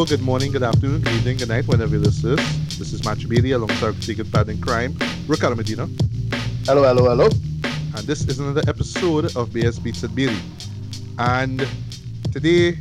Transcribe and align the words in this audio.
Hello, 0.00 0.08
good 0.08 0.22
morning, 0.22 0.50
good 0.50 0.62
afternoon, 0.62 1.02
good 1.02 1.12
evening, 1.12 1.36
good 1.36 1.48
night, 1.50 1.68
whenever 1.68 1.96
you 1.96 1.98
listen. 1.98 2.36
This 2.78 2.94
is 2.94 3.04
Matthew 3.04 3.28
Bailey 3.28 3.50
alongside 3.50 4.02
Secret 4.02 4.32
Bad 4.32 4.48
and 4.48 4.58
Crime, 4.62 4.96
Ricardo 5.26 5.54
Medina. 5.54 5.86
Hello, 6.64 6.84
hello, 6.84 7.10
hello. 7.10 7.26
And 7.94 8.06
this 8.06 8.26
is 8.26 8.38
another 8.38 8.62
episode 8.66 9.26
of 9.36 9.50
BS 9.50 9.82
Beats 9.82 10.02
and 10.02 10.14
Bailey. 10.14 10.38
And 11.18 11.68
today, 12.32 12.78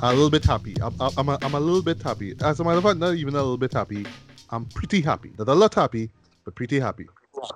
I'm 0.00 0.10
a 0.10 0.12
little 0.12 0.28
bit 0.28 0.44
happy. 0.44 0.76
I'm, 0.82 0.94
I'm, 1.00 1.30
a, 1.30 1.38
I'm 1.40 1.54
a 1.54 1.60
little 1.60 1.80
bit 1.80 2.02
happy. 2.02 2.34
As 2.42 2.60
a 2.60 2.64
matter 2.64 2.76
of 2.76 2.84
fact, 2.84 2.98
not 2.98 3.14
even 3.14 3.32
a 3.32 3.38
little 3.38 3.56
bit 3.56 3.72
happy. 3.72 4.04
I'm 4.50 4.66
pretty 4.66 5.00
happy. 5.00 5.32
Not 5.38 5.48
a 5.48 5.54
lot 5.54 5.72
happy, 5.72 6.10
but 6.44 6.54
pretty 6.54 6.78
happy. 6.78 7.06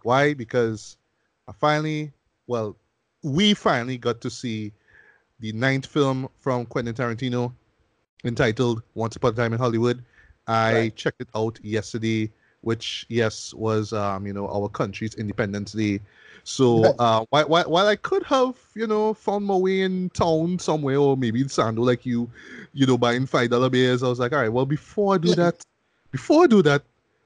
Why? 0.04 0.32
Because 0.32 0.96
I 1.46 1.52
finally, 1.52 2.12
well, 2.46 2.78
we 3.22 3.52
finally 3.52 3.98
got 3.98 4.22
to 4.22 4.30
see 4.30 4.72
the 5.40 5.52
ninth 5.52 5.84
film 5.84 6.30
from 6.40 6.64
Quentin 6.64 6.94
Tarantino 6.94 7.52
entitled 8.24 8.82
Once 8.94 9.16
Upon 9.16 9.32
a 9.32 9.36
Time 9.36 9.52
in 9.52 9.58
Hollywood. 9.58 10.02
I 10.46 10.72
right. 10.72 10.96
checked 10.96 11.20
it 11.20 11.28
out 11.34 11.58
yesterday, 11.62 12.30
which, 12.62 13.06
yes, 13.08 13.54
was, 13.54 13.92
um, 13.92 14.26
you 14.26 14.32
know, 14.32 14.48
our 14.48 14.68
country's 14.68 15.14
Independence 15.14 15.72
Day. 15.72 16.00
So 16.44 16.84
uh, 16.98 17.24
while, 17.30 17.48
while, 17.48 17.70
while 17.70 17.86
I 17.86 17.96
could 17.96 18.24
have, 18.24 18.56
you 18.74 18.86
know, 18.86 19.14
found 19.14 19.46
my 19.46 19.56
way 19.56 19.82
in 19.82 20.10
town 20.10 20.58
somewhere 20.58 20.98
or 20.98 21.16
maybe 21.16 21.40
in 21.40 21.48
Sando 21.48 21.78
like 21.78 22.04
you, 22.04 22.30
you 22.72 22.86
know, 22.86 22.98
buying 22.98 23.26
$5 23.26 23.70
beers, 23.70 24.02
I 24.02 24.08
was 24.08 24.18
like, 24.18 24.32
all 24.32 24.40
right, 24.40 24.52
well, 24.52 24.66
before 24.66 25.14
I 25.14 25.18
do 25.18 25.34
that, 25.36 25.64
before 26.10 26.44
I 26.44 26.46
do 26.46 26.62
that, 26.62 26.82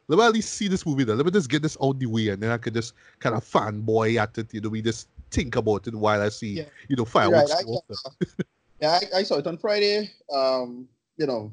let 0.09 0.19
me 0.19 0.25
at 0.25 0.33
least 0.33 0.55
see 0.55 0.69
this 0.69 0.87
movie 0.87 1.05
then. 1.05 1.17
Let 1.17 1.27
me 1.27 1.33
just 1.33 1.51
get 1.51 1.63
this 1.63 1.77
out 1.83 1.99
the 1.99 2.07
way 2.07 2.29
and 2.29 2.41
then 2.41 2.51
I 2.51 2.59
could 2.59 2.75
just 2.75 2.95
kind 3.19 3.35
of 3.35 3.45
fanboy 3.45 4.21
at 4.21 4.39
it. 4.39 4.55
You 4.55 4.61
know, 4.61 4.69
we 4.69 4.81
just 4.81 5.09
think 5.31 5.57
about 5.57 5.89
it 5.89 5.95
while 5.95 6.23
I 6.23 6.29
see, 6.29 6.59
yeah. 6.59 6.65
you 6.89 6.95
know, 6.95 7.05
fireworks. 7.05 7.53
Right. 7.53 7.81
I, 7.91 8.45
yeah, 8.81 8.99
I, 9.15 9.19
I, 9.19 9.23
saw 9.23 9.37
it 9.37 9.47
on 9.47 9.59
Friday. 9.59 10.11
Um, 10.33 10.89
you 11.17 11.27
know, 11.27 11.53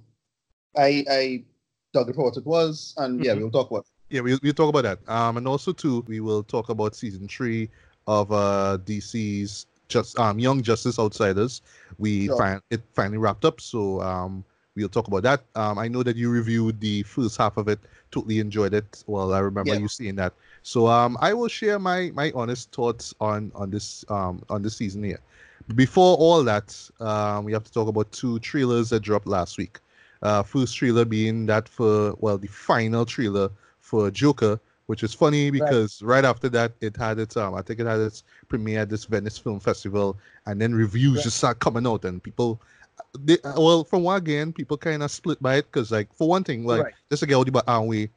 I 0.78 1.06
I 1.10 1.44
dug 1.94 2.10
it 2.10 2.16
for 2.16 2.26
what 2.26 2.38
it 2.38 2.46
was, 2.46 2.94
and 2.98 3.24
yeah, 3.24 3.32
mm-hmm. 3.32 3.42
we'll 3.42 3.52
talk 3.52 3.72
about. 3.72 3.86
It. 3.86 4.16
Yeah, 4.16 4.22
we'll, 4.22 4.40
we'll 4.44 4.54
talk 4.54 4.70
about 4.70 4.84
that. 4.84 5.00
Um, 5.14 5.38
and 5.38 5.48
also 5.48 5.72
too, 5.72 6.04
we 6.08 6.20
will 6.20 6.44
talk 6.44 6.70
about 6.70 6.96
season 6.96 7.28
three 7.28 7.70
of 8.06 8.32
uh 8.32 8.78
DC's 8.86 9.66
just 9.88 10.20
um 10.20 10.40
Young 10.40 10.62
Justice 10.62 11.00
Outsiders. 11.00 11.62
We 11.98 12.28
sure. 12.28 12.38
find 12.38 12.62
it 12.70 12.82
finally 12.94 13.18
wrapped 13.18 13.46
up, 13.46 13.62
so 13.62 14.02
um 14.02 14.44
we'll 14.76 14.90
talk 14.90 15.08
about 15.08 15.24
that. 15.24 15.44
Um, 15.56 15.78
I 15.78 15.88
know 15.88 16.04
that 16.04 16.16
you 16.16 16.30
reviewed 16.30 16.80
the 16.80 17.04
first 17.04 17.38
half 17.38 17.58
of 17.58 17.68
it, 17.68 17.80
totally 18.12 18.40
enjoyed 18.40 18.74
it. 18.74 19.04
Well, 19.08 19.34
I 19.34 19.40
remember 19.40 19.74
yeah. 19.74 19.80
you 19.80 19.88
seeing 19.88 20.16
that. 20.16 20.34
So 20.64 20.88
um, 20.88 21.18
I 21.22 21.34
will 21.34 21.48
share 21.48 21.80
my 21.80 22.12
my 22.14 22.32
honest 22.36 22.72
thoughts 22.72 23.14
on 23.20 23.52
on 23.56 23.70
this 23.70 24.06
um 24.10 24.44
on 24.50 24.62
this 24.62 24.76
season 24.76 25.04
here. 25.04 25.20
Before 25.76 26.18
all 26.18 26.44
that, 26.44 26.90
um, 27.00 27.46
we 27.46 27.54
have 27.54 27.64
to 27.64 27.72
talk 27.72 27.88
about 27.88 28.12
two 28.12 28.40
trailers 28.40 28.90
that 28.90 29.02
dropped 29.02 29.28
last 29.28 29.58
week. 29.58 29.80
Uh, 30.22 30.44
first 30.44 30.76
trailer 30.76 31.06
being 31.06 31.46
that 31.48 31.68
for 31.68 32.16
well 32.20 32.38
the 32.38 32.48
final 32.48 33.06
trailer 33.06 33.50
for 33.80 34.10
Joker, 34.10 34.60
which 34.86 35.04
is 35.04 35.14
funny 35.14 35.52
because 35.52 36.02
right. 36.02 36.16
right, 36.16 36.26
after 36.26 36.48
that 36.50 36.74
it 36.80 36.96
had 36.96 37.20
its 37.20 37.36
um 37.36 37.56
I 37.56 37.62
think 37.62 37.80
it 37.80 37.88
had 37.88 38.00
its 38.00 38.24
premiere 38.48 38.82
at 38.82 38.90
this 38.90 39.06
Venice 39.06 39.38
Film 39.38 39.60
Festival, 39.60 40.18
and 40.46 40.62
then 40.62 40.74
reviews 40.74 41.18
right. 41.18 41.24
just 41.24 41.38
start 41.38 41.60
coming 41.60 41.86
out 41.86 42.06
and 42.06 42.24
people 42.24 42.62
they, 43.20 43.38
well, 43.44 43.84
from 43.84 44.04
one 44.04 44.18
again, 44.18 44.54
people 44.54 44.78
kind 44.78 45.04
of 45.04 45.12
split 45.12 45.42
by 45.42 45.56
it 45.56 45.66
because, 45.72 45.92
like, 45.92 46.14
for 46.14 46.28
one 46.28 46.44
thing, 46.44 46.66
like, 46.66 46.84
right. 46.84 46.94
get 47.10 47.32
out 47.34 47.48
about 47.48 47.64
Aren't 47.68 47.88
we, 47.88 48.10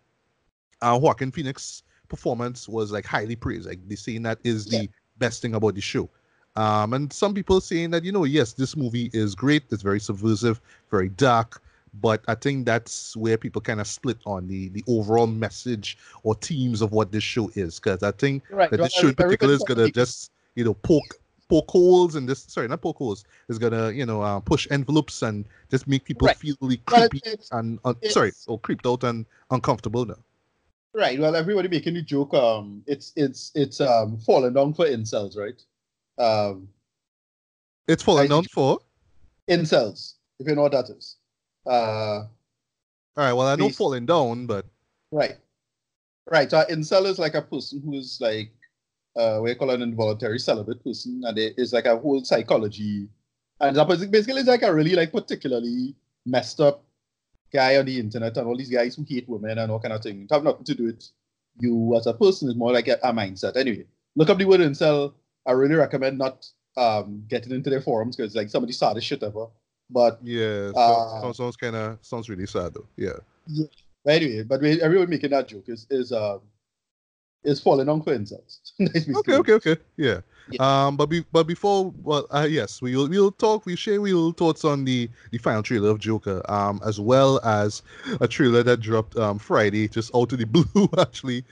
uh, 0.83 0.99
Joaquin 1.01 1.31
Phoenix 1.31 1.83
performance 2.09 2.69
was 2.69 2.93
like 2.93 3.05
highly 3.05 3.37
praised. 3.37 3.69
Like, 3.69 3.87
they 3.89 3.97
saying 3.97 4.23
that 4.23 4.39
is 4.45 4.67
the 4.67 4.83
yeah. 4.83 4.87
best 5.19 5.43
thing 5.43 5.55
about 5.55 5.75
the 5.75 5.81
show. 5.81 6.09
Um, 6.57 6.95
and 6.95 7.13
some 7.13 7.35
people 7.35 7.61
saying 7.61 7.91
that, 7.91 8.05
you 8.05 8.13
know, 8.13 8.25
yes, 8.25 8.53
this 8.53 8.77
movie 8.77 9.11
is 9.13 9.35
great. 9.35 9.65
It's 9.71 9.83
very 9.83 10.01
subversive, 10.01 10.61
very 10.91 11.11
dark. 11.11 11.63
But 12.01 12.23
I 12.29 12.35
think 12.35 12.67
that's 12.67 13.17
where 13.17 13.39
people 13.39 13.61
kind 13.63 13.81
of 13.81 13.87
split 13.87 14.19
on 14.27 14.49
the 14.49 14.69
the 14.69 14.85
overall 14.87 15.27
message 15.27 15.97
or 16.25 16.35
themes 16.35 16.83
of 16.83 16.93
what 16.93 17.11
this 17.11 17.23
show 17.23 17.51
is. 17.55 17.81
Because 17.81 18.03
I 18.03 18.11
think 18.11 18.43
right. 18.51 18.71
that 18.71 18.77
this 18.77 18.93
show 18.93 19.09
in 19.09 19.15
particular 19.15 19.55
is 19.55 19.63
gonna 19.63 19.91
just, 19.91 20.31
you 20.57 20.65
know, 20.65 20.75
poke 20.75 21.19
poke 21.49 21.71
holes 21.71 22.17
and 22.17 22.29
this 22.29 22.45
sorry 22.49 22.69
not 22.69 22.81
poke 22.81 22.99
holes 22.99 23.25
is 23.49 23.59
gonna 23.59 23.91
you 23.93 24.05
know 24.05 24.21
uh, 24.21 24.41
push 24.41 24.67
envelopes 24.71 25.23
and 25.23 25.47
just 25.71 25.87
make 25.87 26.05
people 26.05 26.27
right. 26.27 26.37
feel 26.37 26.57
really 26.61 26.79
creepy 26.87 27.21
and 27.53 27.79
uh, 27.85 27.95
sorry 28.09 28.33
or 28.49 28.59
creeped 28.59 28.87
out 28.87 29.05
and 29.05 29.25
uncomfortable 29.53 30.05
now 30.05 30.17
right 30.93 31.19
well 31.21 31.37
everybody 31.37 31.69
making 31.69 31.95
the 31.95 32.03
joke 32.03 32.35
um 32.35 32.83
it's 32.87 33.13
it's 33.17 33.53
it's 33.55 33.81
um 33.81 34.19
falling 34.19 34.53
down 34.53 34.75
for 34.75 34.87
incels 34.87 35.37
right 35.37 35.63
um 36.19 36.69
it's 37.89 38.03
falling 38.03 38.29
down 38.29 38.45
for 38.45 38.79
incels 39.49 40.15
if 40.39 40.49
you 40.49 40.55
know 40.55 40.63
what 40.63 40.73
that 40.73 40.89
is 40.91 41.17
uh 41.67 41.71
all 42.21 42.31
right 43.17 43.33
well 43.33 43.47
i 43.47 43.57
know 43.57 43.69
falling 43.69 44.07
down 44.07 44.47
but 44.47 44.67
right 45.13 45.37
right 46.31 46.51
so 46.51 46.65
incel 46.71 47.07
is 47.07 47.19
like 47.19 47.35
a 47.35 47.43
person 47.43 47.81
who's 47.85 48.19
like 48.21 48.51
uh, 49.17 49.41
we 49.43 49.55
call 49.55 49.71
an 49.71 49.83
involuntary 49.83 50.39
celibate 50.39 50.83
person, 50.85 51.23
and 51.25 51.39
it 51.39 51.55
is 51.57 51.73
like 51.73 51.87
a 51.87 51.97
whole 51.97 52.23
psychology, 52.23 53.09
and 53.61 53.77
that 53.77 53.89
basically 53.89 54.41
is 54.41 54.47
like 54.47 54.63
a 54.63 54.73
really 54.73 54.95
like 54.95 55.11
particularly 55.11 55.95
messed 56.27 56.61
up 56.61 56.85
guy 57.53 57.79
on 57.79 57.87
the 57.87 57.99
internet, 57.99 58.37
and 58.37 58.47
all 58.47 58.57
these 58.57 58.71
guys 58.71 58.95
who 58.95 59.05
hate 59.09 59.29
women 59.29 59.59
and 59.59 59.73
all 59.73 59.81
kind 59.81 59.95
of 59.95 60.03
thing. 60.03 60.23
It 60.23 60.35
have 60.35 60.45
nothing 60.45 60.65
to 60.65 60.75
do 60.75 60.85
with 60.85 61.03
you 61.61 61.97
as 61.97 62.07
a 62.07 62.13
person. 62.13 62.49
It's 62.49 62.59
more 62.59 62.73
like 62.73 62.89
a, 62.89 62.99
a 63.03 63.13
mindset. 63.13 63.57
Anyway, 63.57 63.87
look 64.15 64.29
up 64.29 64.39
the 64.39 64.45
word 64.45 64.61
incel. 64.61 65.15
I 65.47 65.53
really 65.53 65.75
recommend 65.75 66.19
not 66.19 66.47
um, 66.77 67.25
getting 67.29 67.53
into 67.53 67.71
their 67.71 67.81
forums 67.81 68.17
because 68.17 68.35
like 68.35 68.51
some 68.51 68.63
of 68.63 68.69
the 68.69 68.73
saddest 68.73 69.07
shit 69.07 69.23
ever. 69.23 69.47
But 69.89 70.19
yeah, 70.23 70.73
uh, 70.75 71.21
sounds, 71.21 71.37
sounds 71.37 71.57
kind 71.57 71.77
of 71.77 71.99
sounds 72.03 72.29
really 72.29 72.47
sad 72.47 72.75
though. 72.75 72.87
Yeah. 72.97 73.19
Yeah. 73.47 73.67
But 74.05 74.15
anyway, 74.15 74.43
but 74.43 74.61
we, 74.61 74.81
everyone 74.83 75.11
making 75.11 75.31
that 75.31 75.49
joke 75.49 75.69
is 75.69 75.87
is 75.91 76.13
um 76.13 76.41
is 77.45 77.61
falling 77.61 77.89
on 77.89 78.03
coincidence. 78.03 78.73
okay, 78.81 79.35
okay, 79.35 79.53
okay. 79.53 79.77
Yeah. 79.97 80.21
yeah. 80.51 80.87
Um, 80.87 80.97
but 80.97 81.07
be, 81.07 81.25
but 81.33 81.47
before, 81.47 81.93
well, 82.03 82.27
uh, 82.31 82.47
yes, 82.49 82.83
we 82.83 82.97
will 82.97 83.09
we'll 83.09 83.31
talk. 83.31 83.65
We 83.65 83.77
share 83.77 84.01
we 84.01 84.13
will 84.13 84.33
thoughts 84.33 84.65
on 84.65 84.85
the 84.85 85.09
the 85.31 85.39
final 85.39 85.63
trailer 85.63 85.91
of 85.91 86.01
Joker, 86.01 86.43
um, 86.51 86.81
as 86.85 86.99
well 86.99 87.41
as 87.45 87.83
a 88.21 88.29
trailer 88.29 88.63
that 88.65 88.81
dropped 88.81 89.17
um 89.17 89.39
Friday, 89.39 89.87
just 89.89 90.15
out 90.15 90.33
of 90.33 90.39
the 90.39 90.47
blue, 90.47 90.89
actually. 90.99 91.45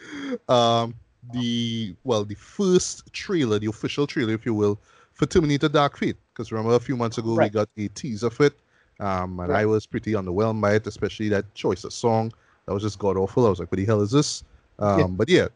Um, 0.49 0.95
the 1.33 1.95
well, 2.05 2.25
the 2.25 2.35
first 2.35 3.13
trailer, 3.13 3.59
the 3.59 3.67
official 3.67 4.07
trailer, 4.07 4.35
if 4.35 4.45
you 4.45 4.55
will, 4.55 4.79
for 5.13 5.27
Terminator 5.27 5.69
Dark 5.69 5.97
Fate. 5.97 6.17
Because 6.33 6.53
remember, 6.53 6.75
a 6.75 6.81
few 6.81 6.97
months 6.97 7.19
ago 7.19 7.35
right. 7.35 7.51
we 7.51 7.55
got 7.55 7.69
a 7.77 7.89
teaser 7.89 8.27
of 8.27 8.41
it, 8.41 8.55
um, 9.01 9.39
and 9.41 9.51
right. 9.51 9.61
I 9.61 9.67
was 9.67 9.87
pretty 9.87 10.13
underwhelmed 10.13 10.61
by 10.61 10.75
it, 10.75 10.87
especially 10.87 11.29
that 11.31 11.53
choice 11.55 11.85
of 11.85 11.93
song. 11.93 12.33
That 12.67 12.75
was 12.75 12.83
just 12.83 12.99
god 12.99 13.17
awful. 13.17 13.47
I 13.47 13.51
was 13.51 13.61
like, 13.61 13.71
"What 13.71 13.79
the 13.79 13.85
hell 13.85 14.01
is 14.01 14.11
this?" 14.11 14.43
Um, 14.79 14.99
yeah. 14.99 15.07
But 15.07 15.29
yeah, 15.29 15.49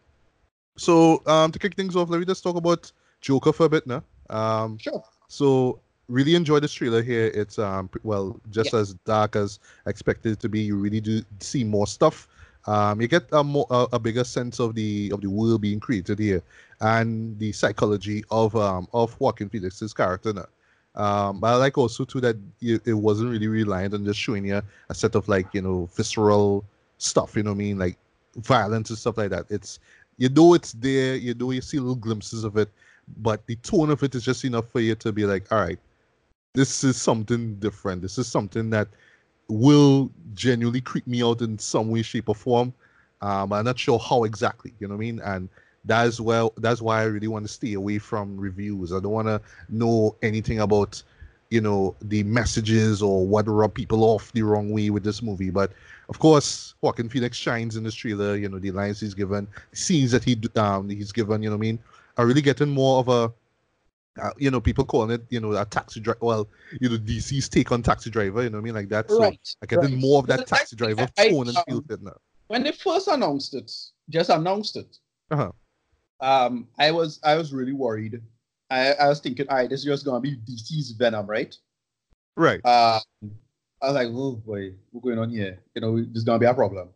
so 0.79 1.23
um, 1.27 1.53
to 1.53 1.59
kick 1.59 1.75
things 1.75 1.97
off, 1.97 2.09
let 2.09 2.21
me 2.21 2.25
just 2.25 2.43
talk 2.43 2.57
about 2.57 2.91
Joker 3.21 3.53
for 3.53 3.67
a 3.67 3.69
bit 3.69 3.87
now. 3.87 4.03
Um, 4.31 4.79
sure. 4.79 5.03
So 5.29 5.81
really 6.09 6.35
enjoy 6.35 6.61
this 6.61 6.73
trailer 6.73 7.03
here. 7.03 7.27
It's 7.35 7.59
um 7.59 7.91
well 8.03 8.41
just 8.51 8.73
yeah. 8.73 8.81
as 8.81 8.95
dark 9.05 9.37
as 9.37 9.59
expected 9.87 10.33
it 10.33 10.41
to 10.41 10.49
be. 10.49 10.61
You 10.61 10.77
really 10.77 11.01
do 11.01 11.23
see 11.41 11.65
more 11.65 11.87
stuff. 11.87 12.29
Um, 12.69 13.01
you 13.01 13.09
get 13.09 13.25
a 13.33 13.43
more 13.43 13.67
a, 13.71 13.87
a, 13.95 13.99
bigger 13.99 14.25
sense 14.25 14.61
of 14.61 14.75
the 14.75 15.11
of 15.15 15.23
the 15.23 15.31
world 15.31 15.63
being 15.63 15.81
created 15.81 16.19
here 16.19 16.43
and 16.83 17.39
the 17.39 17.51
psychology 17.51 18.23
of 18.31 18.55
um 18.57 18.87
of 18.93 19.19
Joaquin 19.19 19.49
Phoenix's 19.49 19.95
character. 19.95 20.47
Um, 20.95 21.41
but 21.41 21.47
I 21.47 21.57
like 21.57 21.79
also 21.79 22.05
too 22.05 22.21
that 22.21 22.37
it, 22.61 22.87
it 22.87 22.93
wasn't 22.93 23.31
really 23.31 23.49
reliant 23.49 23.95
on 23.95 24.05
just 24.05 24.21
showing 24.21 24.45
you 24.45 24.61
a 24.91 24.95
set 24.95 25.15
of 25.15 25.27
like 25.29 25.47
you 25.55 25.63
know 25.63 25.89
visceral 25.97 26.63
stuff. 26.99 27.37
You 27.37 27.43
know 27.43 27.53
what 27.53 27.63
I 27.63 27.65
mean, 27.65 27.79
like 27.79 27.97
violence 28.37 28.91
and 28.91 28.99
stuff 28.99 29.17
like 29.17 29.31
that. 29.31 29.47
It's 29.49 29.79
you 30.19 30.29
know 30.29 30.53
it's 30.53 30.73
there, 30.73 31.17
you 31.17 31.33
know 31.33 31.53
you 31.53 31.63
see 31.63 31.79
little 31.79 31.95
glimpses 31.95 32.45
of 32.45 32.59
it, 32.59 32.69
but 33.17 33.47
the 33.47 33.57
tone 33.57 33.89
of 33.89 34.03
it 34.03 34.15
is 34.15 34.27
just 34.27 34.45
enough 34.45 34.69
for 34.69 34.81
you 34.81 34.95
to 34.97 35.11
be 35.11 35.25
like, 35.25 35.51
all 35.51 35.61
right, 35.61 35.79
this 36.53 36.85
is 36.85 37.01
something 37.01 37.55
different. 37.61 38.03
This 38.03 38.19
is 38.19 38.27
something 38.27 38.69
that 38.71 38.89
will 39.49 40.11
genuinely 40.35 40.81
creep 40.81 41.07
me 41.07 41.23
out 41.23 41.41
in 41.41 41.59
some 41.59 41.91
way, 41.91 42.03
shape, 42.03 42.29
or 42.29 42.35
form. 42.35 42.73
Um, 43.21 43.53
I'm 43.53 43.65
not 43.65 43.79
sure 43.79 43.99
how 43.99 44.25
exactly, 44.25 44.75
you 44.79 44.87
know 44.87 44.95
what 44.95 44.99
I 44.99 45.07
mean? 45.07 45.21
And 45.21 45.49
that's 45.85 46.21
well 46.21 46.53
that's 46.59 46.83
why 46.83 47.01
I 47.01 47.05
really 47.05 47.29
want 47.29 47.47
to 47.47 47.53
stay 47.53 47.73
away 47.75 47.99
from 47.99 48.37
reviews. 48.37 48.93
I 48.93 49.01
don't 49.01 49.13
want 49.13 49.29
to 49.29 49.41
know 49.69 50.17
anything 50.23 50.61
about 50.61 51.03
you 51.51 51.61
know 51.61 51.97
the 52.03 52.23
messages 52.25 53.03
or 53.03 53.27
what 53.27 53.47
rub 53.49 53.75
people 53.75 54.05
off 54.05 54.33
the 54.33 54.43
wrong 54.43 54.71
way 54.71 54.91
with 54.91 55.03
this 55.03 55.23
movie. 55.23 55.51
But 55.51 55.73
of 56.09 56.19
course, 56.19 56.75
Joaquin 56.81 57.09
Phoenix 57.09 57.37
shines 57.37 57.77
in 57.77 57.85
this 57.85 57.95
trailer. 57.95 58.37
You 58.37 58.49
know 58.49 58.59
the 58.59 58.71
lines 58.71 59.01
he's 59.01 59.15
given, 59.15 59.49
scenes 59.73 60.13
that 60.13 60.25
he 60.25 60.41
um 60.57 60.89
he's 60.89 61.13
given. 61.13 61.43
You 61.43 61.51
know, 61.51 61.57
what 61.57 61.61
I 61.61 61.69
mean, 61.69 61.79
are 62.17 62.27
really 62.27 62.43
getting 62.43 62.69
more 62.69 62.99
of 63.01 63.09
a 63.09 63.33
uh, 64.21 64.33
you 64.39 64.51
know, 64.51 64.61
people 64.61 64.85
calling 64.85 65.11
it, 65.11 65.23
you 65.31 65.41
know, 65.41 65.53
a 65.53 65.65
taxi 65.65 66.01
driver. 66.01 66.19
Well, 66.23 66.49
you 66.81 66.89
know, 66.89 66.97
DC's 66.97 67.49
take 67.49 67.73
on 67.73 67.83
taxi 67.83 68.11
driver. 68.11 68.43
You 68.43 68.51
know 68.51 68.59
what 68.59 68.63
I 68.63 68.65
mean, 68.65 68.75
like 68.75 68.89
that. 68.91 69.11
So 69.11 69.21
right, 69.21 69.55
I 69.63 69.67
getting 69.67 69.93
right. 69.93 70.01
more 70.01 70.21
of 70.21 70.27
that 70.27 70.47
taxi 70.47 70.77
driver 70.77 71.09
I, 71.19 71.29
tone 71.29 71.49
I, 71.49 71.51
and 71.51 71.59
feel 71.69 71.85
it 71.91 72.03
now. 72.03 72.17
When 72.49 72.63
they 72.63 72.73
first 72.73 73.09
announced 73.09 73.55
it, 73.55 73.71
just 74.09 74.31
announced 74.31 74.77
it. 74.77 74.97
Uh-huh. 75.31 75.53
Um, 76.21 76.69
I 76.79 76.91
was 76.91 77.21
I 77.23 77.37
was 77.37 77.53
really 77.53 77.73
worried 77.73 78.21
I, 78.71 78.93
I 78.93 79.09
was 79.09 79.21
thinking, 79.21 79.49
all 79.49 79.57
right, 79.57 79.69
this 79.69 79.81
is 79.81 79.87
just 79.87 80.05
gonna 80.05 80.21
be 80.21 80.37
DC's 80.37 80.93
Venom, 80.93 81.27
right? 81.27 81.57
Right. 82.37 82.61
Uh, 82.65 83.01
I 83.83 83.87
was 83.87 83.95
like, 83.95 84.09
oh 84.11 84.33
boy, 84.33 84.73
what's 84.91 85.05
going 85.05 85.19
on 85.19 85.31
here? 85.31 85.59
You 85.75 85.81
know, 85.81 85.97
there's 85.97 86.25
gonna 86.25 86.39
be 86.39 86.47
a 86.47 86.55
problem. 86.55 86.89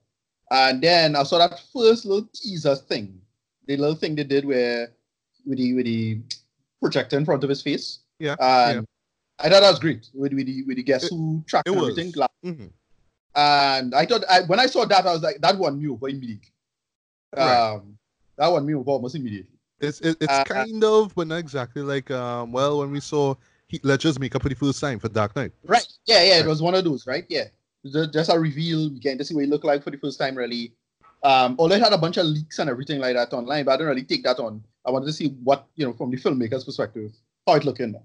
And 0.50 0.82
then 0.82 1.16
I 1.16 1.22
saw 1.22 1.38
that 1.38 1.60
first 1.72 2.04
little 2.04 2.28
teaser 2.34 2.76
thing, 2.76 3.20
the 3.66 3.76
little 3.76 3.94
thing 3.94 4.14
they 4.14 4.24
did 4.24 4.44
where 4.44 4.92
with 5.46 5.58
the 5.58 5.72
with 5.74 5.86
the 5.86 6.20
projector 6.82 7.16
in 7.16 7.24
front 7.24 7.42
of 7.44 7.48
his 7.48 7.62
face. 7.62 8.00
Yeah. 8.18 8.36
And 8.38 8.76
yeah. 8.76 9.44
I 9.44 9.48
thought 9.48 9.60
that 9.60 9.70
was 9.70 9.78
great 9.78 10.08
with 10.12 10.32
with 10.34 10.46
the 10.46 10.62
with 10.64 10.76
the 10.76 10.82
guess 10.82 11.08
who 11.08 11.42
track 11.46 11.64
and 11.66 11.76
everything. 11.76 12.12
Mm-hmm. 12.12 12.66
And 13.34 13.94
I 13.94 14.04
thought 14.04 14.24
I, 14.28 14.42
when 14.42 14.60
I 14.60 14.66
saw 14.66 14.84
that, 14.84 15.06
I 15.06 15.12
was 15.12 15.22
like, 15.22 15.40
that 15.40 15.56
one 15.56 15.80
me 15.80 15.88
over 15.88 16.08
immediately. 16.08 16.52
Right. 17.34 17.72
Um, 17.72 17.96
that 18.36 18.48
one 18.48 18.74
over 18.74 18.90
almost 18.90 19.14
immediately. 19.14 19.56
It's 19.80 20.00
it, 20.00 20.16
it's 20.20 20.32
uh, 20.32 20.44
kind 20.44 20.84
of, 20.84 21.14
but 21.14 21.26
not 21.26 21.36
exactly 21.36 21.82
like 21.82 22.10
um. 22.10 22.52
Well, 22.52 22.80
when 22.80 22.90
we 22.90 23.00
saw 23.00 23.34
Heath 23.68 23.84
Ledger's 23.84 24.18
makeup 24.18 24.42
for 24.42 24.48
the 24.50 24.54
first 24.54 24.80
time 24.80 24.98
for 24.98 25.08
Dark 25.08 25.34
Knight. 25.34 25.52
Right. 25.64 25.86
Yeah, 26.06 26.22
yeah. 26.22 26.40
It 26.40 26.46
was 26.46 26.60
one 26.60 26.74
of 26.74 26.84
those, 26.84 27.06
right? 27.06 27.24
Yeah. 27.28 27.44
Just 28.12 28.30
a 28.30 28.38
reveal. 28.38 28.90
We 28.90 29.00
get 29.00 29.18
to 29.18 29.24
see 29.24 29.34
what 29.34 29.44
he 29.44 29.50
looked 29.50 29.64
like 29.64 29.82
for 29.82 29.90
the 29.90 29.96
first 29.96 30.18
time, 30.18 30.36
really. 30.36 30.74
Um, 31.22 31.56
although 31.58 31.76
it 31.76 31.82
had 31.82 31.92
a 31.92 31.98
bunch 31.98 32.16
of 32.16 32.26
leaks 32.26 32.58
and 32.58 32.68
everything 32.68 33.00
like 33.00 33.14
that 33.14 33.32
online, 33.32 33.64
but 33.64 33.72
I 33.72 33.76
do 33.76 33.84
not 33.84 33.90
really 33.90 34.02
take 34.02 34.24
that 34.24 34.40
on. 34.40 34.62
I 34.84 34.90
wanted 34.90 35.06
to 35.06 35.12
see 35.12 35.28
what 35.44 35.66
you 35.76 35.86
know 35.86 35.92
from 35.92 36.10
the 36.10 36.16
filmmaker's 36.16 36.64
perspective, 36.64 37.12
how 37.46 37.54
it 37.54 37.64
looked 37.64 37.80
looking. 37.80 38.00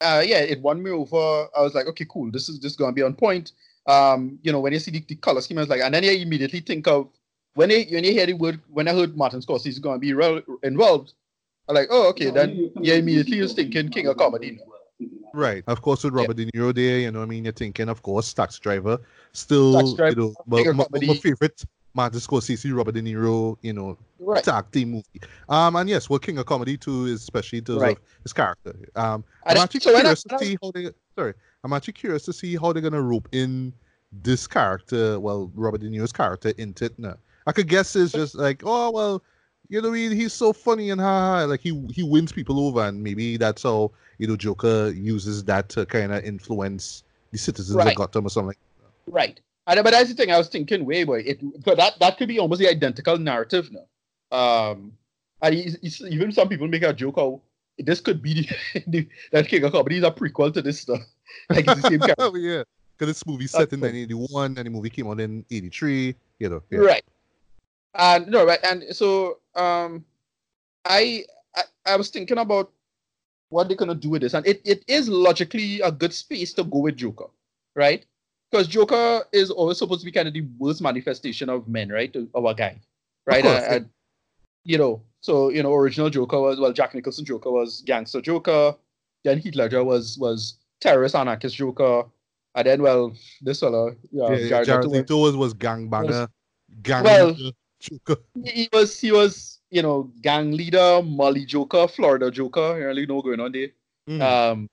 Uh, 0.00 0.22
yeah, 0.26 0.38
it 0.38 0.60
won 0.60 0.82
me 0.82 0.90
over. 0.90 1.46
I 1.56 1.60
was 1.60 1.74
like, 1.74 1.86
okay, 1.86 2.06
cool. 2.08 2.30
This 2.30 2.48
is 2.48 2.58
just 2.58 2.78
gonna 2.78 2.92
be 2.92 3.02
on 3.02 3.14
point. 3.14 3.52
Um, 3.86 4.38
you 4.42 4.50
know, 4.50 4.60
when 4.60 4.72
you 4.72 4.78
see 4.78 4.90
the, 4.90 5.04
the 5.06 5.14
color 5.16 5.42
scheme, 5.42 5.58
I 5.58 5.62
was 5.62 5.68
like, 5.68 5.82
and 5.82 5.94
then 5.94 6.04
you 6.04 6.12
immediately 6.12 6.60
think 6.60 6.86
of 6.88 7.08
when 7.54 7.70
you 7.70 7.84
when 7.90 8.04
you 8.04 8.12
hear 8.12 8.26
the 8.26 8.32
word 8.32 8.60
when 8.70 8.88
I 8.88 8.92
heard 8.92 9.16
Martin 9.16 9.40
Scorsese 9.40 9.66
is 9.66 9.78
gonna 9.78 9.98
be 9.98 10.14
real, 10.14 10.40
involved. 10.62 11.12
I'm 11.68 11.74
like, 11.74 11.88
oh, 11.90 12.08
okay, 12.10 12.30
then 12.30 12.72
you 12.80 12.94
immediately 12.94 13.38
you're 13.38 13.48
thinking 13.48 13.88
King 13.90 14.06
of 14.08 14.16
Comedy. 14.16 14.58
Right. 15.32 15.64
Of 15.66 15.82
course, 15.82 16.04
with 16.04 16.14
Robert 16.14 16.38
yeah. 16.38 16.44
De 16.44 16.50
Niro 16.52 16.74
there, 16.74 16.98
you 16.98 17.10
know, 17.10 17.22
I 17.22 17.26
mean, 17.26 17.44
you're 17.44 17.52
thinking, 17.52 17.88
of 17.88 18.02
course, 18.02 18.32
Taxi 18.32 18.60
Driver. 18.62 18.98
Still, 19.32 19.72
Taxi 19.72 19.96
Driver, 19.96 20.20
you 20.20 20.26
know, 20.26 20.34
well, 20.46 20.74
my, 20.74 20.86
my, 20.92 21.14
favorite 21.14 21.64
Martin 21.94 22.18
Scorsese, 22.18 22.74
Robert 22.76 22.92
De 22.92 23.02
Niro, 23.02 23.56
you 23.62 23.72
know, 23.72 23.96
right. 24.18 24.42
tag 24.42 24.70
team 24.72 24.90
movie. 24.90 25.20
Um, 25.48 25.76
and 25.76 25.88
yes, 25.88 26.10
well, 26.10 26.18
King 26.18 26.38
of 26.38 26.46
Comedy 26.46 26.76
too, 26.76 27.06
especially 27.06 27.58
in 27.58 27.64
terms 27.64 27.80
right. 27.80 27.96
of 27.96 28.02
his 28.22 28.32
character. 28.32 28.74
Um, 28.96 29.24
I'm 29.46 29.56
actually 29.56 29.80
so 29.80 29.92
curious 29.92 30.24
I, 30.28 30.36
to 30.36 30.44
see 30.44 30.58
how 30.60 30.70
they. 30.72 30.90
Sorry, 31.16 31.34
I'm 31.62 31.72
actually 31.72 31.92
curious 31.92 32.24
to 32.24 32.32
see 32.32 32.56
how 32.56 32.72
they're 32.72 32.82
gonna 32.82 33.00
rope 33.00 33.28
in 33.32 33.72
this 34.12 34.46
character. 34.46 35.20
Well, 35.20 35.50
Robert 35.54 35.80
De 35.80 35.88
Niro's 35.88 36.12
character 36.12 36.52
into 36.58 36.86
it 36.86 36.98
now. 36.98 37.16
I 37.46 37.52
could 37.52 37.68
guess 37.68 37.94
it's 37.94 38.12
just 38.12 38.34
like, 38.34 38.62
oh 38.64 38.90
well, 38.90 39.22
you 39.68 39.80
know, 39.80 39.92
he, 39.92 40.14
he's 40.14 40.32
so 40.32 40.52
funny 40.52 40.90
and 40.90 41.00
ha, 41.00 41.38
ha 41.38 41.44
like 41.44 41.60
he 41.60 41.86
he 41.92 42.02
wins 42.02 42.32
people 42.32 42.58
over, 42.66 42.80
and 42.80 43.02
maybe 43.02 43.36
that's 43.36 43.62
how 43.62 43.92
you 44.18 44.26
know 44.26 44.36
Joker 44.36 44.90
uses 44.90 45.44
that 45.44 45.68
to 45.70 45.86
kind 45.86 46.12
of 46.12 46.24
influence 46.24 47.04
the 47.30 47.38
citizens 47.38 47.76
right. 47.76 47.88
of 47.88 47.94
Gotham 47.94 48.26
or 48.26 48.30
something. 48.30 48.56
Right. 49.06 49.40
And, 49.66 49.82
but 49.82 49.92
that's 49.92 50.10
the 50.10 50.14
thing 50.14 50.30
I 50.30 50.38
was 50.38 50.48
thinking, 50.48 50.84
way 50.84 51.04
boy, 51.04 51.20
it 51.20 51.40
but 51.64 51.76
that 51.78 51.98
that 52.00 52.18
could 52.18 52.28
be 52.28 52.38
almost 52.38 52.60
the 52.60 52.68
identical 52.68 53.18
narrative 53.18 53.70
now. 53.72 53.86
Um, 54.36 54.92
and 55.40 55.54
even 55.54 56.32
some 56.32 56.48
people 56.48 56.68
make 56.68 56.82
a 56.82 56.92
joke 56.92 57.16
how 57.16 57.40
this 57.78 58.00
could 58.00 58.22
be 58.22 58.48
the, 58.74 58.84
the 58.86 59.08
that 59.32 59.48
King 59.48 59.64
of 59.64 59.72
Comedy 59.72 59.98
is 59.98 60.04
a 60.04 60.10
prequel 60.10 60.52
to 60.54 60.62
this 60.62 60.80
stuff. 60.80 61.00
Like 61.48 61.66
it's 61.66 61.82
the 61.82 61.88
same 61.88 62.00
character. 62.00 62.14
oh, 62.18 62.36
yeah, 62.36 62.62
because 62.96 63.14
this 63.14 63.26
movie 63.26 63.46
set 63.46 63.72
in 63.72 63.80
1981 63.80 64.58
and 64.58 64.66
the 64.66 64.70
movie 64.70 64.90
came 64.90 65.08
out 65.08 65.20
in 65.20 65.44
83. 65.50 66.14
You 66.38 66.48
know, 66.48 66.62
yeah. 66.70 66.78
right? 66.80 67.04
And 67.94 68.26
no, 68.28 68.44
right, 68.44 68.58
and 68.70 68.84
so 68.94 69.38
um, 69.54 70.04
I, 70.84 71.24
I 71.54 71.62
I 71.86 71.96
was 71.96 72.10
thinking 72.10 72.38
about 72.38 72.70
what 73.50 73.68
they're 73.68 73.76
gonna 73.76 73.94
do 73.94 74.10
with 74.10 74.22
this, 74.22 74.34
and 74.34 74.46
it, 74.46 74.60
it 74.64 74.84
is 74.88 75.08
logically 75.08 75.80
a 75.80 75.92
good 75.92 76.12
space 76.12 76.52
to 76.54 76.64
go 76.64 76.78
with 76.78 76.96
Joker, 76.96 77.30
right? 77.74 78.04
Because 78.50 78.68
Joker 78.68 79.24
is 79.32 79.50
always 79.50 79.78
supposed 79.78 80.00
to 80.00 80.04
be 80.04 80.12
kind 80.12 80.28
of 80.28 80.34
the 80.34 80.46
worst 80.58 80.80
manifestation 80.80 81.48
of 81.48 81.68
men, 81.68 81.88
right? 81.88 82.14
Of 82.34 82.44
a 82.44 82.54
guy, 82.54 82.80
right? 83.26 83.44
And, 83.44 83.74
and, 83.74 83.90
you 84.64 84.78
know, 84.78 85.02
so 85.20 85.48
you 85.48 85.62
know, 85.62 85.74
original 85.74 86.10
Joker 86.10 86.40
was 86.40 86.60
well, 86.60 86.72
Jack 86.72 86.94
Nicholson 86.94 87.24
Joker 87.24 87.50
was 87.50 87.82
gangster 87.86 88.20
Joker, 88.20 88.74
then 89.24 89.38
Heath 89.38 89.54
Ledger 89.54 89.82
was 89.82 90.18
was 90.18 90.58
terrorist 90.80 91.14
anarchist 91.14 91.56
Joker, 91.56 92.04
and 92.54 92.66
then 92.66 92.82
well, 92.82 93.12
this 93.40 93.60
fellow, 93.60 93.96
yeah, 94.12 94.30
yeah 94.30 94.48
Jared, 94.48 94.66
Jared 94.66 94.86
Leto 94.86 95.18
was 95.18 95.36
was 95.36 95.54
gangbanger, 95.54 96.28
gang 96.82 97.04
well, 97.04 97.36
Joker. 97.80 98.20
He 98.44 98.68
was 98.72 99.00
he 99.00 99.12
was 99.12 99.60
you 99.70 99.82
know 99.82 100.12
gang 100.22 100.52
leader, 100.52 101.02
Molly 101.02 101.44
Joker, 101.44 101.88
Florida 101.88 102.30
Joker. 102.30 102.78
You 102.78 102.86
really 102.86 103.06
know 103.06 103.22
going 103.22 103.40
on 103.40 103.52
there. 103.52 103.68
Mm. 104.08 104.20
Um, 104.20 104.68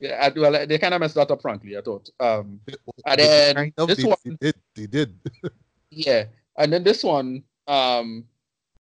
yeah, 0.00 0.30
well, 0.36 0.66
they 0.66 0.78
kind 0.78 0.94
of 0.94 1.00
messed 1.00 1.14
that 1.14 1.30
up, 1.30 1.42
frankly. 1.42 1.76
I 1.76 1.80
thought. 1.80 2.08
Um, 2.20 2.60
and 3.06 3.18
then 3.18 3.54
kind 3.54 3.72
of, 3.78 3.88
this 3.88 3.98
they, 3.98 4.04
one, 4.04 4.16
they 4.24 4.34
did, 4.40 4.54
they 4.74 4.86
did. 4.86 5.14
yeah, 5.90 6.24
and 6.58 6.72
then 6.72 6.84
this 6.84 7.04
one, 7.04 7.42
um, 7.66 8.24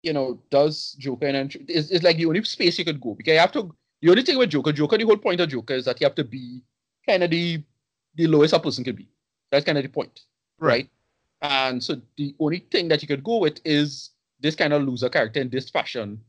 you 0.03 0.13
know, 0.13 0.41
does 0.51 0.97
Joker 0.99 1.27
and 1.27 1.55
it's, 1.69 1.91
it's 1.91 2.05
like 2.05 2.17
the 2.17 2.27
only 2.27 2.43
space 2.45 2.79
you 2.79 2.85
could 2.85 3.01
go 3.01 3.15
because 3.15 3.33
you 3.33 3.41
have 3.41 3.53
to. 3.53 3.75
The 4.03 4.11
only 4.11 4.23
thing 4.23 4.39
with 4.39 4.51
Joker, 4.51 4.73
Joker, 4.73 4.99
the 4.99 5.05
whole 5.05 5.17
point 5.17 5.41
of 5.41 5.49
Joker 5.49 5.75
is 5.75 5.87
that 5.87 6.01
you 6.01 6.05
have 6.05 6.15
to 6.17 6.25
be 6.25 6.63
kind 7.09 7.23
of 7.23 7.31
the 7.31 7.63
the 8.15 8.27
lowest 8.27 8.53
a 8.53 8.59
person 8.59 8.85
could 8.85 8.97
be. 8.97 9.09
That's 9.51 9.65
kind 9.65 9.79
of 9.79 9.85
the 9.85 9.91
point, 9.91 10.21
right? 10.59 10.69
right? 10.71 10.91
And 11.43 11.83
so 11.83 12.01
the 12.17 12.35
only 12.41 12.61
thing 12.71 12.89
that 12.89 13.03
you 13.03 13.09
could 13.09 13.25
go 13.25 13.39
with 13.39 13.61
is 13.65 14.11
this 14.41 14.55
kind 14.55 14.73
of 14.73 14.83
loser 14.83 15.09
character 15.09 15.41
in 15.41 15.51
this 15.51 15.71
fashion. 15.71 16.21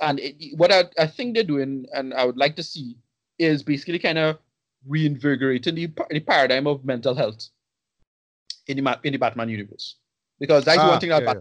And 0.00 0.20
it, 0.20 0.56
what 0.56 0.72
I, 0.72 0.84
I 0.98 1.06
think 1.06 1.34
they're 1.34 1.44
doing, 1.44 1.86
and 1.92 2.14
I 2.14 2.24
would 2.24 2.36
like 2.36 2.56
to 2.56 2.62
see, 2.62 2.96
is 3.42 3.62
basically 3.62 3.98
kind 3.98 4.18
of 4.18 4.38
reinvigorating 4.86 5.74
the, 5.74 5.90
the 6.10 6.20
paradigm 6.20 6.66
of 6.66 6.84
mental 6.84 7.14
health 7.14 7.48
in 8.66 8.82
the, 8.82 9.00
in 9.04 9.12
the 9.12 9.18
Batman 9.18 9.48
universe. 9.48 9.96
Because 10.40 10.64
that's 10.64 10.78
ah, 10.78 10.88
one 10.88 11.00
thing 11.00 11.10
that 11.10 11.22
yeah, 11.22 11.34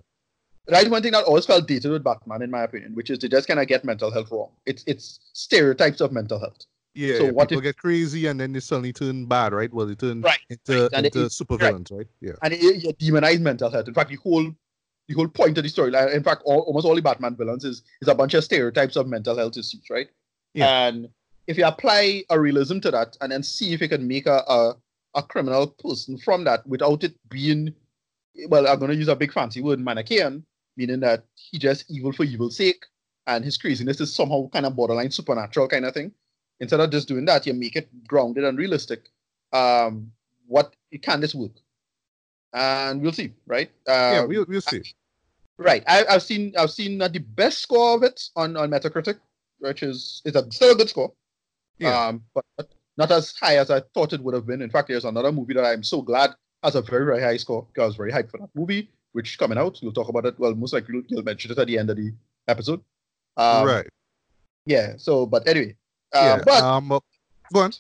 That's 0.68 0.90
one 0.90 1.02
thing 1.02 1.14
that 1.14 1.26
always 1.26 1.46
felt 1.46 1.68
dated 1.68 1.92
with 1.92 2.04
Batman, 2.04 2.42
in 2.42 2.52
my 2.52 2.64
opinion, 2.64 2.94
which 2.94 3.10
is 3.10 3.20
they 3.20 3.28
just 3.28 3.48
kind 3.48 3.60
of 3.60 3.68
get 3.68 3.84
mental 3.84 4.12
health 4.12 4.32
wrong. 4.32 4.50
It's 4.66 4.84
it's 4.86 5.20
stereotypes 5.34 6.02
of 6.02 6.12
mental 6.12 6.40
health. 6.40 6.66
Yeah, 6.94 7.18
so 7.18 7.34
what 7.34 7.50
people 7.50 7.60
if, 7.60 7.64
get 7.64 7.78
crazy 7.78 8.28
and 8.28 8.40
then 8.40 8.52
they 8.54 8.60
suddenly 8.60 8.94
turn 8.94 9.26
bad, 9.26 9.54
right? 9.54 9.74
Well, 9.74 9.86
they 9.86 9.96
turn 9.96 10.22
right, 10.22 10.40
into, 10.50 10.90
right. 10.92 11.06
into 11.06 11.30
super 11.30 11.58
villains, 11.58 11.90
right. 11.90 12.00
right? 12.00 12.08
Yeah. 12.20 12.34
And 12.44 12.54
it, 12.54 12.62
it, 12.62 12.84
it 12.84 13.00
demonize 13.00 13.40
mental 13.40 13.72
health. 13.72 13.88
In 13.88 13.94
fact, 13.94 14.10
the 14.10 14.18
whole 14.18 14.52
the 15.08 15.14
whole 15.16 15.28
point 15.28 15.58
of 15.58 15.64
the 15.64 15.70
story, 15.70 15.90
like, 15.90 16.14
in 16.14 16.24
fact, 16.24 16.44
all, 16.46 16.60
almost 16.62 16.86
all 16.86 16.96
the 16.96 17.02
Batman 17.02 17.36
villains 17.36 17.66
is 17.66 17.82
is 18.02 18.08
a 18.08 18.16
bunch 18.16 18.34
of 18.34 18.44
stereotypes 18.44 18.98
of 18.98 19.08
mental 19.08 19.36
health 19.38 19.58
issues, 19.58 19.84
right? 19.90 20.10
Yeah. 20.54 20.88
And 20.88 21.10
if 21.52 21.58
you 21.58 21.66
apply 21.66 22.24
a 22.30 22.40
realism 22.40 22.80
to 22.80 22.92
that 22.92 23.18
and 23.20 23.32
then 23.32 23.44
see 23.44 23.74
if 23.74 23.82
you 23.82 23.90
can 23.90 24.08
make 24.08 24.26
a, 24.26 24.42
a, 24.48 24.74
a 25.16 25.22
criminal 25.22 25.68
person 25.68 26.18
from 26.18 26.46
that 26.46 26.66
without 26.66 27.04
it 27.04 27.14
being, 27.30 27.76
well, 28.48 28.66
I'm 28.68 28.80
going 28.80 28.92
to 28.92 28.98
use 28.98 29.10
a 29.10 29.16
big 29.16 29.34
fancy 29.34 29.62
word, 29.62 29.80
Manichaean, 29.80 30.46
meaning 30.78 31.02
that 31.02 31.26
he 31.36 31.60
just 31.60 31.92
evil 31.92 32.14
for 32.14 32.24
evil's 32.24 32.56
sake 32.56 32.86
and 33.28 33.44
his 33.44 33.58
craziness 33.58 34.00
is 34.00 34.16
somehow 34.16 34.48
kind 34.50 34.66
of 34.66 34.78
borderline 34.78 35.12
supernatural 35.12 35.68
kind 35.68 35.86
of 35.86 35.94
thing. 35.94 36.14
Instead 36.62 36.80
of 36.80 36.90
just 36.90 37.10
doing 37.10 37.26
that, 37.26 37.46
you 37.46 37.54
make 37.54 37.76
it 37.76 37.90
grounded 38.08 38.46
and 38.46 38.58
realistic. 38.58 39.10
Um, 39.52 40.10
what 40.48 40.74
can 41.02 41.20
this 41.20 41.36
work? 41.36 41.52
And 42.54 43.02
we'll 43.02 43.12
see, 43.12 43.34
right? 43.46 43.70
Uh, 43.86 44.12
yeah, 44.14 44.24
we'll, 44.24 44.46
we'll 44.48 44.62
see. 44.62 44.84
Right. 45.58 45.84
I, 45.86 46.06
have 46.10 46.24
seen 46.24 46.54
I've 46.58 46.72
seen 46.72 47.02
uh, 47.02 47.10
the 47.10 47.20
best 47.20 47.60
score 47.60 47.96
of 47.96 48.04
it 48.04 48.30
on, 48.36 48.56
on 48.56 48.70
Metacritic, 48.72 49.20
which 49.60 49.84
is 49.84 50.22
it's 50.24 50.38
a 50.38 50.50
still 50.52 50.72
a 50.72 50.76
good 50.76 50.90
score. 50.90 51.12
Yeah. 51.82 52.08
Um, 52.08 52.24
but 52.34 52.46
not 52.98 53.12
as 53.12 53.34
high 53.40 53.58
as 53.58 53.72
I 53.72 53.82
thought 53.94 54.14
it 54.14 54.22
would 54.22 54.36
have 54.36 54.46
been. 54.46 54.62
In 54.62 54.70
fact, 54.70 54.88
there's 54.88 55.06
another 55.06 55.32
movie 55.32 55.54
that 55.56 55.66
I'm 55.66 55.84
so 55.84 56.02
glad 56.02 56.32
has 56.64 56.76
a 56.76 56.82
very, 56.82 57.06
very 57.06 57.22
high 57.22 57.38
score 57.38 57.66
because 57.68 57.84
I 57.84 57.88
was 57.88 57.96
very 57.96 58.12
hyped 58.12 58.30
for 58.30 58.38
that 58.38 58.50
movie, 58.56 58.90
which 59.14 59.32
is 59.32 59.36
coming 59.36 59.58
out. 59.58 59.80
We'll 59.82 59.92
talk 59.92 60.10
about 60.10 60.26
it. 60.26 60.40
Well, 60.40 60.54
most 60.54 60.74
likely 60.74 60.96
you'll, 60.96 61.04
you'll 61.08 61.24
mention 61.24 61.52
it 61.52 61.58
at 61.58 61.68
the 61.68 61.78
end 61.78 61.90
of 61.90 61.98
the 61.98 62.14
episode. 62.48 62.82
Um, 63.38 63.66
right. 63.66 63.88
Yeah. 64.66 64.94
So, 64.98 65.26
but 65.26 65.48
anyway. 65.48 65.76
Uh, 66.14 66.38
yeah. 66.38 66.44
But 66.46 66.64
um, 66.64 66.90
go 67.54 67.60
on. 67.60 67.74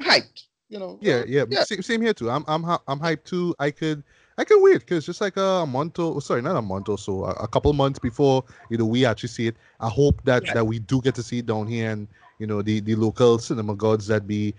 Hyped. 0.00 0.44
You 0.68 0.78
know. 0.78 0.98
Yeah. 1.02 1.24
Yeah. 1.26 1.44
yeah. 1.48 1.64
Same, 1.64 1.82
same 1.82 2.00
here 2.00 2.14
too. 2.14 2.30
I'm 2.30 2.44
I'm 2.48 2.64
I'm 2.64 2.98
hyped 2.98 3.24
too. 3.24 3.54
I 3.58 3.70
could. 3.70 4.02
I 4.38 4.44
can 4.44 4.62
wait 4.62 4.80
because 4.80 5.04
just 5.04 5.20
like 5.20 5.36
a 5.36 5.66
month 5.66 5.98
or 5.98 6.22
sorry, 6.22 6.40
not 6.40 6.56
a 6.56 6.62
month 6.62 6.88
or 6.88 6.96
so, 6.96 7.24
a, 7.24 7.32
a, 7.32 7.48
couple 7.48 7.70
months 7.74 7.98
before 7.98 8.42
you 8.70 8.78
know 8.78 8.86
we 8.86 9.04
actually 9.04 9.28
see 9.28 9.46
it. 9.46 9.56
I 9.78 9.90
hope 9.90 10.24
that 10.24 10.46
yeah. 10.46 10.54
that 10.54 10.64
we 10.64 10.78
do 10.78 11.02
get 11.02 11.14
to 11.16 11.22
see 11.22 11.40
it 11.40 11.46
down 11.46 11.66
here 11.66 11.90
and 11.90 12.08
you 12.42 12.48
know 12.48 12.60
the 12.60 12.80
the 12.80 12.96
local 12.96 13.38
cinema 13.38 13.74
gods 13.76 14.08
that 14.08 14.26
be 14.26 14.52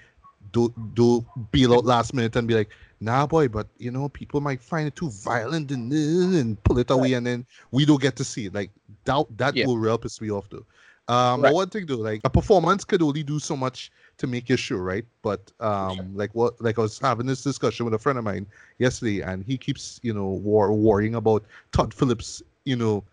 do 0.53 0.73
do 0.93 1.25
peel 1.51 1.73
out 1.73 1.83
last 1.83 2.13
minute 2.13 2.33
and 2.37 2.47
be 2.47 2.55
like, 2.55 2.69
nah, 3.01 3.27
boy, 3.27 3.49
but 3.49 3.67
you 3.77 3.91
know 3.91 4.07
people 4.07 4.39
might 4.39 4.61
find 4.61 4.87
it 4.87 4.95
too 4.95 5.09
violent 5.09 5.69
and 5.69 5.91
and 5.91 6.63
pull 6.63 6.79
it 6.79 6.89
away, 6.89 7.11
right. 7.11 7.17
and 7.17 7.27
then 7.27 7.45
we 7.71 7.85
don't 7.85 8.01
get 8.01 8.15
to 8.15 8.23
see 8.23 8.45
it. 8.45 8.53
Like 8.53 8.71
that 9.03 9.25
that 9.37 9.53
yeah. 9.53 9.65
will 9.67 9.77
real 9.77 9.97
piss 9.97 10.21
me 10.21 10.31
off 10.31 10.47
though. 10.49 10.65
Um, 11.09 11.41
right. 11.41 11.53
one 11.53 11.69
thing 11.69 11.85
though, 11.85 11.97
like 11.97 12.21
a 12.23 12.29
performance 12.29 12.85
could 12.85 13.01
only 13.01 13.23
do 13.23 13.37
so 13.37 13.57
much 13.57 13.91
to 14.19 14.27
make 14.27 14.47
you 14.47 14.55
sure, 14.55 14.81
right? 14.81 15.03
But 15.21 15.51
um, 15.59 16.15
like 16.15 16.33
what, 16.33 16.61
like 16.61 16.79
I 16.79 16.83
was 16.83 16.97
having 16.99 17.25
this 17.25 17.43
discussion 17.43 17.83
with 17.83 17.93
a 17.93 17.99
friend 17.99 18.17
of 18.17 18.23
mine 18.23 18.47
yesterday, 18.77 19.19
and 19.19 19.43
he 19.43 19.57
keeps, 19.57 19.99
you 20.03 20.13
know, 20.13 20.29
war, 20.29 20.71
worrying 20.71 21.15
about 21.15 21.43
Todd 21.73 21.93
Phillips, 21.93 22.41
you 22.63 22.77
know, 22.77 23.03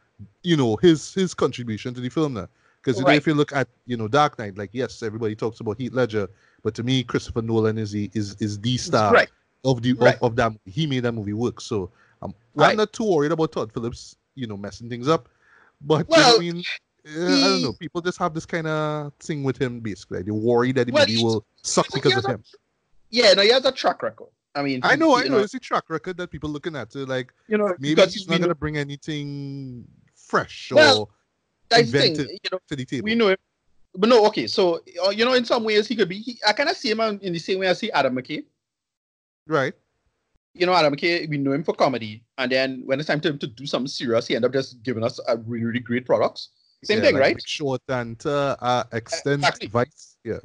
you 0.45 0.57
know 0.57 0.77
his 0.77 1.13
his 1.13 1.35
contribution 1.35 1.93
to 1.95 2.01
the 2.01 2.09
film 2.09 2.35
now. 2.35 2.49
Because 2.83 3.03
right. 3.03 3.17
if 3.17 3.27
you 3.27 3.35
look 3.35 3.53
at 3.53 3.69
you 3.87 3.97
know 3.97 4.09
Dark 4.09 4.39
Knight, 4.39 4.57
like 4.57 4.71
yes, 4.73 5.03
everybody 5.03 5.35
talks 5.35 5.61
about 5.61 5.79
Heath 5.79 5.93
Ledger, 5.93 6.29
but 6.63 6.75
to 6.75 6.83
me, 6.83 7.03
Christopher 7.03 7.43
Nolan 7.43 7.79
is 7.79 7.93
the 7.93 8.11
is 8.15 8.37
is 8.41 8.59
the 8.61 8.77
star. 8.77 9.13
Right. 9.13 9.29
of 9.65 9.83
the 9.83 9.93
Right. 9.93 10.15
of, 10.17 10.23
of 10.23 10.37
that 10.37 10.51
movie. 10.53 10.71
he 10.71 10.87
made 10.87 11.01
that 11.01 11.13
movie 11.13 11.35
work. 11.35 11.61
So 11.61 11.91
um. 12.23 12.35
I'm 12.59 12.77
not 12.77 12.93
too 12.93 13.05
worried 13.05 13.33
about 13.33 13.53
Todd 13.53 13.73
Phillips, 13.73 14.17
you 14.35 14.47
know, 14.47 14.57
messing 14.57 14.89
things 14.89 15.09
up. 15.09 15.29
But 15.83 16.09
Well, 16.09 16.43
you 16.43 16.53
know, 16.55 16.61
I 17.07 17.13
mean, 17.15 17.29
uh, 17.31 17.47
I 17.47 17.49
don't 17.49 17.63
know. 17.63 17.73
People 17.75 18.01
just 18.01 18.19
have 18.19 18.35
this 18.35 18.47
kind 18.47 18.67
of 18.67 19.13
thing 19.21 19.43
with 19.45 19.57
him, 19.61 19.81
basically. 19.81 20.23
They 20.23 20.31
worry 20.31 20.73
that 20.73 20.87
the 20.87 20.93
Well, 20.93 21.03
movie 21.07 21.17
he- 21.19 21.25
will 21.25 21.45
suck 21.63 21.87
because 21.93 22.17
of 22.17 22.25
a- 22.25 22.29
him. 22.33 22.45
Yeah, 23.11 23.33
no, 23.35 23.43
he 23.43 23.51
has 23.51 23.65
a 23.65 23.73
track 23.73 24.03
record. 24.03 24.29
I 24.55 24.63
mean, 24.63 24.81
I 24.83 24.97
know, 24.97 25.13
I 25.15 25.25
you 25.25 25.29
know. 25.31 25.39
It's 25.39 25.55
a 25.55 25.61
track 25.61 25.85
record 25.91 26.17
that 26.17 26.31
people 26.31 26.51
looking 26.51 26.75
at. 26.77 26.93
So 26.93 27.01
like 27.05 27.33
You 27.49 27.59
know, 27.59 27.75
maybe 27.79 28.01
he's 28.03 28.29
not 28.29 28.41
gonna 28.41 28.55
bring 28.55 28.77
anything 28.77 29.87
fresh 30.15 30.73
Well, 30.75 31.01
or 31.01 31.09
that's 31.71 31.91
the 31.91 31.99
thing. 32.01 32.17
You 32.17 32.51
know, 32.53 32.59
to 32.69 32.77
the 32.77 32.85
table. 32.85 33.05
we 33.05 33.15
know 33.15 33.29
him. 33.29 33.37
But 33.95 34.09
no, 34.09 34.27
okay. 34.27 34.47
So 34.47 34.81
uh, 35.05 35.11
you 35.11 35.25
know, 35.25 35.35
in 35.35 35.45
some 35.45 35.65
ways, 35.65 35.87
he 35.89 35.97
could 35.97 36.09
be. 36.09 36.19
He, 36.21 36.39
I 36.47 36.53
kind 36.53 36.69
of 36.69 36.77
see 36.77 36.91
him 36.91 37.01
in 37.01 37.33
the 37.33 37.39
same 37.39 37.59
way 37.61 37.69
I 37.69 37.73
see 37.73 37.91
Adam 37.91 38.15
McKay. 38.17 38.45
right? 39.47 39.75
You 40.55 40.67
know, 40.67 40.75
Adam 40.75 40.95
McKay. 40.95 41.29
We 41.29 41.39
know 41.39 41.53
him 41.53 41.65
for 41.65 41.75
comedy, 41.75 42.23
and 42.39 42.51
then 42.51 42.83
when 42.85 42.99
it's 43.01 43.07
time 43.07 43.21
to 43.23 43.29
him 43.31 43.39
to 43.39 43.47
do 43.47 43.67
something 43.67 43.89
serious, 43.89 44.27
he 44.27 44.37
end 44.37 44.45
up 44.45 44.53
just 44.53 44.83
giving 44.83 45.03
us 45.05 45.19
a 45.29 45.37
really, 45.39 45.65
really 45.65 45.81
great 45.81 46.07
products. 46.07 46.51
Same 46.85 46.99
Yeah, 46.99 47.05
thing, 47.05 47.15
like 47.15 47.21
right? 47.23 47.43
Short 47.47 47.83
and 47.89 48.21
uh, 48.27 48.57
uh, 48.61 48.85
extent 48.93 49.41
Exactly. 49.43 49.69
Vice. 49.69 50.17
Yeah. 50.25 50.39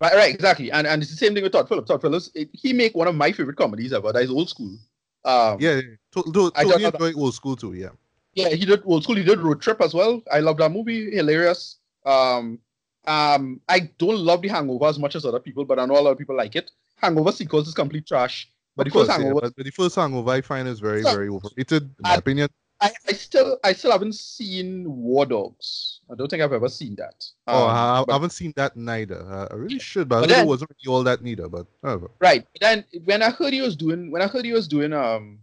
Right, 0.00 0.14
right, 0.14 0.34
exactly. 0.34 0.70
And 0.72 0.86
and 0.86 1.02
it's 1.02 1.10
the 1.10 1.16
same 1.16 1.34
thing 1.34 1.42
with 1.42 1.52
Todd 1.52 1.68
Phillips. 1.68 1.88
Todd 1.88 2.00
Phillips, 2.00 2.30
it- 2.34 2.50
he 2.52 2.72
make 2.72 2.94
one 2.94 3.08
of 3.08 3.14
my 3.14 3.30
favorite 3.32 3.56
comedies 3.56 3.92
ever. 3.92 4.12
That 4.12 4.22
is 4.22 4.30
old 4.30 4.48
school. 4.48 4.76
Um, 5.24 5.58
Yeah, 5.60 5.76
yeah. 5.76 5.82
To, 6.12 6.22
to, 6.32 6.50
totally 6.50 6.84
enjoy 6.84 7.12
old 7.14 7.34
school 7.34 7.56
too. 7.56 7.74
Yeah. 7.74 7.90
Yeah, 8.34 8.48
he 8.50 8.64
did 8.64 8.82
old 8.84 9.04
school. 9.04 9.16
He 9.16 9.24
did 9.24 9.38
road 9.40 9.60
trip 9.60 9.80
as 9.80 9.92
well. 9.94 10.22
I 10.32 10.40
love 10.40 10.56
that 10.58 10.70
movie. 10.70 11.10
Hilarious. 11.10 11.76
Um, 12.06 12.58
um, 13.06 13.60
I 13.68 13.90
don't 13.98 14.18
love 14.18 14.42
the 14.42 14.48
Hangover 14.48 14.86
as 14.86 14.98
much 14.98 15.16
as 15.16 15.24
other 15.24 15.40
people, 15.40 15.64
but 15.64 15.78
I 15.78 15.84
know 15.86 15.98
a 15.98 16.00
lot 16.00 16.10
of 16.12 16.18
people 16.18 16.36
like 16.36 16.56
it. 16.56 16.70
Hangover 16.96 17.32
sequels 17.32 17.68
is 17.68 17.74
complete 17.74 18.06
trash. 18.06 18.48
But 18.76 18.86
Of 18.86 18.92
the 18.92 18.98
first 19.00 19.08
course, 19.10 19.18
yeah, 19.18 19.24
Hangover, 19.24 19.40
but, 19.42 19.56
but 19.56 19.64
the 19.66 19.70
first 19.70 19.96
hangover 19.96 20.30
I 20.30 20.40
find 20.40 20.66
is 20.66 20.80
very, 20.80 21.02
So- 21.02 21.12
very 21.12 21.28
overrated, 21.28 21.82
in 21.82 21.94
my 22.00 22.14
opinion. 22.14 22.48
I, 22.80 22.90
I 23.08 23.12
still, 23.12 23.58
I 23.62 23.74
still 23.74 23.92
haven't 23.92 24.16
seen 24.16 24.84
War 24.92 25.24
Dogs. 25.24 26.00
I 26.10 26.16
don't 26.16 26.26
think 26.28 26.42
I've 26.42 26.52
ever 26.52 26.68
seen 26.68 26.96
that. 26.96 27.24
oh, 27.46 27.64
Um, 27.64 27.70
I, 27.70 28.00
I 28.00 28.04
but- 28.06 28.12
haven't 28.14 28.30
seen 28.30 28.52
that 28.56 28.76
neither. 28.76 29.20
Uh, 29.24 29.46
I 29.52 29.54
really 29.54 29.78
should, 29.78 30.08
but, 30.08 30.22
But 30.22 30.30
I 30.30 30.34
then- 30.34 30.46
it 30.46 30.48
wasn't 30.48 30.70
really 30.70 30.92
all 30.96 31.04
that 31.04 31.22
neither. 31.22 31.48
But 31.48 31.66
whatever. 31.80 32.10
Right. 32.18 32.44
Then 32.60 32.84
when 33.04 33.22
I 33.22 33.30
heard 33.30 33.52
he 33.52 33.60
was 33.60 33.76
doing 33.76 34.10
when 34.10 34.20
I 34.22 34.26
heard 34.26 34.44
he 34.44 34.52
was 34.52 34.66
doing 34.66 34.92
um 34.92 35.38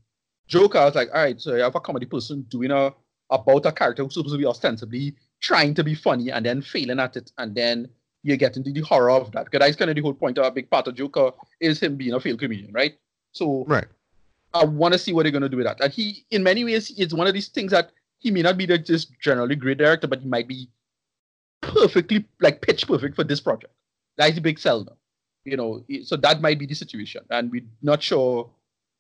Joker, 0.50 0.80
I 0.80 0.86
was 0.86 0.96
like, 0.96 1.10
all 1.14 1.22
right, 1.22 1.40
so 1.40 1.56
you 1.56 1.62
have 1.62 1.76
a 1.76 1.80
comedy 1.80 2.08
person 2.08 2.42
doing 2.50 2.72
a 2.72 2.94
about 3.30 3.66
a 3.68 3.72
character 3.72 4.04
who's 4.04 4.16
supposed 4.16 4.34
to 4.34 4.40
be 4.40 4.46
ostensibly 4.46 5.16
trying 5.40 5.76
to 5.76 5.84
be 5.84 5.94
funny 5.94 6.32
and 6.32 6.46
then 6.46 6.62
failing 6.62 7.00
at 7.00 7.16
it, 7.16 7.32
and 7.38 7.56
then 7.56 7.88
you 8.24 8.36
get 8.36 8.58
into 8.58 8.72
the 8.72 8.82
horror 8.82 9.12
of 9.12 9.32
that. 9.32 9.46
Because 9.46 9.60
that's 9.60 9.78
kind 9.78 9.90
of 9.90 9.96
the 9.96 10.02
whole 10.02 10.14
point 10.14 10.38
of 10.40 10.46
a 10.46 10.52
big 10.52 10.70
part 10.70 10.88
of 10.88 10.96
Joker 10.96 11.32
is 11.62 11.80
him 11.80 11.96
being 11.96 12.14
a 12.14 12.20
failed 12.20 12.40
comedian, 12.40 12.74
right? 12.74 12.98
So 13.32 13.64
Right. 13.68 13.86
I 14.54 14.66
want 14.66 14.94
to 14.94 15.00
see 15.00 15.14
what 15.14 15.24
they're 15.24 15.32
gonna 15.32 15.48
do 15.48 15.58
with 15.58 15.68
that. 15.68 15.80
And 15.80 15.94
he, 15.94 16.26
in 16.32 16.42
many 16.44 16.64
ways, 16.66 16.92
it's 16.98 17.14
one 17.14 17.28
of 17.28 17.34
these 17.36 17.50
things 17.50 17.72
that 17.72 17.92
he 18.18 18.32
may 18.32 18.42
not 18.42 18.58
be 18.58 18.66
the 18.66 18.80
just 18.80 19.12
generally 19.22 19.56
great 19.56 19.78
director, 19.78 20.08
but 20.08 20.22
he 20.22 20.28
might 20.28 20.48
be 20.48 20.68
perfectly 21.62 22.26
like 22.42 22.62
pitch 22.62 22.88
perfect 22.88 23.16
for 23.16 23.24
this 23.24 23.40
project. 23.40 23.74
That's 24.18 24.36
the 24.36 24.42
big 24.42 24.58
sell 24.58 24.84
now. 24.84 24.98
You 25.46 25.56
know, 25.56 25.86
so 26.04 26.16
that 26.18 26.42
might 26.42 26.60
be 26.60 26.66
the 26.66 26.74
situation, 26.74 27.24
and 27.30 27.52
we're 27.52 27.64
not 27.82 28.04
sure 28.04 28.50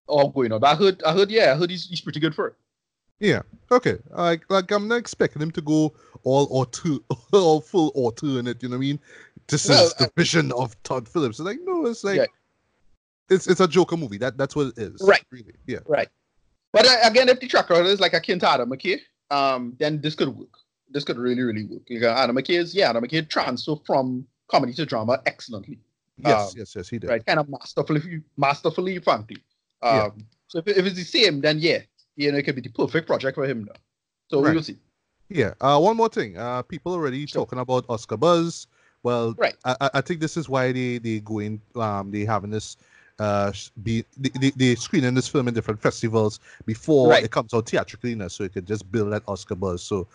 all 0.10 0.30
going 0.30 0.51
on. 0.51 0.60
But 0.60 0.74
I 0.74 0.75
heard, 0.75 1.04
I 1.04 1.13
heard, 1.13 1.32
yeah, 1.32 1.54
I 1.54 1.56
heard 1.56 1.70
he's, 1.70 1.88
he's 1.88 2.01
pretty 2.01 2.20
good 2.20 2.36
for 2.36 2.48
it. 2.48 2.56
Yeah. 3.20 3.42
Okay. 3.72 3.98
Like, 4.12 4.44
like 4.50 4.72
I'm 4.72 4.88
not 4.88 4.96
expecting 4.98 5.42
him 5.42 5.51
to 5.51 5.62
go 5.62 5.94
all 6.24 6.48
auteur, 6.51 6.98
all 7.34 7.62
full 7.62 7.92
auteur 7.96 8.39
in 8.39 8.48
it. 8.48 8.62
You 8.63 8.70
know 8.70 8.74
what 8.78 8.84
I 8.84 8.88
mean? 8.88 9.00
This 9.48 9.68
Well, 9.68 9.86
is 9.86 9.94
the 9.96 10.06
uh, 10.06 10.10
vision 10.16 10.51
of 10.54 10.82
Todd 10.84 11.08
Phillips. 11.08 11.39
It's 11.39 11.46
like 11.46 11.58
no, 11.63 11.86
it's 11.88 12.04
like 12.04 12.18
Yeah. 12.18 12.25
it's 13.30 13.48
it's 13.48 13.60
a 13.60 13.68
Joker 13.68 13.98
movie. 13.98 14.18
That 14.18 14.38
that's 14.38 14.56
what 14.56 14.68
it 14.68 14.78
is. 14.78 15.01
Right. 15.01 15.24
Really. 15.32 15.54
Yeah. 15.68 15.80
Right. 15.88 16.08
But 16.72 16.86
uh, 16.86 16.98
again, 17.04 17.30
if 17.30 17.39
the 17.39 17.48
track 17.48 17.70
record 17.70 17.88
is 17.88 18.00
like 18.00 18.13
a 18.13 18.18
Adam 18.18 18.70
McKay, 18.70 19.00
um, 19.32 19.75
then 19.80 20.00
this 20.01 20.16
could 20.16 20.30
work. 20.30 20.50
This 20.92 21.04
could 21.04 21.18
really, 21.18 21.42
really 21.42 21.66
work. 21.66 21.82
You 21.88 22.00
got 22.00 22.18
Adam 22.18 22.36
McKay 22.36 22.60
is 22.60 22.74
yeah, 22.75 22.89
Adam 22.89 23.04
McKay 23.04 23.28
transfer 23.28 23.75
from 23.86 24.25
comedy 24.50 24.74
to 24.74 24.86
drama 24.86 25.22
excellently. 25.25 25.80
Yes. 26.18 26.51
Um, 26.51 26.54
yes. 26.58 26.75
Yes. 26.75 26.89
He 26.89 27.00
did. 27.00 27.10
right? 27.10 27.25
Kind 27.25 27.39
of 27.39 27.50
masterfully, 27.50 28.22
masterfully, 28.38 29.00
frankly. 29.00 29.38
Um, 29.81 29.95
Yeah. 29.95 30.09
So 30.48 30.59
if, 30.59 30.67
if 30.67 30.86
it's 30.86 30.95
the 30.95 31.03
same, 31.03 31.41
then 31.41 31.59
yeah, 31.59 31.79
you 32.15 32.31
know, 32.31 32.38
it 32.38 32.43
could 32.43 32.55
be 32.55 32.62
the 32.62 32.69
perfect 32.69 33.07
project 33.07 33.36
for 33.36 33.45
him 33.45 33.65
now. 33.65 33.74
So 34.29 34.41
Right. 34.41 34.50
we 34.50 34.55
will 34.55 34.63
see. 34.63 34.77
Yeah. 35.29 35.53
Uh, 35.62 35.79
one 35.79 35.95
more 35.98 36.09
thing. 36.09 36.38
Uh, 36.38 36.62
people 36.63 36.93
already 36.93 37.25
Sure. 37.27 37.41
talking 37.45 37.59
about 37.59 37.86
Oscar 37.89 38.17
buzz. 38.17 38.67
Well, 39.03 39.36
Right. 39.38 39.55
I, 39.63 39.89
I- 39.93 40.01
think 40.01 40.19
this 40.19 40.36
is 40.38 40.50
why 40.50 40.71
they 40.71 40.98
they 40.98 41.19
going 41.19 41.62
um 41.75 42.12
they 42.12 42.25
having 42.25 42.50
this 42.50 42.75
uh 43.19 43.51
be 43.83 44.03
they, 44.17 44.29
they, 44.55 44.75
screening 44.75 45.13
this 45.13 45.27
film 45.27 45.48
in 45.48 45.53
different 45.53 45.81
festivals 45.81 46.39
before 46.65 47.09
Right. 47.12 47.24
it 47.24 47.31
comes 47.31 47.53
out 47.53 47.69
theatrically, 47.69 48.15
know, 48.15 48.27
so 48.27 48.43
it 48.43 48.53
could 48.53 48.65
just 48.65 48.89
build 48.91 49.13
that 49.13 49.24
Oscar 49.27 49.55
buzz. 49.55 49.83
So 49.83 50.07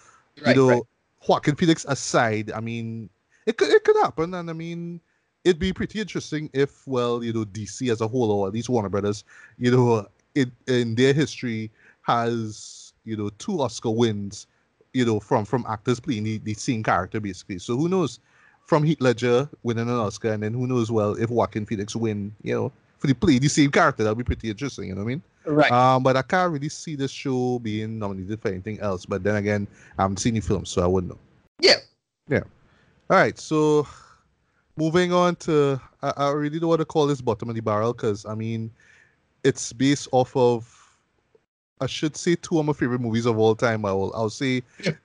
Right, 0.44 0.48
you 0.48 0.54
know, 0.60 0.68
right. 0.68 0.82
Joaquin 1.28 1.54
Phoenix 1.54 1.84
aside, 1.88 2.50
I 2.52 2.60
mean, 2.60 3.08
it 3.46 3.56
could 3.56 3.68
it 3.70 3.84
could 3.84 3.96
happen, 3.96 4.34
and 4.34 4.50
I 4.50 4.52
mean, 4.52 5.00
it'd 5.44 5.58
be 5.58 5.72
pretty 5.72 6.00
interesting 6.00 6.50
if, 6.52 6.86
well, 6.86 7.22
you 7.22 7.32
know, 7.32 7.44
DC 7.44 7.90
as 7.90 8.00
a 8.00 8.08
whole, 8.08 8.30
or 8.30 8.48
at 8.48 8.54
least 8.54 8.68
Warner 8.68 8.88
Brothers, 8.88 9.24
you 9.58 9.70
know, 9.70 10.06
it 10.34 10.50
in 10.66 10.94
their 10.94 11.12
history 11.12 11.70
has 12.02 12.92
you 13.04 13.16
know 13.16 13.30
two 13.38 13.60
Oscar 13.60 13.90
wins, 13.90 14.46
you 14.92 15.04
know, 15.04 15.20
from 15.20 15.44
from 15.44 15.64
actors 15.68 16.00
playing 16.00 16.24
the, 16.24 16.38
the 16.38 16.54
same 16.54 16.82
character 16.82 17.20
basically. 17.20 17.58
So 17.58 17.76
who 17.76 17.88
knows? 17.88 18.20
From 18.66 18.82
Heath 18.82 19.00
Ledger 19.00 19.46
winning 19.62 19.90
an 19.90 19.94
Oscar, 19.94 20.32
and 20.32 20.42
then 20.42 20.54
who 20.54 20.66
knows? 20.66 20.90
Well, 20.90 21.12
if 21.20 21.28
Joaquin 21.28 21.66
Phoenix 21.66 21.94
win, 21.94 22.34
you 22.42 22.54
know, 22.54 22.72
for 22.98 23.06
the 23.06 23.14
play 23.14 23.38
the 23.38 23.48
same 23.48 23.70
character, 23.70 24.02
that'll 24.02 24.14
be 24.14 24.24
pretty 24.24 24.48
interesting. 24.48 24.88
You 24.88 24.94
know 24.94 25.02
what 25.02 25.04
I 25.04 25.08
mean? 25.08 25.22
Right. 25.44 25.70
Um, 25.70 26.02
but 26.02 26.16
I 26.16 26.22
can't 26.22 26.50
really 26.50 26.70
see 26.70 26.96
this 26.96 27.10
show 27.10 27.58
being 27.58 27.98
nominated 27.98 28.40
for 28.40 28.48
anything 28.48 28.80
else. 28.80 29.04
But 29.04 29.22
then 29.22 29.36
again, 29.36 29.68
I 29.98 30.02
haven't 30.02 30.16
seen 30.16 30.32
the 30.32 30.40
film, 30.40 30.64
so 30.64 30.82
I 30.82 30.86
wouldn't 30.86 31.12
know. 31.12 31.18
Yeah. 31.60 31.76
Yeah. 32.28 32.44
All 33.10 33.18
right, 33.18 33.38
so 33.38 33.86
moving 34.76 35.12
on 35.12 35.36
to, 35.36 35.80
I, 36.02 36.12
I 36.16 36.30
really 36.30 36.58
don't 36.58 36.68
want 36.68 36.80
to 36.80 36.84
call 36.84 37.06
this 37.06 37.20
bottom 37.20 37.48
of 37.48 37.54
the 37.54 37.62
barrel 37.62 37.92
because 37.92 38.26
I 38.26 38.34
mean, 38.34 38.70
it's 39.44 39.72
based 39.72 40.08
off 40.12 40.36
of, 40.36 40.70
I 41.80 41.86
should 41.86 42.16
say 42.16 42.36
two 42.36 42.58
of 42.58 42.66
my 42.66 42.72
favorite 42.72 43.00
movies 43.00 43.26
of 43.26 43.38
all 43.38 43.54
time. 43.54 43.84
I 43.84 43.92
will, 43.92 44.14
I'll 44.14 44.30
say 44.30 44.62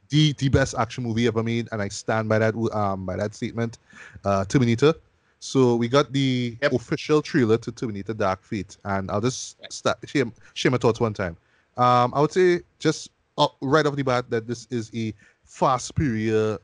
the 0.09 0.33
the 0.33 0.49
best 0.49 0.75
action 0.77 1.03
movie 1.03 1.27
ever 1.27 1.43
made, 1.43 1.67
and 1.71 1.81
I 1.81 1.87
stand 1.89 2.29
by 2.29 2.39
that 2.39 2.55
um 2.73 3.05
by 3.05 3.15
that 3.17 3.33
statement. 3.35 3.79
Uh, 4.23 4.45
Terminator. 4.45 4.93
So 5.39 5.75
we 5.75 5.87
got 5.87 6.13
the 6.13 6.57
Yep. 6.61 6.73
official 6.73 7.21
trailer 7.21 7.57
to 7.57 7.71
Terminator: 7.71 8.13
Dark 8.13 8.43
Fate, 8.43 8.77
and 8.85 9.09
I'll 9.09 9.21
just 9.21 9.57
start 9.71 9.97
share, 10.07 10.25
share 10.53 10.71
my 10.71 10.77
thoughts 10.77 10.99
one 10.99 11.13
time. 11.13 11.37
Um, 11.77 12.13
I 12.13 12.21
would 12.21 12.31
say 12.31 12.61
just 12.77 13.09
uh, 13.37 13.47
right 13.61 13.85
off 13.85 13.95
the 13.95 14.03
bat 14.03 14.29
that 14.29 14.47
this 14.47 14.67
is 14.69 14.91
a 14.93 15.13
far 15.45 15.79
superior 15.79 16.59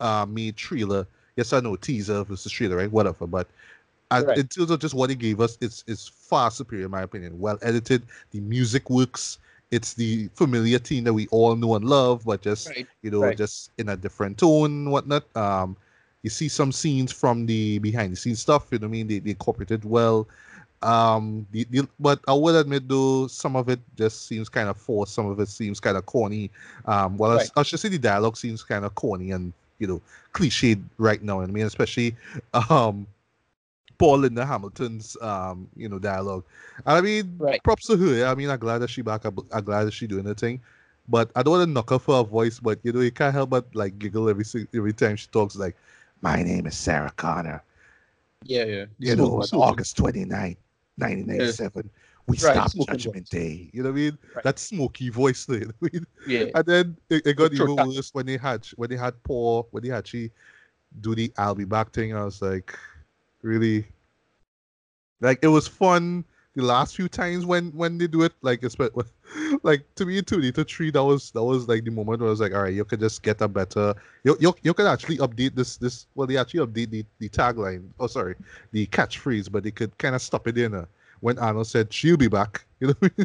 uh, 0.00 0.26
made 0.28 0.56
trailer. 0.56 1.06
Yes, 1.36 1.52
I 1.52 1.60
know 1.60 1.76
teaser 1.76 2.24
versus 2.24 2.52
trailer, 2.52 2.76
right? 2.76 2.90
Whatever, 2.90 3.26
but 3.26 3.48
Right. 4.20 4.38
in 4.38 4.48
terms 4.48 4.70
of 4.70 4.78
just 4.78 4.94
what 4.94 5.10
it 5.10 5.16
gave 5.16 5.40
us, 5.40 5.56
it's 5.60 5.84
it's 5.86 6.06
far 6.06 6.50
superior 6.50 6.84
in 6.84 6.90
my 6.90 7.02
opinion. 7.02 7.38
Well 7.38 7.58
edited, 7.62 8.02
the 8.30 8.40
music 8.40 8.90
works. 8.90 9.38
It's 9.70 9.94
the 9.94 10.28
familiar 10.34 10.78
theme 10.78 11.04
that 11.04 11.14
we 11.14 11.28
all 11.28 11.56
know 11.56 11.76
and 11.76 11.84
love, 11.84 12.24
but 12.26 12.42
just 12.42 12.68
Right. 12.68 12.86
you 13.02 13.10
know, 13.10 13.22
right. 13.22 13.36
just 13.36 13.70
in 13.78 13.88
a 13.88 13.96
different 13.96 14.36
tone, 14.36 14.90
whatnot. 14.90 15.24
Um, 15.34 15.76
you 16.22 16.30
see 16.30 16.48
some 16.48 16.72
scenes 16.72 17.10
from 17.10 17.46
the 17.46 17.78
behind 17.78 18.12
the 18.12 18.16
scenes 18.16 18.40
stuff. 18.40 18.68
You 18.70 18.78
know 18.78 18.86
what 18.86 18.90
I 18.90 18.92
mean? 18.92 19.06
They, 19.08 19.18
they 19.18 19.30
incorporated 19.30 19.84
well. 19.84 20.28
Um, 20.82 21.46
the, 21.52 21.64
the, 21.70 21.88
but 21.98 22.20
I 22.28 22.34
will 22.34 22.58
admit 22.58 22.88
though, 22.88 23.28
some 23.28 23.56
of 23.56 23.68
it 23.68 23.80
just 23.96 24.26
seems 24.26 24.48
kind 24.48 24.68
of 24.68 24.76
forced. 24.76 25.14
Some 25.14 25.26
of 25.26 25.40
it 25.40 25.48
seems 25.48 25.80
kind 25.80 25.96
of 25.96 26.04
corny. 26.06 26.50
Um, 26.84 27.16
well, 27.16 27.38
I, 27.38 27.46
I 27.56 27.62
should 27.62 27.80
say 27.80 27.88
the 27.88 27.98
dialogue 27.98 28.36
seems 28.36 28.62
kind 28.62 28.84
of 28.84 28.94
corny 28.94 29.30
and 29.30 29.52
you 29.82 29.88
know 29.88 30.00
cliched 30.32 30.82
right 30.98 31.22
now. 31.22 31.40
I 31.40 31.46
mean, 31.46 31.66
especially 31.66 32.16
um, 32.70 33.06
Paul 33.98 34.18
Linda 34.18 34.44
Hamilton's 34.46 35.16
um, 35.20 35.68
you 35.76 35.88
know, 35.88 35.98
dialogue. 35.98 36.44
And 36.86 36.96
I 36.98 37.00
mean, 37.00 37.36
Right. 37.38 37.62
props 37.62 37.86
to 37.88 37.96
her. 37.96 38.26
I 38.26 38.34
mean, 38.34 38.50
I'm 38.50 38.58
glad 38.58 38.78
that 38.78 38.90
she 38.90 39.02
back. 39.02 39.24
I'm, 39.24 39.36
I'm 39.52 39.64
glad 39.64 39.84
that 39.84 39.92
she 39.92 40.06
doing 40.06 40.24
her 40.24 40.34
thing. 40.34 40.60
But 41.08 41.30
I 41.36 41.42
don't 41.42 41.52
want 41.52 41.68
to 41.68 41.72
knock 41.72 41.90
her 41.90 41.98
for 41.98 42.16
her 42.16 42.22
voice. 42.24 42.58
But 42.58 42.78
you 42.82 42.92
know, 42.92 43.00
you 43.00 43.10
can't 43.10 43.34
help 43.34 43.50
but 43.50 43.66
like 43.74 43.98
giggle 43.98 44.28
every 44.28 44.44
every 44.74 44.92
time 44.92 45.16
she 45.16 45.28
talks. 45.28 45.56
Like, 45.56 45.76
my 46.20 46.42
name 46.42 46.66
is 46.66 46.76
Sarah 46.76 47.12
Connor. 47.16 47.62
Yeah, 48.44 48.64
yeah. 48.64 48.84
You 48.98 49.16
know, 49.16 49.42
on 49.42 49.48
August 49.52 49.96
29th, 49.98 50.56
1997, 50.98 51.90
we 52.26 52.36
Right, 52.38 52.70
smoking 52.70 52.98
Judgment 52.98 53.28
voice. 53.28 53.28
Day. 53.28 53.70
You 53.72 53.82
know 53.82 53.90
what 53.90 53.98
I 53.98 54.00
mean? 54.00 54.18
Right. 54.34 54.44
That 54.44 54.58
smoky 54.58 55.08
voice 55.10 55.44
there. 55.44 55.60
You 55.60 55.66
know 55.66 55.74
I 55.82 55.88
mean? 55.92 56.06
Yeah. 56.26 56.44
And 56.54 56.66
then 56.66 56.96
it, 57.10 57.26
it 57.26 57.36
got 57.36 57.52
even 57.52 57.76
worse 57.76 58.14
when 58.14 58.26
they 58.26 58.36
had 58.36 58.66
when 58.76 58.90
they 58.90 58.96
had 58.96 59.20
Paul 59.24 59.68
when 59.70 59.82
they 59.82 59.90
had 59.90 60.06
she 60.06 60.30
do 61.00 61.14
the 61.14 61.32
I'll 61.36 61.54
be 61.54 61.64
back 61.64 61.92
thing. 61.92 62.14
I 62.14 62.24
was 62.24 62.40
like, 62.40 62.78
really, 63.42 63.86
like 65.20 65.40
it 65.42 65.48
was 65.48 65.66
fun 65.66 66.24
the 66.54 66.62
last 66.62 66.96
few 66.96 67.08
times 67.08 67.44
when 67.44 67.70
when 67.72 67.98
they 67.98 68.06
do 68.06 68.22
it. 68.22 68.32
Like 68.42 68.62
especially 68.62 69.04
like 69.62 69.84
to 69.96 70.06
me 70.06 70.22
two 70.22 70.52
to 70.52 70.64
three 70.64 70.90
that 70.92 71.02
was 71.02 71.32
that 71.32 71.42
was 71.42 71.66
like 71.66 71.84
the 71.84 71.90
moment 71.90 72.20
where 72.20 72.28
I 72.28 72.30
was 72.30 72.40
like, 72.40 72.54
all 72.54 72.62
right, 72.62 72.74
you 72.74 72.84
can 72.84 73.00
just 73.00 73.22
get 73.22 73.40
a 73.40 73.48
better 73.48 73.94
you 74.22 74.36
you, 74.38 74.54
you 74.62 74.74
could 74.74 74.86
actually 74.86 75.18
update 75.18 75.56
this 75.56 75.76
this 75.76 76.06
well 76.14 76.26
they 76.26 76.36
actually 76.36 76.64
update 76.64 76.90
the, 76.90 77.04
the 77.18 77.28
tagline. 77.28 77.88
Oh 77.98 78.06
sorry, 78.06 78.36
the 78.70 78.86
catchphrase, 78.86 79.50
but 79.50 79.64
they 79.64 79.72
could 79.72 79.96
kind 79.98 80.14
of 80.14 80.22
stop 80.22 80.46
it 80.46 80.56
in. 80.56 80.74
Uh, 80.74 80.86
when 81.22 81.38
Arnold 81.38 81.66
said 81.68 81.90
she'll 81.92 82.16
be 82.18 82.28
back. 82.28 82.64
You 82.82 82.88
know, 83.00 83.24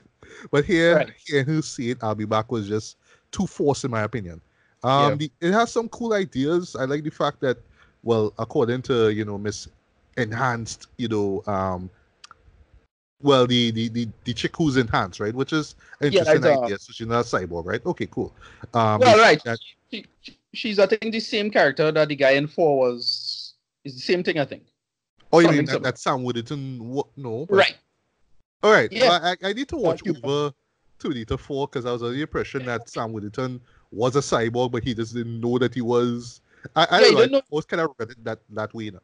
but 0.52 0.66
here, 0.66 0.98
Right. 0.98 1.10
here 1.26 1.44
who 1.44 1.64
see 1.64 1.90
it, 1.90 1.98
I'll 2.04 2.14
be 2.14 2.26
back 2.26 2.52
was 2.52 2.68
just 2.68 2.96
too 3.32 3.48
forced 3.48 3.84
in 3.86 3.90
my 3.90 4.04
opinion. 4.04 4.40
Um, 4.84 5.10
Yeah. 5.10 5.16
the, 5.16 5.32
it 5.42 5.52
has 5.52 5.72
some 5.72 5.90
cool 5.90 6.14
ideas. 6.14 6.76
I 6.76 6.86
like 6.86 7.04
the 7.04 7.10
fact 7.10 7.40
that, 7.42 7.58
well, 8.04 8.34
according 8.38 8.84
to 8.84 9.10
you 9.10 9.26
know 9.26 9.40
Miss 9.40 9.68
Enhanced, 10.16 10.90
you 10.98 11.08
know, 11.08 11.42
um, 11.48 11.90
well, 13.20 13.48
the 13.48 13.72
the 13.72 13.90
the, 13.90 14.08
the 14.26 14.34
chick 14.36 14.56
who's 14.56 14.78
enhanced, 14.78 15.20
right? 15.20 15.34
Which 15.34 15.54
is 15.54 15.74
an 16.02 16.12
Yeah, 16.14 16.20
interesting 16.20 16.52
uh, 16.56 16.62
idea. 16.62 16.78
So 16.78 16.94
she's 16.94 17.08
not 17.08 17.22
a 17.22 17.28
cyborg, 17.28 17.66
right? 17.66 17.84
Okay, 17.84 18.06
cool. 18.12 18.32
Um, 18.76 19.00
Well, 19.00 19.18
right. 19.18 19.44
that- 19.44 19.58
She, 19.90 20.06
she- 20.22 20.38
she's, 20.54 20.78
I 20.78 20.86
think, 20.86 21.12
the 21.12 21.20
same 21.20 21.50
character 21.50 21.92
that 21.92 22.08
the 22.10 22.16
guy 22.16 22.32
in 22.32 22.46
four 22.46 22.78
was. 22.78 23.56
Is 23.86 23.96
the 23.96 24.02
same 24.02 24.22
thing, 24.24 24.38
I 24.38 24.46
think. 24.46 24.64
oh, 25.34 25.40
you 25.40 25.46
something 25.48 25.66
mean 25.66 25.74
that, 25.74 25.82
that 25.84 25.98
Sam 25.98 26.24
Worthington? 26.24 26.78
What? 26.90 27.08
No. 27.18 27.48
but- 27.48 27.56
Right. 27.56 27.78
All 28.68 28.74
right. 28.74 28.92
Yeah. 28.92 29.20
I, 29.24 29.48
I 29.50 29.54
need 29.54 29.70
to 29.70 29.78
watch 29.78 30.02
you. 30.04 30.14
over 30.24 30.54
Terminator 31.00 31.38
4 31.38 31.68
because 31.68 31.86
I 31.86 31.94
was 31.94 32.04
under 32.04 32.14
the 32.16 32.22
impression 32.22 32.66
that 32.66 32.90
Sam 32.90 33.14
Worthington 33.14 33.62
was 33.92 34.18
a 34.18 34.20
cyborg, 34.20 34.72
but 34.72 34.84
he 34.84 34.94
just 34.94 35.14
didn't 35.14 35.40
know 35.40 35.58
that 35.58 35.74
he 35.74 35.82
was. 35.82 36.42
I, 36.76 36.86
I 36.92 37.00
Yeah, 37.00 37.12
don't 37.12 37.32
know. 37.32 37.38
I 37.38 37.42
always 37.50 37.66
kind 37.66 37.82
of 37.82 37.92
read 37.98 38.10
it 38.12 38.24
that, 38.26 38.40
that 38.50 38.74
way. 38.74 38.90
Now. 38.90 39.00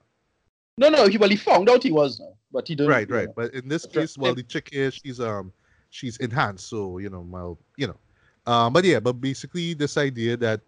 No, 0.77 0.89
no. 0.89 1.07
He 1.07 1.17
well, 1.17 1.29
he 1.29 1.37
found 1.37 1.69
out 1.69 1.81
he 1.81 1.91
was 1.91 2.21
but 2.51 2.67
he 2.67 2.75
didn't. 2.75 2.89
Right, 2.91 3.09
right. 3.09 3.27
know. 3.27 3.33
But 3.37 3.53
in 3.53 3.69
this 3.69 3.83
That's 3.83 3.95
right. 3.95 4.01
case, 4.03 4.17
well, 4.17 4.35
the 4.35 4.43
chick 4.43 4.69
here, 4.71 4.91
she's 4.91 5.19
um, 5.21 5.53
she's 5.91 6.17
enhanced, 6.17 6.67
so 6.67 6.97
you 6.97 7.09
know, 7.09 7.21
well, 7.21 7.57
you 7.77 7.87
know, 7.87 7.95
um, 8.51 8.73
but 8.73 8.83
yeah, 8.83 8.99
but 8.99 9.13
basically, 9.13 9.73
this 9.73 9.97
idea 9.97 10.35
that 10.37 10.61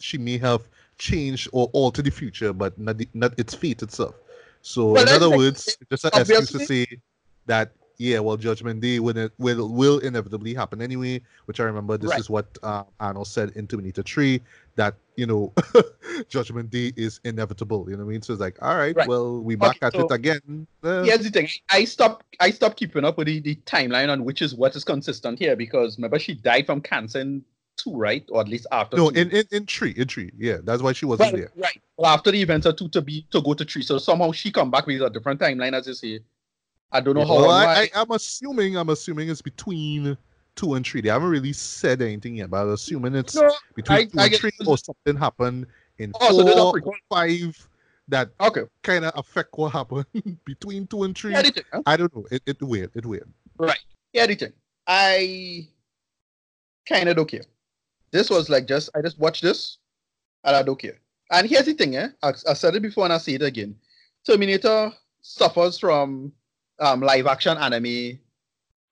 she 0.00 0.18
may 0.18 0.36
have 0.38 0.62
changed 0.98 1.48
or 1.52 1.68
altered 1.72 2.04
the 2.04 2.10
future, 2.10 2.52
but 2.52 2.78
not 2.78 2.98
the, 2.98 3.08
not 3.14 3.38
its 3.38 3.54
fate 3.54 3.82
itself. 3.82 4.14
So, 4.62 4.92
Well, 4.92 5.02
in 5.02 5.08
other 5.08 5.28
like- 5.28 5.38
words, 5.38 5.76
just 5.90 6.04
an 6.04 6.10
excuse 6.14 6.50
to 6.50 6.60
say 6.66 6.86
that 7.46 7.72
yeah, 8.02 8.18
well, 8.18 8.36
Judgment 8.36 8.80
Day 8.80 8.98
will 8.98 9.30
will 9.38 9.68
will 9.72 9.98
inevitably 10.00 10.52
happen 10.54 10.82
anyway. 10.82 11.20
Which 11.46 11.60
I 11.60 11.64
remember, 11.64 11.96
this 11.96 12.10
Right. 12.10 12.20
is 12.20 12.28
what 12.28 12.46
uh, 12.62 12.82
Arnold 12.98 13.28
said 13.28 13.50
in 13.54 13.66
Terminator 13.68 14.02
Three 14.02 14.40
that 14.74 14.94
you 15.16 15.26
know, 15.26 15.52
Judgment 16.28 16.70
Day 16.70 16.92
is 16.96 17.20
inevitable. 17.24 17.86
You 17.88 17.96
know 17.96 18.04
what 18.04 18.10
I 18.10 18.12
mean? 18.14 18.22
So 18.22 18.32
it's 18.32 18.40
like, 18.40 18.56
all 18.62 18.76
right, 18.76 18.96
Right. 18.96 19.06
well, 19.06 19.40
we 19.40 19.54
back 19.54 19.76
Okay, 19.76 19.86
at 19.86 19.92
so- 19.92 20.06
it 20.06 20.10
again. 20.12 20.66
Uh, 20.82 21.04
Here's 21.04 21.20
the 21.20 21.30
thing. 21.30 21.48
I 21.70 21.84
stopped. 21.84 22.24
I 22.40 22.50
stopped 22.50 22.76
keeping 22.76 23.04
up 23.04 23.18
with 23.18 23.26
the, 23.28 23.38
the 23.40 23.54
timeline 23.66 24.10
on 24.10 24.24
which 24.24 24.42
is 24.42 24.54
what 24.54 24.74
is 24.74 24.84
consistent 24.84 25.38
here 25.38 25.54
because 25.56 25.96
remember 25.98 26.18
she 26.18 26.34
died 26.34 26.66
from 26.66 26.80
cancer 26.80 27.20
in 27.20 27.44
two, 27.76 27.94
right, 27.96 28.24
or 28.30 28.40
at 28.40 28.48
least 28.48 28.66
after. 28.72 28.96
No, 28.96 29.10
two. 29.10 29.20
in, 29.20 29.30
in 29.30 29.44
in 29.52 29.66
three, 29.66 29.92
in 29.96 30.08
three, 30.08 30.30
yeah, 30.38 30.58
that's 30.64 30.82
why 30.82 30.92
she 30.92 31.06
wasn't 31.06 31.32
Well, 31.32 31.40
there. 31.42 31.50
right. 31.56 31.80
Well, 31.96 32.10
after 32.10 32.30
the 32.30 32.40
events 32.42 32.66
are 32.66 32.72
two 32.72 32.88
to 32.90 33.00
be 33.02 33.26
to 33.30 33.40
go 33.42 33.54
to 33.54 33.64
three, 33.64 33.82
so 33.82 33.98
somehow 33.98 34.32
she 34.32 34.50
come 34.50 34.70
back 34.70 34.86
with 34.86 35.00
a 35.02 35.10
different 35.10 35.40
timeline, 35.40 35.72
as 35.74 35.86
you 35.86 35.94
say. 35.94 36.20
I 36.92 37.00
don't 37.00 37.16
know 37.16 37.24
how. 37.26 37.34
Well, 37.34 37.50
I, 37.50 37.74
I, 37.82 37.90
I'm 37.94 38.10
assuming, 38.10 38.76
I'm 38.76 38.90
assuming 38.90 39.28
it's 39.30 39.42
between 39.42 40.16
two 40.54 40.74
and 40.74 40.86
three. 40.86 41.00
They 41.00 41.08
haven't 41.08 41.28
really 41.30 41.52
said 41.52 42.02
anything 42.02 42.36
yet, 42.36 42.50
but 42.50 42.62
I'm 42.62 42.72
assuming 42.72 43.14
it's 43.14 43.34
no. 43.34 43.50
between 43.74 43.98
I- 43.98 44.04
two 44.04 44.18
I 44.20 44.24
and 44.26 44.34
three, 44.36 44.52
or 44.66 44.76
something 44.78 45.16
happened 45.16 45.66
in 45.98 46.12
Oh, 46.20 46.36
so 46.36 46.42
they're 46.44 46.54
not 46.54 46.76
four, 46.82 46.94
five 47.10 47.68
that 48.08 48.30
Okay. 48.40 48.62
kind 48.82 49.04
of 49.04 49.12
affect 49.16 49.50
what 49.56 49.72
happened 49.72 50.04
between 50.44 50.86
two 50.86 51.04
and 51.04 51.16
three. 51.16 51.32
Yeah, 51.32 51.42
thing, 51.42 51.64
huh? 51.72 51.82
I 51.86 51.96
don't 51.96 52.14
know. 52.14 52.26
It 52.30 52.42
it 52.46 52.62
weird. 52.62 52.90
It 52.94 53.06
weird. 53.06 53.28
Right. 53.58 53.80
Yeah, 54.12 54.26
the. 54.26 54.52
I 54.86 55.68
kind 56.86 57.08
of 57.08 57.16
don't 57.16 57.28
care. 57.28 57.44
This 58.10 58.28
was 58.28 58.50
like 58.50 58.66
just 58.66 58.90
I 58.94 59.00
just 59.00 59.18
watched 59.18 59.42
this, 59.42 59.78
and 60.44 60.54
I 60.54 60.62
don't 60.62 60.78
care. 60.78 60.98
And 61.30 61.48
here's 61.48 61.64
the 61.64 61.72
thing, 61.72 61.96
eh? 61.96 62.08
I, 62.22 62.32
I 62.46 62.52
said 62.52 62.74
it 62.76 62.82
before 62.82 63.04
and 63.04 63.12
I 63.14 63.18
say 63.18 63.32
it 63.34 63.42
again. 63.42 63.74
Terminator 64.26 64.92
suffers 65.22 65.78
from 65.78 66.32
um, 66.82 67.00
live 67.00 67.26
action 67.26 67.56
anime 67.56 68.18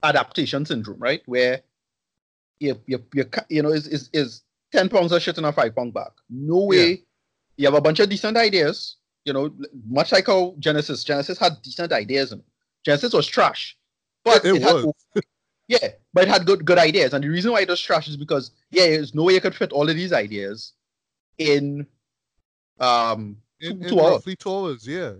adaptation 0.01 0.65
syndrome, 0.65 0.99
right? 0.99 1.21
Where 1.25 1.61
you 2.59 2.79
you 2.87 3.03
you, 3.13 3.25
you 3.49 3.61
know 3.61 3.69
is 3.69 3.87
is 3.87 4.09
is 4.13 4.43
ten 4.71 4.89
pounds 4.89 5.11
of 5.11 5.21
shit 5.21 5.37
in 5.37 5.45
a 5.45 5.51
five 5.51 5.75
pound 5.75 5.93
bag. 5.93 6.11
No 6.29 6.65
way. 6.65 7.03
You 7.57 7.65
have 7.67 7.75
a 7.75 7.81
bunch 7.81 7.99
of 7.99 8.09
decent 8.09 8.37
ideas. 8.37 8.95
You 9.25 9.33
know, 9.33 9.53
much 9.87 10.11
like 10.11 10.25
how 10.27 10.55
Genisys. 10.59 11.05
Genisys 11.05 11.37
had 11.37 11.61
decent 11.61 11.91
ideas. 11.91 12.31
And 12.31 12.41
Genisys 12.87 13.13
was 13.13 13.27
trash, 13.27 13.77
but 14.23 14.43
It 14.43 14.61
had 14.61 14.73
was. 14.73 14.93
yeah, 15.67 15.89
but 16.13 16.23
it 16.23 16.29
had 16.29 16.45
good 16.45 16.65
good 16.65 16.79
ideas, 16.79 17.13
and 17.13 17.23
the 17.23 17.29
reason 17.29 17.51
why 17.51 17.61
it 17.61 17.69
was 17.69 17.81
trash 17.81 18.07
is 18.07 18.17
because 18.17 18.51
yeah, 18.71 18.87
there's 18.87 19.13
no 19.13 19.23
way 19.23 19.33
you 19.33 19.41
could 19.41 19.53
fit 19.55 19.71
all 19.73 19.87
of 19.89 19.95
these 19.95 20.13
ideas 20.13 20.73
in 21.37 21.85
um 22.79 23.37
In, 23.59 23.79
two, 23.79 23.83
in 23.83 23.89
two 23.89 23.99
hours. 23.99 24.11
roughly 24.11 24.35
two 24.35 24.51
hours, 24.51 24.87
yeah. 24.87 25.13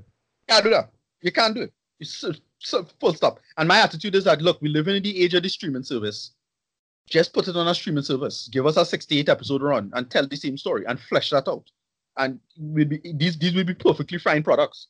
Can't 0.47 0.63
do 0.63 0.71
that. 0.71 0.89
You 1.21 1.31
can't 1.31 1.53
do 1.53 1.61
it. 1.63 1.73
It's 1.99 2.25
so, 2.61 2.85
full 2.99 3.13
stop. 3.13 3.39
And 3.57 3.67
my 3.67 3.79
attitude 3.81 4.15
is 4.15 4.23
that 4.25 4.41
look, 4.41 4.61
we 4.61 4.69
live 4.69 4.87
in 4.87 5.01
the 5.03 5.23
age 5.23 5.33
of 5.33 5.43
the 5.43 5.49
streaming 5.49 5.83
service. 5.83 6.31
Just 7.09 7.33
put 7.33 7.47
it 7.47 7.55
on 7.57 7.67
a 7.67 7.75
streaming 7.75 8.03
service. 8.03 8.47
Give 8.51 8.65
us 8.65 8.77
a 8.77 8.85
68 8.85 9.27
episode 9.27 9.61
run 9.61 9.91
and 9.93 10.09
tell 10.09 10.27
the 10.27 10.35
same 10.37 10.57
story 10.57 10.85
and 10.85 10.99
flesh 10.99 11.31
that 11.31 11.47
out. 11.47 11.69
And 12.17 12.39
we'll 12.57 12.85
be, 12.87 13.01
these 13.15 13.37
these 13.37 13.53
will 13.55 13.63
be 13.63 13.73
perfectly 13.73 14.17
fine 14.17 14.43
products 14.43 14.87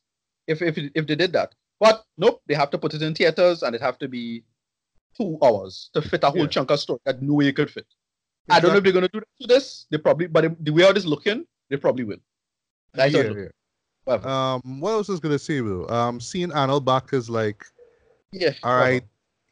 if 0.48 0.62
if 0.62 0.78
if 0.78 1.08
they 1.08 1.16
did 1.16 1.34
that. 1.34 1.54
But 1.80 2.04
nope, 2.18 2.42
they 2.48 2.54
have 2.54 2.70
to 2.72 2.78
put 2.78 2.94
it 2.94 3.02
in 3.02 3.16
theaters 3.16 3.64
and 3.64 3.74
it 3.76 3.82
have 3.82 3.98
to 4.00 4.08
be 4.08 4.44
two 5.18 5.38
hours 5.44 5.90
to 5.94 6.02
fit 6.02 6.24
a 6.24 6.30
whole 6.30 6.42
Yeah. 6.42 6.48
chunk 6.48 6.72
of 6.72 6.80
story 6.80 7.00
that 7.06 7.22
no 7.22 7.34
way 7.36 7.46
you 7.46 7.54
could 7.54 7.70
fit. 7.72 7.88
I 8.50 8.60
don't 8.60 8.72
know 8.72 8.78
if 8.78 8.84
they're 8.84 8.94
gonna 8.94 9.08
do 9.08 9.22
this. 9.48 9.86
They 9.90 9.98
probably, 9.98 10.28
but 10.28 10.56
the 10.64 10.72
way 10.72 10.84
it 10.84 10.98
is 10.98 11.06
looking, 11.06 11.46
they 11.70 11.78
probably 11.78 12.04
will. 12.04 12.18
That's 12.94 13.14
yeah, 13.14 13.24
yeah. 13.24 13.46
Um, 14.15 14.80
what 14.80 14.91
else 14.91 15.08
was 15.08 15.19
gonna 15.19 15.39
say 15.39 15.60
though? 15.60 15.88
Um, 15.88 16.19
seeing 16.19 16.52
Arnold 16.52 16.86
back 16.86 17.13
is 17.13 17.30
like, 17.30 17.65
yeah. 18.32 18.54
all 18.63 18.76
right, 18.78 19.04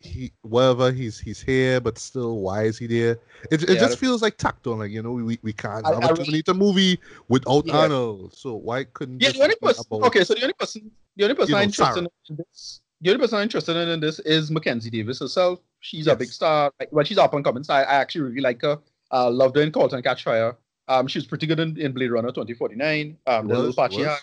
he 0.01 0.31
whatever 0.41 0.91
he's 0.91 1.19
he's 1.19 1.41
here, 1.41 1.79
but 1.81 1.97
still, 1.97 2.39
why 2.39 2.63
is 2.63 2.77
he 2.77 2.87
there? 2.87 3.19
It, 3.51 3.63
it 3.63 3.69
Yeah, 3.69 3.75
just 3.75 3.99
feels 3.99 4.21
like 4.21 4.37
tacked 4.37 4.65
on. 4.67 4.79
Like 4.79 4.91
you 4.91 5.01
know, 5.03 5.11
we 5.11 5.37
we 5.41 5.53
can't 5.53 5.85
I- 5.85 5.93
have 5.93 6.03
I 6.03 6.09
a 6.09 6.13
really- 6.13 6.43
movie 6.55 6.99
without 7.27 7.65
Yeah. 7.67 7.77
Arnold. 7.77 8.33
So 8.35 8.55
why 8.55 8.85
couldn't 8.85 9.21
Yeah, 9.21 9.31
the 9.31 9.43
only 9.43 9.55
person. 9.61 9.85
about- 9.89 10.07
Okay, 10.07 10.23
so 10.23 10.33
the 10.33 10.41
only 10.43 10.53
person, 10.53 10.91
the 11.15 11.23
only 11.25 11.35
person 11.35 11.49
You 11.49 11.55
know, 11.57 11.63
interested 11.63 12.07
in 12.29 12.35
this, 12.37 12.81
the 13.01 13.09
only 13.11 13.21
person 13.21 13.37
I'm 13.37 13.43
interested 13.43 13.75
in, 13.75 13.89
in 13.89 13.99
this 13.99 14.19
is 14.19 14.51
Mackenzie 14.51 14.89
Davis 14.89 15.19
herself. 15.19 15.59
She's 15.81 16.07
a 16.07 16.15
big 16.15 16.29
star. 16.29 16.71
Like, 16.79 16.89
well, 16.91 17.05
she's 17.05 17.17
up 17.17 17.33
and 17.33 17.43
coming. 17.43 17.63
So 17.63 17.73
I, 17.73 17.81
I 17.81 17.95
actually 17.95 18.21
really 18.21 18.41
like 18.41 18.61
her. 18.61 18.79
Uh, 19.11 19.29
loved 19.31 19.55
her 19.55 19.61
in 19.61 19.71
Halt 19.73 19.93
and 19.93 20.03
Catch 20.03 20.23
Fire. 20.23 20.55
Um, 20.87 21.07
she 21.07 21.17
was 21.19 21.25
pretty 21.25 21.45
good 21.47 21.59
in, 21.59 21.77
in 21.79 21.91
Blade 21.93 22.11
Runner 22.11 22.29
2049. 22.29 23.17
Um, 23.27 23.47
the 23.47 23.55
little 23.57 23.73
part 23.73 23.93
she 23.93 24.01
had. 24.01 24.17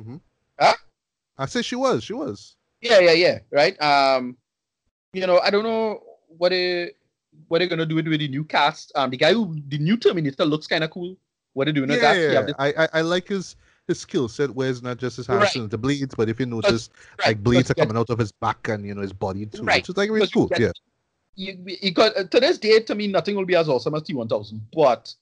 Mhm. 0.00 0.20
Huh? 0.58 0.74
I 1.38 1.46
said 1.46 1.64
she 1.64 1.76
was. 1.76 2.04
She 2.04 2.12
was. 2.12 2.56
Yeah, 2.80 2.98
yeah, 3.00 3.12
yeah. 3.12 3.38
Right. 3.50 3.80
Um, 3.82 4.36
you 5.12 5.26
know, 5.26 5.38
I 5.40 5.50
don't 5.50 5.64
know 5.64 6.02
what 6.28 6.50
they 6.50 6.92
what 7.48 7.58
they're 7.58 7.68
gonna 7.68 7.86
do 7.86 7.94
with, 7.96 8.06
with 8.08 8.20
the 8.20 8.28
new 8.28 8.44
cast. 8.44 8.92
Um, 8.94 9.10
the 9.10 9.16
guy 9.16 9.32
who 9.32 9.56
the 9.68 9.78
new 9.78 9.96
Terminator 9.96 10.44
looks 10.44 10.66
kind 10.66 10.84
of 10.84 10.90
cool. 10.90 11.16
What 11.52 11.68
are 11.68 11.72
they're 11.72 11.84
doing 11.86 11.88
with 11.90 12.02
Yeah, 12.02 12.14
that? 12.14 12.32
Yeah, 12.32 12.42
this- 12.42 12.54
I, 12.58 12.84
I 12.84 12.88
I 12.94 13.00
like 13.02 13.28
his 13.28 13.56
his 13.86 14.00
skill 14.00 14.28
set 14.28 14.50
where 14.50 14.68
it's 14.68 14.82
not 14.82 14.98
just 14.98 15.16
his 15.16 15.26
hands 15.26 15.42
Right. 15.42 15.56
and 15.56 15.70
the 15.70 15.78
blades, 15.78 16.14
but 16.14 16.28
if 16.28 16.40
you 16.40 16.46
notice, 16.46 16.90
right, 17.20 17.28
like 17.28 17.42
blades 17.44 17.70
are 17.70 17.74
coming 17.74 17.96
out 17.96 18.10
of 18.10 18.18
his 18.18 18.32
back 18.32 18.68
and 18.68 18.84
you 18.84 18.94
know 18.94 19.00
his 19.02 19.12
body 19.12 19.46
too, 19.46 19.62
Right, 19.62 19.76
which 19.82 19.88
is 19.90 19.96
like 19.96 20.10
really 20.10 20.26
cool. 20.28 20.48
get- 20.48 20.60
Yeah, 20.60 20.72
you, 21.36 21.76
you 21.82 21.90
got 21.92 22.16
uh, 22.16 22.24
to 22.24 22.40
this 22.40 22.58
day 22.58 22.80
to 22.80 22.94
me 22.94 23.06
nothing 23.06 23.36
will 23.36 23.44
be 23.46 23.54
as 23.54 23.68
awesome 23.68 23.94
as 23.94 24.02
T1000, 24.02 24.60
but 24.74 25.14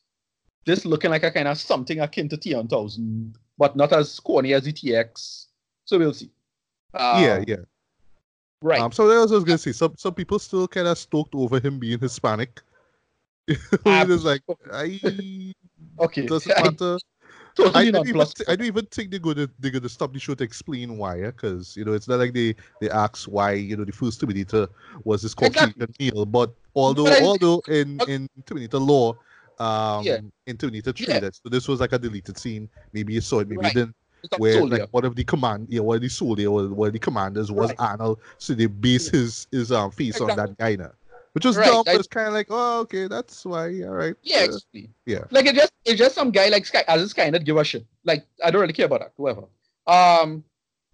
this 0.64 0.84
looking 0.86 1.10
like 1.10 1.24
a 1.24 1.30
kind 1.30 1.46
of 1.46 1.58
something 1.58 2.00
akin 2.00 2.28
to 2.30 2.36
T1000, 2.38 3.34
but 3.58 3.76
not 3.76 3.92
as 3.92 4.18
corny 4.20 4.52
as 4.54 4.64
the 4.64 4.72
TX. 4.72 5.46
So 5.84 5.98
we'll 5.98 6.14
see. 6.14 6.30
Uh, 6.92 7.20
yeah, 7.20 7.44
yeah. 7.46 7.64
Right. 8.62 8.80
Um, 8.80 8.92
so 8.92 9.06
that 9.08 9.16
was 9.16 9.30
what 9.30 9.36
I 9.36 9.38
was 9.38 9.44
gonna 9.44 9.58
say. 9.58 9.72
Some 9.72 9.94
some 9.96 10.14
people 10.14 10.38
still 10.38 10.66
kind 10.66 10.88
of 10.88 10.96
stoked 10.96 11.34
over 11.34 11.60
him 11.60 11.78
being 11.78 11.98
Hispanic. 11.98 12.62
Um, 13.84 14.10
it's 14.10 14.24
like 14.24 14.40
I 14.72 15.52
okay. 16.00 16.26
doesn't 16.26 16.58
matter. 16.58 16.94
I, 16.94 16.98
totally 17.54 17.88
I, 17.88 17.90
don't 17.90 18.08
even, 18.08 18.26
thi- 18.26 18.44
I 18.48 18.56
don't 18.56 18.66
even 18.66 18.86
think 18.86 19.10
they're 19.10 19.20
gonna 19.20 19.48
they're 19.58 19.70
gonna 19.70 19.90
stop 19.90 20.14
the 20.14 20.18
show 20.18 20.34
to 20.34 20.42
explain 20.42 20.96
why, 20.96 21.20
because 21.26 21.76
you 21.76 21.84
know 21.84 21.92
it's 21.92 22.08
not 22.08 22.20
like 22.20 22.32
they 22.32 22.54
they 22.80 22.88
ask 22.88 23.26
why 23.26 23.52
you 23.52 23.76
know 23.76 23.84
the 23.84 23.92
first 23.92 24.18
Terminator 24.18 24.66
was 25.04 25.20
this 25.20 25.34
Caucasian 25.34 25.74
Exactly. 25.76 26.10
male, 26.10 26.24
but 26.24 26.54
although 26.74 27.12
although 27.22 27.60
in 27.68 28.00
in 28.08 28.28
Terminator 28.46 28.78
law, 28.78 29.14
um, 29.58 30.04
Yeah. 30.04 30.18
in 30.46 30.56
Terminator 30.56 30.92
Three, 30.92 31.06
Yeah. 31.08 31.30
so 31.32 31.48
this 31.48 31.68
was 31.68 31.80
like 31.80 31.92
a 31.92 31.98
deleted 31.98 32.38
scene. 32.38 32.68
Maybe 32.92 33.14
you 33.14 33.20
saw 33.20 33.40
it, 33.40 33.48
maybe 33.48 33.62
Right. 33.62 33.74
you 33.74 33.80
didn't. 33.82 33.96
Where 34.38 34.54
soldier. 34.54 34.78
like 34.78 34.88
one 34.90 35.04
of 35.04 35.16
the 35.16 35.24
command, 35.24 35.66
yeah, 35.68 35.80
one 35.80 35.96
of 35.96 36.02
the 36.02 36.08
soldier, 36.08 36.50
one 36.50 36.86
of 36.88 36.92
the 36.94 36.98
commanders 36.98 37.52
was 37.52 37.68
Right. 37.70 37.80
Arnold, 37.80 38.20
so 38.38 38.54
they 38.54 38.66
base 38.66 39.08
his 39.08 39.46
his 39.52 39.70
um 39.70 39.90
face 39.90 40.18
on 40.20 40.34
that 40.36 40.56
guy 40.56 40.76
now, 40.76 40.92
which 41.32 41.44
was 41.44 41.56
Right, 41.58 41.66
dumb. 41.66 41.82
But 41.84 41.96
it's 41.96 42.08
kind 42.08 42.28
of 42.28 42.32
like, 42.32 42.46
oh, 42.48 42.80
okay, 42.80 43.06
that's 43.06 43.44
why. 43.44 43.82
All 43.82 43.90
right. 43.90 44.14
yeah, 44.22 44.38
uh, 44.38 44.44
exactly. 44.44 44.88
yeah. 45.04 45.24
Like 45.30 45.44
it 45.46 45.54
just 45.54 45.72
it's 45.84 45.98
just 45.98 46.14
some 46.14 46.30
guy 46.30 46.48
like 46.48 46.64
Sky 46.64 46.82
as 46.88 47.12
guy 47.12 47.28
that 47.30 47.44
give 47.44 47.58
a 47.58 47.64
shit. 47.64 47.84
Like 48.04 48.24
I 48.42 48.50
don't 48.50 48.62
really 48.62 48.72
care 48.72 48.86
about 48.86 49.00
that. 49.00 49.12
Whoever. 49.18 49.44
Um, 49.86 50.42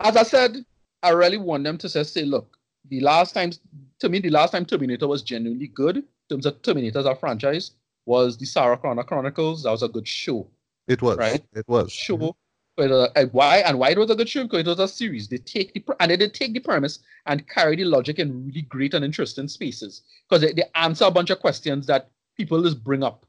as 0.01 0.16
I 0.16 0.25
said, 0.25 0.57
I 1.03 1.11
really 1.11 1.37
want 1.38 1.62
them 1.62 1.79
to 1.79 1.88
just 1.88 2.12
say, 2.12 2.25
look, 2.25 2.59
the 2.88 2.99
last 3.01 3.33
time 3.33 3.53
to 4.01 4.09
me, 4.09 4.18
the 4.18 4.31
last 4.31 4.51
time 4.51 4.64
Terminator 4.66 5.07
was 5.07 5.23
genuinely 5.23 5.68
good 5.68 5.99
in 5.99 6.05
terms 6.29 6.46
of 6.46 6.61
Terminator 6.62 6.99
as 6.99 7.07
a 7.07 7.14
franchise 7.14 7.73
was 8.11 8.37
the 8.37 8.44
Sarah 8.44 8.77
Connor 8.77 9.05
Chronicles. 9.05 9.62
That 9.62 9.70
was 9.70 9.85
a 9.85 9.88
good 9.88 10.09
show. 10.09 10.49
It 10.88 11.01
was. 11.01 11.16
Right. 11.16 11.42
It 11.55 11.66
was. 11.68 11.92
Show 11.92 12.18
Mhm. 12.18 12.35
But, 12.77 12.90
uh, 12.90 13.27
why 13.33 13.59
and 13.59 13.79
why 13.79 13.90
it 13.90 13.99
was 13.99 14.11
a 14.11 14.14
good 14.14 14.29
show 14.29 14.44
because 14.44 14.61
it 14.61 14.66
was 14.66 14.81
a 14.81 14.88
series. 14.88 15.29
They 15.29 15.38
take 15.38 15.75
the 15.75 15.83
and 16.01 16.11
they 16.11 16.16
did 16.16 16.33
take 16.35 16.53
the 16.55 16.61
premise 16.61 17.01
and 17.27 17.46
carry 17.57 17.77
the 17.77 17.85
logic 17.85 18.18
in 18.18 18.46
really 18.46 18.62
great 18.62 18.94
and 18.94 19.05
interesting 19.05 19.49
spaces 19.49 20.03
because 20.23 20.40
they, 20.42 20.53
they 20.53 20.64
answer 20.75 21.05
a 21.05 21.11
bunch 21.11 21.31
of 21.31 21.40
questions 21.40 21.87
that 21.87 22.09
people 22.38 22.62
just 22.62 22.83
bring 22.83 23.03
up, 23.03 23.27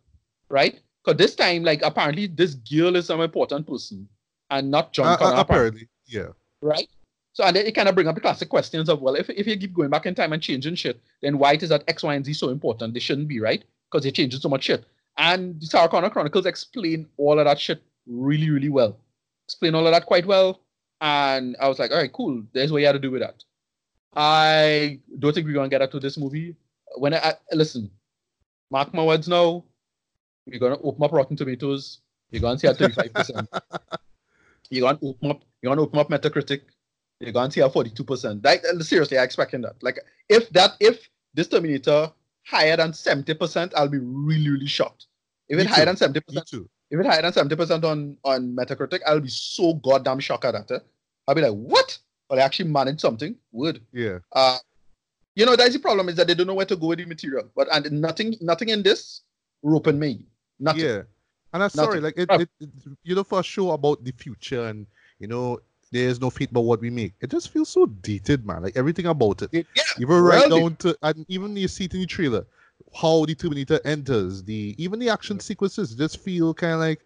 right? 0.50 0.80
Because 1.04 1.18
this 1.18 1.36
time, 1.36 1.64
like 1.64 1.82
apparently, 1.84 2.28
this 2.28 2.54
girl 2.56 2.96
is 2.96 3.08
some 3.08 3.22
important 3.22 3.68
person 3.68 4.08
and 4.52 4.72
not 4.72 4.94
John 4.94 5.08
uh, 5.08 5.18
Connor. 5.18 5.36
Uh, 5.36 5.42
apparently, 5.42 5.90
yeah. 6.08 6.30
Right. 6.62 6.90
So 7.34 7.44
and 7.44 7.58
it 7.58 7.76
kind 7.76 7.90
of 7.90 7.96
bring 7.96 8.08
up 8.08 8.16
the 8.16 8.22
classic 8.22 8.50
questions 8.50 8.90
of 8.90 9.02
well, 9.02 9.16
if 9.16 9.30
if 9.30 9.46
you 9.48 9.58
keep 9.58 9.74
going 9.74 9.90
back 9.90 10.06
in 10.06 10.16
time 10.16 10.34
and 10.34 10.42
changing 10.42 10.76
shit, 10.76 10.98
then 11.22 11.38
why 11.38 11.54
is 11.56 11.70
that 11.70 11.84
X, 11.88 12.04
Y, 12.04 12.16
and 12.16 12.26
Z 12.26 12.34
so 12.34 12.50
important? 12.50 12.94
They 12.94 13.00
shouldn't 13.00 13.28
be, 13.28 13.40
right? 13.40 13.64
Because 13.92 14.04
they're 14.04 14.12
changing 14.12 14.40
so 14.40 14.50
much 14.50 14.64
shit. 14.64 14.86
And 15.18 15.60
the 15.60 15.66
Sarah 15.66 15.90
Connor 15.90 16.10
Chronicles 16.10 16.46
explain 16.46 17.08
all 17.18 17.40
of 17.40 17.46
that 17.46 17.60
shit 17.60 17.84
really, 18.08 18.50
really 18.50 18.70
well. 18.70 18.98
Explain 19.48 19.76
all 19.76 19.86
of 19.86 19.94
that 19.94 20.06
quite 20.06 20.26
well. 20.26 20.62
And 21.02 21.58
I 21.60 21.68
was 21.68 21.80
like, 21.80 21.92
all 21.92 21.98
right, 21.98 22.12
cool. 22.12 22.44
There's 22.54 22.72
what 22.72 22.80
you 22.80 22.86
had 22.86 22.94
to 22.94 23.00
do 23.00 23.12
with 23.12 23.22
that. 23.22 23.44
I 24.16 25.00
don't 25.20 25.34
think 25.34 25.48
we're 25.48 25.54
gonna 25.54 25.70
get 25.70 25.82
out 25.82 25.92
to 25.92 26.00
this 26.00 26.18
movie. 26.18 26.56
When 26.96 27.14
I, 27.14 27.18
I 27.18 27.36
listen, 27.54 27.90
mark 28.70 28.94
my 28.94 29.04
words 29.04 29.28
now, 29.28 29.64
you're 30.46 30.60
gonna 30.60 30.80
open 30.82 31.04
up 31.04 31.12
Rotten 31.12 31.38
Tomatoes, 31.38 32.02
you're 32.30 32.42
gonna 32.42 32.60
see 32.60 32.68
at 32.68 32.78
35%. 32.78 33.48
you're 34.70 34.82
gonna 34.82 35.00
open 35.02 35.32
up, 35.32 35.42
you're 35.62 35.72
gonna 35.72 35.82
open 35.82 36.00
up 36.00 36.10
Metacritic, 36.10 36.62
you're 37.22 37.32
going 37.32 37.50
to 37.50 37.54
see 37.54 37.62
a 37.62 37.70
42%. 37.70 38.42
That, 38.42 38.84
seriously, 38.84 39.18
I 39.18 39.24
expecting 39.24 39.62
that. 39.62 39.82
Like, 39.82 40.00
if 40.28 40.50
that, 40.50 40.72
if 40.80 41.08
this 41.34 41.48
Terminator 41.48 42.12
higher 42.52 42.76
than 42.76 42.92
70%, 42.92 43.72
I'll 43.76 43.88
be 43.88 44.00
really, 44.00 44.50
really 44.50 44.68
shocked. 44.68 45.08
If 45.48 45.58
it 45.58 45.68
higher 45.68 45.86
than 45.86 45.96
70%, 45.96 46.22
if 46.92 47.00
it 47.00 47.06
higher 47.06 47.22
than 47.22 47.32
70% 47.32 47.84
on, 47.84 48.18
on 48.26 48.56
Metacritic, 48.56 49.00
I'll 49.08 49.22
be 49.22 49.30
so 49.30 49.76
goddamn 49.76 50.20
shocked 50.20 50.46
at 50.46 50.68
that. 50.68 50.84
I'll 51.28 51.36
be 51.36 51.42
like, 51.42 51.54
what? 51.54 51.98
Well, 52.30 52.38
they 52.38 52.44
actually 52.44 52.70
managed 52.70 53.00
something. 53.00 53.36
Would. 53.54 53.82
Yeah. 53.94 54.20
Uh, 54.34 54.58
you 55.36 55.46
know, 55.46 55.56
that's 55.56 55.74
the 55.74 55.80
problem 55.80 56.10
is 56.10 56.16
that 56.16 56.28
they 56.28 56.36
don't 56.36 56.48
know 56.48 56.54
where 56.54 56.66
to 56.66 56.76
go 56.76 56.88
with 56.88 57.00
the 57.00 57.06
material. 57.06 57.50
But 57.56 57.68
and 57.72 57.90
nothing, 58.02 58.36
nothing 58.42 58.70
in 58.70 58.84
this 58.84 59.22
roping 59.64 59.98
me. 59.98 60.26
Nothing. 60.60 60.86
Yeah. 60.86 61.02
And 61.54 61.64
I'm 61.64 61.70
sorry, 61.70 62.00
like 62.00 62.18
it, 62.18 62.30
it, 62.32 62.50
it, 62.62 62.70
you 63.04 63.16
know, 63.16 63.26
for 63.26 63.42
a 63.42 63.44
show 63.44 63.72
about 63.72 64.04
the 64.06 64.12
future 64.12 64.68
and 64.68 64.88
you 65.20 65.28
know 65.28 65.60
there's 65.92 66.22
no 66.22 66.30
feet 66.30 66.52
but 66.52 66.62
what 66.62 66.82
we 66.82 66.90
make. 66.90 67.14
It 67.20 67.30
just 67.30 67.50
feels 67.50 67.70
so 67.70 67.86
dated, 67.86 68.46
man. 68.46 68.64
Like 68.64 68.78
everything 68.78 69.08
about 69.08 69.42
it. 69.42 69.50
Yeah, 69.52 69.84
even 70.00 70.22
right 70.22 70.50
down 70.50 70.76
to 70.78 70.98
and 71.04 71.26
even 71.28 71.56
you 71.56 71.68
see 71.68 71.86
it 71.86 71.94
in 71.94 72.02
the 72.02 72.06
trailer, 72.06 72.46
how 72.94 73.26
the 73.26 73.36
Terminator 73.36 73.80
enters, 73.86 74.44
the 74.44 74.76
even 74.78 75.00
the 75.00 75.10
action 75.10 75.40
sequences 75.40 75.94
just 75.96 76.18
feel 76.18 76.54
kind 76.54 76.74
of 76.74 76.80
like 76.80 77.02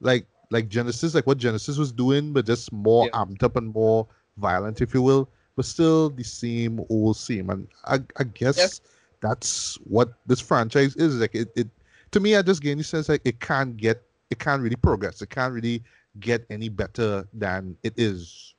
like 0.00 0.26
like 0.50 0.68
Genisys, 0.68 1.14
like 1.14 1.26
what 1.26 1.38
Genisys 1.38 1.78
was 1.78 1.92
doing, 1.92 2.32
but 2.32 2.46
just 2.46 2.72
more 2.72 3.06
yeah. 3.06 3.20
amped 3.20 3.42
up 3.42 3.56
and 3.56 3.72
more 3.72 4.06
violent, 4.36 4.80
if 4.80 4.94
you 4.94 5.02
will. 5.02 5.28
But 5.56 5.66
still 5.66 6.10
the 6.10 6.24
same 6.24 6.80
old 6.88 7.16
same. 7.16 7.50
And 7.50 7.68
I, 7.84 8.00
I 8.16 8.24
guess 8.24 8.56
yes. 8.56 8.80
that's 9.20 9.76
what 9.84 10.12
this 10.26 10.40
franchise 10.40 10.96
is. 10.96 11.16
Like 11.16 11.34
it, 11.34 11.48
it 11.54 11.68
to 12.12 12.20
me 12.20 12.36
I 12.36 12.42
just 12.42 12.62
get 12.62 12.78
the 12.78 12.84
sense 12.84 13.08
like 13.08 13.22
it 13.24 13.40
can't 13.40 13.76
get 13.76 14.02
it 14.30 14.38
can't 14.38 14.62
really 14.62 14.76
progress. 14.76 15.20
It 15.20 15.30
can't 15.30 15.52
really 15.52 15.82
get 16.20 16.44
any 16.50 16.68
better 16.68 17.26
than 17.32 17.76
it 17.82 17.94
is 17.96 18.54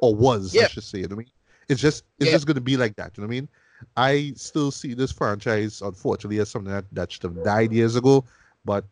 or 0.00 0.14
was, 0.14 0.54
yeah. 0.54 0.64
I 0.64 0.68
should 0.68 0.84
say. 0.84 0.98
You 0.98 1.08
know 1.08 1.16
I 1.16 1.18
mean? 1.18 1.30
It's 1.68 1.80
just 1.80 2.04
it's 2.18 2.26
yeah. 2.26 2.32
just 2.32 2.46
gonna 2.46 2.60
be 2.60 2.76
like 2.76 2.96
that, 2.96 3.16
you 3.16 3.22
know 3.22 3.28
what 3.28 3.34
I 3.34 3.40
mean? 3.40 3.48
I 3.96 4.32
still 4.36 4.70
see 4.70 4.94
this 4.94 5.12
franchise, 5.12 5.82
unfortunately, 5.82 6.38
as 6.38 6.50
something 6.50 6.72
that, 6.72 6.84
that 6.92 7.12
should 7.12 7.22
have 7.24 7.42
died 7.44 7.72
years 7.72 7.96
ago. 7.96 8.24
But 8.64 8.84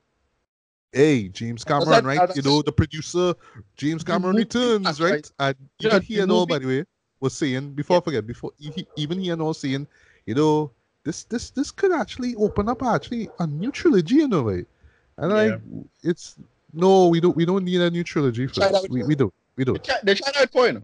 hey, 0.93 1.29
James 1.29 1.65
Cameron, 1.65 2.05
right? 2.05 2.35
You 2.35 2.43
know, 2.43 2.63
the 2.63 2.73
producer, 2.73 3.35
James 3.77 4.03
Cameron 4.03 4.37
returns, 4.37 5.01
right? 5.01 5.13
right? 5.13 5.33
And 5.39 5.57
even 5.81 6.03
he 6.03 6.19
and 6.21 6.33
all, 6.33 6.47
by 6.47 6.59
the 6.59 6.67
way, 6.67 6.85
was 7.21 7.35
saying 7.35 7.75
before 7.75 7.97
yeah. 7.97 8.01
I 8.01 8.05
forget, 8.05 8.27
before 8.27 8.53
he, 8.59 8.87
even 8.97 9.21
he 9.21 9.31
and 9.31 9.41
all 9.41 9.55
saying, 9.55 9.87
you 10.27 10.35
know, 10.35 10.73
this 11.05 11.25
this 11.25 11.51
this 11.51 11.71
could 11.71 11.93
actually 11.93 12.35
open 12.37 12.69
up 12.69 12.83
actually 12.83 13.29
a 13.39 13.47
new 13.47 13.71
trilogy 13.71 14.23
in 14.23 14.33
a 14.33 14.43
way. 14.43 14.65
And 15.17 15.31
yeah. 15.31 15.37
like 15.37 15.61
it's 16.03 16.37
no, 16.73 17.09
we 17.09 17.21
don't. 17.21 17.37
We 17.37 17.45
don't 17.45 17.65
need 17.65 17.81
a 17.81 17.91
new 17.91 18.05
trilogy 18.05 18.47
for 18.47 18.61
this. 18.61 18.87
We, 18.89 19.03
we 19.05 19.15
do. 19.15 19.33
We 19.57 19.65
do. 19.65 19.77
They 20.03 20.15
tried 20.15 20.37
out 20.37 20.51
for 20.51 20.67
you 20.67 20.73
know. 20.75 20.83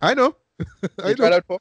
I 0.00 0.14
know. 0.14 0.36
I 1.02 1.08
know. 1.08 1.14
tried 1.14 1.32
out 1.32 1.44
for. 1.46 1.58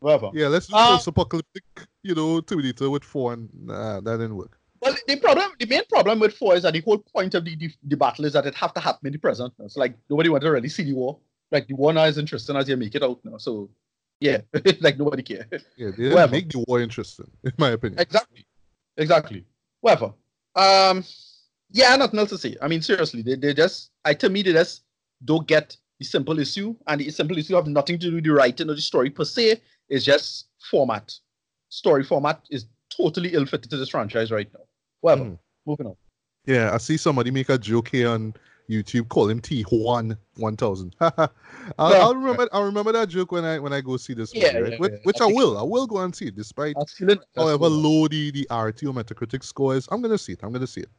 Whatever. 0.00 0.30
Yeah, 0.34 0.48
let's 0.48 0.66
do 0.66 0.76
uh, 0.76 0.98
apocalyptic, 1.06 1.64
you 2.02 2.14
know, 2.14 2.40
Terminator 2.42 2.90
with 2.90 3.04
four, 3.04 3.32
and 3.32 3.48
uh, 3.70 4.00
that 4.00 4.18
didn't 4.18 4.36
work. 4.36 4.58
Well, 4.80 4.94
the 5.08 5.16
problem, 5.16 5.52
the 5.58 5.64
main 5.64 5.80
problem 5.88 6.20
with 6.20 6.34
four 6.34 6.54
is 6.54 6.64
that 6.64 6.74
the 6.74 6.82
whole 6.82 6.98
point 6.98 7.32
of 7.32 7.46
the, 7.46 7.56
the, 7.56 7.70
the 7.84 7.96
battle 7.96 8.26
is 8.26 8.34
that 8.34 8.44
it 8.44 8.54
have 8.54 8.74
to 8.74 8.80
happen 8.80 9.06
in 9.06 9.14
the 9.14 9.18
present. 9.18 9.54
It's 9.60 9.78
like 9.78 9.96
nobody 10.10 10.28
want 10.28 10.42
to 10.42 10.50
really 10.50 10.68
see 10.68 10.82
the 10.82 10.92
war. 10.92 11.18
Like 11.50 11.68
the 11.68 11.74
war 11.74 11.94
now 11.94 12.04
is 12.04 12.18
interesting 12.18 12.54
as 12.54 12.68
you 12.68 12.76
make 12.76 12.94
it 12.94 13.02
out 13.02 13.18
now. 13.24 13.38
So, 13.38 13.70
yeah, 14.20 14.42
like 14.82 14.98
nobody 14.98 15.22
care. 15.22 15.46
Yeah, 15.76 15.90
they 15.96 16.10
didn't 16.10 16.30
make 16.30 16.50
the 16.50 16.62
war 16.68 16.80
interesting, 16.80 17.30
in 17.42 17.52
my 17.56 17.70
opinion. 17.70 17.98
Exactly, 17.98 18.44
exactly. 18.98 19.46
Whatever. 19.80 20.12
Um, 20.54 21.02
yeah, 21.74 21.96
nothing 21.96 22.20
else 22.20 22.30
to 22.30 22.38
say. 22.38 22.56
I 22.62 22.68
mean, 22.68 22.80
seriously, 22.80 23.20
they, 23.20 23.34
they 23.34 23.52
just, 23.52 23.90
I 24.04 24.14
to 24.14 24.30
me, 24.30 24.42
they 24.42 24.52
just 24.52 24.84
don't 25.24 25.46
get 25.46 25.76
the 25.98 26.04
simple 26.04 26.38
issue, 26.38 26.74
and 26.86 27.00
the 27.00 27.10
simple 27.10 27.36
issue 27.36 27.56
have 27.56 27.66
nothing 27.66 27.98
to 27.98 28.10
do 28.10 28.14
with 28.14 28.24
the 28.24 28.30
writing 28.30 28.70
or 28.70 28.74
the 28.74 28.80
story 28.80 29.10
per 29.10 29.24
se. 29.24 29.60
It's 29.88 30.04
just 30.04 30.46
format. 30.70 31.12
Story 31.70 32.04
format 32.04 32.40
is 32.48 32.66
totally 32.96 33.34
ill 33.34 33.44
fitted 33.44 33.70
to 33.70 33.76
this 33.76 33.88
franchise 33.88 34.30
right 34.30 34.48
now. 34.54 34.60
Whatever. 35.00 35.30
Mm. 35.30 35.38
Moving 35.66 35.86
on. 35.88 35.96
Yeah, 36.46 36.70
I 36.72 36.78
see 36.78 36.96
somebody 36.96 37.32
make 37.32 37.48
a 37.48 37.58
joke 37.58 37.88
here 37.88 38.08
on 38.08 38.34
YouTube. 38.70 39.08
Call 39.08 39.28
him 39.28 39.40
T 39.40 39.62
Juan 39.62 40.16
one 40.36 40.56
thousand. 40.56 40.94
I'll, 41.00 41.30
I'll, 41.78 42.14
remember. 42.14 42.48
I'll 42.52 42.64
remember 42.64 42.92
that 42.92 43.08
joke 43.08 43.32
when 43.32 43.44
I 43.44 43.58
when 43.58 43.72
I 43.72 43.80
go 43.80 43.96
see 43.96 44.14
this 44.14 44.32
movie, 44.32 44.46
yeah, 44.46 44.58
right? 44.58 44.72
yeah, 44.72 44.78
which, 44.78 44.92
yeah. 44.92 44.98
which 45.02 45.20
I, 45.20 45.24
I 45.24 45.32
will. 45.32 45.58
I 45.58 45.62
will 45.62 45.88
go 45.88 45.98
and 45.98 46.14
see 46.14 46.26
it, 46.26 46.36
despite 46.36 46.76
however 47.34 47.68
low 47.68 48.06
the 48.06 48.30
the 48.30 48.42
RT 48.42 48.84
or 48.84 48.92
Metacritic 48.92 49.42
score 49.42 49.74
is. 49.74 49.88
I'm 49.90 50.00
gonna 50.00 50.18
see 50.18 50.34
it. 50.34 50.40
I'm 50.44 50.52
gonna 50.52 50.68
see 50.68 50.82
it. 50.82 50.90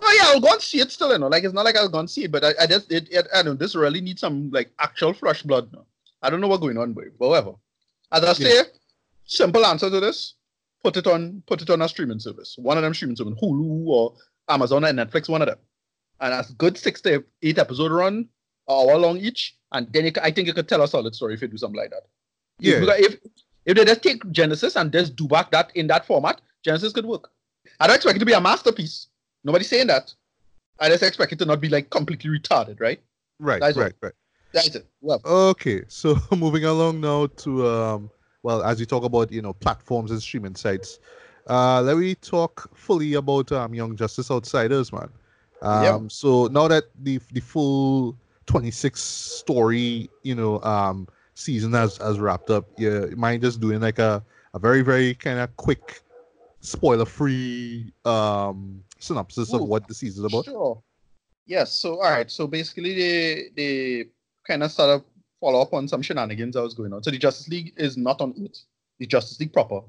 Oh 0.00 0.16
yeah, 0.16 0.28
I'll 0.28 0.40
go 0.40 0.52
and 0.52 0.62
see 0.62 0.80
it 0.80 0.90
still, 0.90 1.12
you 1.12 1.18
know. 1.18 1.28
Like 1.28 1.44
it's 1.44 1.54
not 1.54 1.64
like 1.64 1.76
I'll 1.76 1.88
go 1.88 1.98
and 1.98 2.10
see 2.10 2.24
it, 2.24 2.32
but 2.32 2.44
I, 2.44 2.52
I 2.60 2.66
just 2.66 2.90
it, 2.92 3.08
it 3.10 3.26
I 3.34 3.42
don't 3.42 3.58
this 3.58 3.74
really 3.74 4.00
needs 4.00 4.20
some 4.20 4.50
like 4.50 4.70
actual 4.78 5.12
fresh 5.12 5.42
blood. 5.42 5.72
No? 5.72 5.86
I 6.22 6.30
don't 6.30 6.40
know 6.40 6.48
what's 6.48 6.60
going 6.60 6.78
on, 6.78 6.92
but 6.92 7.04
whatever. 7.18 7.54
As 8.12 8.24
I 8.24 8.32
say, 8.32 8.54
yeah. 8.56 8.62
simple 9.24 9.66
answer 9.66 9.90
to 9.90 10.00
this: 10.00 10.34
put 10.82 10.96
it 10.96 11.06
on 11.06 11.42
put 11.46 11.62
it 11.62 11.70
on 11.70 11.82
a 11.82 11.88
streaming 11.88 12.20
service. 12.20 12.56
One 12.58 12.76
of 12.76 12.82
them 12.82 12.94
streaming 12.94 13.16
service, 13.16 13.38
Hulu 13.42 13.86
or 13.86 14.14
Amazon 14.48 14.84
and 14.84 14.98
Netflix, 14.98 15.28
one 15.28 15.42
of 15.42 15.48
them. 15.48 15.58
And 16.20 16.32
that's 16.32 16.50
good 16.52 16.76
six 16.76 17.00
to 17.02 17.24
eight 17.42 17.58
episode 17.58 17.92
run, 17.92 18.28
hour 18.68 18.96
long 18.96 19.18
each. 19.18 19.56
And 19.72 19.92
then 19.92 20.10
I 20.22 20.30
think 20.30 20.48
you 20.48 20.54
could 20.54 20.68
tell 20.68 20.82
a 20.82 20.88
solid 20.88 21.14
story 21.14 21.34
if 21.34 21.42
you 21.42 21.48
do 21.48 21.58
something 21.58 21.78
like 21.78 21.90
that. 21.90 22.06
Yeah. 22.58 22.78
If, 22.82 23.14
if, 23.14 23.20
if 23.66 23.76
they 23.76 23.84
just 23.84 24.02
take 24.02 24.24
Genisys 24.24 24.80
and 24.80 24.90
just 24.90 25.14
do 25.14 25.28
back 25.28 25.50
that 25.50 25.70
in 25.76 25.86
that 25.88 26.06
format, 26.06 26.40
Genisys 26.66 26.94
could 26.94 27.06
work. 27.06 27.30
I 27.78 27.86
don't 27.86 27.96
expect 27.96 28.16
it 28.16 28.20
to 28.20 28.26
be 28.26 28.32
a 28.32 28.40
masterpiece, 28.40 29.08
Nobody's 29.48 29.70
saying 29.70 29.86
that. 29.86 30.14
I 30.78 30.90
just 30.90 31.02
expect 31.02 31.32
it 31.32 31.38
to 31.38 31.46
not 31.46 31.58
be 31.58 31.70
like 31.70 31.88
completely 31.88 32.28
retarded, 32.38 32.80
right? 32.80 33.00
Right, 33.40 33.62
right, 33.62 33.94
right. 34.02 34.12
That's 34.52 34.74
it. 34.74 34.86
Well. 35.00 35.22
Okay, 35.24 35.84
so 35.88 36.18
moving 36.36 36.66
along 36.66 37.00
now 37.00 37.28
to 37.28 37.66
um, 37.66 38.10
well, 38.42 38.62
as 38.62 38.78
you 38.78 38.84
talk 38.84 39.04
about 39.04 39.32
you 39.32 39.40
know 39.40 39.54
platforms 39.54 40.10
and 40.10 40.20
streaming 40.20 40.54
sites, 40.54 40.98
uh, 41.46 41.80
let 41.80 41.96
me 41.96 42.14
talk 42.14 42.68
fully 42.76 43.14
about 43.14 43.50
um 43.50 43.72
Young 43.72 43.96
Justice 43.96 44.30
Outsiders, 44.30 44.92
man. 44.92 45.08
Um, 45.62 46.02
yep. 46.02 46.12
so 46.12 46.48
now 46.48 46.68
that 46.68 46.84
the 47.02 47.18
the 47.32 47.40
full 47.40 48.18
26 48.44 49.00
story, 49.00 50.10
you 50.24 50.34
know, 50.34 50.60
um 50.62 51.08
season 51.32 51.72
has 51.72 51.96
has 51.96 52.20
wrapped 52.20 52.50
up, 52.50 52.66
yeah, 52.76 53.06
mind 53.16 53.40
just 53.40 53.62
doing 53.62 53.80
like 53.80 53.98
a 53.98 54.22
a 54.52 54.58
very 54.58 54.82
very 54.82 55.14
kind 55.14 55.38
of 55.38 55.56
quick 55.56 56.02
spoiler 56.60 57.06
free 57.06 57.94
um 58.04 58.82
synopsis 58.98 59.52
Ooh, 59.52 59.56
of 59.56 59.68
what 59.68 59.86
the 59.88 59.94
season 59.94 60.24
is 60.24 60.32
about? 60.32 60.44
Sure. 60.44 60.82
Yes. 61.46 61.72
So 61.72 61.94
all 62.00 62.10
right. 62.10 62.30
So 62.30 62.46
basically, 62.46 62.94
they 62.94 63.44
they 63.56 64.04
kind 64.46 64.62
of 64.62 64.70
sort 64.70 64.90
of 64.90 65.04
follow 65.40 65.62
up 65.62 65.72
on 65.72 65.88
some 65.88 66.02
shenanigans 66.02 66.54
that 66.54 66.62
was 66.62 66.74
going 66.74 66.92
on. 66.92 67.02
So 67.02 67.10
the 67.10 67.18
Justice 67.18 67.48
League 67.48 67.72
is 67.76 67.96
not 67.96 68.20
on 68.20 68.34
Earth. 68.42 68.62
The 68.98 69.06
Justice 69.06 69.38
League 69.38 69.52
proper, 69.52 69.80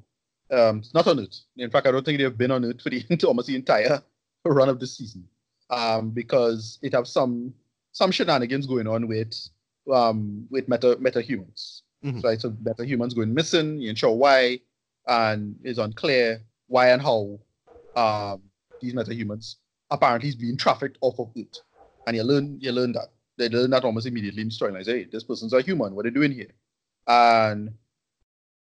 um, 0.52 0.80
it's 0.80 0.94
not 0.94 1.08
on 1.08 1.20
Earth. 1.20 1.42
In 1.58 1.70
fact, 1.70 1.88
I 1.88 1.92
don't 1.92 2.06
think 2.06 2.20
they've 2.20 2.38
been 2.38 2.52
on 2.52 2.66
Earth 2.66 2.82
for 2.82 2.90
the 2.90 3.04
almost 3.26 3.48
the 3.48 3.56
entire 3.56 4.02
run 4.46 4.70
of 4.70 4.80
the 4.80 4.88
season, 4.88 5.28
um, 5.70 6.12
because 6.12 6.80
it 6.82 6.94
have 6.94 7.08
some 7.08 7.54
some 7.92 8.12
shenanigans 8.12 8.68
going 8.68 8.88
on 8.88 9.08
with 9.08 9.34
um 9.92 10.48
with 10.50 10.68
meta 10.70 10.98
meta 11.00 11.22
humans. 11.22 11.84
Mm-hmm. 12.06 12.22
Right. 12.22 12.40
So 12.40 12.56
meta 12.64 12.86
humans 12.86 13.14
going 13.14 13.34
missing. 13.34 13.80
You 13.80 13.96
sure 13.96 14.12
why, 14.12 14.60
and 15.08 15.56
it's 15.64 15.80
unclear 15.80 16.42
why 16.68 16.90
and 16.90 17.02
how. 17.02 17.40
Um, 17.96 18.44
these 18.82 18.94
metahumans 18.94 19.56
apparently 19.92 20.30
is 20.30 20.36
being 20.36 20.58
trafficked 20.58 20.98
off 21.02 21.20
of 21.20 21.32
it. 21.36 21.62
And 22.08 22.16
you 22.16 22.24
learn 22.24 22.58
you 22.60 22.72
learn 22.72 22.92
that. 22.94 23.10
They 23.38 23.50
learn 23.50 23.70
that 23.72 23.86
almost 23.86 24.08
immediately 24.08 24.42
in 24.42 24.50
the 24.50 24.54
storyline. 24.54 24.86
Hey, 24.86 25.06
this 25.06 25.24
person's 25.24 25.54
a 25.54 25.62
human. 25.62 25.96
What 25.96 26.06
are 26.06 26.10
they 26.10 26.14
doing 26.14 26.32
here? 26.32 26.52
And 27.08 27.74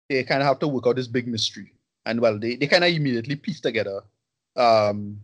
they 0.09 0.25
kind 0.25 0.41
of 0.43 0.49
have 0.49 0.59
to 0.61 0.69
work 0.69 0.87
out 0.87 0.97
this 0.97 1.09
big 1.09 1.27
mystery. 1.27 1.73
And 2.07 2.21
well, 2.21 2.39
they, 2.39 2.57
they 2.57 2.67
kind 2.67 2.85
of 2.85 2.91
immediately 2.91 3.37
piece 3.37 3.61
together. 3.61 4.03
Um, 4.57 5.23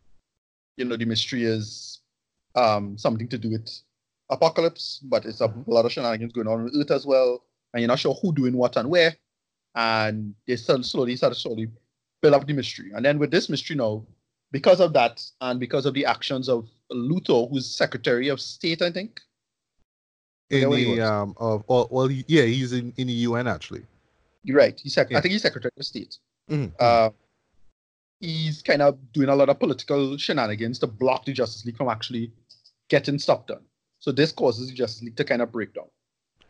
you 0.77 0.85
know, 0.85 0.97
the 0.97 1.05
mystery 1.05 1.45
is 1.45 2.01
um, 2.55 2.99
something 2.99 3.29
to 3.29 3.39
do 3.39 3.51
with 3.51 3.71
Apokolips, 4.31 5.01
but 5.05 5.25
it's 5.25 5.41
a, 5.41 5.49
Mhm. 5.49 5.65
lot 5.67 5.85
of 5.87 5.93
shenanigans 5.93 6.33
going 6.33 6.49
on 6.49 6.65
with 6.65 6.75
Earth 6.77 6.91
as 6.91 7.07
well, 7.07 7.45
and 7.73 7.81
you're 7.81 7.89
not 7.89 7.99
sure 7.99 8.15
who 8.15 8.33
doing 8.33 8.57
what 8.57 8.77
and 8.77 8.91
where. 8.91 9.17
And 9.75 10.35
they 10.47 10.57
start 10.57 10.85
slowly 10.85 11.17
start 11.17 11.33
to 11.35 11.39
slowly 11.39 11.71
build 12.21 12.35
up 12.35 12.47
the 12.47 12.53
mystery. 12.53 12.93
And 12.95 13.05
then 13.05 13.19
with 13.19 13.31
this 13.31 13.49
mystery 13.49 13.77
now, 13.77 14.07
because 14.55 14.81
of 14.81 14.93
that, 14.93 15.15
and 15.41 15.59
because 15.59 15.85
of 15.85 15.93
the 15.95 16.07
actions 16.07 16.49
of 16.49 16.69
Luthor, 16.93 17.51
who's 17.51 17.67
Secretary 17.69 18.29
of 18.29 18.41
State, 18.41 18.81
I 18.83 18.91
think. 18.91 19.21
In 20.51 20.57
forget 20.63 20.69
what 20.69 20.79
he 20.79 20.95
the 20.95 21.13
um 21.13 21.35
of 21.39 21.65
well, 21.69 21.89
well 21.91 22.09
yeah 22.11 22.43
he's 22.45 22.73
in, 22.73 22.93
in 22.97 23.07
the 23.09 23.19
UN 23.29 23.47
actually. 23.49 23.83
You're 24.45 24.59
right. 24.59 24.79
He's 24.83 24.95
sec- 24.95 25.11
Yeah. 25.11 25.19
I 25.19 25.21
think 25.21 25.33
he's 25.33 25.43
Secretary 25.43 25.73
of 25.77 25.85
State. 25.85 26.19
Mhm. 26.51 26.71
Uh, 26.79 27.11
he's 28.21 28.63
kind 28.63 28.83
of 28.83 28.93
doing 29.13 29.29
a 29.29 29.35
lot 29.35 29.49
of 29.49 29.59
political 29.59 30.17
shenanigans 30.19 30.79
to 30.81 30.87
block 30.87 31.25
the 31.25 31.33
Justice 31.33 31.65
League 31.67 31.77
from 31.77 31.89
actually 31.89 32.31
getting 32.89 33.19
stuff 33.19 33.47
done. 33.47 33.65
So 33.99 34.13
this 34.13 34.31
causes 34.33 34.69
the 34.69 34.75
Justice 34.75 35.03
League 35.03 35.17
to 35.17 35.25
kind 35.25 35.43
of 35.43 35.51
break 35.51 35.73
down. 35.75 35.91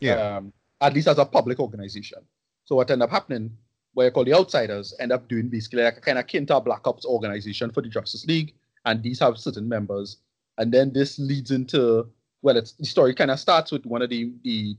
yeah. 0.00 0.36
um, 0.36 0.52
at 0.80 0.92
least 0.92 1.08
as 1.08 1.18
a 1.18 1.24
public 1.24 1.58
organization. 1.60 2.18
So 2.66 2.76
what 2.76 2.90
ended 2.90 3.04
up 3.06 3.10
happening, 3.10 3.56
what 3.94 4.06
I 4.06 4.10
call 4.10 4.24
the 4.24 4.34
outsiders, 4.34 4.94
end 5.00 5.12
up 5.12 5.28
doing 5.28 5.48
basically 5.48 5.82
like 5.82 5.96
a 5.96 6.00
kind 6.00 6.18
of 6.18 6.26
kin 6.26 6.46
to 6.46 6.60
Black 6.60 6.86
Ops 6.86 7.04
organization 7.04 7.70
for 7.70 7.80
the 7.80 7.88
Justice 7.88 8.26
League, 8.26 8.54
and 8.84 9.02
these 9.02 9.18
have 9.20 9.38
certain 9.38 9.68
members. 9.68 10.18
And 10.58 10.72
then 10.72 10.92
this 10.92 11.18
leads 11.18 11.50
into 11.50 12.08
well, 12.42 12.56
it's 12.56 12.72
the 12.72 12.84
story 12.84 13.14
kind 13.14 13.30
of 13.30 13.40
starts 13.40 13.72
with 13.72 13.86
one 13.86 14.02
of 14.02 14.10
the 14.10 14.32
the 14.42 14.76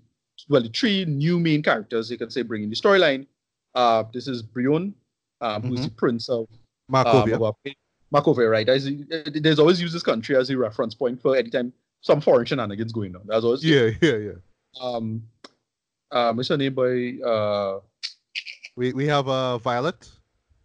well 0.49 0.61
the 0.61 0.69
three 0.69 1.05
new 1.05 1.39
main 1.39 1.63
characters 1.63 2.11
you 2.11 2.17
can 2.17 2.29
say 2.29 2.43
bringing 2.43 2.69
the 2.69 2.75
storyline. 2.75 3.25
Uh, 3.73 4.03
this 4.13 4.27
is 4.27 4.41
Brion, 4.41 4.93
um, 5.41 5.63
who's 5.63 5.83
the 5.83 5.91
prince 5.91 6.29
of 6.29 6.47
Markovia. 6.91 7.35
um, 7.35 7.73
Markovia, 8.13 8.49
right? 8.49 8.65
There's, 8.65 8.87
there's 9.33 9.59
always 9.59 9.81
used 9.81 9.93
this 9.93 10.03
country 10.03 10.35
as 10.37 10.49
a 10.49 10.57
reference 10.57 10.93
point 10.93 11.21
for 11.21 11.35
anytime 11.35 11.73
some 12.01 12.21
foreign 12.21 12.45
shenanigans 12.45 12.93
going 12.93 13.15
on. 13.15 13.23
There's 13.25 13.43
always 13.43 13.65
yeah, 13.65 13.89
yeah, 14.01 14.17
yeah. 14.17 14.31
um 14.79 15.23
uh 16.11 16.31
what's 16.33 16.49
her 16.49 16.57
name 16.57 16.75
by 16.75 17.17
uh 17.27 17.79
We 18.75 18.93
we 18.93 19.07
have 19.07 19.27
uh 19.27 19.57
Violet. 19.57 20.09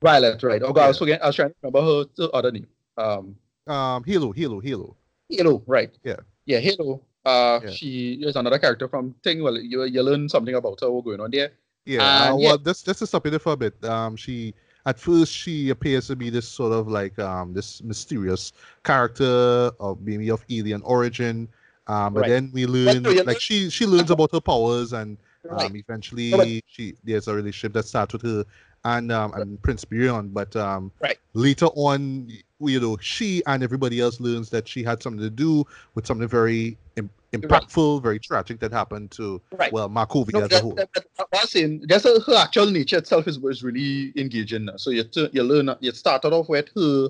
Violet, 0.03 0.43
right? 0.43 0.63
Oh 0.63 0.73
god, 0.73 0.85
I 0.85 0.89
was 0.89 0.97
Yeah. 0.97 0.99
forgetting 0.99 1.23
I 1.23 1.27
was 1.27 1.37
trying 1.37 1.51
to 1.51 1.55
remember 1.63 2.05
her 2.19 2.29
other 2.35 2.51
name. 2.53 2.67
Um 2.99 3.37
Um 3.67 4.05
Hilo, 4.05 4.33
Hilo, 4.33 4.61
Halo. 4.61 4.97
Halo, 5.29 5.63
right. 5.67 5.91
Yeah. 6.03 6.17
Yeah, 6.47 6.59
Halo. 6.59 7.03
Uh 7.25 7.61
Yeah. 7.63 7.71
she 7.71 8.15
is 8.23 8.37
another 8.37 8.59
character 8.59 8.89
from 8.89 9.15
thing. 9.23 9.43
Well 9.43 9.59
you 9.59 9.85
you 9.85 10.03
learn 10.03 10.29
something 10.29 10.55
about 10.55 10.81
her 10.81 10.89
going 11.03 11.21
on 11.21 11.31
there. 11.31 11.53
Yeah, 11.87 12.03
uh, 12.03 12.37
well, 12.37 12.59
yeah. 12.61 12.73
to 12.73 13.07
stop 13.07 13.25
you 13.25 13.31
there 13.31 13.41
for 13.41 13.53
a 13.53 13.57
bit. 13.57 13.83
Um, 13.85 14.15
she 14.15 14.55
at 14.87 14.99
first 14.99 15.33
she 15.33 15.71
appears 15.71 16.07
to 16.09 16.17
be 16.17 16.31
this 16.31 16.47
sort 16.49 16.73
of 16.73 16.89
like 16.89 17.19
um 17.19 17.53
this 17.55 17.83
mysterious 17.83 18.53
character 18.85 19.71
of 19.81 20.01
maybe 20.03 20.31
of 20.31 20.45
alien 20.51 20.83
origin. 20.83 21.49
Um, 21.87 22.15
but 22.15 22.21
Right. 22.21 22.29
then 22.29 22.51
we 22.53 22.67
learn 22.67 23.03
like 23.25 23.41
she 23.41 23.71
she 23.71 23.87
learns 23.87 24.11
about 24.11 24.33
her 24.33 24.41
powers 24.41 24.93
and 24.93 25.17
Right. 25.45 25.67
um 25.67 25.77
eventually 25.77 26.63
she 26.67 26.95
there's 27.05 27.29
a 27.29 27.35
relationship 27.35 27.73
that 27.73 27.87
starts 27.87 28.13
with 28.13 28.23
her 28.23 28.45
and 28.85 29.11
um 29.11 29.33
and 29.35 29.63
Prince 29.63 29.85
Brion. 29.85 30.29
But 30.29 30.55
um 30.57 30.93
Right. 31.01 31.19
later 31.35 31.67
on, 31.67 32.29
you 32.61 32.81
know, 32.81 32.97
she 33.01 33.43
and 33.47 33.63
everybody 33.63 34.01
else 34.01 34.21
learns 34.21 34.51
that 34.51 34.69
she 34.69 34.83
had 34.83 35.03
something 35.03 35.23
to 35.23 35.31
do 35.31 35.65
with 35.95 36.07
something 36.07 36.29
very 36.29 36.77
Im- 36.97 37.11
impactful, 37.33 38.03
very 38.03 38.19
tragic 38.19 38.61
that 38.61 38.73
happened 38.73 39.11
to 39.13 39.41
Right. 39.53 39.73
well 39.73 39.89
Markovia 39.89 40.35
No, 40.35 40.41
as 40.45 40.53
a 40.53 40.61
whole. 40.61 40.75
that, 40.75 40.89
that, 40.95 41.07
I'm 41.35 41.47
saying, 41.47 41.85
just 41.89 42.05
her, 42.05 42.21
her 42.21 42.35
actual 42.37 42.71
nature 42.71 42.99
itself 42.99 43.27
is 43.27 43.39
was 43.39 43.63
really 43.63 44.13
engaging. 44.17 44.69
So 44.77 44.91
you 44.91 45.05
t- 45.05 45.31
you 45.33 45.43
learn 45.43 45.75
you 45.81 45.93
started 45.93 46.33
off 46.33 46.49
with 46.49 46.69
her 46.77 47.09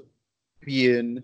being 0.64 1.22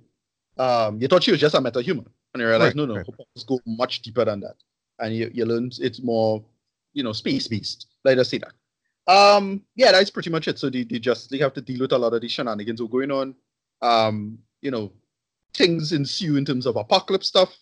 um 0.58 1.00
you 1.00 1.06
thought 1.08 1.22
she 1.22 1.30
was 1.30 1.40
just 1.40 1.54
a 1.54 1.60
meta 1.60 1.80
human. 1.82 2.06
And 2.34 2.40
you 2.40 2.48
realize 2.48 2.74
Right, 2.74 2.76
no 2.76 2.86
no 2.86 2.96
right. 2.96 3.06
go 3.46 3.60
much 3.66 4.02
deeper 4.02 4.24
than 4.24 4.40
that. 4.40 4.56
And 4.98 5.14
you, 5.14 5.30
you 5.32 5.44
learn 5.44 5.70
it's 5.78 6.02
more, 6.02 6.42
you 6.96 7.02
know, 7.04 7.12
space 7.12 7.46
beast. 7.46 7.86
Let 8.04 8.18
us 8.18 8.30
say 8.30 8.38
that. 8.38 8.54
Um 9.12 9.62
yeah, 9.76 9.92
that's 9.92 10.10
pretty 10.10 10.30
much 10.30 10.48
it. 10.48 10.58
So 10.58 10.70
they, 10.70 10.82
the 10.82 10.98
Justice 10.98 11.30
League 11.30 11.42
have 11.42 11.54
to 11.54 11.60
deal 11.60 11.80
with 11.80 11.92
a 11.92 11.98
lot 11.98 12.14
of 12.14 12.22
the 12.22 12.28
shenanigans 12.28 12.78
that 12.78 12.86
are 12.86 12.88
going 12.88 13.12
on. 13.12 13.34
Um, 13.82 14.38
you 14.62 14.70
know, 14.70 14.90
things 15.54 15.92
ensue 15.92 16.36
in 16.36 16.44
terms 16.44 16.66
of 16.66 16.74
Apokolips 16.76 17.24
stuff 17.24 17.54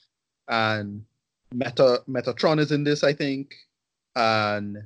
and 0.48 1.04
Meta 1.52 2.02
Metatron 2.08 2.60
is 2.60 2.72
in 2.72 2.84
this, 2.84 3.02
I 3.02 3.12
think, 3.12 3.54
and 4.14 4.78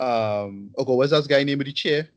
um, 0.00 0.70
oh 0.76 0.96
what's 0.96 1.12
that 1.12 1.28
guy 1.28 1.44
name 1.44 1.60
of 1.60 1.66
the 1.66 1.72
chair? 1.72 2.08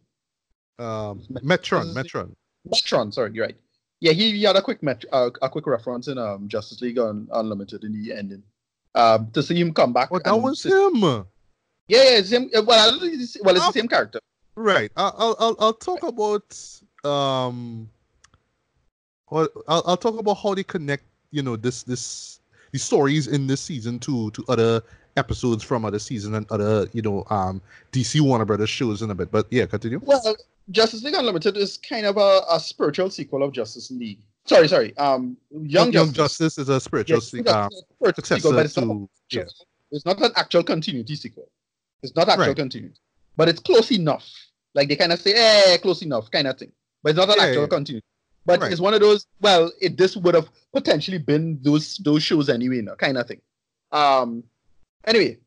Um, 0.80 1.22
Metron, 1.44 1.94
Metron. 1.94 2.34
Metron, 2.68 3.14
sorry, 3.14 3.32
you're 3.34 3.46
right. 3.46 3.58
Yeah, 4.00 4.14
he, 4.14 4.32
he 4.32 4.44
had 4.44 4.56
a 4.56 4.62
quick 4.62 4.84
met, 4.84 5.04
uh, 5.12 5.32
a 5.42 5.50
quick 5.50 5.68
reference 5.68 6.08
in 6.08 6.18
um 6.18 6.48
Justice 6.48 6.82
League 6.82 7.00
un, 7.00 7.28
Unlimited 7.34 7.84
in 7.84 7.94
the 7.94 8.14
ending. 8.14 8.44
Um, 8.96 9.30
to 9.32 9.44
see 9.44 9.60
him 9.60 9.74
come 9.74 9.94
back. 9.94 10.10
Oh, 10.12 10.20
that 10.20 10.36
was 10.36 10.64
him. 10.64 11.26
Yeah, 11.88 12.04
yeah, 12.18 12.22
him. 12.22 12.50
uh, 12.56 12.62
Well, 12.64 12.88
I 12.88 12.92
don't 12.92 13.00
think 13.00 13.14
it's, 13.22 13.38
well, 13.42 13.56
it's 13.56 13.64
Oh. 13.64 13.68
the 13.72 13.80
same 13.80 13.88
character. 13.88 14.20
Right. 14.56 14.92
I'll 14.98 15.36
I'll 15.40 15.56
I'll 15.60 15.74
talk 15.74 16.04
about 16.04 16.58
um. 17.04 17.90
Well, 19.30 19.48
I'll 19.68 19.84
I'll 19.86 19.98
talk 19.98 20.18
about 20.20 20.36
how 20.36 20.54
they 20.56 20.64
connect. 20.64 21.04
You 21.32 21.44
know 21.44 21.56
this 21.56 21.84
this 21.84 22.40
the 22.72 22.80
stories 22.80 23.28
in 23.28 23.48
this 23.48 23.62
season 23.62 24.00
to 24.00 24.32
to 24.32 24.44
other 24.48 24.82
episodes 25.18 25.64
from 25.64 25.84
other 25.86 26.00
season 26.00 26.36
and 26.36 26.50
other 26.52 26.88
you 26.94 27.02
know 27.02 27.26
um 27.30 27.62
DC 27.92 28.22
Warner 28.22 28.46
Brothers 28.46 28.70
shows 28.70 29.02
in 29.02 29.12
a 29.12 29.16
bit. 29.16 29.32
But 29.32 29.46
yeah, 29.52 29.66
continue. 29.66 30.00
Well, 30.04 30.36
Justice 30.72 31.04
League 31.04 31.14
Unlimited 31.16 31.56
is 31.58 31.78
kind 31.78 32.06
of 32.06 32.18
a, 32.18 32.42
a 32.50 32.60
spiritual 32.60 33.10
sequel 33.10 33.44
of 33.44 33.52
Justice 33.52 33.92
League. 33.92 34.20
Sorry, 34.46 34.68
sorry. 34.70 34.96
Um, 34.98 35.36
Young, 35.52 35.92
Young 35.92 36.14
Justice. 36.14 36.16
Justice 36.16 36.58
is 36.58 36.70
a 36.70 36.80
spiritual 36.80 37.18
Yes, 37.18 37.30
se- 37.30 37.40
um, 37.40 37.70
spiritual 37.72 38.24
sequel, 38.24 38.52
successor 38.54 38.62
it's 38.62 38.78
not 38.78 39.10
yeah. 39.30 39.44
It's 39.92 40.06
not 40.06 40.22
an 40.22 40.32
actual 40.36 40.64
continuity 40.64 41.16
sequel. 41.16 41.50
It's 42.04 42.16
not 42.16 42.30
actual 42.30 42.48
Right. 42.48 42.58
continuity, 42.58 43.00
but 43.36 43.50
it's 43.50 43.60
close 43.60 43.92
enough. 43.92 44.28
Like 44.74 44.88
they 44.90 44.96
kind 44.96 45.12
of 45.12 45.20
say, 45.20 45.34
"Eh, 45.34 45.78
close 45.78 46.02
enough," 46.02 46.30
kind 46.32 46.48
of 46.48 46.58
thing. 46.58 46.72
But 47.02 47.10
it's 47.12 47.18
not 47.18 47.30
an 47.30 47.36
Yeah, 47.38 47.44
actual 47.46 47.62
yeah. 47.64 47.68
continuity. 47.68 48.06
But 48.46 48.62
Right. 48.62 48.72
it's 48.72 48.82
one 48.82 48.94
of 48.94 49.02
those. 49.02 49.26
Well, 49.42 49.72
it 49.82 49.98
this 49.98 50.16
would 50.16 50.36
have 50.36 50.50
potentially 50.74 51.18
been 51.18 51.60
those 51.62 51.98
those 51.98 52.24
shows 52.24 52.50
anyway, 52.50 52.82
no, 52.82 52.96
kind 52.96 53.18
of 53.18 53.28
thing. 53.28 53.42
Um. 53.92 54.44
Anyway, 55.06 55.40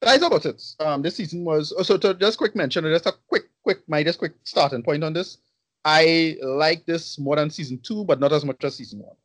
that's 0.00 0.22
about 0.22 0.46
it. 0.46 0.62
Um. 0.80 1.02
This 1.02 1.16
season 1.16 1.44
was 1.44 1.72
also 1.72 1.96
to 1.98 2.14
just 2.14 2.38
quick 2.38 2.54
mention, 2.54 2.84
just 2.84 3.06
a 3.06 3.12
quick, 3.28 3.50
quick, 3.62 3.86
my 3.88 4.02
just 4.02 4.18
quick 4.18 4.34
starting 4.44 4.82
point 4.82 5.02
on 5.04 5.12
this. 5.12 5.38
I 5.84 6.36
like 6.42 6.84
this 6.86 7.18
more 7.18 7.36
than 7.36 7.50
season 7.50 7.78
two, 7.78 8.04
but 8.04 8.20
not 8.20 8.32
as 8.32 8.44
much 8.44 8.62
as 8.64 8.74
season 8.76 9.00
one. 9.00 9.16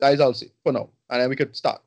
That 0.00 0.14
is 0.14 0.20
all 0.20 0.28
I'll 0.28 0.34
say 0.34 0.50
for 0.62 0.72
now, 0.72 0.90
and 1.10 1.20
then 1.22 1.28
we 1.30 1.36
could 1.36 1.56
start. 1.56 1.82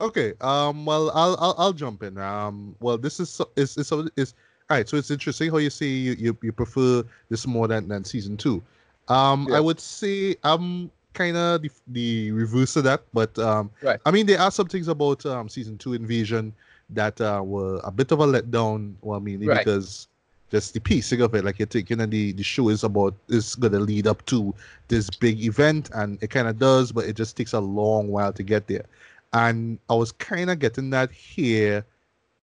Okay. 0.00 0.34
Um. 0.40 0.84
Well, 0.84 1.10
I'll 1.14 1.36
I'll, 1.40 1.54
I'll 1.58 1.72
jump 1.72 2.02
in. 2.02 2.18
Um. 2.18 2.76
Well, 2.80 2.98
this 2.98 3.20
is 3.20 3.40
is 3.56 3.76
is 3.76 3.92
is 4.16 4.34
all 4.70 4.76
right. 4.76 4.88
So 4.88 4.96
it's 4.96 5.10
interesting 5.10 5.50
how 5.50 5.58
you 5.58 5.70
say 5.70 5.86
you 5.86 6.12
you, 6.12 6.36
you 6.42 6.52
prefer 6.52 7.02
this 7.28 7.46
more 7.46 7.66
than 7.68 7.88
than 7.88 8.04
season 8.04 8.36
two. 8.36 8.62
Um. 9.08 9.46
Yeah. 9.50 9.56
I 9.56 9.60
would 9.60 9.80
say 9.80 10.36
I'm 10.44 10.90
kind 11.14 11.36
of 11.36 11.62
the 11.62 11.70
the 11.88 12.30
reverse 12.32 12.76
of 12.76 12.84
that, 12.84 13.02
but 13.12 13.36
um. 13.38 13.70
Right. 13.82 13.98
I 14.06 14.10
mean, 14.10 14.26
there 14.26 14.40
are 14.40 14.50
some 14.50 14.68
things 14.68 14.88
about 14.88 15.26
um 15.26 15.48
season 15.48 15.78
two 15.78 15.94
Invasion 15.94 16.52
that 16.90 17.20
uh, 17.20 17.42
were 17.44 17.80
a 17.84 17.90
bit 17.90 18.12
of 18.12 18.20
a 18.20 18.26
letdown. 18.26 18.94
Well, 19.02 19.20
mainly 19.20 19.46
Right. 19.48 19.58
because 19.58 20.08
just 20.50 20.72
the 20.72 20.80
pacing 20.80 21.20
of 21.20 21.34
it, 21.34 21.44
like 21.44 21.58
you're 21.58 21.66
thinking, 21.66 22.00
and 22.00 22.10
the 22.12 22.32
the 22.32 22.42
show 22.44 22.68
is 22.68 22.84
about 22.84 23.14
is 23.28 23.56
gonna 23.56 23.80
lead 23.80 24.06
up 24.06 24.24
to 24.26 24.54
this 24.86 25.10
big 25.10 25.44
event, 25.44 25.90
and 25.92 26.22
it 26.22 26.30
kind 26.30 26.46
of 26.46 26.58
does, 26.58 26.92
but 26.92 27.04
it 27.04 27.16
just 27.16 27.36
takes 27.36 27.52
a 27.52 27.60
long 27.60 28.08
while 28.08 28.32
to 28.32 28.42
get 28.44 28.68
there 28.68 28.86
and 29.32 29.78
I 29.88 29.94
was 29.94 30.12
kind 30.12 30.50
of 30.50 30.58
getting 30.58 30.90
that 30.90 31.10
here 31.12 31.84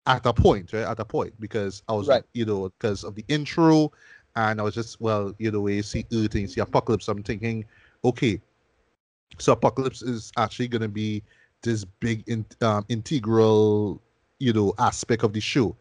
at 0.07 0.25
a 0.25 0.33
point, 0.33 0.73
right? 0.73 0.83
At 0.83 0.99
a 0.99 1.05
point, 1.05 1.33
because 1.39 1.83
I 1.87 1.93
was, 1.93 2.07
Right. 2.07 2.23
you 2.33 2.45
know, 2.45 2.69
because 2.69 3.03
of 3.03 3.15
the 3.15 3.23
intro, 3.27 3.91
and 4.35 4.59
I 4.59 4.63
was 4.63 4.73
just, 4.73 4.99
well, 4.99 5.33
you 5.37 5.51
know, 5.51 5.67
you 5.67 5.83
see 5.83 6.05
Earth 6.13 6.33
and 6.33 6.41
you 6.41 6.47
see 6.47 6.61
Apokolips, 6.61 7.07
I'm 7.07 7.23
thinking, 7.23 7.65
okay, 8.03 8.41
so 9.37 9.55
Apokolips 9.55 10.03
is 10.07 10.31
actually 10.37 10.67
going 10.67 10.81
to 10.81 10.87
be 10.87 11.23
this 11.61 11.85
big, 11.85 12.23
in, 12.27 12.45
um, 12.61 12.85
integral, 12.89 14.01
you 14.39 14.51
know, 14.53 14.73
aspect 14.79 15.23
of 15.23 15.33
the 15.33 15.39
show, 15.39 15.75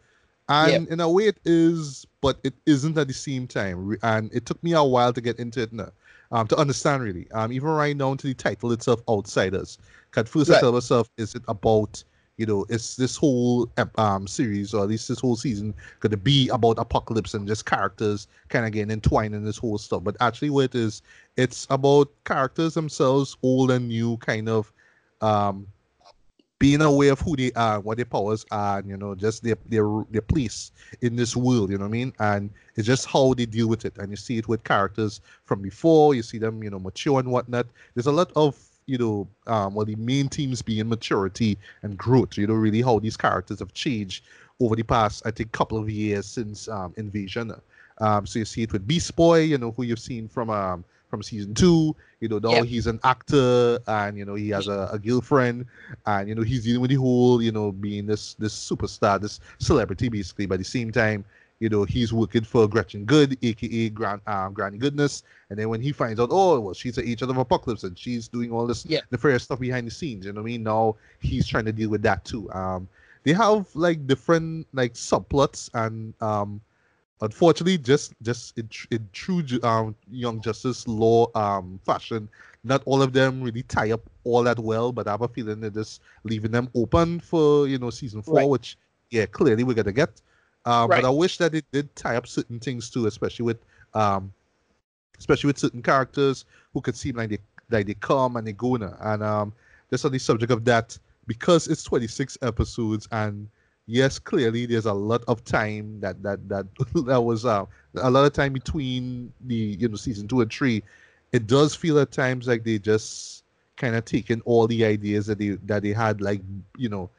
and 0.49 0.87
in 0.89 0.99
a 0.99 1.09
way 1.09 1.27
it 1.27 1.39
is, 1.45 2.05
but 2.21 2.39
it 2.43 2.53
isn't 2.65 2.97
at 2.97 3.07
the 3.07 3.13
same 3.13 3.47
time, 3.47 3.97
and 4.03 4.33
it 4.33 4.45
took 4.45 4.61
me 4.63 4.73
a 4.73 4.83
while 4.83 5.11
to 5.11 5.21
get 5.21 5.39
into 5.39 5.61
it 5.61 5.73
now. 5.73 5.89
Um, 6.33 6.47
to 6.47 6.57
understand 6.57 7.03
really, 7.03 7.31
um, 7.31 7.51
even 7.53 7.69
right 7.69 7.97
down 7.97 8.17
to 8.17 8.27
the 8.27 8.33
title 8.33 8.71
itself, 8.71 9.01
Outsiders. 9.07 9.77
First, 10.11 10.49
I 10.49 10.53
Right. 10.53 10.61
tell 10.61 10.71
myself, 10.73 11.09
is 11.17 11.35
it 11.35 11.43
about 11.47 12.03
you 12.37 12.47
know, 12.47 12.65
is 12.69 12.95
this 12.97 13.15
whole 13.15 13.69
um 13.97 14.27
series 14.27 14.73
or 14.73 14.81
at 14.83 14.89
least 14.89 15.07
this 15.07 15.19
whole 15.19 15.35
season 15.35 15.75
going 15.99 16.09
to 16.11 16.17
be 16.17 16.49
about 16.49 16.77
Apokolips 16.77 17.35
and 17.35 17.47
just 17.47 17.65
characters 17.67 18.27
kind 18.49 18.65
of 18.65 18.71
getting 18.71 18.89
entwined 18.91 19.35
in 19.35 19.43
this 19.45 19.57
whole 19.57 19.77
stuff? 19.77 20.03
But 20.03 20.17
actually, 20.19 20.49
what 20.49 20.65
it 20.65 20.75
is, 20.75 21.03
it's 21.37 21.67
about 21.69 22.09
characters 22.25 22.73
themselves, 22.73 23.37
old 23.43 23.69
and 23.71 23.87
new, 23.87 24.17
kind 24.17 24.49
of 24.49 24.73
um 25.21 25.67
being 26.63 26.79
aware 26.79 27.11
of 27.11 27.19
who 27.19 27.35
they 27.35 27.51
are, 27.57 27.81
what 27.81 27.97
their 27.97 28.05
powers 28.05 28.45
are, 28.49 28.79
and 28.79 28.87
you 28.87 28.95
know, 28.95 29.13
just 29.13 29.43
their 29.43 29.57
their 29.65 29.85
their 30.11 30.21
place 30.21 30.71
in 31.01 31.17
this 31.17 31.35
world. 31.35 31.69
You 31.69 31.77
know 31.77 31.83
what 31.83 31.89
I 31.89 31.99
mean? 31.99 32.13
And 32.19 32.49
it's 32.77 32.87
just 32.87 33.05
how 33.05 33.33
they 33.33 33.45
deal 33.45 33.67
with 33.67 33.83
it, 33.83 33.97
and 33.97 34.09
you 34.09 34.15
see 34.15 34.37
it 34.37 34.47
with 34.47 34.63
characters 34.63 35.19
from 35.43 35.61
before. 35.61 36.15
You 36.15 36.23
see 36.23 36.37
them, 36.37 36.63
you 36.63 36.69
know, 36.69 36.79
mature 36.79 37.19
and 37.19 37.29
whatnot. 37.29 37.67
There's 37.95 38.05
a 38.05 38.13
lot 38.13 38.31
of 38.37 38.57
you 38.85 38.97
know, 38.97 39.27
um, 39.47 39.73
well, 39.73 39.85
the 39.85 39.95
main 39.95 40.29
themes 40.29 40.61
being 40.61 40.87
maturity 40.87 41.57
and 41.81 41.97
growth. 41.97 42.37
You 42.37 42.47
know, 42.47 42.53
really 42.53 42.81
how 42.81 42.97
these 42.97 43.17
characters 43.17 43.59
have 43.59 43.73
changed 43.73 44.23
over 44.61 44.77
the 44.77 44.83
past, 44.83 45.23
I 45.25 45.31
think, 45.31 45.51
couple 45.51 45.77
of 45.77 45.89
years 45.89 46.25
since 46.25 46.69
um, 46.69 46.93
Invasion. 46.95 47.51
Um, 47.97 48.25
so 48.25 48.39
you 48.39 48.45
see 48.45 48.63
it 48.63 48.71
with 48.71 48.87
Beast 48.87 49.13
Boy, 49.17 49.41
you 49.41 49.57
know, 49.57 49.71
who 49.71 49.83
you've 49.83 49.99
seen 49.99 50.29
from 50.29 50.49
um, 50.49 50.85
from 51.13 51.21
season 51.21 51.53
two. 51.53 51.95
You 52.21 52.27
know, 52.27 52.39
now 52.39 52.53
yep. 52.53 52.65
he's 52.65 52.87
an 52.87 52.99
actor 53.03 53.77
and 53.85 54.17
you 54.17 54.25
know 54.25 54.33
he 54.33 54.49
has 54.49 54.67
a, 54.67 54.89
a, 54.91 54.97
girlfriend 54.97 55.67
and 56.07 56.27
you 56.27 56.33
know 56.33 56.41
he's 56.41 56.63
dealing 56.63 56.81
with 56.81 56.89
the 56.89 56.95
whole, 56.95 57.39
you 57.39 57.51
know, 57.51 57.71
being 57.71 58.07
this 58.07 58.33
this 58.35 58.55
superstar, 58.55 59.21
this 59.21 59.39
celebrity 59.59 60.09
basically. 60.09 60.47
But 60.47 60.55
at 60.55 60.61
the 60.61 60.65
same 60.65 60.91
time, 60.91 61.23
you 61.59 61.69
know, 61.69 61.83
he's 61.83 62.11
working 62.11 62.43
for 62.43 62.67
Gretchen 62.67 63.05
Good, 63.05 63.37
aka 63.43 63.89
Grand 63.89 64.21
um, 64.25 64.53
Granny 64.53 64.79
Goodness. 64.79 65.21
And 65.51 65.59
then 65.59 65.69
when 65.69 65.81
he 65.81 65.91
finds 65.91 66.19
out, 66.19 66.29
oh 66.31 66.59
well, 66.59 66.73
she's 66.73 66.97
an 66.97 67.07
agent 67.07 67.29
of 67.29 67.37
Apokolips 67.37 67.83
and 67.83 67.95
she's 67.97 68.27
doing 68.27 68.51
all 68.51 68.65
this 68.65 68.83
yeah. 68.87 69.01
nefarious 69.11 69.43
stuff 69.43 69.59
behind 69.59 69.85
the 69.85 69.91
scenes, 69.91 70.25
you 70.25 70.33
know 70.33 70.41
what 70.41 70.47
I 70.47 70.51
mean? 70.53 70.63
Now 70.63 70.95
he's 71.19 71.47
trying 71.47 71.65
to 71.65 71.71
deal 71.71 71.91
with 71.91 72.01
that 72.01 72.25
too. 72.25 72.51
Um 72.53 72.87
they 73.23 73.33
have 73.33 73.67
like 73.75 74.07
different 74.07 74.65
like 74.73 74.95
subplots 74.95 75.69
and 75.75 76.15
um 76.21 76.59
unfortunately 77.23 77.77
just 77.77 78.13
just 78.21 78.57
in, 78.57 78.69
in 78.91 79.09
true 79.13 79.43
um 79.63 79.95
young 80.11 80.41
justice 80.41 80.87
law 80.87 81.25
um 81.35 81.79
fashion 81.85 82.29
not 82.63 82.81
all 82.85 83.01
of 83.01 83.13
them 83.13 83.41
really 83.41 83.63
tie 83.63 83.91
up 83.91 84.01
all 84.23 84.43
that 84.43 84.59
well 84.59 84.91
but 84.91 85.07
i 85.07 85.11
have 85.11 85.21
a 85.21 85.27
feeling 85.27 85.59
they're 85.59 85.69
just 85.69 86.01
leaving 86.23 86.51
them 86.51 86.69
open 86.75 87.19
for 87.19 87.67
you 87.67 87.77
know 87.77 87.89
season 87.89 88.21
four 88.21 88.35
right. 88.35 88.49
which 88.49 88.77
yeah 89.09 89.25
clearly 89.25 89.63
we're 89.63 89.73
gonna 89.73 89.91
get 89.91 90.21
um, 90.65 90.89
right. 90.89 91.01
But 91.01 91.07
I 91.07 91.11
wish 91.11 91.37
that 91.37 91.53
it 91.53 91.65
did 91.71 91.93
tie 91.95 92.15
up 92.15 92.27
certain 92.27 92.59
things 92.59 92.89
too, 92.89 93.07
especially 93.07 93.43
with 93.43 93.57
um, 93.93 94.31
especially 95.19 95.47
with 95.47 95.57
certain 95.57 95.81
characters 95.81 96.45
who 96.73 96.81
could 96.81 96.95
seem 96.95 97.15
like 97.15 97.29
they 97.29 97.39
like 97.69 97.85
they 97.85 97.93
come 97.95 98.37
and 98.37 98.47
they 98.47 98.53
go 98.53 98.75
now. 98.75 98.95
And 99.01 99.23
um, 99.23 99.53
just 99.89 100.05
on 100.05 100.11
the 100.11 100.19
subject 100.19 100.51
of 100.51 100.63
that, 100.65 100.97
because 101.27 101.67
it's 101.67 101.83
26 101.83 102.37
episodes 102.41 103.07
and 103.11 103.47
yes, 103.85 104.19
clearly 104.19 104.65
there's 104.65 104.85
a 104.85 104.93
lot 104.93 105.23
of 105.27 105.43
time 105.43 105.99
that 106.01 106.21
that 106.23 106.47
that 106.49 106.65
that 107.05 107.21
was 107.21 107.45
uh, 107.45 107.65
a 107.95 108.09
lot 108.09 108.25
of 108.25 108.33
time 108.33 108.53
between 108.53 109.33
the 109.41 109.77
you 109.79 109.87
know 109.87 109.95
season 109.95 110.27
two 110.27 110.41
and 110.41 110.51
three. 110.51 110.83
It 111.31 111.47
does 111.47 111.75
feel 111.75 111.99
at 111.99 112.11
times 112.11 112.47
like 112.47 112.63
they 112.63 112.77
just 112.79 113.43
kind 113.75 113.95
of 113.95 114.05
taken 114.05 114.41
all 114.45 114.67
the 114.67 114.85
ideas 114.85 115.25
that 115.27 115.39
they 115.39 115.51
that 115.65 115.81
they 115.83 115.93
had 115.93 116.21
like 116.21 116.41
you 116.77 116.89
know 116.89 117.09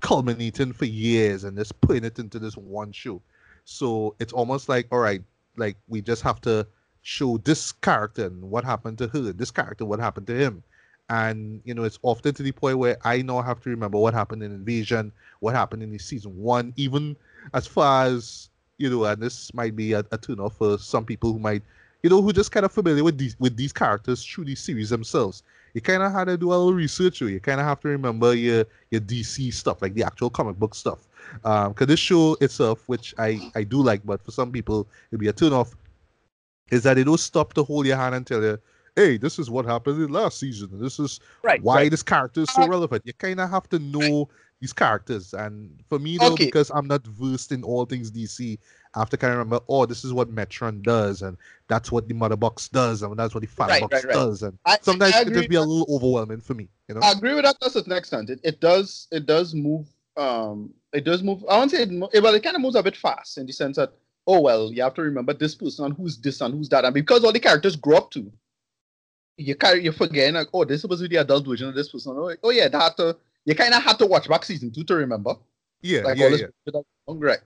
culminating 0.00 0.72
for 0.72 0.84
years 0.84 1.44
and 1.44 1.56
just 1.56 1.80
putting 1.80 2.04
it 2.04 2.18
into 2.18 2.38
this 2.38 2.56
one 2.56 2.92
show. 2.92 3.22
So 3.64 4.14
it's 4.18 4.32
almost 4.32 4.68
like, 4.68 4.86
all 4.90 4.98
right, 4.98 5.22
like 5.56 5.76
we 5.88 6.02
just 6.02 6.22
have 6.22 6.40
to 6.42 6.66
show 7.02 7.38
this 7.38 7.72
character 7.72 8.26
and 8.26 8.42
what 8.42 8.64
happened 8.64 8.98
to 8.98 9.08
her, 9.08 9.32
this 9.32 9.50
character, 9.50 9.84
what 9.84 10.00
happened 10.00 10.26
to 10.28 10.34
him. 10.34 10.62
And 11.08 11.60
you 11.64 11.74
know, 11.74 11.84
it's 11.84 11.98
often 12.02 12.34
to 12.34 12.42
the 12.42 12.52
point 12.52 12.78
where 12.78 12.96
I 13.04 13.22
now 13.22 13.42
have 13.42 13.60
to 13.62 13.70
remember 13.70 13.98
what 13.98 14.14
happened 14.14 14.42
in 14.42 14.52
Invasion, 14.52 15.12
what 15.40 15.54
happened 15.54 15.82
in 15.82 15.90
the 15.90 15.98
season 15.98 16.36
one, 16.36 16.72
even 16.76 17.16
as 17.54 17.66
far 17.66 18.06
as 18.06 18.48
you 18.78 18.88
know, 18.90 19.04
and 19.04 19.22
this 19.22 19.52
might 19.54 19.76
be 19.76 19.92
a, 19.92 20.04
a 20.10 20.18
turn 20.18 20.40
off 20.40 20.56
for 20.56 20.78
some 20.78 21.04
people 21.04 21.32
who 21.32 21.38
might, 21.38 21.62
you 22.02 22.10
know, 22.10 22.22
who 22.22 22.32
just 22.32 22.50
kind 22.50 22.64
of 22.64 22.72
familiar 22.72 23.04
with 23.04 23.18
these 23.18 23.38
with 23.38 23.56
these 23.56 23.72
characters 23.72 24.24
through 24.24 24.46
these 24.46 24.60
series 24.60 24.90
themselves 24.90 25.42
you 25.74 25.80
kind 25.80 26.02
of 26.02 26.12
have 26.12 26.26
to 26.26 26.36
do 26.36 26.48
a 26.48 26.54
little 26.54 26.74
research. 26.74 27.22
or 27.22 27.28
You 27.28 27.40
kind 27.40 27.60
of 27.60 27.66
have 27.66 27.80
to 27.80 27.88
remember 27.88 28.34
your 28.34 28.64
your 28.90 29.00
DC 29.00 29.52
stuff, 29.52 29.82
like 29.82 29.94
the 29.94 30.04
actual 30.04 30.30
comic 30.30 30.58
book 30.58 30.74
stuff. 30.74 31.08
Because 31.42 31.66
um, 31.68 31.86
this 31.86 32.00
show 32.00 32.36
itself, 32.40 32.88
which 32.88 33.14
I 33.18 33.40
I 33.54 33.64
do 33.64 33.82
like, 33.82 34.04
but 34.04 34.22
for 34.22 34.30
some 34.30 34.52
people 34.52 34.86
it'll 35.10 35.20
be 35.20 35.28
a 35.28 35.32
turn 35.32 35.52
off, 35.52 35.74
is 36.70 36.82
that 36.82 36.94
they 36.94 37.04
don't 37.04 37.20
stop 37.20 37.54
to 37.54 37.64
hold 37.64 37.86
your 37.86 37.96
hand 37.96 38.14
and 38.14 38.26
tell 38.26 38.42
you, 38.42 38.58
"Hey, 38.96 39.16
this 39.16 39.38
is 39.38 39.50
what 39.50 39.64
happened 39.64 40.02
in 40.02 40.10
last 40.10 40.38
season. 40.38 40.68
This 40.72 40.98
is 40.98 41.20
right, 41.42 41.62
why 41.62 41.76
right. 41.76 41.90
this 41.90 42.02
character 42.02 42.42
is 42.42 42.52
so 42.52 42.62
uh, 42.62 42.68
relevant." 42.68 43.02
You 43.04 43.12
kind 43.14 43.40
of 43.40 43.50
have 43.50 43.68
to 43.70 43.78
know. 43.78 44.28
These 44.60 44.72
characters. 44.72 45.34
And 45.34 45.82
for 45.88 45.98
me, 45.98 46.18
though, 46.18 46.34
okay. 46.34 46.44
because 46.44 46.70
I'm 46.72 46.86
not 46.86 47.04
versed 47.04 47.50
in 47.50 47.64
all 47.64 47.84
things 47.84 48.12
DC, 48.12 48.60
I 48.94 48.98
have 48.98 49.10
to 49.10 49.16
kind 49.16 49.32
of 49.32 49.38
remember, 49.38 49.64
oh, 49.68 49.86
this 49.86 50.04
is 50.04 50.12
what 50.12 50.34
Metron 50.34 50.82
does, 50.82 51.22
and 51.22 51.36
that's 51.66 51.90
what 51.90 52.08
the 52.08 52.14
Mother 52.14 52.36
Box 52.36 52.68
does, 52.68 53.02
and 53.02 53.18
that's 53.18 53.34
what 53.34 53.40
the 53.40 53.46
Fat 53.46 53.70
right, 53.70 53.80
Box 53.80 54.04
right, 54.04 54.12
does. 54.12 54.42
And 54.42 54.58
I, 54.66 54.78
sometimes 54.82 55.14
I 55.14 55.22
it 55.22 55.32
just 55.32 55.48
be 55.48 55.56
a 55.56 55.62
little 55.62 55.86
overwhelming 55.94 56.40
for 56.40 56.54
me. 56.54 56.68
You 56.88 56.96
know, 56.96 57.00
I 57.00 57.12
agree 57.12 57.34
with 57.34 57.44
that 57.44 57.58
to 57.60 57.68
a 57.68 57.70
certain 57.70 57.92
extent. 57.92 58.28
It, 58.28 58.40
it 58.44 58.60
does 58.60 59.08
it 59.10 59.24
does 59.24 59.54
move. 59.54 59.88
Um, 60.18 60.74
it 60.92 61.04
does 61.04 61.22
move. 61.22 61.42
I 61.48 61.56
won't 61.56 61.70
say 61.70 61.82
it, 61.82 61.90
it 62.12 62.22
well, 62.22 62.34
it 62.34 62.42
kind 62.42 62.54
of 62.54 62.60
moves 62.60 62.76
a 62.76 62.82
bit 62.82 62.96
fast 62.96 63.38
in 63.38 63.46
the 63.46 63.52
sense 63.52 63.76
that 63.76 63.94
oh 64.26 64.40
well, 64.40 64.70
you 64.70 64.82
have 64.82 64.94
to 64.94 65.02
remember 65.02 65.32
this 65.32 65.54
person 65.54 65.86
and 65.86 65.96
who's 65.96 66.18
this 66.18 66.42
and 66.42 66.52
who's 66.52 66.68
that, 66.68 66.84
and 66.84 66.92
because 66.92 67.24
all 67.24 67.32
the 67.32 67.40
characters 67.40 67.76
grow 67.76 67.96
up 67.96 68.10
to, 68.10 68.30
you 69.36 69.54
carry 69.54 69.82
you're 69.82 69.92
forgetting 69.92 70.34
like 70.34 70.48
oh 70.52 70.64
this 70.64 70.76
is 70.76 70.82
supposed 70.82 71.02
to 71.02 71.08
be 71.08 71.16
the 71.16 71.22
adult 71.22 71.46
version 71.46 71.68
of 71.68 71.74
this 71.74 71.90
person. 71.90 72.14
Oh, 72.16 72.34
oh 72.42 72.50
yeah, 72.50 72.68
that 72.68 73.16
you 73.44 73.54
kind 73.54 73.74
of 73.74 73.82
had 73.82 73.98
to 73.98 74.06
watch 74.06 74.28
back 74.28 74.44
season 74.44 74.70
two 74.70 74.84
to 74.84 74.94
remember. 74.94 75.34
Yeah, 75.80 76.02
like 76.02 76.18
yeah, 76.18 76.24
all 76.24 76.30
this 76.30 76.40
yeah. 76.40 76.80
Right. 77.08 77.38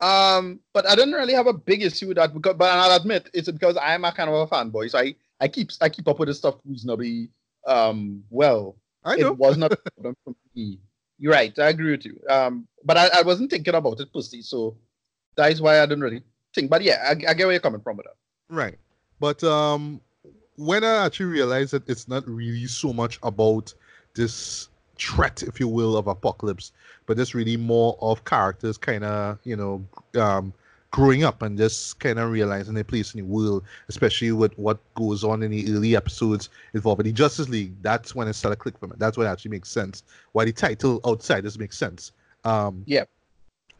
Um, 0.00 0.60
but 0.72 0.86
I 0.86 0.94
don't 0.94 1.12
really 1.12 1.34
have 1.34 1.46
a 1.46 1.52
big 1.52 1.82
issue 1.82 2.08
with 2.08 2.16
that 2.16 2.34
because, 2.34 2.54
but 2.56 2.70
I'll 2.70 2.96
admit 2.96 3.30
it's 3.32 3.50
because 3.50 3.76
I'm 3.80 4.04
a 4.04 4.12
kind 4.12 4.28
of 4.28 4.34
a 4.34 4.46
fanboy, 4.46 4.90
so 4.90 4.98
I 4.98 5.14
I 5.40 5.48
keep 5.48 5.70
I 5.80 5.88
keep 5.88 6.06
up 6.08 6.18
with 6.18 6.28
this 6.28 6.38
stuff 6.38 6.56
reasonably 6.64 7.30
um 7.66 8.22
well. 8.30 8.76
I 9.04 9.16
know. 9.16 9.32
It 9.32 9.38
was 9.38 9.56
not 9.56 9.72
a 9.72 9.76
problem 9.94 10.16
for 10.24 10.34
me. 10.54 10.78
You're 11.18 11.32
right. 11.32 11.56
I 11.58 11.68
agree 11.68 11.92
with 11.92 12.04
you. 12.06 12.18
Um, 12.28 12.66
but 12.84 12.96
I, 12.96 13.08
I 13.18 13.22
wasn't 13.22 13.50
thinking 13.50 13.74
about 13.74 14.00
it 14.00 14.12
pussy, 14.12 14.42
so 14.42 14.76
that 15.36 15.52
is 15.52 15.60
why 15.60 15.80
I 15.80 15.86
don't 15.86 16.00
really 16.00 16.22
think. 16.54 16.70
But 16.70 16.82
yeah, 16.82 17.04
I, 17.06 17.10
I 17.10 17.34
get 17.34 17.40
where 17.40 17.52
you're 17.52 17.60
coming 17.60 17.80
from 17.80 17.98
with 17.98 18.06
that. 18.06 18.54
Right. 18.54 18.78
But 19.20 19.44
um, 19.44 20.00
when 20.56 20.84
I 20.84 21.04
actually 21.04 21.26
realized 21.26 21.72
that 21.72 21.88
it's 21.88 22.08
not 22.08 22.26
really 22.28 22.66
so 22.66 22.92
much 22.92 23.18
about 23.22 23.74
this 24.14 24.68
threat, 24.96 25.42
if 25.42 25.58
you 25.58 25.68
will, 25.68 25.96
of 25.96 26.06
Apokolips, 26.06 26.70
but 27.06 27.18
it's 27.18 27.34
really 27.34 27.56
more 27.56 27.98
of 28.00 28.24
characters 28.24 28.76
kind 28.76 29.04
of, 29.04 29.38
you 29.44 29.56
know, 29.56 29.84
um, 30.20 30.52
growing 30.90 31.24
up 31.24 31.42
and 31.42 31.58
just 31.58 31.98
kind 31.98 32.20
of 32.20 32.30
realizing 32.30 32.74
their 32.74 32.84
place 32.84 33.14
in 33.14 33.20
the 33.20 33.26
world, 33.26 33.64
especially 33.88 34.30
with 34.30 34.56
what 34.56 34.78
goes 34.94 35.24
on 35.24 35.42
in 35.42 35.50
the 35.50 35.74
early 35.74 35.96
episodes 35.96 36.50
involving 36.72 37.04
the 37.04 37.12
Justice 37.12 37.48
League. 37.48 37.74
That's 37.82 38.14
when 38.14 38.28
it 38.28 38.34
started 38.34 38.56
to 38.56 38.62
click 38.62 38.78
for 38.78 38.86
me. 38.86 38.94
That's 38.96 39.18
when 39.18 39.26
it 39.26 39.30
actually 39.30 39.50
makes 39.50 39.70
sense. 39.70 40.04
Why 40.32 40.44
the 40.44 40.52
title 40.52 41.00
Outsiders 41.04 41.58
makes 41.58 41.76
sense. 41.76 42.12
Um, 42.44 42.84
yeah. 42.86 43.04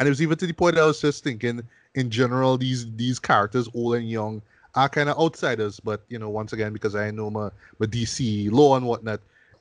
And 0.01 0.09
it 0.09 0.11
was 0.11 0.21
even 0.21 0.37
to 0.39 0.47
the 0.47 0.53
point 0.53 0.77
I 0.77 0.85
was 0.85 1.01
just 1.01 1.23
thinking, 1.23 1.63
in 1.95 2.11
general, 2.11 2.59
these 2.59 2.93
these 2.97 3.21
characters, 3.21 3.69
old 3.75 3.95
and 3.95 4.11
young, 4.11 4.43
are 4.75 4.89
kind 4.89 5.09
of 5.09 5.19
outsiders. 5.19 5.81
But 5.81 6.03
you 6.09 6.19
know, 6.19 6.29
once 6.29 6.53
again, 6.53 6.73
because 6.73 6.95
I 6.95 7.11
know 7.11 7.31
my, 7.31 7.51
my 7.79 7.87
DC 7.87 8.51
law 8.51 8.77
and 8.77 8.87
whatnot, 8.87 9.21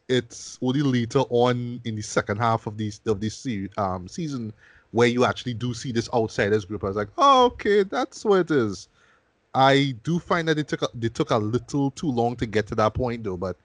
it's 0.10 0.58
only 0.62 0.82
later 0.82 1.24
on 1.30 1.80
in 1.86 1.96
the 1.96 2.02
second 2.02 2.38
half 2.38 2.68
of 2.68 2.78
this 2.78 3.00
of 3.06 3.20
this 3.20 3.48
um, 3.78 4.08
season 4.08 4.54
where 4.92 5.08
you 5.08 5.26
actually 5.26 5.56
do 5.56 5.74
see 5.74 5.92
this 5.92 6.10
outsiders 6.14 6.66
group. 6.66 6.84
I 6.84 6.88
was 6.88 6.96
like, 6.96 7.10
oh, 7.18 7.46
okay, 7.46 7.84
that's 7.84 8.24
what 8.24 8.42
it 8.42 8.52
is. 8.52 8.88
I 9.56 9.96
do 10.04 10.20
find 10.20 10.48
that 10.48 10.58
it 10.58 10.68
took 10.68 10.84
a, 10.84 10.88
they 10.94 11.10
took 11.10 11.32
a 11.32 11.38
little 11.38 11.92
too 11.92 12.10
long 12.10 12.36
to 12.38 12.46
get 12.46 12.68
to 12.68 12.76
that 12.76 12.94
point 12.94 13.24
though, 13.24 13.38
but 13.38 13.58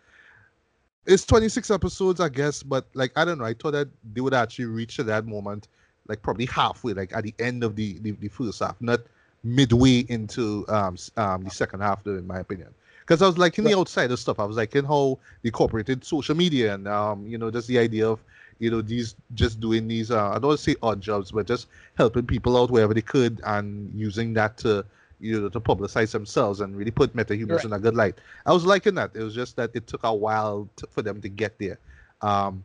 it's 1.07 1.25
26 1.25 1.71
episodes, 1.71 2.21
I 2.21 2.29
guess. 2.29 2.63
But 2.63 2.87
like, 2.95 3.13
I 3.17 3.25
don't 3.25 3.39
know. 3.39 3.45
I 3.45 3.55
thought 3.55 3.73
that 3.73 3.89
they 4.13 4.21
would 4.21 4.35
actually 4.35 4.67
reach 4.67 4.97
that 4.99 5.27
moment, 5.27 5.69
like 6.07 6.23
probably 6.23 6.47
halfway, 6.47 6.93
like 6.93 7.15
at 7.15 7.25
the 7.25 7.35
end 7.39 7.65
of 7.65 7.77
the 7.77 7.99
the, 8.01 8.13
the 8.13 8.29
first 8.29 8.61
half, 8.61 8.77
not 8.81 9.01
midway 9.45 10.05
into 10.09 10.65
um, 10.69 10.97
um 11.17 11.45
the 11.45 11.51
second 11.51 11.81
half, 11.81 12.03
though, 12.05 12.17
in 12.17 12.27
my 12.27 12.39
opinion 12.39 12.75
because 13.09 13.23
I 13.23 13.27
was 13.27 13.39
liking 13.39 13.65
the 13.65 13.71
outside 13.71 14.03
outsider 14.03 14.17
stuff. 14.19 14.39
I 14.39 14.45
was 14.45 14.57
like 14.57 14.75
liking 14.75 14.87
how 14.87 15.19
they 15.43 15.49
incorporated 15.49 16.05
social 16.05 16.35
media 16.35 16.75
and 16.75 16.87
um, 16.87 17.27
you 17.27 17.39
know, 17.39 17.51
just 17.51 17.67
the 17.67 17.79
idea 17.79 18.07
of 18.07 18.23
you 18.59 18.71
know 18.71 18.83
these 18.83 19.15
just 19.35 19.61
doing 19.61 19.89
these 19.89 20.11
uh, 20.11 20.31
I 20.31 20.35
don't 20.35 20.49
want 20.49 20.59
to 20.59 20.65
say 20.71 20.77
odd 20.83 21.01
jobs, 21.01 21.33
but 21.33 21.47
just 21.47 21.69
helping 21.97 22.27
people 22.27 22.57
out 22.61 22.71
wherever 22.71 22.93
they 22.93 23.01
could 23.01 23.41
and 23.45 23.91
using 23.95 24.35
that 24.35 24.59
to 24.59 24.85
you 25.21 25.41
know 25.41 25.49
to 25.49 25.61
publicize 25.61 26.13
themselves 26.13 26.61
and 26.61 26.77
really 26.77 26.91
put 26.91 27.17
metahumans 27.17 27.57
right. 27.57 27.65
in 27.65 27.73
a 27.73 27.79
good 27.79 27.97
light. 27.97 28.17
I 28.45 28.53
was 28.53 28.67
liking 28.67 28.95
that. 28.97 29.13
It 29.15 29.23
was 29.23 29.35
just 29.35 29.57
that 29.57 29.71
it 29.75 29.87
took 29.87 30.05
a 30.05 30.15
while 30.15 30.69
to, 30.77 30.87
for 30.91 31.03
them 31.03 31.21
to 31.23 31.29
get 31.29 31.59
there. 31.59 31.79
Um, 32.21 32.65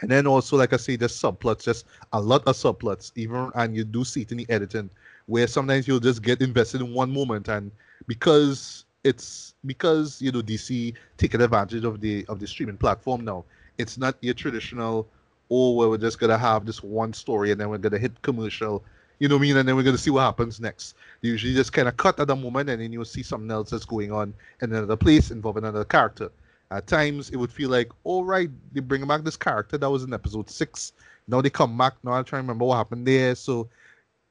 and 0.00 0.10
then 0.10 0.26
also, 0.26 0.56
like 0.56 0.72
I 0.72 0.78
say, 0.78 0.96
the 0.96 1.06
subplots, 1.06 1.64
just 1.64 1.84
a 2.14 2.20
lot 2.20 2.46
of 2.46 2.56
subplots, 2.56 3.12
even 3.16 3.50
and 3.54 3.76
you 3.76 3.84
do 3.84 4.04
see 4.04 4.22
it 4.22 4.32
in 4.32 4.38
the 4.38 4.46
editing, 4.48 4.88
where 5.30 5.46
sometimes 5.46 5.86
you'll 5.86 6.00
just 6.00 6.22
get 6.22 6.42
invested 6.42 6.80
in 6.80 6.92
one 6.92 7.12
moment, 7.12 7.48
and 7.48 7.70
because 8.06 8.84
it's 9.04 9.54
because 9.64 10.20
you 10.20 10.32
know 10.32 10.42
DC 10.42 10.94
taking 11.16 11.40
advantage 11.40 11.84
of 11.84 12.00
the 12.00 12.26
of 12.28 12.40
the 12.40 12.46
streaming 12.46 12.76
platform 12.76 13.24
now. 13.24 13.44
It's 13.78 13.96
not 13.96 14.16
your 14.20 14.34
traditional, 14.34 15.08
oh, 15.50 15.72
well, 15.72 15.90
we're 15.90 15.96
just 15.96 16.18
gonna 16.18 16.36
have 16.36 16.66
this 16.66 16.82
one 16.82 17.12
story 17.12 17.50
and 17.50 17.60
then 17.60 17.70
we're 17.70 17.78
gonna 17.78 17.98
hit 17.98 18.20
commercial, 18.22 18.84
you 19.20 19.28
know 19.28 19.36
what 19.36 19.40
I 19.40 19.42
mean, 19.42 19.56
and 19.56 19.66
then 19.66 19.76
we're 19.76 19.84
gonna 19.84 19.96
see 19.96 20.10
what 20.10 20.22
happens 20.22 20.60
next. 20.60 20.96
They 21.22 21.28
usually 21.28 21.54
just 21.54 21.72
kind 21.72 21.88
of 21.88 21.96
cut 21.96 22.20
at 22.20 22.26
the 22.26 22.36
moment 22.36 22.68
and 22.68 22.82
then 22.82 22.92
you'll 22.92 23.06
see 23.06 23.22
something 23.22 23.50
else 23.50 23.70
that's 23.70 23.86
going 23.86 24.12
on 24.12 24.34
in 24.60 24.74
another 24.74 24.96
place 24.96 25.30
involving 25.30 25.64
another 25.64 25.84
character. 25.84 26.30
At 26.70 26.86
times 26.86 27.30
it 27.30 27.36
would 27.36 27.52
feel 27.52 27.70
like, 27.70 27.90
all 28.04 28.24
right, 28.24 28.50
they 28.72 28.80
bring 28.80 29.06
back 29.06 29.24
this 29.24 29.36
character 29.36 29.78
that 29.78 29.90
was 29.90 30.04
in 30.04 30.12
episode 30.12 30.50
six. 30.50 30.92
Now 31.26 31.40
they 31.40 31.50
come 31.50 31.78
back. 31.78 31.94
Now 32.02 32.12
I'm 32.12 32.24
trying 32.24 32.40
to 32.40 32.44
remember 32.44 32.66
what 32.66 32.76
happened 32.76 33.06
there. 33.06 33.34
So 33.34 33.68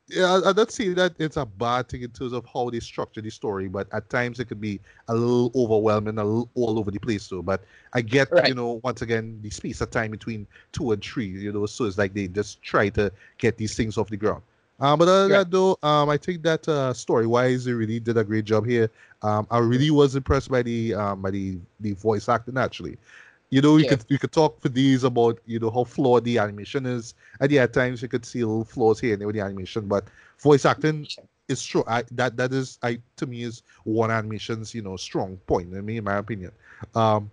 yeah, 0.10 0.41
I 0.45 0.53
don't 0.53 0.72
see 0.72 0.93
that 0.93 1.14
it's 1.20 1.38
a 1.38 1.45
bad 1.45 1.89
thing 1.89 2.01
in 2.01 2.10
terms 2.10 2.34
of 2.34 2.45
how 2.51 2.70
they 2.70 2.80
structure 2.80 3.22
the 3.22 3.30
story, 3.30 3.68
but 3.68 3.88
at 3.93 4.10
times 4.10 4.39
it 4.39 4.45
could 4.45 4.60
be 4.60 4.80
a 5.07 5.14
little 5.14 5.51
overwhelming, 5.55 6.18
a 6.18 6.24
little 6.24 6.49
all 6.55 6.80
over 6.80 6.89
the 6.89 6.99
place 6.99 7.28
too. 7.28 7.43
But 7.43 7.64
I 7.93 8.01
get, 8.01 8.32
right. 8.32 8.47
you 8.47 8.55
know, 8.55 8.82
once 8.84 9.01
again, 9.03 9.39
the 9.43 9.51
space 9.51 9.82
of 9.82 9.91
time 9.91 10.12
between 10.12 10.47
two 10.72 10.91
and 10.91 11.03
three, 11.03 11.28
you 11.28 11.51
know, 11.51 11.66
so 11.68 11.86
it's 11.86 11.97
like 11.97 12.14
they 12.14 12.28
just 12.28 12.62
try 12.62 12.89
to 12.89 13.12
get 13.38 13.57
these 13.57 13.76
things 13.76 13.97
off 13.97 14.10
the 14.10 14.18
ground. 14.18 14.41
Um, 14.80 14.97
but 14.97 15.07
other 15.07 15.30
yeah. 15.30 15.39
that 15.39 15.51
though, 15.51 15.78
um, 15.84 16.10
I 16.10 16.18
think 16.18 16.41
that 16.43 16.68
uh, 16.68 16.93
story-wise, 16.93 17.66
they 17.66 17.74
really 17.74 17.99
did 17.99 18.18
a 18.18 18.24
great 18.24 18.45
job 18.45 18.66
here. 18.66 18.89
Um, 19.22 19.45
I 19.51 19.60
really 19.60 19.91
was 19.91 20.16
impressed 20.16 20.49
by 20.49 20.64
the 20.64 20.95
um, 20.95 21.22
by 21.22 21.32
the 21.32 21.57
the 21.82 21.93
voice 21.93 22.30
acting 22.30 22.57
actually. 22.57 22.97
You 23.50 23.62
know, 23.62 23.78
you 23.78 23.86
yeah. 23.86 23.91
could 23.91 24.06
you 24.10 24.20
could 24.20 24.32
talk 24.32 24.62
for 24.62 24.70
these 24.70 25.04
about 25.04 25.39
you 25.45 25.60
know 25.60 25.72
how 25.72 25.84
flawed 25.84 26.24
the 26.24 26.38
animation 26.38 26.86
is. 26.86 27.16
And 27.39 27.52
yeah, 27.52 27.64
at 27.64 27.74
times 27.74 28.02
you 28.02 28.08
could 28.08 28.26
see 28.26 28.43
little 28.43 28.64
flaws 28.64 29.00
here 29.00 29.14
and 29.14 29.22
there 29.22 29.28
with 29.28 29.36
the 29.36 29.41
animation, 29.41 29.88
but 29.88 30.06
voice 30.39 30.66
acting 30.66 31.08
is 31.47 31.64
true. 31.64 31.84
I 31.88 32.04
that 32.12 32.38
that 32.38 32.54
is 32.54 32.78
I 32.84 33.00
to 33.18 33.26
me 33.26 33.43
is 33.43 33.64
one 33.84 34.12
animation's 34.12 34.76
you 34.76 34.84
know 34.84 34.97
strong 34.97 35.38
point. 35.47 35.76
I 35.76 35.82
mean, 35.82 35.97
in 35.97 36.04
my 36.04 36.18
opinion. 36.18 36.52
Um, 36.95 37.32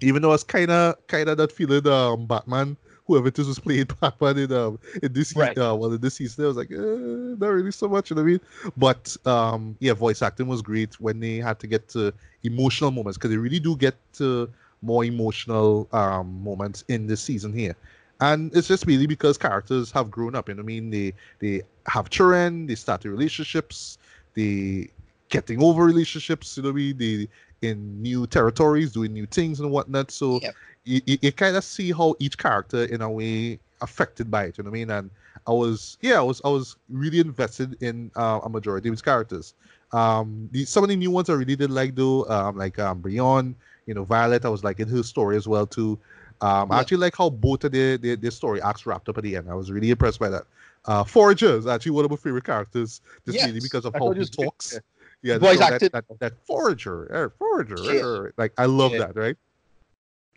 even 0.00 0.22
though 0.22 0.32
it's 0.32 0.44
kind 0.44 0.70
of 0.70 1.06
kind 1.06 1.28
of 1.28 1.36
that 1.38 1.52
feeling 1.52 1.86
um 1.86 2.26
Batman 2.26 2.76
whoever 3.06 3.30
this 3.30 3.46
was 3.46 3.58
playing 3.58 3.86
Batman 4.00 4.38
in 4.38 4.52
um 4.52 4.78
in 5.02 5.12
this 5.12 5.34
right. 5.36 5.56
uh, 5.58 5.74
well 5.78 5.92
in 5.92 6.00
this 6.00 6.14
season 6.14 6.44
I 6.44 6.48
was 6.48 6.56
like 6.56 6.70
eh, 6.70 6.76
not 6.76 7.48
really 7.48 7.72
so 7.72 7.88
much 7.88 8.10
you 8.10 8.16
know 8.16 8.22
what 8.22 8.28
I 8.28 8.32
mean 8.32 8.40
but 8.76 9.16
um 9.26 9.76
yeah 9.80 9.92
voice 9.92 10.22
acting 10.22 10.46
was 10.46 10.62
great 10.62 11.00
when 11.00 11.20
they 11.20 11.36
had 11.36 11.58
to 11.60 11.66
get 11.66 11.88
to 11.90 12.12
emotional 12.42 12.90
moments 12.90 13.18
because 13.18 13.30
they 13.30 13.36
really 13.36 13.60
do 13.60 13.76
get 13.76 13.94
to 14.14 14.48
more 14.82 15.04
emotional 15.04 15.88
um, 15.92 16.42
moments 16.42 16.84
in 16.88 17.06
this 17.06 17.20
season 17.20 17.52
here. 17.52 17.76
And 18.20 18.54
it's 18.54 18.68
just 18.68 18.86
really 18.86 19.06
because 19.06 19.36
characters 19.38 19.90
have 19.92 20.10
grown 20.10 20.34
up. 20.34 20.48
You 20.48 20.54
know 20.54 20.62
I 20.62 20.66
mean? 20.66 20.90
They 20.90 21.12
they 21.40 21.62
have 21.86 22.10
children, 22.10 22.66
they 22.66 22.76
start 22.76 23.04
relationships, 23.04 23.98
they 24.34 24.90
getting 25.28 25.62
over 25.62 25.84
relationships, 25.84 26.56
you 26.56 26.62
know 26.62 26.72
mean? 26.72 26.98
They 26.98 27.28
in 27.62 28.02
new 28.02 28.26
territories, 28.26 28.92
doing 28.92 29.12
new 29.12 29.26
things 29.26 29.60
and 29.60 29.70
whatnot. 29.70 30.10
So 30.10 30.40
yep. 30.40 30.54
you, 30.84 31.00
you, 31.06 31.18
you 31.22 31.32
kind 31.32 31.56
of 31.56 31.64
see 31.64 31.92
how 31.92 32.14
each 32.18 32.36
character 32.36 32.84
in 32.84 33.00
a 33.00 33.10
way 33.10 33.58
affected 33.80 34.30
by 34.30 34.44
it, 34.44 34.58
you 34.58 34.64
know 34.64 34.70
what 34.70 34.76
I 34.76 34.80
mean? 34.80 34.90
And 34.90 35.10
I 35.46 35.52
was 35.52 35.98
yeah, 36.00 36.18
I 36.18 36.22
was 36.22 36.40
I 36.44 36.48
was 36.48 36.76
really 36.88 37.18
invested 37.18 37.82
in 37.82 38.10
uh, 38.14 38.40
a 38.44 38.48
majority 38.48 38.88
of 38.88 38.92
his 38.92 39.02
characters. 39.02 39.54
Um, 39.92 40.48
the, 40.52 40.64
some 40.64 40.84
of 40.84 40.88
the 40.88 40.96
new 40.96 41.10
ones 41.10 41.28
I 41.28 41.34
really 41.34 41.56
did 41.56 41.70
like 41.70 41.94
though, 41.94 42.24
um, 42.28 42.56
like 42.56 42.78
um, 42.78 43.00
Brion, 43.00 43.56
you 43.86 43.94
know, 43.94 44.04
Violet, 44.04 44.44
I 44.44 44.48
was 44.48 44.64
like 44.64 44.80
in 44.80 44.88
her 44.88 45.02
story 45.02 45.36
as 45.36 45.48
well 45.48 45.66
too. 45.66 45.98
Um, 46.40 46.68
yeah. 46.68 46.76
I 46.76 46.80
actually 46.80 46.98
like 46.98 47.16
how 47.16 47.30
both 47.30 47.64
of 47.64 47.72
their, 47.72 47.96
their, 47.96 48.16
their 48.16 48.30
story 48.30 48.60
acts 48.62 48.84
wrapped 48.84 49.08
up 49.08 49.18
at 49.18 49.24
the 49.24 49.36
end. 49.36 49.48
I 49.48 49.54
was 49.54 49.70
really 49.70 49.90
impressed 49.90 50.18
by 50.18 50.28
that. 50.28 50.44
Uh, 50.84 51.04
Forager 51.04 51.56
is 51.56 51.66
actually 51.66 51.92
one 51.92 52.04
of 52.04 52.10
my 52.10 52.16
favorite 52.16 52.44
characters, 52.44 53.00
just 53.24 53.38
yes. 53.38 53.46
really 53.46 53.60
because 53.60 53.84
of 53.84 53.94
I 53.94 53.98
how 53.98 54.10
he 54.10 54.24
talks. 54.24 54.78
Yeah, 55.22 55.38
voice 55.38 55.58
so 55.58 55.70
that, 55.70 55.92
that, 55.92 56.18
that, 56.18 56.32
Forager, 56.46 57.04
er, 57.04 57.32
Forager, 57.38 57.76
er, 57.76 58.34
like 58.36 58.52
I 58.58 58.64
love 58.64 58.92
yeah. 58.92 58.98
that, 58.98 59.16
right? 59.16 59.36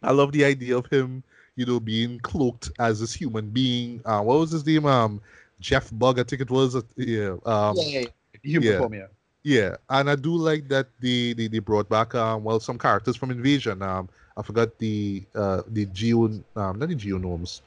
I 0.03 0.11
love 0.11 0.31
the 0.31 0.45
idea 0.45 0.77
of 0.77 0.85
him, 0.87 1.23
you 1.55 1.65
know, 1.65 1.79
being 1.79 2.19
cloaked 2.19 2.69
as 2.77 2.99
this 2.99 3.11
human 3.11 3.49
being. 3.49 4.01
Uh, 4.05 4.21
what 4.21 4.37
was 4.37 4.51
his 4.51 4.63
name? 4.63 4.85
Um, 4.85 5.21
Jeff 5.59 5.89
Bug, 5.91 6.19
I 6.19 6.23
think 6.23 6.43
it 6.43 6.51
was. 6.51 6.75
Uh, 6.75 6.81
yeah, 6.97 7.35
um, 7.47 7.75
yeah, 7.77 8.01
yeah, 8.01 8.05
human 8.43 8.69
yeah. 8.69 8.77
Form, 8.77 8.93
yeah. 8.93 9.07
Yeah, 9.45 9.77
and 9.91 10.09
I 10.09 10.15
do 10.15 10.35
like 10.35 10.69
that 10.69 10.87
they 10.99 11.33
they, 11.33 11.47
they 11.47 11.59
brought 11.59 11.87
back 11.87 12.15
um 12.15 12.43
well 12.43 12.59
some 12.59 12.79
characters 12.79 13.15
from 13.15 13.29
Invasion. 13.29 13.81
Um, 13.83 14.09
I 14.35 14.41
forgot 14.41 14.79
the 14.79 15.23
uh 15.35 15.61
the 15.67 15.85
geo 15.85 16.25
um 16.55 16.79
not 16.79 16.89
the 16.89 16.95
geonomes. 16.95 17.61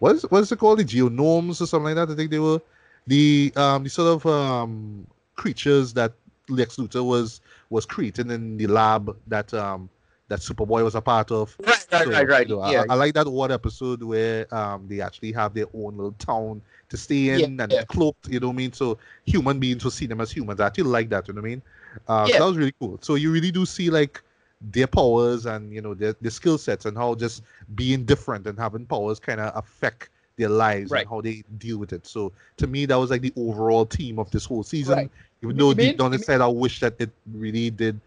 What 0.00 0.16
is 0.16 0.24
what 0.30 0.42
is 0.42 0.52
it 0.52 0.58
called? 0.58 0.80
The 0.80 0.84
geonomes 0.84 1.62
or 1.62 1.66
something 1.66 1.94
like 1.94 2.08
that. 2.08 2.12
I 2.12 2.16
think 2.16 2.30
they 2.30 2.40
were 2.40 2.60
the 3.06 3.52
um 3.56 3.84
the 3.84 3.90
sort 3.90 4.08
of 4.22 4.26
um 4.26 5.06
creatures 5.36 5.94
that 5.94 6.12
Lex 6.50 6.76
Luthor 6.76 7.04
was 7.04 7.40
was 7.70 7.86
creating 7.86 8.30
in 8.30 8.58
the 8.58 8.66
lab 8.66 9.16
that 9.28 9.54
um 9.54 9.88
that 10.28 10.40
Superboy 10.40 10.82
was 10.82 10.94
a 10.94 11.00
part 11.00 11.30
of. 11.30 11.56
Right, 11.60 11.86
right, 11.92 12.04
so, 12.04 12.10
right, 12.10 12.28
right. 12.28 12.48
You 12.48 12.56
know, 12.56 12.70
yeah. 12.70 12.84
I, 12.88 12.94
I, 12.94 12.96
like 12.96 13.14
that 13.14 13.28
one 13.28 13.52
episode 13.52 14.02
where 14.02 14.52
um 14.54 14.86
they 14.88 15.00
actually 15.00 15.32
have 15.32 15.54
their 15.54 15.66
own 15.74 15.96
little 15.96 16.12
town 16.12 16.62
to 16.88 16.96
stay 16.96 17.30
in 17.30 17.56
yeah, 17.56 17.64
and 17.64 17.72
yeah. 17.72 17.84
cloaked, 17.84 18.28
you 18.28 18.40
know 18.40 18.48
what 18.48 18.54
I 18.54 18.56
mean? 18.56 18.72
So 18.72 18.98
human 19.26 19.58
beings 19.58 19.84
will 19.84 19.90
see 19.90 20.06
them 20.06 20.20
as 20.20 20.30
humans. 20.30 20.60
I 20.60 20.66
actually 20.66 20.84
like 20.84 21.08
that, 21.10 21.28
you 21.28 21.34
know 21.34 21.40
what 21.40 21.46
I 21.46 21.50
mean? 21.50 21.62
Uh, 22.08 22.26
yeah. 22.28 22.34
so 22.34 22.38
that 22.40 22.48
was 22.48 22.56
really 22.56 22.74
cool. 22.80 22.98
So 23.02 23.14
you 23.16 23.30
really 23.30 23.50
do 23.50 23.66
see 23.66 23.90
like 23.90 24.22
their 24.60 24.86
powers 24.86 25.46
and 25.46 25.72
you 25.72 25.82
know 25.82 25.94
their, 25.94 26.14
their 26.20 26.30
skill 26.30 26.56
sets 26.56 26.86
and 26.86 26.96
how 26.96 27.14
just 27.14 27.42
being 27.74 28.04
different 28.04 28.46
and 28.46 28.58
having 28.58 28.86
powers 28.86 29.18
kind 29.18 29.40
of 29.40 29.54
affect 29.56 30.08
their 30.36 30.48
lives 30.48 30.90
right. 30.90 31.02
and 31.02 31.10
how 31.10 31.20
they 31.20 31.44
deal 31.58 31.78
with 31.78 31.92
it. 31.92 32.06
So 32.06 32.32
to 32.56 32.66
me, 32.66 32.86
that 32.86 32.96
was 32.96 33.10
like 33.10 33.20
the 33.20 33.32
overall 33.36 33.84
theme 33.84 34.18
of 34.18 34.30
this 34.30 34.44
whole 34.44 34.62
season. 34.62 34.96
Right. 34.96 35.10
Even 35.42 35.56
though 35.56 35.74
deep 35.74 35.98
down 35.98 36.14
inside, 36.14 36.40
I 36.40 36.46
wish 36.46 36.80
that 36.80 36.94
it 36.98 37.10
really 37.32 37.70
did 37.70 38.00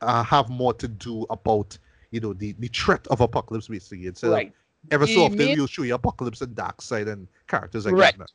uh, 0.00 0.22
have 0.22 0.48
more 0.48 0.74
to 0.74 0.88
do 0.88 1.26
about 1.30 1.78
you 2.10 2.20
know 2.20 2.32
the 2.32 2.52
the 2.58 2.68
threat 2.68 3.06
of 3.08 3.18
Apokolips 3.18 3.68
basically 3.68 4.06
instead 4.06 4.30
right. 4.30 4.48
of 4.48 4.52
Ever 4.90 5.06
so 5.06 5.24
often, 5.24 5.38
main... 5.38 5.58
we'll 5.58 5.66
show 5.66 5.82
you 5.82 5.96
Apokolips 5.98 6.42
and 6.42 6.54
Darkseid 6.54 7.08
and 7.08 7.26
characters 7.48 7.86
like 7.86 7.94
right. 7.94 8.18
that. 8.18 8.30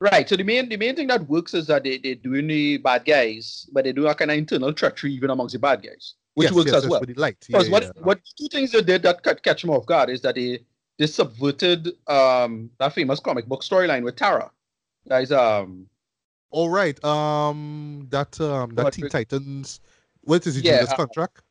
Right. 0.00 0.28
So 0.28 0.36
the 0.36 0.42
main 0.42 0.68
the 0.68 0.76
main 0.76 0.96
thing 0.96 1.06
that 1.08 1.28
works 1.28 1.54
is 1.54 1.68
that 1.68 1.84
they 1.84 1.98
they're 1.98 2.16
doing 2.16 2.48
the 2.48 2.78
bad 2.78 3.04
guys, 3.04 3.68
but 3.72 3.84
they 3.84 3.92
do 3.92 4.08
a 4.08 4.14
kind 4.14 4.32
of 4.32 4.36
internal 4.36 4.72
treachery 4.72 5.12
even 5.12 5.30
amongst 5.30 5.52
the 5.52 5.60
bad 5.60 5.82
guys, 5.82 6.14
which 6.34 6.46
yes, 6.46 6.54
works 6.54 6.72
yes, 6.72 6.84
as 6.84 6.88
well. 6.88 7.00
Because 7.00 7.36
yeah, 7.48 7.68
what 7.68 7.82
yeah. 7.84 7.90
what 8.02 8.20
two 8.36 8.48
things 8.48 8.72
they 8.72 8.82
did 8.82 9.02
that 9.04 9.42
catch 9.44 9.62
them 9.62 9.70
off 9.70 9.86
guard 9.86 10.10
is 10.10 10.20
that 10.22 10.34
they 10.34 10.58
they 10.98 11.06
subverted 11.06 11.92
um 12.08 12.70
that 12.78 12.92
famous 12.92 13.20
comic 13.20 13.46
book 13.46 13.62
storyline 13.62 14.02
with 14.02 14.16
Tara. 14.16 14.50
That 15.06 15.22
is 15.22 15.30
um. 15.30 15.86
All 16.50 16.68
right. 16.68 17.02
Um. 17.04 18.08
That 18.10 18.40
um. 18.40 18.74
That 18.74 18.92
Teen 18.94 19.08
Titans 19.08 19.80
what 20.24 20.46
is 20.46 20.56
it, 20.56 20.64
yeah, 20.64 20.78
Judas 20.78 20.92
uh, 20.92 20.96
contract? 20.96 21.42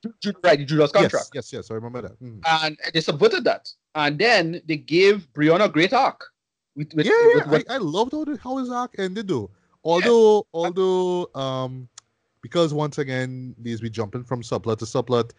right, 0.43 0.59
the 0.59 0.65
Judas 0.65 0.91
contract. 0.91 1.29
Yes, 1.33 1.51
yes, 1.51 1.53
yes, 1.53 1.71
I 1.71 1.75
remember 1.75 2.01
that. 2.01 2.21
Mm. 2.21 2.41
And 2.45 2.77
they 2.93 3.01
subverted 3.01 3.43
that. 3.43 3.71
And 3.95 4.17
then 4.17 4.61
they 4.65 4.77
gave 4.77 5.31
Brion 5.33 5.61
a 5.61 5.67
great 5.67 5.93
arc. 5.93 6.25
With, 6.75 6.93
with, 6.93 7.05
yeah, 7.05 7.11
yeah 7.35 7.49
with, 7.49 7.69
I, 7.69 7.75
I 7.75 7.77
loved 7.77 8.13
how, 8.13 8.23
the, 8.23 8.37
how 8.41 8.57
his 8.57 8.69
arc 8.69 8.95
ended 8.97 9.27
though. 9.27 9.49
Although, 9.83 10.37
yeah. 10.37 10.41
although, 10.53 11.29
um, 11.35 11.89
because 12.41 12.73
once 12.73 12.97
again, 12.97 13.55
these 13.59 13.81
we 13.81 13.89
jumping 13.89 14.23
from 14.23 14.41
subplot 14.41 14.77
to 14.79 14.85
subplot, 14.85 15.31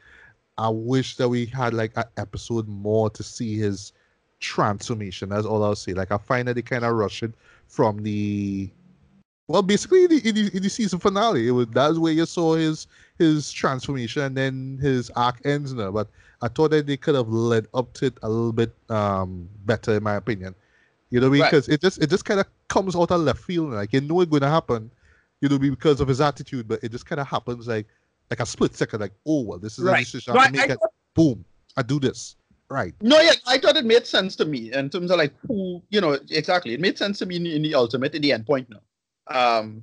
I 0.58 0.68
wish 0.68 1.16
that 1.16 1.28
we 1.28 1.46
had 1.46 1.72
like 1.72 1.92
an 1.96 2.04
episode 2.18 2.68
more 2.68 3.08
to 3.10 3.22
see 3.22 3.56
his 3.56 3.92
transformation. 4.40 5.30
That's 5.30 5.46
all 5.46 5.64
I'll 5.64 5.74
say. 5.74 5.94
Like 5.94 6.12
I 6.12 6.18
find 6.18 6.48
that 6.48 6.54
they 6.54 6.62
kind 6.62 6.84
of 6.84 6.94
rush 6.94 7.22
it 7.22 7.32
from 7.66 8.02
the 8.02 8.70
well, 9.48 9.62
basically 9.62 10.04
in 10.04 10.10
the, 10.10 10.28
in 10.28 10.34
the, 10.34 10.56
in 10.56 10.62
the 10.62 10.70
season 10.70 10.98
finale, 10.98 11.48
it 11.48 11.50
was 11.50 11.66
that's 11.68 11.98
where 11.98 12.12
you 12.12 12.26
saw 12.26 12.54
his 12.54 12.86
his 13.22 13.52
transformation, 13.52 14.22
and 14.22 14.36
then 14.36 14.78
his 14.80 15.10
arc 15.10 15.40
ends 15.44 15.72
now. 15.72 15.90
But 15.90 16.08
I 16.42 16.48
thought 16.48 16.70
that 16.72 16.86
they 16.86 16.96
could 16.96 17.14
have 17.14 17.28
led 17.28 17.66
up 17.72 17.92
to 17.94 18.06
it 18.06 18.14
a 18.22 18.28
little 18.28 18.52
bit 18.52 18.74
um, 18.90 19.48
better, 19.64 19.96
in 19.96 20.02
my 20.02 20.14
opinion. 20.14 20.54
You 21.10 21.20
know, 21.20 21.30
because 21.30 21.68
right. 21.68 21.74
it 21.74 21.80
just 21.80 22.02
it 22.02 22.10
just 22.10 22.24
kind 22.24 22.40
of 22.40 22.46
comes 22.68 22.96
out 22.96 23.10
of 23.10 23.20
left 23.20 23.40
field, 23.40 23.72
like 23.72 23.92
you 23.92 24.00
know 24.00 24.20
it's 24.20 24.30
going 24.30 24.42
to 24.42 24.48
happen. 24.48 24.90
You 25.40 25.48
know, 25.48 25.58
because 25.58 26.00
of 26.00 26.08
his 26.08 26.20
attitude, 26.20 26.68
but 26.68 26.82
it 26.82 26.92
just 26.92 27.06
kind 27.06 27.20
of 27.20 27.26
happens 27.26 27.68
like 27.68 27.86
like 28.30 28.40
a 28.40 28.46
split 28.46 28.74
second, 28.74 29.00
like 29.00 29.12
oh 29.26 29.42
well, 29.42 29.58
this 29.58 29.78
is 29.78 29.84
right. 29.84 30.00
a 30.00 30.04
decision 30.04 30.34
right. 30.34 30.48
I 30.48 30.50
make. 30.50 30.70
I. 30.70 30.76
Boom, 31.14 31.44
I 31.76 31.82
do 31.82 32.00
this. 32.00 32.36
Right. 32.70 32.94
No, 33.02 33.20
yeah, 33.20 33.32
I 33.46 33.58
thought 33.58 33.76
it 33.76 33.84
made 33.84 34.06
sense 34.06 34.34
to 34.36 34.46
me 34.46 34.72
in 34.72 34.88
terms 34.88 35.10
of 35.10 35.18
like 35.18 35.34
who, 35.46 35.82
you 35.90 36.00
know, 36.00 36.12
exactly. 36.30 36.72
It 36.72 36.80
made 36.80 36.96
sense 36.96 37.18
to 37.18 37.26
me 37.26 37.36
in, 37.36 37.44
in 37.44 37.60
the 37.60 37.74
ultimate, 37.74 38.14
in 38.14 38.22
the 38.22 38.32
end 38.32 38.46
point 38.46 38.70
now. 38.70 38.80
Um, 39.26 39.82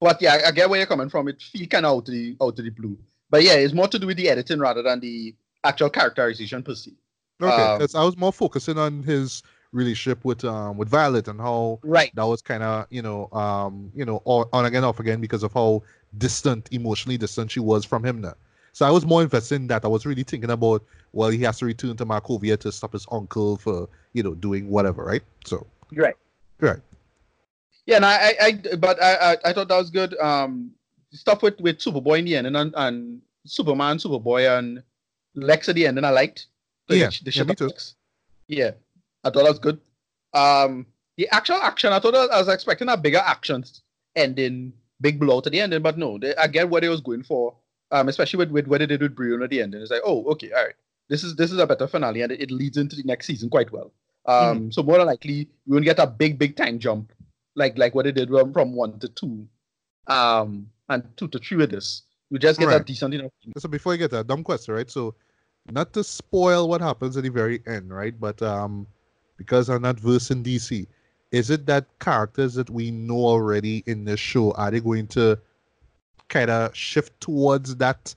but 0.00 0.20
yeah, 0.22 0.42
I, 0.46 0.50
get 0.50 0.70
where 0.70 0.78
you're 0.78 0.86
coming 0.86 1.08
from. 1.08 1.28
It 1.28 1.42
feel 1.42 1.66
kind 1.66 1.86
of 1.86 1.92
out 1.92 2.08
of 2.08 2.14
the 2.14 2.36
out 2.40 2.58
of 2.58 2.64
the 2.64 2.70
blue. 2.70 2.96
But 3.30 3.42
yeah, 3.42 3.54
it's 3.54 3.74
more 3.74 3.88
to 3.88 3.98
do 3.98 4.06
with 4.06 4.16
the 4.16 4.28
editing 4.28 4.58
rather 4.58 4.82
than 4.82 5.00
the 5.00 5.34
actual 5.64 5.90
characterization 5.90 6.62
per 6.62 6.74
se. 6.74 6.92
Okay, 7.40 7.62
um, 7.62 7.86
I 7.94 8.04
was 8.04 8.16
more 8.16 8.32
focusing 8.32 8.78
on 8.78 9.02
his 9.02 9.42
relationship 9.72 10.24
with 10.24 10.44
um 10.44 10.76
with 10.76 10.88
Violet 10.88 11.28
and 11.28 11.40
how 11.40 11.78
right 11.82 12.10
that 12.14 12.26
was 12.26 12.40
kind 12.40 12.62
of 12.62 12.86
you 12.90 13.02
know 13.02 13.28
um 13.32 13.92
you 13.94 14.04
know 14.04 14.22
on 14.24 14.64
again 14.64 14.82
off 14.82 14.98
again 14.98 15.20
because 15.20 15.42
of 15.42 15.52
how 15.52 15.82
distant 16.16 16.68
emotionally 16.72 17.18
distant 17.18 17.50
she 17.50 17.60
was 17.60 17.84
from 17.84 18.04
him 18.04 18.20
now. 18.20 18.34
So 18.72 18.86
I 18.86 18.90
was 18.90 19.04
more 19.04 19.22
invested 19.22 19.56
in 19.56 19.66
that. 19.68 19.84
I 19.84 19.88
was 19.88 20.06
really 20.06 20.22
thinking 20.22 20.50
about 20.50 20.82
well 21.12 21.28
he 21.28 21.42
has 21.42 21.58
to 21.58 21.66
return 21.66 21.96
to 21.96 22.06
Markovia 22.06 22.58
to 22.60 22.72
stop 22.72 22.92
his 22.92 23.06
uncle 23.10 23.56
for 23.58 23.88
you 24.14 24.22
know 24.22 24.34
doing 24.34 24.70
whatever 24.70 25.04
right. 25.04 25.22
So 25.44 25.66
right 25.92 26.14
right 26.60 26.80
yeah, 27.88 27.96
and 27.96 28.04
I, 28.04 28.34
I, 28.38 28.76
but 28.76 29.02
I, 29.02 29.14
I, 29.14 29.36
I, 29.46 29.52
thought 29.54 29.68
that 29.68 29.76
was 29.78 29.88
good. 29.88 30.14
Um, 30.18 30.72
stuff 31.10 31.40
with 31.42 31.58
with 31.58 31.78
Superboy 31.78 32.18
in 32.18 32.26
the 32.26 32.36
end, 32.36 32.46
and 32.54 32.74
and 32.76 33.22
Superman, 33.46 33.96
Superboy, 33.96 34.58
and 34.58 34.82
Lex 35.34 35.70
at 35.70 35.74
the 35.74 35.86
end, 35.86 35.96
and 35.96 36.06
I 36.06 36.10
liked. 36.10 36.48
The, 36.88 36.98
yeah, 36.98 37.08
the, 37.08 37.30
the 37.30 37.30
yeah, 37.30 37.44
me 37.44 37.54
too. 37.54 37.70
Yeah, 38.46 38.70
I 39.24 39.30
thought 39.30 39.44
that 39.44 39.48
was 39.48 39.58
good. 39.58 39.80
Um, 40.34 40.84
the 41.16 41.28
actual 41.30 41.56
action, 41.56 41.94
I 41.94 41.98
thought 41.98 42.14
I 42.14 42.38
was 42.38 42.48
expecting 42.48 42.90
a 42.90 42.96
bigger 42.98 43.22
action 43.24 43.64
ending, 44.14 44.74
big 45.00 45.18
blow 45.18 45.40
to 45.40 45.48
the 45.48 45.58
ending, 45.58 45.80
but 45.80 45.96
no, 45.96 46.18
they, 46.18 46.36
I 46.36 46.46
get 46.46 46.68
what 46.68 46.82
they 46.82 46.90
was 46.90 47.00
going 47.00 47.22
for. 47.22 47.56
Um, 47.90 48.10
especially 48.10 48.36
with, 48.36 48.50
with 48.50 48.66
what 48.66 48.80
they 48.80 48.86
did 48.86 49.00
with 49.00 49.16
Brion 49.16 49.42
at 49.42 49.48
the 49.48 49.62
end, 49.62 49.72
and 49.72 49.82
it's 49.82 49.90
like, 49.90 50.02
oh, 50.04 50.22
okay, 50.32 50.52
all 50.52 50.62
right, 50.62 50.74
this 51.08 51.24
is 51.24 51.36
this 51.36 51.50
is 51.50 51.58
a 51.58 51.66
better 51.66 51.86
finale, 51.86 52.20
and 52.20 52.32
it, 52.32 52.42
it 52.42 52.50
leads 52.50 52.76
into 52.76 52.96
the 52.96 53.02
next 53.04 53.24
season 53.24 53.48
quite 53.48 53.72
well. 53.72 53.94
Um, 54.26 54.36
mm-hmm. 54.36 54.70
so 54.72 54.82
more 54.82 54.98
than 54.98 55.06
likely, 55.06 55.48
we 55.66 55.72
won't 55.72 55.86
get 55.86 55.98
a 55.98 56.06
big, 56.06 56.38
big 56.38 56.54
time 56.54 56.78
jump 56.78 57.12
like 57.58 57.76
like 57.76 57.94
what 57.94 58.04
they 58.04 58.12
did 58.12 58.30
from, 58.30 58.52
from 58.52 58.72
one 58.72 58.98
to 59.00 59.08
two, 59.08 59.46
um, 60.06 60.70
and 60.88 61.04
two 61.16 61.28
to 61.28 61.38
three 61.38 61.58
with 61.58 61.70
this. 61.70 62.02
You 62.30 62.38
just 62.38 62.58
get 62.58 62.66
right. 62.66 62.78
that 62.78 62.86
decent 62.86 63.14
enough. 63.14 63.32
So 63.58 63.68
before 63.68 63.92
you 63.92 63.98
get 63.98 64.10
that 64.12 64.26
dumb 64.26 64.44
question, 64.44 64.74
right? 64.74 64.90
So, 64.90 65.14
not 65.70 65.92
to 65.94 66.04
spoil 66.04 66.68
what 66.68 66.80
happens 66.80 67.16
at 67.16 67.24
the 67.24 67.30
very 67.30 67.60
end, 67.66 67.92
right? 67.92 68.18
But 68.18 68.40
um, 68.42 68.86
because 69.36 69.68
I'm 69.68 69.82
not 69.82 69.98
versed 69.98 70.30
in 70.30 70.42
DC, 70.42 70.86
is 71.32 71.50
it 71.50 71.66
that 71.66 71.86
characters 71.98 72.54
that 72.54 72.70
we 72.70 72.90
know 72.90 73.18
already 73.18 73.82
in 73.86 74.04
the 74.04 74.16
show 74.16 74.52
are 74.52 74.70
they 74.70 74.80
going 74.80 75.08
to 75.08 75.38
kind 76.28 76.50
of 76.50 76.76
shift 76.76 77.18
towards 77.20 77.76
that 77.76 78.14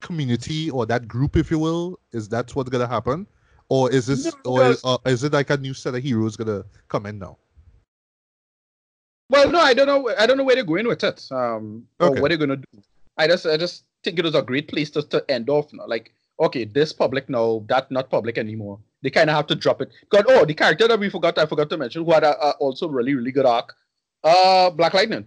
community 0.00 0.70
or 0.70 0.86
that 0.86 1.08
group, 1.08 1.36
if 1.36 1.50
you 1.50 1.58
will? 1.58 1.98
Is 2.12 2.28
that 2.30 2.54
what's 2.54 2.70
gonna 2.70 2.86
happen, 2.86 3.26
or 3.68 3.90
is 3.90 4.06
this, 4.06 4.24
no, 4.24 4.52
or 4.52 4.64
is, 4.70 4.80
uh, 4.84 4.98
is 5.04 5.24
it 5.24 5.32
like 5.32 5.50
a 5.50 5.56
new 5.56 5.74
set 5.74 5.94
of 5.94 6.02
heroes 6.02 6.36
gonna 6.36 6.64
come 6.88 7.06
in 7.06 7.18
now? 7.18 7.36
Well, 9.28 9.50
no, 9.50 9.58
I 9.58 9.74
don't 9.74 9.86
know. 9.86 10.14
I 10.16 10.26
don't 10.26 10.36
know 10.36 10.44
where 10.44 10.54
they're 10.54 10.64
going 10.64 10.86
with 10.86 11.02
it. 11.02 11.26
Um, 11.30 11.86
okay. 12.00 12.18
or 12.18 12.22
what 12.22 12.28
they're 12.28 12.38
gonna 12.38 12.56
do. 12.56 12.82
I 13.18 13.26
just, 13.26 13.46
I 13.46 13.56
just 13.56 13.84
think 14.04 14.18
it 14.18 14.24
was 14.24 14.34
a 14.34 14.42
great 14.42 14.68
place 14.68 14.90
to, 14.90 15.02
to 15.02 15.24
end 15.28 15.48
off. 15.50 15.72
Now. 15.72 15.86
Like, 15.86 16.12
okay, 16.38 16.64
this 16.64 16.92
public 16.92 17.28
now, 17.28 17.64
that 17.68 17.90
not 17.90 18.10
public 18.10 18.38
anymore. 18.38 18.78
They 19.02 19.10
kind 19.10 19.30
of 19.30 19.36
have 19.36 19.46
to 19.48 19.54
drop 19.54 19.82
it. 19.82 19.90
God, 20.08 20.26
oh, 20.28 20.44
the 20.44 20.54
character 20.54 20.86
that 20.88 20.98
we 20.98 21.08
forgot, 21.08 21.38
I 21.38 21.46
forgot 21.46 21.70
to 21.70 21.76
mention, 21.76 22.04
who 22.04 22.12
had 22.12 22.24
a, 22.24 22.36
a 22.44 22.50
also 22.52 22.88
really, 22.88 23.14
really 23.14 23.32
good 23.32 23.46
arc, 23.46 23.74
uh, 24.24 24.70
Black 24.70 24.94
Lightning. 24.94 25.26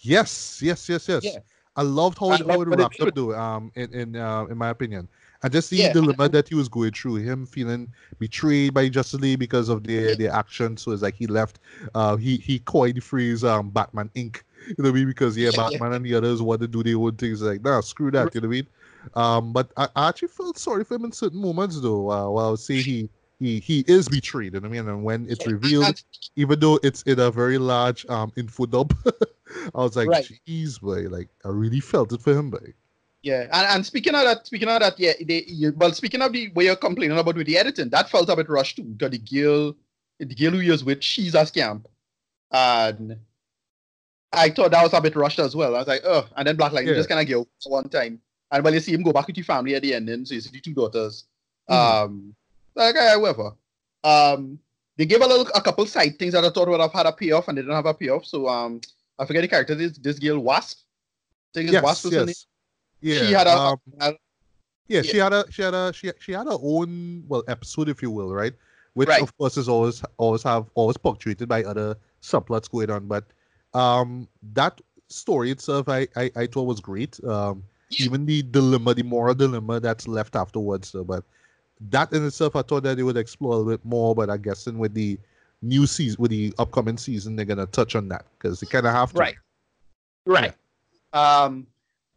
Yes, 0.00 0.60
yes, 0.62 0.88
yes, 0.88 1.08
yes. 1.08 1.24
Yeah. 1.24 1.38
I 1.76 1.82
loved 1.82 2.18
how, 2.18 2.30
I 2.30 2.36
how 2.36 2.60
it 2.60 2.68
wrapped 2.68 3.00
up, 3.00 3.14
though. 3.14 3.34
Um, 3.34 3.72
in 3.74 3.92
in 3.94 4.16
uh, 4.16 4.44
in 4.46 4.58
my 4.58 4.70
opinion, 4.70 5.08
and 5.42 5.52
just 5.52 5.70
the 5.70 5.76
yeah. 5.76 5.92
dilemma 5.92 6.28
that 6.28 6.48
he 6.48 6.54
was 6.54 6.68
going 6.68 6.92
through, 6.92 7.16
him 7.16 7.46
feeling 7.46 7.92
betrayed 8.18 8.74
by 8.74 8.88
Justice 8.88 9.20
League 9.20 9.38
because 9.38 9.68
of 9.68 9.84
their 9.84 10.14
their 10.14 10.32
actions. 10.32 10.82
So 10.82 10.92
it's 10.92 11.02
like 11.02 11.16
he 11.16 11.26
left. 11.26 11.58
Uh, 11.94 12.16
he 12.16 12.36
he 12.36 12.60
coined 12.60 12.96
the 12.96 13.00
phrase 13.00 13.44
um 13.44 13.70
Batman 13.70 14.10
Inc. 14.14 14.42
You 14.66 14.76
know 14.78 14.84
what 14.84 14.90
I 14.90 14.92
mean? 14.92 15.08
Because 15.08 15.36
yeah, 15.36 15.50
yeah 15.54 15.68
Batman 15.70 15.90
yeah. 15.90 15.96
and 15.96 16.06
the 16.06 16.14
others 16.14 16.42
want 16.42 16.60
to 16.60 16.68
do 16.68 16.82
their 16.82 16.96
own 16.96 17.16
things. 17.16 17.42
Like 17.42 17.62
nah, 17.62 17.80
screw 17.80 18.10
that. 18.12 18.34
You 18.34 18.40
know 18.40 18.48
what 18.48 18.54
I 18.54 18.56
mean? 18.56 18.66
Um, 19.14 19.52
but 19.52 19.72
I, 19.76 19.88
I 19.96 20.08
actually 20.08 20.28
felt 20.28 20.58
sorry 20.58 20.84
for 20.84 20.94
him 20.94 21.04
in 21.04 21.12
certain 21.12 21.40
moments, 21.40 21.80
though. 21.80 22.10
Uh, 22.10 22.30
well, 22.30 22.52
I 22.52 22.56
say 22.56 22.82
he 22.82 23.08
he 23.40 23.58
he 23.58 23.84
is 23.88 24.08
betrayed. 24.08 24.54
You 24.54 24.60
know 24.60 24.68
what 24.68 24.76
I 24.76 24.80
mean? 24.80 24.88
And 24.88 25.04
when 25.04 25.26
it's 25.28 25.46
revealed, 25.46 26.02
even 26.36 26.60
though 26.60 26.78
it's 26.82 27.02
in 27.02 27.18
a 27.18 27.30
very 27.30 27.58
large 27.58 28.06
um 28.06 28.32
info 28.36 28.66
dump, 28.66 28.96
I 29.74 29.78
was 29.78 29.96
like, 29.96 30.08
right. 30.08 30.28
"Jeez, 30.46 30.80
boy!" 30.80 31.08
Like 31.08 31.28
I 31.44 31.48
really 31.48 31.80
felt 31.80 32.12
it 32.12 32.22
for 32.22 32.32
him, 32.32 32.50
boy. 32.50 32.74
Yeah, 33.22 33.42
and, 33.52 33.66
and 33.68 33.86
speaking 33.86 34.14
of 34.14 34.24
that, 34.24 34.46
speaking 34.46 34.68
of 34.68 34.80
that, 34.80 34.98
yeah, 34.98 35.12
they, 35.24 35.44
you, 35.46 35.72
well, 35.76 35.92
speaking 35.92 36.22
of 36.22 36.32
the 36.32 36.48
way 36.50 36.64
you're 36.64 36.76
complaining 36.76 37.16
about 37.16 37.36
with 37.36 37.46
the 37.46 37.56
editing, 37.56 37.88
that 37.90 38.10
felt 38.10 38.28
a 38.28 38.34
bit 38.36 38.48
rushed 38.48 38.76
too. 38.76 38.96
To 38.98 39.08
the 39.08 39.18
girl, 39.18 39.76
the 40.18 40.34
girl 40.34 40.50
who 40.50 40.72
is 40.72 40.82
with, 40.82 41.02
she's 41.02 41.34
a 41.34 41.46
scamp, 41.46 41.86
and 42.50 43.16
I 44.32 44.50
thought 44.50 44.72
that 44.72 44.82
was 44.82 44.92
a 44.92 45.00
bit 45.00 45.14
rushed 45.14 45.38
as 45.38 45.54
well. 45.54 45.76
I 45.76 45.78
was 45.78 45.86
like, 45.86 46.02
oh, 46.04 46.26
and 46.36 46.48
then 46.48 46.56
Black 46.56 46.72
Lightning 46.72 46.94
yeah. 46.94 46.98
just 46.98 47.08
kind 47.08 47.20
of 47.20 47.28
go 47.28 47.46
one 47.70 47.88
time. 47.88 48.20
And 48.50 48.64
when 48.64 48.74
you 48.74 48.80
see 48.80 48.92
him 48.92 49.02
go 49.02 49.12
back 49.12 49.28
with 49.28 49.36
your 49.36 49.44
family 49.44 49.74
at 49.74 49.82
the 49.82 49.94
end, 49.94 50.08
and 50.08 50.26
so 50.26 50.34
you 50.34 50.40
see 50.40 50.50
the 50.50 50.60
two 50.60 50.74
daughters. 50.74 51.24
Mm. 51.70 51.74
Um, 51.74 52.34
like, 52.74 52.94
yeah, 52.94 53.16
whatever. 53.16 53.52
Um, 54.04 54.58
they 54.96 55.06
gave 55.06 55.22
a 55.22 55.26
little, 55.26 55.46
a 55.54 55.60
couple 55.62 55.86
side 55.86 56.18
things 56.18 56.32
that 56.32 56.44
I 56.44 56.50
thought 56.50 56.68
would 56.68 56.80
have 56.80 56.92
had 56.92 57.06
a 57.06 57.12
payoff, 57.12 57.48
and 57.48 57.56
they 57.56 57.62
didn't 57.62 57.76
have 57.76 57.86
a 57.86 57.94
payoff. 57.94 58.26
So, 58.26 58.48
um, 58.48 58.80
I 59.18 59.26
forget 59.26 59.42
the 59.42 59.48
character. 59.48 59.74
This 59.74 59.96
this 59.98 60.18
girl 60.18 60.38
Wasp. 60.38 60.80
I 61.54 61.58
think 61.58 61.70
yes, 61.70 61.82
Wasp 61.82 62.10
yes. 62.10 62.46
Yeah. 63.02 63.26
She 63.26 63.32
had 63.32 63.46
a, 63.46 63.56
um, 63.56 63.78
a, 64.00 64.06
yeah, 64.06 64.16
yeah, 64.88 65.02
she 65.02 65.16
had 65.18 65.32
a 65.32 65.44
she 65.50 65.62
had 65.62 65.74
a 65.74 65.92
she 65.92 66.10
she 66.18 66.32
had 66.32 66.46
her 66.46 66.58
own 66.62 67.24
well 67.28 67.44
episode, 67.48 67.88
if 67.88 68.00
you 68.02 68.10
will, 68.10 68.32
right? 68.32 68.54
Which 68.94 69.08
right. 69.08 69.22
of 69.22 69.36
course 69.36 69.56
is 69.56 69.68
always 69.68 70.02
always 70.16 70.42
have 70.42 70.66
always 70.74 70.96
punctuated 70.96 71.48
by 71.48 71.64
other 71.64 71.96
subplots 72.22 72.70
going 72.70 72.90
on. 72.90 73.06
But 73.06 73.24
um 73.74 74.28
that 74.54 74.80
story 75.08 75.50
itself 75.50 75.88
I 75.88 76.08
I, 76.16 76.30
I 76.36 76.46
thought 76.46 76.64
was 76.64 76.80
great. 76.80 77.22
Um 77.24 77.64
even 77.98 78.26
the 78.26 78.42
dilemma, 78.42 78.94
the 78.94 79.02
moral 79.02 79.34
dilemma 79.34 79.80
that's 79.80 80.08
left 80.08 80.36
afterwards. 80.36 80.88
So, 80.88 81.04
but 81.04 81.24
that 81.90 82.12
in 82.12 82.26
itself, 82.26 82.56
I 82.56 82.62
thought 82.62 82.84
that 82.84 82.96
they 82.96 83.02
would 83.02 83.16
explore 83.16 83.54
a 83.54 83.56
little 83.56 83.72
bit 83.72 83.84
more. 83.84 84.14
But 84.14 84.30
I 84.30 84.36
guess 84.36 84.66
in 84.66 84.78
with 84.78 84.94
the 84.94 85.18
new 85.62 85.86
season, 85.86 86.20
with 86.20 86.30
the 86.30 86.54
upcoming 86.58 86.96
season, 86.96 87.36
they're 87.36 87.44
gonna 87.44 87.66
touch 87.66 87.94
on 87.94 88.08
that 88.08 88.24
because 88.38 88.60
they 88.60 88.66
kind 88.66 88.86
of 88.86 88.92
have 88.92 89.12
to. 89.12 89.18
Right. 89.18 89.34
Right. 90.24 90.54
Yeah. 91.12 91.42
Um. 91.44 91.66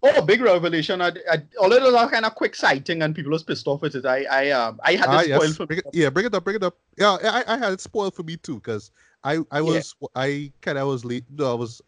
Oh, 0.07 0.21
big 0.21 0.41
revelation! 0.41 1.01
I, 1.01 1.07
I, 1.31 1.41
although 1.59 1.77
it 1.77 1.91
was 1.91 2.11
kind 2.11 2.25
of 2.25 2.35
quick 2.35 2.55
sighting 2.55 3.01
and 3.01 3.15
people 3.15 3.31
was 3.31 3.41
pissed 3.41 3.65
off 3.67 3.81
with 3.81 3.95
it, 3.95 4.05
I, 4.05 4.25
I, 4.25 4.49
um, 4.51 4.79
I 4.83 4.91
had 4.91 4.99
it 5.01 5.07
ah, 5.09 5.21
spoiled 5.21 5.43
yes. 5.43 5.55
for 5.57 5.65
bring 5.65 5.79
it, 5.79 5.85
Yeah, 5.93 6.09
bring 6.09 6.25
it 6.27 6.35
up, 6.35 6.43
bring 6.43 6.57
it 6.57 6.63
up. 6.63 6.77
Yeah, 6.95 7.17
I, 7.23 7.43
I 7.47 7.57
had 7.57 7.73
it 7.73 7.81
spoiled 7.81 8.13
for 8.13 8.21
me 8.21 8.37
too 8.37 8.55
because 8.55 8.91
I, 9.23 9.39
I 9.49 9.61
was, 9.61 9.95
yeah. 9.99 10.07
I 10.15 10.51
kind 10.61 10.77
of 10.77 10.87
was 10.87 11.03
late. 11.03 11.23
No, 11.31 11.51
I 11.51 11.55
was, 11.55 11.81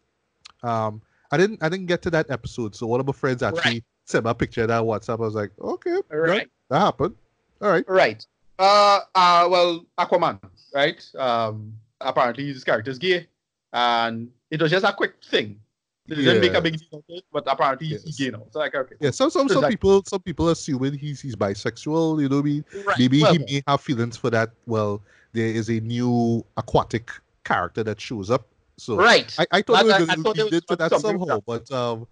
um, 0.64 1.00
I 1.30 1.36
didn't 1.36 1.62
I 1.62 1.68
didn't 1.68 1.86
get 1.86 2.02
to 2.02 2.10
that 2.10 2.30
episode. 2.30 2.74
So 2.74 2.86
one 2.88 2.98
of 2.98 3.06
my 3.06 3.12
friends 3.12 3.42
actually 3.42 3.72
right. 3.72 3.84
sent 4.04 4.26
a 4.26 4.34
picture 4.34 4.66
that 4.66 4.82
WhatsApp. 4.82 5.20
I 5.20 5.22
was 5.22 5.34
like, 5.34 5.52
okay, 5.60 5.98
right, 6.10 6.48
that 6.70 6.78
happened. 6.80 7.14
All 7.62 7.70
right, 7.70 7.84
right. 7.88 8.26
Uh, 8.58 9.00
uh, 9.14 9.46
well, 9.48 9.86
Aquaman, 9.96 10.40
right? 10.74 11.08
Um, 11.16 11.74
apparently 12.00 12.46
his 12.46 12.64
character's 12.64 12.98
gay, 12.98 13.28
and 13.72 14.30
it 14.50 14.60
was 14.60 14.72
just 14.72 14.84
a 14.84 14.92
quick 14.92 15.14
thing. 15.24 15.60
They 16.08 16.16
yeah. 16.16 16.32
didn't 16.32 16.40
make 16.40 16.54
a 16.54 16.60
big 16.62 16.78
deal 16.78 16.98
of 16.98 17.04
it, 17.08 17.24
but 17.32 17.44
apparently 17.46 17.88
yes. 17.88 18.02
he's 18.02 18.18
gay 18.18 18.30
now. 18.30 18.42
So 18.50 18.58
like, 18.58 18.74
okay. 18.74 18.96
Yeah, 18.98 19.10
some 19.10 19.30
some 19.30 19.48
some 19.48 19.68
people 19.68 20.02
some 20.06 20.20
people 20.20 20.48
assuming 20.48 20.94
he's 20.94 21.20
he's 21.20 21.36
bisexual. 21.36 22.20
You 22.20 22.28
know, 22.28 22.42
me 22.42 22.64
right. 22.86 22.98
maybe 22.98 23.22
well, 23.22 23.32
he 23.32 23.38
may 23.38 23.62
have 23.66 23.80
feelings 23.80 24.16
for 24.16 24.30
that. 24.30 24.50
Well, 24.66 25.02
there 25.32 25.46
is 25.46 25.68
a 25.68 25.80
new 25.80 26.44
aquatic 26.56 27.10
character 27.44 27.84
that 27.84 28.00
shows 28.00 28.30
up 28.30 28.46
so 28.78 28.96
right, 28.96 29.34
I, 29.38 29.46
I 29.50 29.62
thought 29.62 29.86
that, 29.86 30.00
we 30.00 30.06
were 30.06 30.34
going 30.34 30.50
to 30.50 30.76
that 30.76 31.00
somehow, 31.00 31.40
but 31.44 31.70
um, 31.72 32.06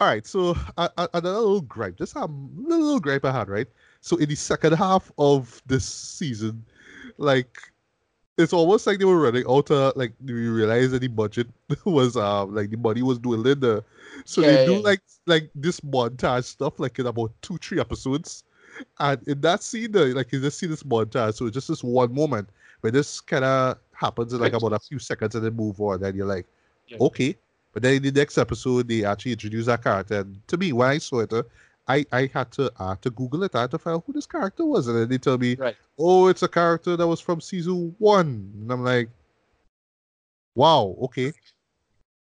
all 0.00 0.06
right. 0.06 0.24
So 0.24 0.56
uh, 0.76 0.88
another 1.12 1.40
little 1.40 1.60
gripe, 1.60 1.98
just 1.98 2.14
a 2.14 2.24
little 2.24 3.00
gripe 3.00 3.24
I 3.24 3.32
had, 3.32 3.48
right? 3.48 3.66
So 4.00 4.16
in 4.16 4.28
the 4.28 4.36
second 4.36 4.74
half 4.74 5.10
of 5.18 5.60
this 5.66 5.84
season, 5.84 6.64
like 7.18 7.58
it's 8.38 8.52
almost 8.52 8.86
like 8.86 8.98
they 8.98 9.04
were 9.04 9.20
running 9.20 9.44
out 9.48 9.70
of 9.70 9.96
like 9.96 10.12
we 10.24 10.32
realized 10.48 10.92
that 10.92 11.00
the 11.00 11.08
budget 11.08 11.48
was 11.84 12.16
um 12.16 12.54
like 12.54 12.70
the 12.70 12.76
money 12.76 13.02
was 13.02 13.18
dwindling 13.18 13.60
the 13.60 13.84
so 14.24 14.40
yeah, 14.40 14.48
they 14.48 14.66
do 14.66 14.72
yeah. 14.74 14.78
like 14.78 15.00
like 15.26 15.50
this 15.54 15.80
montage 15.80 16.44
stuff 16.44 16.80
like 16.80 16.98
in 16.98 17.06
about 17.06 17.30
two 17.42 17.58
three 17.58 17.78
episodes 17.78 18.44
and 19.00 19.20
in 19.28 19.40
that 19.40 19.62
scene 19.62 19.92
like 19.92 20.32
you 20.32 20.40
just 20.40 20.58
see 20.58 20.66
this 20.66 20.82
montage 20.82 21.34
so 21.34 21.46
it's 21.46 21.54
just 21.54 21.68
this 21.68 21.84
one 21.84 22.12
moment 22.14 22.48
where 22.82 22.90
this 22.90 23.20
kind 23.20 23.44
of 23.44 23.78
happens 23.92 24.32
in 24.32 24.40
like 24.40 24.52
about 24.52 24.72
a 24.72 24.78
few 24.78 24.98
seconds 24.98 25.34
and 25.34 25.44
then 25.44 25.54
move 25.54 25.80
on. 25.80 26.04
And 26.04 26.16
you're 26.16 26.26
like, 26.26 26.46
yeah. 26.88 26.98
okay. 27.00 27.36
But 27.72 27.82
then 27.82 27.94
in 27.94 28.02
the 28.02 28.10
next 28.10 28.36
episode, 28.36 28.88
they 28.88 29.04
actually 29.04 29.32
introduce 29.32 29.66
that 29.66 29.82
character. 29.82 30.20
And 30.20 30.46
to 30.48 30.58
me, 30.58 30.72
when 30.72 30.88
I 30.88 30.98
saw 30.98 31.20
it, 31.20 31.32
uh, 31.32 31.44
I, 31.88 32.04
I 32.12 32.30
had 32.32 32.50
to 32.52 32.72
uh, 32.78 32.96
to 33.02 33.10
Google 33.10 33.42
it. 33.42 33.54
I 33.54 33.62
had 33.62 33.70
to 33.72 33.78
find 33.78 33.96
out 33.96 34.04
who 34.06 34.12
this 34.12 34.26
character 34.26 34.64
was. 34.64 34.88
And 34.88 34.98
then 34.98 35.08
they 35.08 35.18
tell 35.18 35.38
me, 35.38 35.56
right. 35.56 35.76
oh, 35.98 36.28
it's 36.28 36.42
a 36.42 36.48
character 36.48 36.96
that 36.96 37.06
was 37.06 37.20
from 37.20 37.40
season 37.40 37.94
one. 37.98 38.52
And 38.60 38.72
I'm 38.72 38.84
like, 38.84 39.08
wow, 40.54 40.96
okay. 41.02 41.32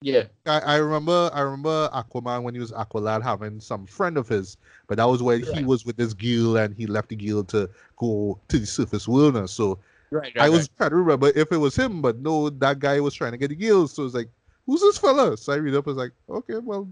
Yeah. 0.01 0.23
I, 0.45 0.59
I 0.59 0.75
remember 0.75 1.31
I 1.33 1.41
remember 1.41 1.89
Aquaman 1.93 2.43
when 2.43 2.53
he 2.53 2.59
was 2.59 2.71
Aqualad 2.71 3.23
having 3.23 3.59
some 3.59 3.85
friend 3.85 4.17
of 4.17 4.27
his, 4.27 4.57
but 4.87 4.97
that 4.97 5.05
was 5.05 5.23
when 5.23 5.41
right. 5.41 5.57
he 5.57 5.63
was 5.63 5.85
with 5.85 5.95
this 5.95 6.13
guild 6.13 6.57
and 6.57 6.75
he 6.75 6.85
left 6.85 7.09
the 7.09 7.15
guild 7.15 7.47
to 7.49 7.69
go 7.97 8.39
to 8.49 8.59
the 8.59 8.65
surface 8.65 9.07
wilderness. 9.07 9.51
So 9.51 9.79
Right, 10.11 10.33
right, 10.35 10.45
I 10.45 10.49
was 10.49 10.61
right. 10.61 10.77
trying 10.77 10.89
to 10.91 10.95
remember 10.97 11.31
if 11.35 11.51
it 11.51 11.57
was 11.57 11.75
him, 11.75 12.01
but 12.01 12.19
no, 12.19 12.49
that 12.49 12.79
guy 12.79 12.99
was 12.99 13.13
trying 13.13 13.31
to 13.31 13.37
get 13.37 13.49
the 13.49 13.55
guild. 13.55 13.89
So 13.89 14.05
it's 14.05 14.13
like, 14.13 14.29
who's 14.65 14.81
this 14.81 14.97
fella? 14.97 15.35
So 15.37 15.53
I 15.53 15.57
read 15.57 15.75
up, 15.75 15.87
I 15.87 15.91
was 15.91 15.97
like, 15.97 16.11
okay, 16.29 16.57
well, 16.57 16.87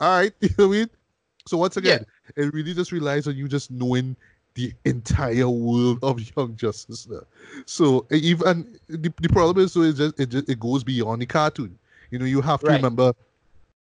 all 0.00 0.20
right. 0.20 0.32
You 0.40 0.48
know 0.58 0.68
what 0.68 0.74
I 0.74 0.78
mean? 0.78 0.90
So 1.46 1.58
once 1.58 1.76
again, 1.76 2.04
yeah. 2.36 2.44
it 2.44 2.54
really 2.54 2.74
just 2.74 2.92
relies 2.92 3.26
on 3.26 3.36
you 3.36 3.48
just 3.48 3.70
knowing 3.70 4.16
the 4.54 4.72
entire 4.84 5.48
world 5.48 5.98
of 6.02 6.20
Young 6.36 6.56
Justice. 6.56 7.06
Now. 7.08 7.20
So 7.66 8.06
even 8.10 8.78
the, 8.88 9.12
the 9.20 9.28
problem 9.28 9.64
is, 9.64 9.72
so 9.72 9.82
it 9.82 9.96
just 9.96 10.18
it 10.18 10.26
just 10.30 10.48
it 10.48 10.60
goes 10.60 10.84
beyond 10.84 11.22
the 11.22 11.26
cartoon. 11.26 11.78
You 12.10 12.18
know, 12.18 12.24
you 12.24 12.40
have 12.40 12.60
to 12.60 12.70
remember 12.70 13.12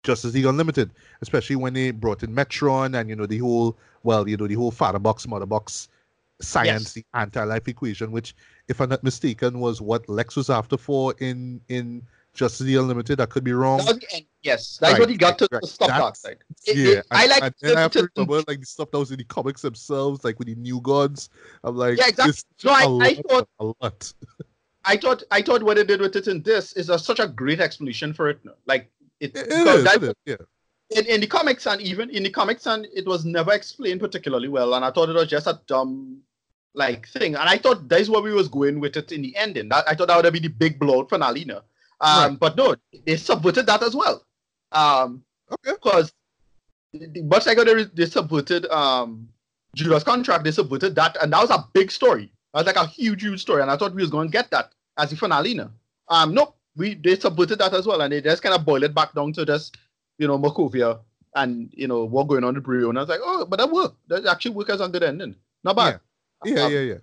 Justice 0.03 0.35
League 0.35 0.45
Unlimited, 0.45 0.91
especially 1.21 1.57
when 1.57 1.75
they 1.75 1.91
brought 1.91 2.23
in 2.23 2.35
Metron 2.35 2.99
and 2.99 3.09
you 3.09 3.17
know 3.17 3.27
the 3.27 3.39
whole 3.39 3.77
well, 4.03 4.29
you 4.29 4.37
know 4.37 4.47
the 4.47 4.55
whole 4.55 4.71
father 4.71 4.99
box, 4.99 5.27
mother 5.27 5.47
box 5.47 5.89
science, 6.41 6.83
yes. 6.83 6.93
the 6.95 7.05
anti-life 7.15 7.69
equation, 7.69 8.11
which, 8.11 8.35
if 8.69 8.81
I'm 8.81 8.89
not 8.89 9.05
mistaken, 9.05 9.61
was 9.61 9.81
what 9.81 10.09
Lex 10.09 10.37
was 10.37 10.51
after 10.51 10.77
for 10.77 11.15
in 11.19 11.61
in 11.69 12.03
Justice 12.35 12.67
League 12.67 12.77
Unlimited. 12.77 13.21
I 13.21 13.27
could 13.27 13.45
be 13.45 13.53
wrong. 13.53 13.79
That 13.79 14.03
yes, 14.43 14.79
that's 14.81 14.93
right, 14.93 15.01
what 15.01 15.09
he 15.11 15.17
got 15.17 15.39
to 15.39 15.49
right. 15.53 15.65
stop 15.65 15.89
that's, 15.89 16.23
Darkseid. 16.23 16.37
yeah, 16.67 16.99
it, 16.99 17.07
I 17.11 17.27
like. 17.27 17.55
And, 17.63 17.79
I 17.79 17.83
have 17.83 17.93
to 17.93 18.09
remember 18.17 18.43
like 18.49 18.61
the 18.61 18.67
stuff 18.67 18.91
that 18.91 18.99
was 18.99 19.11
in 19.11 19.19
the 19.19 19.25
comics 19.25 19.63
themselves, 19.63 20.25
like 20.25 20.39
with 20.39 20.49
the 20.49 20.55
New 20.55 20.81
Gods. 20.81 21.29
I'm 21.63 21.77
like, 21.77 21.99
yeah, 21.99 22.09
exactly. 22.09 22.35
No, 22.65 22.73
I, 22.73 23.07
I 23.07 23.15
thought 23.15 23.49
a 23.59 23.65
lot. 23.65 24.13
I 24.85 24.97
thought 24.97 25.23
I 25.31 25.43
thought 25.43 25.63
what 25.63 25.77
they 25.77 25.85
did 25.85 26.01
with 26.01 26.17
it 26.17 26.27
in 26.27 26.43
this 26.43 26.73
is 26.73 26.89
a, 26.89 26.99
such 26.99 27.21
a 27.21 27.29
great 27.29 27.61
explanation 27.61 28.13
for 28.13 28.29
it. 28.29 28.41
Like 28.67 28.91
it, 29.21 29.37
it, 29.37 29.49
is, 29.49 29.85
that, 29.85 30.03
it 30.03 30.17
yeah. 30.27 30.37
In, 30.91 31.07
in 31.07 31.21
the 31.21 31.27
comics 31.27 31.67
and 31.67 31.81
even 31.81 32.11
in 32.11 32.23
the 32.23 32.31
comics 32.31 32.67
and 32.67 32.87
it 32.95 33.07
was 33.07 33.25
never 33.25 33.53
explained 33.53 34.01
particularly 34.01 34.49
well, 34.49 34.75
and 34.75 34.85
I 34.85 34.91
thought 34.91 35.09
it 35.09 35.15
was 35.15 35.29
just 35.29 35.47
a 35.47 35.61
dumb 35.67 36.19
like 36.75 37.07
thing, 37.09 37.35
and 37.35 37.49
I 37.49 37.59
thought 37.59 37.89
that's 37.89 38.09
where 38.09 38.23
we 38.23 38.33
was 38.33 38.49
going 38.49 38.81
with 38.81 38.97
it 38.97 39.13
in 39.13 39.23
the 39.23 39.37
ending. 39.37 39.69
That, 39.69 39.85
I 39.87 39.95
thought 39.95 40.09
that 40.09 40.23
would 40.23 40.33
be 40.33 40.41
the 40.41 40.49
big 40.49 40.79
blowout 40.79 41.11
finale, 41.11 41.45
no? 41.45 41.61
Um, 42.03 42.31
right. 42.33 42.41
but 42.41 42.57
no, 42.57 42.75
they 43.07 43.17
subverted 43.17 43.67
that 43.67 43.83
as 43.83 43.95
well. 43.95 44.25
Um, 44.73 45.23
okay. 45.51 45.73
Because 45.73 46.13
much 47.23 47.47
like 47.47 47.57
they, 47.57 47.85
they 47.85 48.07
subverted 48.07 48.67
um 48.67 49.29
Judas 49.75 50.03
contract, 50.05 50.45
they 50.45 50.51
subverted 50.51 50.95
that, 50.97 51.17
and 51.23 51.33
that 51.33 51.41
was 51.41 51.51
a 51.51 51.65
big 51.73 51.91
story. 51.91 52.31
That 52.53 52.65
was 52.65 52.67
like 52.67 52.77
a 52.77 52.87
huge, 52.87 53.23
huge 53.23 53.41
story, 53.41 53.63
and 53.63 53.71
I 53.71 53.77
thought 53.77 53.95
we 53.95 54.03
was 54.03 54.11
going 54.11 54.29
to 54.29 54.33
get 54.33 54.51
that 54.51 54.73
as 54.99 55.11
the 55.11 55.17
finale. 55.17 55.59
Um, 56.09 56.35
nope, 56.35 56.57
we 56.77 56.95
they 56.95 57.17
subverted 57.17 57.59
that 57.61 57.73
as 57.73 57.87
well, 57.87 58.03
and 58.03 58.13
they 58.13 58.21
just 58.21 58.43
kind 58.43 58.55
of 58.55 58.67
boiled 58.67 58.83
it 58.83 58.95
back 58.95 59.15
down 59.15 59.33
to 59.35 59.47
just 59.47 59.77
you 60.19 60.27
know 60.27 60.39
Markovia 60.39 60.99
and 61.35 61.71
you 61.73 61.89
know 61.89 62.05
what 62.05 62.29
going 62.29 62.45
on 62.45 62.57
in 62.57 62.63
Brion, 62.63 62.91
and 62.91 62.99
I 62.99 63.03
was 63.03 63.09
like, 63.09 63.21
oh, 63.23 63.47
but 63.47 63.59
that 63.59 63.71
worked. 63.71 63.97
That 64.09 64.27
actually 64.27 64.55
worked 64.55 64.71
as 64.71 64.81
a 64.81 64.89
good 64.89 65.03
ending. 65.03 65.37
Not 65.65 65.77
bad. 65.77 66.01
Yeah, 66.45 66.55
yeah, 66.55 66.69
yeah. 66.69 66.81
yeah. 66.81 66.99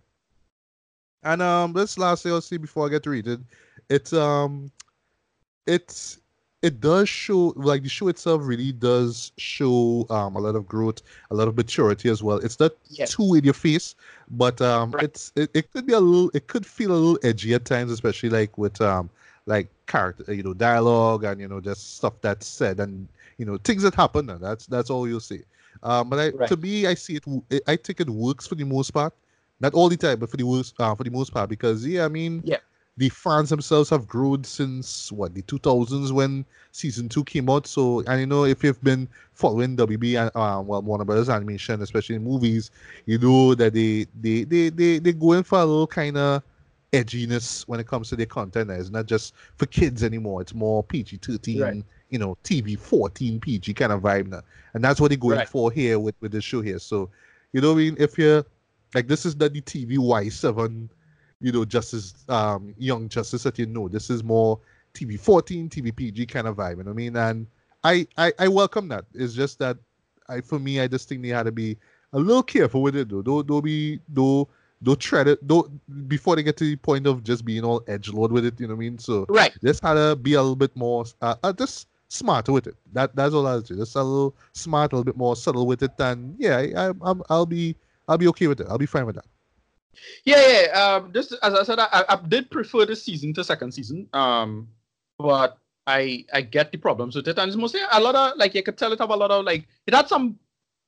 And 1.24 1.42
um, 1.42 1.74
this 1.74 1.98
last 1.98 2.26
DLC 2.26 2.62
before 2.62 2.86
I 2.86 2.90
get 2.90 3.04
to 3.04 3.10
read 3.10 3.28
it, 3.28 3.40
it's 3.90 4.14
um, 4.14 4.72
it's 5.68 6.20
it 6.62 6.82
does 6.82 7.08
show 7.08 7.54
like 7.56 7.84
the 7.84 7.90
show 7.90 8.10
itself 8.10 8.42
really 8.44 8.72
does 8.74 9.32
show 9.38 10.06
um 10.10 10.36
a 10.36 10.40
lot 10.40 10.56
of 10.56 10.68
growth, 10.68 11.02
a 11.32 11.36
lot 11.36 11.48
of 11.48 11.56
maturity 11.56 12.10
as 12.10 12.22
well. 12.22 12.38
It's 12.38 12.60
not 12.60 12.74
yeah. 12.90 13.06
too 13.06 13.36
in 13.36 13.44
your 13.44 13.54
face, 13.54 13.96
but 14.32 14.62
um, 14.62 14.92
right. 14.92 15.04
it's 15.04 15.32
it, 15.36 15.50
it 15.54 15.72
could 15.72 15.86
be 15.86 15.94
a 15.94 16.00
little, 16.00 16.32
it 16.34 16.48
could 16.48 16.66
feel 16.66 16.92
a 16.92 16.94
little 16.94 17.20
edgy 17.24 17.54
at 17.54 17.66
times, 17.66 17.92
especially 17.92 18.30
like 18.30 18.58
with 18.58 18.82
um 18.82 19.10
like 19.46 19.70
character, 19.88 20.34
you 20.34 20.44
know, 20.44 20.54
dialogue 20.54 21.24
and 21.24 21.40
you 21.40 21.48
know 21.48 21.62
just 21.62 21.98
stuff 21.98 22.14
that's 22.22 22.46
said 22.46 22.80
and 22.80 23.08
you 23.38 23.46
know 23.46 23.58
things 23.58 23.84
that 23.84 23.96
happen. 23.96 24.26
That's 24.40 24.66
that's 24.66 24.90
all 24.90 25.08
you'll 25.08 25.20
see. 25.20 25.44
Um, 25.82 26.10
but 26.10 26.20
I, 26.20 26.30
right. 26.30 26.50
to 26.50 26.58
me, 26.58 26.88
I 26.88 26.94
see 26.94 27.20
it. 27.20 27.64
I 27.68 27.76
think 27.78 28.02
it 28.02 28.10
works 28.10 28.48
for 28.48 28.56
the 28.56 28.66
most 28.66 28.92
part. 28.92 29.14
Not 29.62 29.74
all 29.74 29.90
the 29.90 29.98
time, 29.98 30.20
but 30.20 30.30
for 30.30 30.38
the 30.38 30.44
most 30.44 30.76
uh, 30.80 30.96
for 30.96 31.04
the 31.04 31.12
most 31.12 31.34
part, 31.34 31.50
because 31.50 31.86
yeah, 31.86 32.06
I 32.06 32.08
mean, 32.08 32.42
yeah, 32.46 32.58
the 33.00 33.08
fans 33.08 33.50
themselves 33.50 33.90
have 33.90 34.06
grown 34.06 34.44
since 34.44 35.10
what 35.10 35.34
the 35.34 35.42
2000s 35.44 36.12
when 36.12 36.46
season 36.74 37.08
two 37.08 37.24
came 37.24 37.50
out. 37.50 37.66
So, 37.66 38.02
and 38.02 38.20
you 38.20 38.28
know, 38.28 38.44
if 38.44 38.62
you've 38.62 38.84
been 38.84 39.08
following 39.32 39.78
WB 39.78 40.22
and 40.22 40.30
uh, 40.36 40.62
well, 40.62 40.82
Warner 40.82 41.06
Brothers 41.06 41.30
animation, 41.30 41.82
especially 41.82 42.18
in 42.18 42.26
movies, 42.26 42.72
you 43.06 43.18
know 43.18 43.56
that 43.56 43.74
they 43.74 44.06
they 44.20 44.44
they 44.44 44.68
they 44.68 45.00
they 45.00 45.14
go 45.14 45.32
in 45.32 45.44
for 45.44 45.60
a 45.60 45.66
little 45.66 45.88
kind 45.88 46.18
of 46.18 46.44
edginess 46.92 47.66
when 47.70 47.80
it 47.80 47.88
comes 47.88 48.10
to 48.10 48.18
their 48.18 48.26
content. 48.26 48.70
It's 48.70 48.90
not 48.90 49.06
just 49.06 49.34
for 49.56 49.66
kids 49.66 50.04
anymore. 50.04 50.42
It's 50.42 50.54
more 50.54 50.84
PG 50.84 51.20
13, 51.24 51.62
right. 51.62 51.84
you 52.10 52.20
know, 52.20 52.38
TV 52.44 52.78
14 52.78 53.40
PG 53.40 53.76
kind 53.76 53.94
of 53.94 54.02
vibe 54.02 54.28
now. 54.28 54.42
And 54.74 54.84
that's 54.84 55.00
what 55.00 55.08
they're 55.08 55.18
going 55.18 55.38
right. 55.38 55.48
for 55.48 55.72
here 55.72 56.00
with, 56.00 56.16
with 56.20 56.34
the 56.34 56.42
show 56.42 56.60
here. 56.62 56.80
So, 56.80 57.10
you 57.54 57.62
know, 57.62 57.72
I 57.72 57.76
mean, 57.76 57.96
if 57.98 58.18
you're 58.18 58.44
like 58.94 59.08
this 59.08 59.26
is 59.26 59.38
not 59.38 59.54
the 59.54 59.62
TV 59.62 59.98
Y7, 59.98 60.90
you 61.42 61.52
know, 61.52 61.66
Justice, 61.66 62.14
um, 62.30 62.74
Young 62.78 63.10
Justice 63.10 63.44
that 63.44 63.58
you 63.60 63.66
know. 63.66 63.88
This 63.88 64.10
is 64.10 64.24
more 64.24 64.60
TV 64.94 65.20
14, 65.20 65.70
TV 65.70 65.96
PG 65.96 66.26
kind 66.28 66.48
of 66.48 66.58
vibe. 66.58 66.78
You 66.78 66.84
know 66.84 66.84
what 66.84 66.92
I 66.92 66.94
mean? 66.94 67.16
And 67.16 67.48
I, 67.84 68.08
I, 68.18 68.34
I 68.40 68.48
welcome 68.48 68.88
that. 68.90 69.06
It's 69.14 69.34
just 69.34 69.60
that 69.60 69.78
I, 70.28 70.42
for 70.42 70.60
me, 70.60 70.80
I 70.80 70.88
just 70.88 71.08
think 71.08 71.22
they 71.22 71.30
had 71.30 71.44
to 71.44 71.52
be 71.52 71.78
a 72.14 72.20
little 72.20 72.44
careful 72.44 72.82
with 72.82 72.96
it 72.96 73.10
though. 73.10 73.22
Don't, 73.22 73.48
don't 73.48 73.64
be, 73.64 74.00
don't, 74.14 74.48
don't 74.82 75.00
tread 75.00 75.28
it, 75.28 75.46
don't 75.46 76.08
before 76.08 76.36
they 76.36 76.44
get 76.44 76.56
to 76.58 76.64
the 76.64 76.76
point 76.78 77.06
of 77.06 77.24
just 77.24 77.44
being 77.44 77.64
all 77.64 77.84
edge 77.88 78.10
lord 78.10 78.32
with 78.32 78.46
it. 78.46 78.60
You 78.60 78.68
know 78.68 78.76
what 78.76 78.80
I 78.80 78.90
mean? 78.90 78.98
So 78.98 79.26
right, 79.28 79.54
just 79.62 79.84
had 79.84 79.96
to 79.96 80.16
be 80.16 80.34
a 80.34 80.42
little 80.42 80.56
bit 80.56 80.74
more, 80.76 81.04
uh, 81.22 81.36
uh 81.44 81.52
just 81.52 81.88
smarter 82.08 82.54
with 82.54 82.68
it. 82.68 82.76
That 82.94 83.16
that's 83.16 83.34
all 83.34 83.46
I'll 83.46 83.62
do. 83.62 83.76
Just 83.76 83.96
a 83.96 84.04
little 84.04 84.36
smart, 84.54 84.94
a 84.94 84.96
little 84.96 85.04
bit 85.04 85.18
more 85.18 85.36
subtle 85.36 85.66
with 85.66 85.84
it. 85.84 85.92
And 86.00 86.36
yeah, 86.38 86.60
I, 86.78 86.94
I'm, 87.02 87.22
I'll 87.30 87.46
be 87.46 87.76
I'll 88.08 88.18
be 88.18 88.28
okay 88.30 88.48
with 88.48 88.62
it. 88.62 88.68
I'll 88.70 88.78
be 88.78 88.86
fine 88.86 89.06
with 89.06 89.16
that. 89.16 89.26
Yeah, 90.24 90.42
yeah. 90.48 90.82
Um, 90.82 91.12
just 91.14 91.34
as 91.42 91.54
I 91.54 91.64
said, 91.64 91.80
I, 91.80 92.06
I 92.08 92.20
did 92.28 92.50
prefer 92.52 92.86
this 92.86 93.04
season 93.04 93.34
to 93.34 93.44
second 93.44 93.74
season. 93.74 94.08
Um, 94.14 94.68
but 95.18 95.58
I 95.86 96.26
I 96.34 96.42
get 96.42 96.72
the 96.72 96.78
problems 96.78 97.16
with 97.16 97.28
it, 97.28 97.38
and 97.38 97.48
it's 97.50 97.58
mostly 97.58 97.82
a 97.92 98.00
lot 98.00 98.16
of 98.16 98.38
like 98.38 98.56
you 98.56 98.64
could 98.64 98.78
tell 98.78 98.94
it 98.94 99.00
have 99.00 99.10
a 99.10 99.16
lot 99.16 99.32
of 99.32 99.46
like 99.46 99.68
it 99.88 99.94
had 99.94 100.08
some 100.08 100.40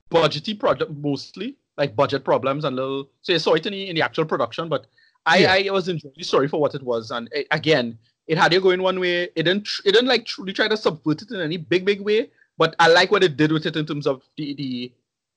budgety 0.09 0.59
project 0.59 0.91
mostly 0.91 1.55
like 1.77 1.95
budget 1.95 2.23
problems 2.25 2.65
and 2.65 2.75
little 2.75 3.09
so 3.21 3.31
you 3.31 3.39
saw 3.39 3.53
it 3.53 3.65
in 3.65 3.71
the, 3.71 3.89
in 3.89 3.95
the 3.95 4.01
actual 4.01 4.25
production, 4.25 4.69
but 4.69 4.87
I 5.25 5.37
yeah. 5.37 5.69
I 5.69 5.71
was 5.71 5.87
enjoying 5.87 6.13
sorry 6.21 6.47
for 6.47 6.59
what 6.59 6.75
it 6.75 6.83
was, 6.83 7.11
and 7.11 7.29
it, 7.31 7.47
again 7.51 7.97
it 8.27 8.37
had 8.37 8.53
you 8.53 8.61
going 8.61 8.81
one 8.81 8.99
way. 8.99 9.23
It 9.35 9.43
didn't 9.43 9.67
it 9.85 9.91
didn't 9.93 10.07
like 10.07 10.25
truly 10.25 10.53
try 10.53 10.67
to 10.67 10.77
subvert 10.77 11.21
it 11.21 11.31
in 11.31 11.41
any 11.41 11.57
big 11.57 11.85
big 11.85 12.01
way, 12.01 12.29
but 12.57 12.75
I 12.79 12.87
like 12.87 13.11
what 13.11 13.23
it 13.23 13.37
did 13.37 13.51
with 13.51 13.65
it 13.65 13.75
in 13.75 13.85
terms 13.85 14.07
of 14.07 14.21
the 14.37 14.53
the 14.53 14.91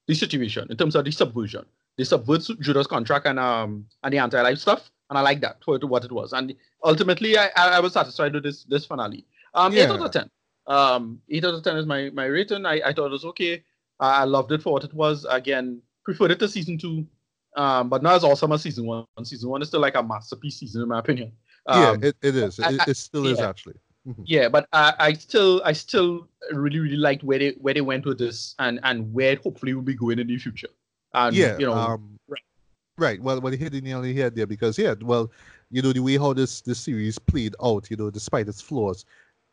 the 0.06 0.14
situation, 0.14 0.68
in 0.70 0.76
terms 0.76 0.94
of 0.94 1.04
the 1.04 1.10
subversion. 1.10 1.64
They 1.96 2.04
subvert 2.04 2.42
Judas 2.60 2.86
contract 2.86 3.26
and 3.26 3.38
um 3.38 3.86
and 4.02 4.12
the 4.12 4.18
anti-life 4.18 4.58
stuff, 4.58 4.90
and 5.10 5.18
I 5.18 5.22
like 5.22 5.40
that 5.40 5.62
for 5.64 5.78
what 5.78 6.04
it 6.04 6.12
was. 6.12 6.32
And 6.32 6.54
ultimately, 6.82 7.38
I 7.38 7.50
I 7.56 7.80
was 7.80 7.92
satisfied 7.92 8.34
with 8.34 8.42
this 8.42 8.64
this 8.64 8.86
finale. 8.86 9.26
Um, 9.54 9.72
yeah. 9.72 9.84
eight 9.84 9.90
out 9.90 10.00
of 10.00 10.10
ten. 10.10 10.30
Um, 10.66 11.20
eight 11.28 11.44
out 11.44 11.54
of 11.54 11.62
ten 11.62 11.76
is 11.76 11.86
my 11.86 12.10
my 12.10 12.26
rating. 12.26 12.66
I 12.66 12.80
I 12.84 12.92
thought 12.92 13.06
it 13.06 13.12
was 13.12 13.24
okay. 13.26 13.62
I, 14.00 14.22
I 14.22 14.24
loved 14.24 14.52
it 14.52 14.62
for 14.62 14.72
what 14.72 14.84
it 14.84 14.94
was. 14.94 15.26
Again, 15.28 15.80
preferred 16.04 16.32
it 16.32 16.38
to 16.40 16.48
season 16.48 16.78
two, 16.78 17.06
um, 17.56 17.88
but 17.88 18.02
not 18.02 18.14
as 18.14 18.24
awesome 18.24 18.52
as 18.52 18.62
season 18.62 18.86
one. 18.86 19.04
Season 19.22 19.48
one 19.48 19.62
is 19.62 19.68
still 19.68 19.80
like 19.80 19.94
a 19.94 20.02
masterpiece 20.02 20.58
season 20.58 20.82
in 20.82 20.88
my 20.88 20.98
opinion. 20.98 21.32
Um, 21.66 22.02
yeah, 22.02 22.08
it, 22.08 22.16
it 22.22 22.36
is. 22.36 22.58
It, 22.58 22.64
I, 22.64 22.90
it 22.90 22.96
still 22.96 23.26
is 23.26 23.40
actually. 23.40 23.76
Mm-hmm. 24.06 24.22
yeah, 24.26 24.50
but 24.50 24.68
I, 24.74 24.92
I 24.98 25.12
still 25.14 25.62
I 25.64 25.72
still 25.72 26.28
really 26.52 26.78
really 26.78 26.96
liked 26.96 27.24
where 27.24 27.38
they 27.38 27.50
where 27.52 27.72
they 27.72 27.80
went 27.80 28.04
with 28.04 28.18
this 28.18 28.54
and 28.58 28.78
and 28.82 29.10
where 29.14 29.36
hopefully 29.36 29.72
will 29.72 29.80
be 29.80 29.94
going 29.94 30.18
in 30.18 30.26
the 30.26 30.36
future. 30.36 30.68
And, 31.14 31.36
yeah, 31.36 31.56
you 31.58 31.66
know, 31.66 31.74
um, 31.74 32.18
right. 32.28 32.42
right. 32.98 33.22
Well, 33.22 33.40
well, 33.40 33.52
hit 33.52 33.72
the 33.72 33.80
nail 33.80 33.98
on 33.98 34.04
the 34.04 34.14
head 34.14 34.34
there 34.34 34.46
because 34.46 34.76
yeah, 34.76 34.94
well, 35.00 35.30
you 35.70 35.80
know 35.80 35.92
the 35.92 36.00
way 36.00 36.16
how 36.16 36.32
this 36.32 36.60
this 36.60 36.80
series 36.80 37.18
played 37.18 37.54
out, 37.62 37.90
you 37.90 37.96
know, 37.96 38.10
despite 38.10 38.48
its 38.48 38.60
flaws, 38.60 39.04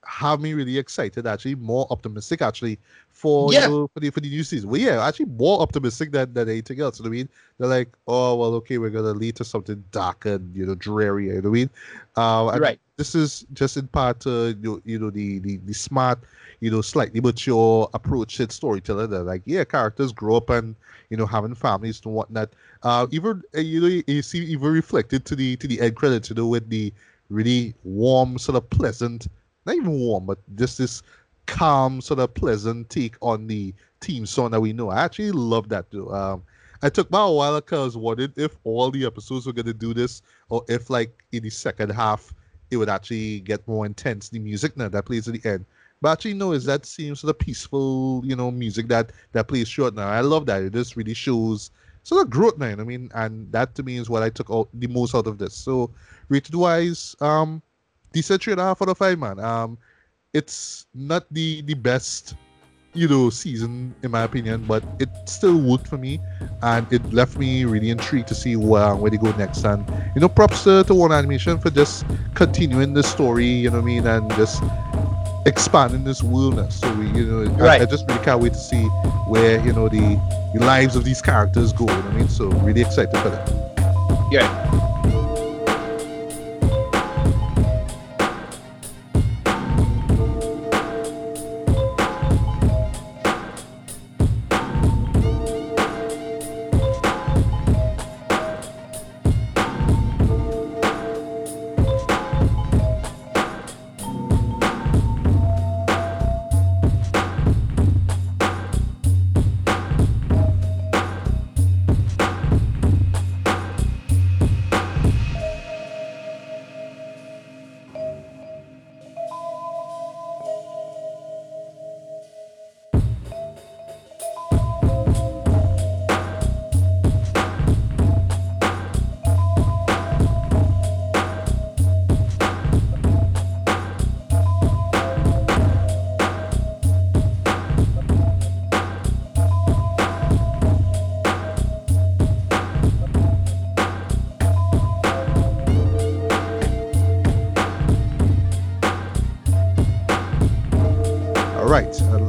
have 0.05 0.41
me 0.41 0.53
really 0.53 0.77
excited, 0.77 1.27
actually 1.27 1.55
more 1.55 1.85
optimistic 1.89 2.41
actually 2.41 2.79
for 3.09 3.53
yeah. 3.53 3.65
you 3.65 3.71
know, 3.71 3.87
for 3.93 3.99
the 3.99 4.09
for 4.09 4.19
the 4.19 4.29
new 4.29 4.43
season. 4.43 4.69
Well, 4.69 4.81
yeah, 4.81 5.05
actually 5.05 5.27
more 5.27 5.61
optimistic 5.61 6.11
than, 6.11 6.33
than 6.33 6.49
anything 6.49 6.81
else. 6.81 6.99
You 6.99 7.03
know 7.03 7.09
what 7.09 7.15
I 7.15 7.17
mean? 7.17 7.29
They're 7.59 7.69
like, 7.69 7.89
oh 8.07 8.35
well, 8.35 8.53
okay, 8.55 8.77
we're 8.77 8.89
gonna 8.89 9.13
lead 9.13 9.35
to 9.37 9.43
something 9.43 9.83
dark 9.91 10.25
and 10.25 10.55
you 10.55 10.65
know 10.65 10.75
dreary. 10.75 11.27
You 11.27 11.41
know 11.41 11.49
what 11.49 11.49
I 11.49 11.51
mean? 11.51 11.69
Um, 12.15 12.61
right. 12.61 12.79
This 12.97 13.15
is 13.15 13.45
just 13.53 13.77
in 13.77 13.87
part 13.87 14.25
uh, 14.27 14.53
you, 14.61 14.81
you 14.85 14.99
know 14.99 15.09
the, 15.09 15.39
the 15.39 15.57
the 15.57 15.73
smart, 15.73 16.19
you 16.59 16.71
know, 16.71 16.81
slightly 16.81 17.21
mature 17.21 17.89
approach 17.93 18.37
to 18.37 18.49
storytelling. 18.51 19.09
That 19.11 19.23
like, 19.23 19.43
yeah, 19.45 19.63
characters 19.63 20.11
grow 20.11 20.37
up 20.37 20.49
and 20.49 20.75
you 21.09 21.17
know 21.17 21.25
having 21.25 21.55
families 21.55 22.01
and 22.03 22.13
whatnot. 22.13 22.49
Uh, 22.83 23.07
even 23.11 23.43
uh, 23.55 23.61
you 23.61 23.81
know 23.81 24.01
you 24.07 24.21
see 24.21 24.39
even 24.45 24.71
reflected 24.71 25.25
to 25.25 25.35
the 25.35 25.55
to 25.57 25.67
the 25.67 25.79
end 25.79 25.95
credits, 25.95 26.29
you 26.29 26.35
know, 26.35 26.47
with 26.47 26.69
the 26.69 26.91
really 27.29 27.73
warm, 27.83 28.37
sort 28.37 28.57
of 28.57 28.69
pleasant 28.69 29.27
not 29.65 29.75
even 29.75 29.91
warm, 29.99 30.25
but 30.25 30.39
just 30.55 30.77
this 30.77 31.01
calm, 31.45 32.01
sort 32.01 32.19
of 32.19 32.33
pleasant 32.33 32.89
take 32.89 33.15
on 33.21 33.47
the 33.47 33.73
team 33.99 34.25
song 34.25 34.51
that 34.51 34.61
we 34.61 34.73
know. 34.73 34.89
I 34.89 35.01
actually 35.03 35.31
love 35.31 35.69
that 35.69 35.91
too. 35.91 36.11
Um, 36.13 36.43
I 36.81 36.89
took 36.89 37.11
me 37.11 37.17
a 37.19 37.29
while 37.29 37.55
because 37.55 37.95
wondered 37.95 38.33
if 38.37 38.57
all 38.63 38.89
the 38.89 39.05
episodes 39.05 39.45
were 39.45 39.53
gonna 39.53 39.73
do 39.73 39.93
this, 39.93 40.21
or 40.49 40.63
if 40.67 40.89
like 40.89 41.23
in 41.31 41.43
the 41.43 41.49
second 41.49 41.91
half 41.91 42.33
it 42.71 42.77
would 42.77 42.89
actually 42.89 43.41
get 43.41 43.67
more 43.67 43.85
intense. 43.85 44.29
The 44.29 44.39
music 44.39 44.75
now 44.77 44.89
that 44.89 45.05
plays 45.05 45.27
at 45.27 45.39
the 45.39 45.49
end. 45.49 45.65
But 46.01 46.13
actually, 46.13 46.33
no, 46.33 46.53
is 46.53 46.65
that 46.65 46.85
seems 46.85 47.19
sort 47.19 47.29
of 47.29 47.37
peaceful, 47.37 48.21
you 48.25 48.35
know, 48.35 48.49
music 48.49 48.87
that 48.87 49.11
that 49.33 49.47
plays 49.47 49.67
short 49.67 49.93
now. 49.93 50.07
I 50.07 50.21
love 50.21 50.47
that. 50.47 50.63
It 50.63 50.73
just 50.73 50.95
really 50.95 51.13
shows 51.13 51.69
sort 52.03 52.23
of 52.23 52.31
growth 52.31 52.57
now. 52.57 52.69
I 52.69 52.75
mean, 52.75 53.11
and 53.13 53.51
that 53.51 53.75
to 53.75 53.83
me 53.83 53.97
is 53.97 54.09
what 54.09 54.23
I 54.23 54.29
took 54.29 54.49
out 54.49 54.69
the 54.73 54.87
most 54.87 55.13
out 55.13 55.27
of 55.27 55.37
this. 55.37 55.53
So 55.53 55.91
rated 56.29 56.55
wise, 56.55 57.15
um, 57.21 57.61
decent 58.13 58.43
three 58.43 58.53
and 58.53 58.61
a 58.61 58.63
half 58.63 58.81
out 58.81 58.89
of 58.89 58.97
five, 58.97 59.17
man. 59.17 59.39
Um, 59.39 59.77
it's 60.33 60.85
not 60.93 61.25
the 61.31 61.61
the 61.63 61.73
best, 61.73 62.35
you 62.93 63.07
know, 63.07 63.29
season 63.29 63.93
in 64.03 64.11
my 64.11 64.23
opinion, 64.23 64.65
but 64.65 64.83
it 64.99 65.09
still 65.25 65.57
worked 65.57 65.87
for 65.87 65.97
me, 65.97 66.19
and 66.61 66.91
it 66.91 67.03
left 67.13 67.37
me 67.37 67.65
really 67.65 67.89
intrigued 67.89 68.27
to 68.29 68.35
see 68.35 68.55
where 68.55 68.95
where 68.95 69.11
they 69.11 69.17
go 69.17 69.31
next. 69.37 69.63
And 69.65 69.87
you 70.15 70.21
know, 70.21 70.29
props 70.29 70.63
to, 70.63 70.83
to 70.83 70.93
Warner 70.93 71.15
Animation 71.15 71.57
for 71.59 71.69
just 71.69 72.05
continuing 72.33 72.93
the 72.93 73.03
story. 73.03 73.45
You 73.45 73.69
know 73.69 73.77
what 73.77 73.83
I 73.83 73.85
mean, 73.85 74.07
and 74.07 74.29
just 74.31 74.63
expanding 75.45 76.03
this 76.03 76.21
wilderness. 76.23 76.79
So 76.79 76.93
we, 76.93 77.07
you 77.07 77.25
know, 77.25 77.51
right. 77.55 77.81
I, 77.81 77.83
I, 77.83 77.87
just 77.87 78.07
really 78.07 78.23
can't 78.23 78.41
wait 78.41 78.53
to 78.53 78.59
see 78.59 78.83
where 79.27 79.59
you 79.65 79.73
know 79.73 79.89
the, 79.89 80.19
the 80.53 80.63
lives 80.65 80.95
of 80.95 81.03
these 81.03 81.21
characters 81.21 81.73
go. 81.73 81.85
You 81.85 81.93
know 81.93 82.01
what 82.01 82.13
I 82.13 82.17
mean? 82.17 82.29
So 82.29 82.47
really 82.49 82.81
excited 82.81 83.17
for 83.17 83.29
that. 83.29 83.71
Yeah. 84.31 84.90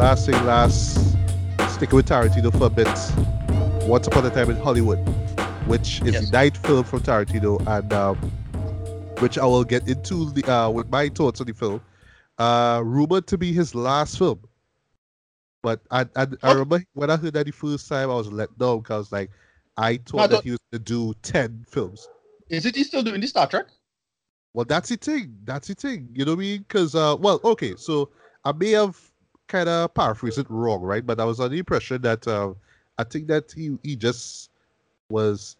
Last 0.02 0.26
thing, 0.26 0.34
last 0.46 1.16
sticking 1.76 1.94
with 1.94 2.08
Tarantino 2.08 2.50
for 2.58 2.66
a 2.66 2.70
bit. 2.70 2.88
Once 3.88 4.08
Upon 4.08 4.26
a 4.26 4.30
Time 4.30 4.50
in 4.50 4.56
Hollywood, 4.56 4.98
which 5.68 6.02
is 6.02 6.14
yes. 6.14 6.26
the 6.26 6.32
ninth 6.32 6.56
film 6.66 6.82
from 6.82 7.02
Tarantino, 7.02 7.64
and 7.68 7.92
um, 7.92 8.16
which 9.20 9.38
I 9.38 9.46
will 9.46 9.62
get 9.62 9.86
into 9.86 10.28
the 10.32 10.44
uh, 10.52 10.70
with 10.70 10.90
my 10.90 11.08
thoughts 11.08 11.40
on 11.40 11.46
the 11.46 11.54
film. 11.54 11.80
Uh, 12.36 12.82
rumored 12.84 13.28
to 13.28 13.38
be 13.38 13.52
his 13.52 13.76
last 13.76 14.18
film, 14.18 14.40
but 15.62 15.80
I 15.92 16.04
I, 16.16 16.26
I 16.42 16.50
remember 16.50 16.84
when 16.94 17.08
I 17.08 17.16
heard 17.16 17.34
that 17.34 17.46
the 17.46 17.52
first 17.52 17.88
time, 17.88 18.10
I 18.10 18.14
was 18.14 18.26
let 18.32 18.58
down 18.58 18.78
because 18.80 19.12
like 19.12 19.30
I 19.76 19.98
thought 19.98 20.30
that 20.30 20.42
he 20.42 20.50
was 20.50 20.60
to 20.72 20.80
do 20.80 21.14
ten 21.22 21.64
films. 21.68 22.08
Is 22.48 22.66
it 22.66 22.74
he 22.74 22.82
still 22.82 23.04
doing 23.04 23.20
the 23.20 23.28
Star 23.28 23.46
Trek? 23.46 23.66
Well, 24.52 24.64
that's 24.64 24.88
the 24.88 24.96
thing. 24.96 25.36
That's 25.44 25.68
the 25.68 25.74
thing. 25.74 26.08
You 26.12 26.24
know 26.24 26.32
what 26.32 26.38
I 26.38 26.40
mean? 26.40 26.64
Because 26.66 26.96
uh, 26.96 27.14
well, 27.20 27.40
okay, 27.44 27.76
so 27.76 28.10
I 28.44 28.50
may 28.50 28.72
have 28.72 29.11
kind 29.52 29.68
of 29.68 29.92
paraphrase 29.92 30.38
it 30.38 30.46
wrong, 30.48 30.80
right? 30.80 31.04
But 31.06 31.20
I 31.20 31.26
was 31.26 31.38
under 31.38 31.50
the 31.50 31.58
impression 31.58 32.00
that 32.02 32.26
uh, 32.26 32.54
I 32.96 33.04
think 33.04 33.28
that 33.28 33.52
he 33.52 33.76
he 33.82 33.94
just 33.96 34.50
was 35.10 35.56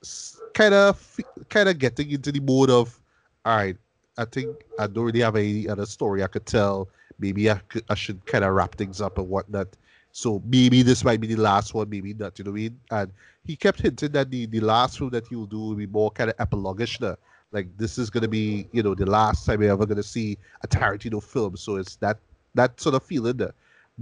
kind 0.54 0.72
of 0.72 1.20
kind 1.50 1.68
of 1.68 1.78
getting 1.78 2.10
into 2.10 2.32
the 2.32 2.40
mode 2.40 2.70
of, 2.70 2.98
all 3.44 3.56
right, 3.56 3.76
I 4.16 4.24
think 4.24 4.48
I 4.78 4.86
don't 4.86 5.04
really 5.04 5.20
have 5.20 5.36
any 5.36 5.68
other 5.68 5.84
story 5.84 6.22
I 6.22 6.28
could 6.28 6.46
tell. 6.46 6.88
Maybe 7.18 7.50
I 7.50 7.58
could, 7.68 7.84
I 7.90 7.94
should 7.94 8.24
kind 8.24 8.44
of 8.44 8.54
wrap 8.54 8.74
things 8.76 9.00
up 9.00 9.18
and 9.18 9.28
whatnot. 9.28 9.68
So 10.12 10.42
maybe 10.46 10.82
this 10.82 11.04
might 11.04 11.20
be 11.20 11.26
the 11.26 11.42
last 11.50 11.74
one, 11.74 11.88
maybe 11.90 12.14
not. 12.14 12.38
You 12.38 12.44
know 12.46 12.50
what 12.50 12.58
I 12.58 12.62
mean? 12.62 12.80
And 12.90 13.12
he 13.44 13.56
kept 13.56 13.80
hinting 13.82 14.12
that 14.12 14.30
the 14.30 14.46
the 14.46 14.60
last 14.60 14.98
film 14.98 15.10
that 15.10 15.26
he 15.26 15.36
will 15.36 15.46
do 15.46 15.60
will 15.60 15.74
be 15.74 15.86
more 15.86 16.10
kind 16.10 16.30
of 16.30 16.36
epilogish. 16.38 17.00
Now. 17.00 17.16
Like 17.52 17.68
this 17.76 17.98
is 17.98 18.08
gonna 18.08 18.28
be, 18.28 18.66
you 18.72 18.82
know, 18.82 18.94
the 18.94 19.04
last 19.04 19.44
time 19.44 19.60
you're 19.60 19.72
ever 19.72 19.84
gonna 19.84 20.02
see 20.02 20.38
a 20.64 20.66
Tarantino 20.66 21.22
film. 21.22 21.56
So 21.56 21.76
it's 21.76 21.96
that 21.96 22.18
that 22.54 22.80
sort 22.80 22.94
of 22.94 23.02
feeling 23.02 23.36
there. 23.36 23.52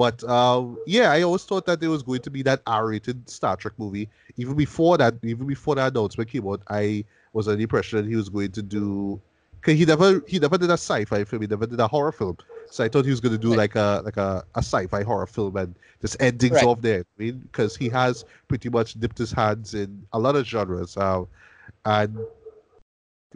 But 0.01 0.25
uh, 0.25 0.65
yeah, 0.87 1.13
I 1.13 1.21
always 1.21 1.45
thought 1.45 1.67
that 1.67 1.79
there 1.79 1.91
was 1.91 2.03
going 2.03 2.23
to 2.23 2.31
be 2.31 2.41
that 2.45 2.63
R-rated 2.67 3.29
Star 3.29 3.55
Trek 3.55 3.75
movie. 3.77 4.09
Even 4.39 4.57
before 4.57 4.97
that, 4.97 5.17
even 5.23 5.47
before 5.47 5.75
that 5.75 5.93
announcement 5.93 6.31
came 6.31 6.49
out, 6.49 6.63
I 6.69 7.05
was 7.35 7.47
under 7.47 7.59
the 7.59 7.65
impression 7.65 7.99
that 7.99 8.09
he 8.09 8.17
was 8.17 8.31
going 8.31 8.53
to 8.53 8.63
do. 8.63 9.21
Cause 9.61 9.75
he 9.75 9.85
never 9.85 10.25
he 10.27 10.39
never 10.39 10.57
did 10.57 10.71
a 10.71 10.79
sci-fi 10.79 11.25
film. 11.25 11.43
He 11.43 11.49
never 11.49 11.67
did 11.67 11.81
a 11.81 11.87
horror 11.87 12.13
film. 12.13 12.39
So 12.71 12.83
I 12.83 12.89
thought 12.89 13.05
he 13.05 13.11
was 13.11 13.21
going 13.21 13.33
to 13.33 13.39
do 13.39 13.51
right. 13.51 13.59
like 13.59 13.75
a 13.77 14.01
like 14.03 14.17
a, 14.17 14.43
a 14.55 14.61
sci-fi 14.61 15.03
horror 15.03 15.27
film 15.27 15.55
and 15.59 15.75
just 16.01 16.17
end 16.19 16.41
things 16.41 16.55
right. 16.55 16.65
off 16.65 16.81
there. 16.81 17.01
I 17.01 17.23
mean, 17.23 17.41
because 17.41 17.77
he 17.77 17.91
has 17.91 18.25
pretty 18.49 18.71
much 18.71 18.99
dipped 18.99 19.19
his 19.19 19.33
hands 19.33 19.75
in 19.75 20.03
a 20.15 20.19
lot 20.19 20.35
of 20.35 20.47
genres. 20.47 20.97
Uh, 20.97 21.25
and 21.85 22.19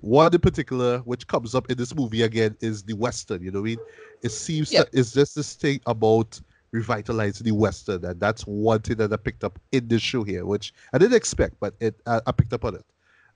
one 0.00 0.32
in 0.32 0.40
particular, 0.40 1.00
which 1.00 1.26
comes 1.26 1.54
up 1.54 1.70
in 1.70 1.76
this 1.76 1.94
movie 1.94 2.22
again, 2.22 2.56
is 2.62 2.82
the 2.84 2.94
Western. 2.94 3.42
You 3.42 3.50
know 3.50 3.60
what 3.60 3.66
I 3.66 3.76
mean? 3.76 3.78
It 4.22 4.30
seems 4.30 4.70
that 4.70 4.88
it's 4.94 5.12
just 5.12 5.34
this 5.34 5.52
thing 5.52 5.82
about 5.84 6.40
revitalizing 6.74 7.44
the 7.44 7.52
Western, 7.52 8.04
and 8.04 8.18
that's 8.18 8.42
one 8.42 8.80
thing 8.80 8.96
that 8.96 9.12
I 9.12 9.16
picked 9.16 9.44
up 9.44 9.60
in 9.70 9.86
this 9.86 10.02
show 10.02 10.24
here, 10.24 10.44
which 10.44 10.74
I 10.92 10.98
didn't 10.98 11.16
expect, 11.16 11.54
but 11.60 11.74
it 11.80 11.94
I, 12.06 12.20
I 12.26 12.32
picked 12.32 12.52
up 12.52 12.64
on 12.64 12.74
it. 12.74 12.84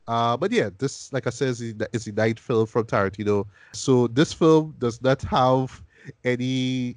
Uh, 0.09 0.37
but 0.37 0.51
yeah, 0.51 0.71
this, 0.79 1.13
like 1.13 1.27
I 1.27 1.31
said, 1.31 1.49
is 1.49 1.59
the, 1.59 1.89
is 1.93 2.07
the 2.07 2.13
night 2.13 2.41
film 2.41 2.67
from 2.67 2.85
Tarantino. 2.85 3.47
So 3.73 4.09
this 4.09 4.33
film 4.33 4.75
does 4.79 5.01
not 5.03 5.23
have 5.23 5.83
any 6.25 6.97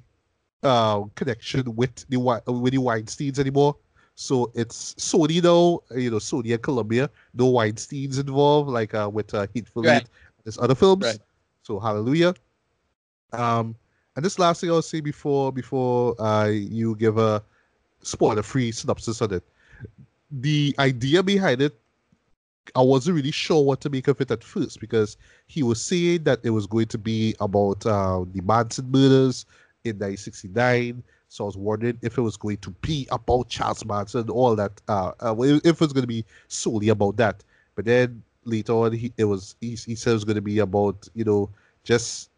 uh, 0.62 1.02
connection 1.14 1.76
with 1.76 1.94
the 2.08 2.16
with 2.18 2.72
the 2.72 2.78
Weinstein's 2.78 3.38
anymore. 3.38 3.76
So 4.14 4.50
it's 4.54 4.94
Sony 4.94 5.40
though, 5.40 5.84
you 5.94 6.10
know, 6.10 6.16
Sony 6.18 6.52
and 6.54 6.62
Columbia. 6.62 7.08
No 7.34 7.46
Weinstein's 7.46 8.18
involved, 8.18 8.68
like 8.70 8.94
uh, 8.94 9.08
with 9.12 9.32
uh, 9.32 9.46
Hateful 9.54 9.84
right. 9.84 10.02
Eight, 10.02 10.08
there's 10.42 10.58
other 10.58 10.74
films. 10.74 11.04
Right. 11.04 11.18
So 11.62 11.78
hallelujah. 11.78 12.34
Um, 13.32 13.76
and 14.16 14.24
this 14.24 14.38
last 14.38 14.60
thing 14.60 14.70
I'll 14.70 14.82
say 14.82 15.00
before 15.00 15.52
before 15.52 16.20
uh, 16.20 16.46
you 16.46 16.96
give 16.96 17.18
a 17.18 17.42
spoiler-free 18.02 18.72
synopsis 18.72 19.22
on 19.22 19.34
it, 19.34 19.44
the 20.30 20.74
idea 20.78 21.22
behind 21.22 21.62
it, 21.62 21.78
I 22.74 22.82
wasn't 22.82 23.16
really 23.16 23.30
sure 23.30 23.62
what 23.62 23.80
to 23.82 23.90
make 23.90 24.08
of 24.08 24.20
it 24.20 24.30
at 24.30 24.42
first 24.44 24.80
because 24.80 25.16
he 25.46 25.62
was 25.62 25.80
saying 25.80 26.24
that 26.24 26.40
it 26.42 26.50
was 26.50 26.66
going 26.66 26.86
to 26.86 26.98
be 26.98 27.34
about 27.40 27.84
uh, 27.86 28.24
the 28.32 28.40
Manson 28.42 28.90
murders 28.90 29.46
in 29.84 29.96
1969 29.96 31.02
so 31.32 31.44
I 31.44 31.46
was 31.46 31.56
wondering 31.56 31.98
if 32.02 32.18
it 32.18 32.20
was 32.20 32.36
going 32.36 32.58
to 32.58 32.70
be 32.82 33.08
about 33.10 33.48
Charles 33.48 33.86
Manson 33.86 34.20
and 34.20 34.30
all 34.30 34.54
that. 34.54 34.82
Uh, 34.86 35.12
uh, 35.20 35.34
if 35.40 35.64
it 35.64 35.80
was 35.80 35.94
going 35.94 36.02
to 36.02 36.06
be 36.06 36.26
solely 36.48 36.90
about 36.90 37.16
that. 37.16 37.42
But 37.74 37.86
then 37.86 38.22
later 38.44 38.74
on, 38.74 38.92
he 38.92 39.14
it 39.16 39.24
was 39.24 39.56
he, 39.62 39.70
he 39.70 39.94
said 39.94 40.10
it 40.10 40.14
was 40.14 40.24
going 40.24 40.36
to 40.36 40.42
be 40.42 40.58
about 40.58 41.08
you 41.14 41.24
know 41.24 41.48
just 41.84 42.28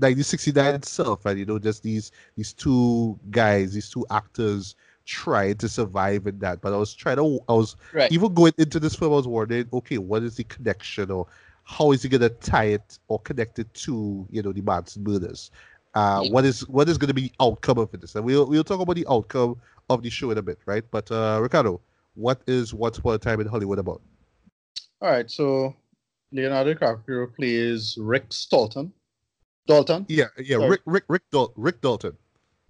1969 0.00 0.74
itself, 0.74 1.26
and 1.26 1.38
you 1.38 1.46
know 1.46 1.58
just 1.58 1.82
these 1.82 2.12
these 2.36 2.52
two 2.52 3.18
guys, 3.30 3.74
these 3.74 3.90
two 3.90 4.06
actors 4.10 4.74
trying 5.04 5.56
to 5.56 5.68
survive 5.68 6.26
in 6.26 6.38
that. 6.40 6.60
But 6.60 6.72
I 6.72 6.76
was 6.76 6.94
trying 6.94 7.16
to, 7.16 7.40
I 7.48 7.52
was 7.54 7.76
right. 7.94 8.12
even 8.12 8.34
going 8.34 8.52
into 8.58 8.78
this 8.78 8.94
film, 8.94 9.12
I 9.12 9.16
was 9.16 9.26
wondering, 9.26 9.66
okay, 9.72 9.98
what 9.98 10.22
is 10.22 10.36
the 10.36 10.44
connection 10.44 11.10
or 11.10 11.26
how 11.64 11.92
is 11.92 12.02
he 12.02 12.08
gonna 12.08 12.28
tie 12.28 12.64
it 12.64 12.98
or 13.08 13.18
connect 13.20 13.58
it 13.58 13.72
to 13.74 14.26
you 14.30 14.42
know 14.42 14.52
the 14.52 14.62
Manson 14.62 15.04
murders? 15.04 15.50
uh, 15.94 16.22
what 16.28 16.44
is 16.44 16.66
what 16.68 16.88
is 16.88 16.98
going 16.98 17.08
to 17.08 17.14
be 17.14 17.22
the 17.22 17.32
outcome 17.40 17.78
of 17.78 17.90
this? 17.92 18.14
And 18.14 18.24
we'll 18.24 18.46
we'll 18.46 18.64
talk 18.64 18.80
about 18.80 18.96
the 18.96 19.06
outcome 19.08 19.60
of 19.90 20.02
the 20.02 20.10
show 20.10 20.30
in 20.30 20.38
a 20.38 20.42
bit, 20.42 20.58
right? 20.66 20.84
But 20.90 21.10
uh, 21.10 21.38
Ricardo, 21.42 21.80
what 22.14 22.40
is 22.46 22.74
Once 22.74 22.98
Upon 22.98 23.14
a 23.14 23.18
Time 23.18 23.40
in 23.40 23.46
Hollywood 23.46 23.78
about? 23.78 24.00
All 25.00 25.10
right, 25.10 25.30
so 25.30 25.74
Leonardo 26.32 26.74
DiCaprio 26.74 27.34
plays 27.34 27.96
Rick 28.00 28.26
Stolton. 28.32 28.92
Dalton. 29.68 30.06
Yeah, 30.08 30.24
yeah, 30.38 30.56
Sorry. 30.56 30.70
Rick 30.70 30.80
Rick 30.86 31.04
Rick, 31.08 31.22
Dal- 31.30 31.52
Rick 31.56 31.80
Dalton. 31.82 32.16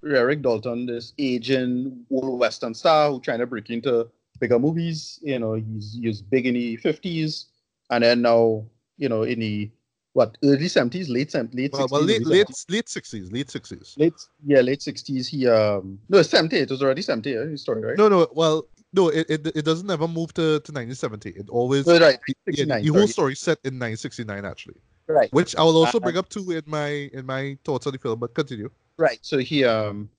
Yeah, 0.03 0.21
Rick 0.21 0.43
Dalton, 0.43 0.87
this 0.87 1.15
aging 1.19 2.05
old 2.11 2.39
western 2.39 2.75
star 2.75 3.11
who 3.11 3.21
trying 3.21 3.39
to 3.39 3.47
break 3.47 3.71
into 3.71 4.09
bigger 4.41 4.59
movies. 4.59 5.19
You 5.23 5.39
know, 5.39 5.55
he's 5.55 5.97
he's 6.01 6.21
big 6.21 6.47
in 6.47 6.55
the 6.55 6.77
fifties, 6.77 7.47
and 7.91 8.05
then 8.05 8.23
now 8.23 8.65
you 8.99 9.09
know 9.09 9.23
in 9.23 9.41
the 9.41 9.71
what 10.13 10.37
early 10.43 10.69
seventies, 10.69 11.09
late 11.09 11.33
late 11.55 11.73
well, 11.73 11.87
60s, 11.87 11.91
well, 11.91 12.03
late 12.03 12.27
late 12.27 12.51
late 12.69 12.89
sixties, 12.89 13.31
late 13.31 13.51
sixties. 13.51 13.95
Late 13.97 14.15
yeah, 14.45 14.61
late 14.61 14.83
sixties. 14.83 15.29
He 15.29 15.47
um 15.47 15.99
no 16.09 16.23
seventy. 16.23 16.57
It 16.57 16.71
was 16.71 16.83
already 16.83 17.03
seventy. 17.03 17.31
Yeah, 17.31 17.45
his 17.45 17.63
story, 17.63 17.83
right? 17.83 17.97
No, 17.97 18.09
no. 18.09 18.27
Well, 18.33 18.67
no, 18.93 19.09
it, 19.09 19.27
it, 19.29 19.47
it 19.55 19.65
doesn't 19.65 19.91
ever 19.91 20.09
move 20.09 20.33
to, 20.35 20.61
to 20.61 20.73
1970. 20.73 21.31
It 21.31 21.51
always 21.51 21.87
oh, 21.87 22.01
right. 22.01 22.19
Yeah, 22.47 22.81
the 22.81 22.89
whole 22.89 23.07
story 23.07 23.35
set 23.35 23.59
in 23.63 23.75
1969 23.75 24.45
actually. 24.45 24.81
Right. 25.09 25.33
Which 25.33 25.57
I 25.57 25.63
will 25.63 25.77
also 25.77 25.99
uh, 25.99 26.01
bring 26.01 26.17
up 26.17 26.29
too 26.29 26.51
in 26.51 26.63
my 26.67 27.11
in 27.13 27.25
my 27.25 27.57
thoughts 27.65 27.87
on 27.87 27.93
the 27.93 27.99
film. 27.99 28.19
But 28.19 28.35
continue. 28.35 28.71
Right. 28.99 29.19
So 29.23 29.39
he 29.39 29.65
um 29.65 30.11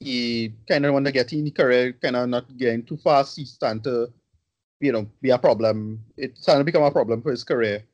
he 0.00 0.52
kind 0.68 0.84
of 0.84 0.92
want 0.92 1.06
to 1.06 1.12
get 1.12 1.32
in 1.32 1.44
the 1.44 1.50
career, 1.50 1.92
kind 1.92 2.16
of 2.16 2.28
not 2.28 2.44
getting 2.58 2.82
too 2.82 2.98
fast. 2.98 3.36
He's 3.36 3.50
starting 3.50 3.82
to 3.82 4.12
you 4.80 4.92
know 4.92 5.08
be 5.22 5.30
a 5.30 5.38
problem. 5.38 6.04
It's 6.16 6.42
starting 6.42 6.60
to 6.60 6.64
become 6.64 6.82
a 6.82 6.90
problem 6.90 7.22
for 7.22 7.30
his 7.30 7.44
career 7.44 7.84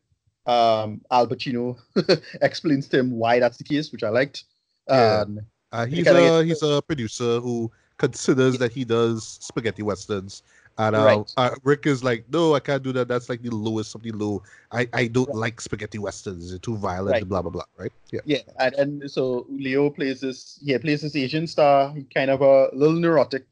um, 0.47 1.01
Al 1.11 1.27
Pacino 1.27 1.79
explains 2.43 2.89
to 2.89 2.99
him 2.99 3.13
why 3.13 3.39
that's 3.39 3.59
the 3.59 3.65
case, 3.65 3.93
which 3.93 4.03
I 4.03 4.09
liked. 4.09 4.45
Yeah. 4.89 5.25
Um, 5.27 5.41
uh, 5.73 5.87
he's 5.87 6.07
a 6.07 6.45
he's 6.45 6.63
a 6.63 6.83
producer 6.83 7.39
who 7.39 7.71
considers 7.97 8.55
yeah. 8.55 8.59
that 8.61 8.73
he 8.73 8.85
does 8.85 9.39
spaghetti 9.41 9.83
westerns. 9.83 10.43
And 10.81 10.97
uh, 10.97 11.05
right. 11.05 11.35
uh, 11.37 11.51
Rick 11.63 11.85
is 11.85 12.03
like, 12.03 12.25
no, 12.33 12.55
I 12.55 12.61
can't 12.61 12.83
do 12.83 12.91
that. 12.93 13.07
That's 13.07 13.29
like 13.29 13.43
the 13.43 13.51
lowest 13.51 13.95
of 13.95 14.03
the 14.03 14.13
low. 14.13 14.43
I, 14.73 14.89
I 14.95 15.09
don't 15.09 15.29
right. 15.29 15.37
like 15.37 15.61
spaghetti 15.61 15.99
westerns. 15.99 16.49
They're 16.49 16.59
too 16.59 16.77
violent. 16.79 17.13
Right. 17.13 17.29
Blah 17.29 17.43
blah 17.43 17.51
blah. 17.51 17.65
Right? 17.77 17.93
Yeah. 18.11 18.21
Yeah, 18.25 18.39
and, 18.59 18.75
and 18.77 19.11
so 19.11 19.47
Leo 19.51 19.91
plays 19.91 20.23
this. 20.23 20.59
Yeah, 20.63 20.79
plays 20.79 21.03
this 21.03 21.15
Asian 21.15 21.47
star. 21.47 21.95
Kind 22.15 22.31
of 22.31 22.41
a 22.41 22.71
little 22.73 22.97
neurotic. 22.97 23.45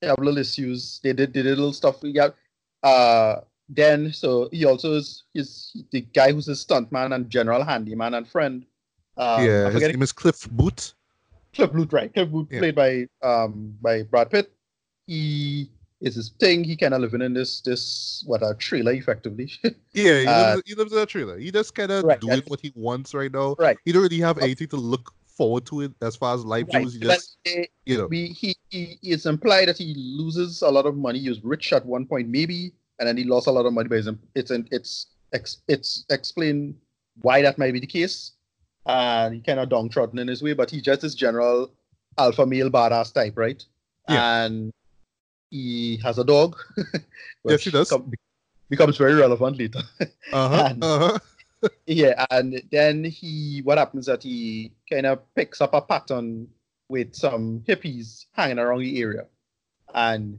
They 0.00 0.06
have 0.06 0.18
little 0.18 0.38
issues. 0.38 1.00
They 1.02 1.12
did, 1.12 1.34
they 1.34 1.42
did 1.42 1.58
little 1.58 1.72
stuff. 1.72 2.00
We 2.00 2.12
got 2.12 2.36
uh 2.84 3.40
then 3.68 4.12
so 4.12 4.48
he 4.52 4.64
also 4.64 4.94
is 4.94 5.24
is 5.34 5.76
the 5.90 6.02
guy 6.14 6.30
who's 6.30 6.46
a 6.46 6.52
stuntman 6.52 7.12
and 7.12 7.28
general 7.28 7.64
handyman 7.64 8.14
and 8.14 8.28
friend. 8.28 8.64
Um, 9.16 9.44
yeah, 9.44 9.68
his 9.70 9.82
name 9.82 10.00
is 10.00 10.12
Cliff 10.12 10.48
Booth. 10.52 10.94
Cliff 11.54 11.72
Booth, 11.72 11.92
right? 11.92 12.14
Cliff 12.14 12.30
Booth, 12.30 12.46
yeah. 12.52 12.60
played 12.60 12.76
by 12.76 13.08
um 13.24 13.74
by 13.82 14.04
Brad 14.04 14.30
Pitt. 14.30 14.52
He 15.08 15.72
is 16.00 16.14
his 16.14 16.30
thing. 16.40 16.64
He 16.64 16.76
kind 16.76 16.94
of 16.94 17.00
living 17.00 17.22
in 17.22 17.34
this 17.34 17.60
this 17.60 18.22
what 18.26 18.42
a 18.42 18.54
trailer 18.54 18.92
effectively. 18.92 19.50
yeah, 19.92 20.20
he, 20.20 20.26
uh, 20.26 20.54
lives, 20.54 20.62
he 20.66 20.74
lives 20.74 20.92
in 20.92 20.98
a 20.98 21.06
trailer. 21.06 21.38
He 21.38 21.50
just 21.50 21.74
kind 21.74 21.90
of 21.90 22.04
right, 22.04 22.20
doing 22.20 22.42
what 22.46 22.60
he 22.60 22.72
wants 22.74 23.14
right 23.14 23.32
now. 23.32 23.56
Right. 23.58 23.78
He 23.84 23.92
don't 23.92 24.02
really 24.02 24.20
have 24.20 24.38
anything 24.38 24.68
to 24.68 24.76
look 24.76 25.12
forward 25.26 25.66
to 25.66 25.82
it 25.82 25.92
as 26.02 26.16
far 26.16 26.34
as 26.34 26.44
life 26.44 26.66
right. 26.72 26.84
goes. 26.84 26.94
He 26.94 27.00
just 27.00 27.38
you 27.86 27.98
know. 27.98 28.06
We, 28.06 28.28
he, 28.28 28.56
he 28.70 28.98
it's 29.02 29.26
implied 29.26 29.68
that 29.68 29.78
he 29.78 29.94
loses 29.96 30.62
a 30.62 30.68
lot 30.68 30.86
of 30.86 30.96
money. 30.96 31.18
He 31.18 31.28
was 31.28 31.42
rich 31.44 31.72
at 31.72 31.84
one 31.84 32.06
point, 32.06 32.28
maybe 32.28 32.72
and 32.98 33.08
then 33.08 33.16
he 33.16 33.24
lost 33.24 33.46
a 33.46 33.50
lot 33.50 33.66
of 33.66 33.72
money. 33.72 33.88
But 33.88 33.98
it's 34.34 34.50
it's 34.50 35.06
it's 35.32 35.58
it's 35.68 36.04
explained 36.10 36.74
why 37.20 37.42
that 37.42 37.58
might 37.58 37.72
be 37.72 37.80
the 37.80 37.86
case, 37.86 38.32
and 38.86 39.34
he 39.34 39.40
kind 39.40 39.60
of 39.60 39.68
downtrodden 39.68 40.18
in 40.18 40.28
his 40.28 40.42
way. 40.42 40.52
But 40.52 40.70
he 40.70 40.80
just 40.80 41.02
this 41.02 41.14
general 41.14 41.72
alpha 42.18 42.46
male 42.46 42.70
badass 42.70 43.12
type, 43.12 43.36
right? 43.36 43.64
Yeah. 44.08 44.44
And 44.44 44.72
he 45.50 45.98
has 46.02 46.18
a 46.18 46.24
dog. 46.24 46.56
yes, 47.44 47.64
he 47.64 47.70
does. 47.70 47.90
Com- 47.90 48.12
becomes 48.68 48.96
very 48.96 49.14
relevant 49.14 49.58
later. 49.58 49.80
uh-huh. 50.32 50.74
uh-huh. 50.82 51.18
yeah, 51.86 52.26
and 52.30 52.62
then 52.70 53.04
he 53.04 53.60
what 53.64 53.78
happens 53.78 54.06
that 54.06 54.22
he 54.22 54.72
kind 54.90 55.06
of 55.06 55.20
picks 55.34 55.60
up 55.60 55.74
a 55.74 55.80
pattern 55.80 56.48
with 56.88 57.14
some 57.14 57.60
hippies 57.66 58.26
hanging 58.32 58.58
around 58.58 58.80
the 58.80 59.00
area. 59.00 59.26
And 59.94 60.38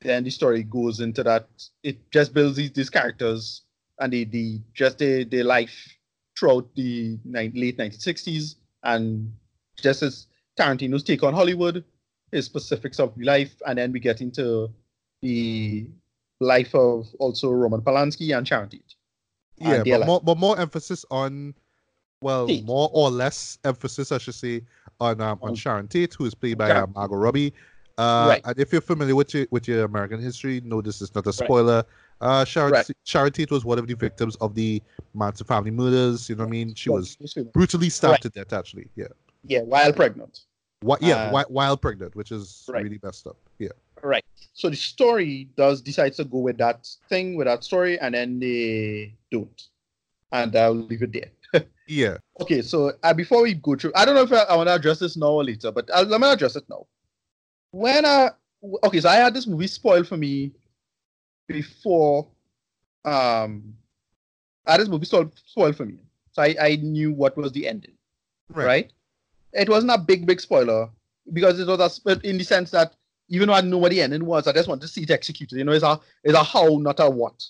then 0.00 0.24
the 0.24 0.30
story 0.30 0.62
goes 0.62 1.00
into 1.00 1.22
that 1.24 1.48
it 1.82 2.10
just 2.10 2.34
builds 2.34 2.56
these, 2.56 2.72
these 2.72 2.90
characters 2.90 3.62
and 3.98 4.12
the, 4.12 4.24
the 4.24 4.60
just 4.74 4.98
their, 4.98 5.24
their 5.24 5.44
life 5.44 5.96
throughout 6.38 6.68
the 6.74 7.18
ni- 7.24 7.52
late 7.54 7.78
1960s 7.78 8.56
and 8.84 9.32
just 9.76 10.02
as 10.02 10.26
Tarantino's 10.58 11.02
take 11.02 11.22
on 11.22 11.34
Hollywood, 11.34 11.84
his 12.32 12.44
specifics 12.46 12.98
of 12.98 13.16
life, 13.20 13.54
and 13.66 13.78
then 13.78 13.92
we 13.92 14.00
get 14.00 14.20
into 14.20 14.70
the 15.22 15.86
life 16.40 16.74
of 16.74 17.06
also 17.18 17.50
Roman 17.50 17.80
Polanski 17.80 18.36
and 18.36 18.46
Sharon 18.46 18.68
Tate. 18.68 18.94
Yeah, 19.56 19.82
but 19.84 20.06
more, 20.06 20.20
but 20.20 20.38
more 20.38 20.58
emphasis 20.58 21.04
on, 21.10 21.54
well, 22.20 22.46
Tate. 22.46 22.64
more 22.64 22.90
or 22.92 23.10
less 23.10 23.58
emphasis, 23.64 24.12
I 24.12 24.18
should 24.18 24.34
say, 24.34 24.62
on 25.00 25.20
um, 25.20 25.38
on 25.42 25.50
On- 25.50 25.54
Sharon 25.56 25.88
Tate, 25.88 26.14
who 26.14 26.26
is 26.26 26.34
played 26.34 26.58
by 26.58 26.70
uh, 26.70 26.86
Margot 26.94 27.16
Robbie. 27.16 27.52
Uh, 27.96 28.26
Right. 28.28 28.42
And 28.44 28.60
if 28.60 28.70
you're 28.70 28.80
familiar 28.80 29.16
with 29.16 29.34
your, 29.34 29.46
with 29.50 29.66
your 29.66 29.84
American 29.84 30.20
history, 30.20 30.60
no, 30.64 30.80
this 30.80 31.02
is 31.02 31.12
not 31.16 31.26
a 31.26 31.32
spoiler. 31.32 31.82
Uh, 32.20 32.44
Sharon, 32.44 32.72
Right. 32.72 32.86
Sharon 33.02 33.32
Tate 33.32 33.50
was 33.50 33.64
one 33.64 33.76
of 33.80 33.88
the 33.88 33.94
victims 33.94 34.36
of 34.36 34.54
the 34.54 34.80
Manson 35.14 35.46
family 35.46 35.72
murders. 35.72 36.28
You 36.28 36.36
know 36.36 36.44
what 36.44 36.48
I 36.48 36.50
mean? 36.50 36.74
She 36.74 36.90
was 36.90 37.16
brutally 37.52 37.88
stabbed 37.88 38.22
to 38.22 38.28
death, 38.28 38.52
actually. 38.52 38.86
Yeah. 38.94 39.06
Yeah, 39.42 39.62
while 39.62 39.92
pregnant. 39.92 40.42
What? 40.80 41.02
Yeah, 41.02 41.30
Uh, 41.30 41.44
while, 41.48 41.76
pregnant, 41.76 42.14
which 42.14 42.30
is 42.30 42.64
right. 42.68 42.82
really 42.82 43.00
messed 43.02 43.26
up. 43.26 43.36
Yeah. 43.58 43.68
Right. 44.02 44.24
So 44.52 44.70
the 44.70 44.76
story 44.76 45.48
does 45.56 45.80
decide 45.80 46.14
to 46.14 46.24
go 46.24 46.38
with 46.38 46.58
that 46.58 46.88
thing, 47.08 47.36
with 47.36 47.46
that 47.46 47.64
story, 47.64 47.98
and 47.98 48.14
then 48.14 48.38
they 48.38 49.14
don't. 49.30 49.60
And 50.30 50.54
I'll 50.54 50.74
leave 50.74 51.02
it 51.02 51.12
there. 51.12 51.62
Yeah. 51.90 52.18
Okay, 52.38 52.60
so 52.60 52.92
uh, 53.02 53.14
before 53.14 53.42
we 53.42 53.54
go 53.54 53.74
through, 53.74 53.92
I 53.96 54.04
don't 54.04 54.14
know 54.14 54.20
if 54.20 54.30
I, 54.30 54.42
I 54.52 54.56
want 54.56 54.68
to 54.68 54.74
address 54.74 54.98
this 54.98 55.16
now 55.16 55.28
or 55.28 55.42
later, 55.42 55.72
but 55.72 55.88
I'll, 55.92 56.02
I'm 56.02 56.20
gonna 56.20 56.34
address 56.34 56.54
it 56.54 56.64
now. 56.68 56.86
When 57.70 58.04
I 58.04 58.28
okay, 58.84 59.00
so 59.00 59.08
I 59.08 59.16
had 59.16 59.32
this 59.32 59.46
movie 59.46 59.68
spoiled 59.68 60.06
for 60.06 60.18
me 60.18 60.52
before. 61.46 62.28
Um, 63.06 63.72
I 64.66 64.72
had 64.72 64.82
this 64.82 64.88
movie 64.88 65.06
spoiled, 65.06 65.32
spoiled 65.46 65.76
for 65.76 65.86
me, 65.86 65.96
so 66.32 66.42
I, 66.42 66.54
I 66.60 66.76
knew 66.76 67.10
what 67.10 67.38
was 67.38 67.52
the 67.52 67.66
ending. 67.66 67.94
Right. 68.50 68.66
Right. 68.66 68.92
It 69.52 69.68
wasn't 69.68 69.92
a 69.92 69.98
big 69.98 70.26
big 70.26 70.40
spoiler 70.40 70.88
because 71.32 71.58
it 71.60 71.66
was 71.66 72.00
a, 72.06 72.20
in 72.28 72.38
the 72.38 72.44
sense 72.44 72.70
that 72.70 72.94
even 73.28 73.48
though 73.48 73.54
I 73.54 73.60
know 73.60 73.78
what 73.78 73.90
the 73.90 74.00
ending 74.02 74.24
was, 74.24 74.46
I 74.46 74.52
just 74.52 74.68
want 74.68 74.80
to 74.82 74.88
see 74.88 75.02
it 75.02 75.10
executed. 75.10 75.56
You 75.56 75.64
know, 75.64 75.72
it's 75.72 75.84
a 75.84 76.00
it's 76.24 76.36
a 76.36 76.42
how 76.42 76.66
not 76.78 77.00
a 77.00 77.08
what 77.08 77.42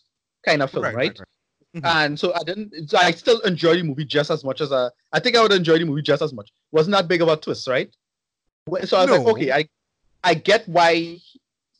kind 0.44 0.62
of 0.62 0.70
film, 0.70 0.84
Right, 0.84 0.94
right? 0.94 1.18
right, 1.18 1.28
Mhm. 1.76 1.84
And 1.84 2.18
so 2.18 2.32
I 2.34 2.42
didn't. 2.44 2.88
So 2.90 2.96
I 2.98 3.10
still 3.10 3.40
enjoy 3.40 3.76
the 3.76 3.82
movie 3.82 4.04
just 4.04 4.30
as 4.30 4.42
much 4.42 4.60
as 4.60 4.72
I. 4.72 4.88
I 5.12 5.20
think 5.20 5.36
I 5.36 5.42
would 5.42 5.52
enjoy 5.52 5.78
the 5.78 5.84
movie 5.84 6.02
just 6.02 6.22
as 6.22 6.32
much. 6.32 6.50
Wasn't 6.72 6.94
that 6.96 7.08
big 7.08 7.20
of 7.20 7.28
a 7.28 7.36
twist, 7.36 7.68
right? 7.68 7.94
So 8.84 8.96
I 8.96 9.04
was 9.04 9.10
like, 9.10 9.26
okay, 9.26 9.52
I, 9.52 9.68
I 10.24 10.34
get 10.34 10.68
why 10.68 11.18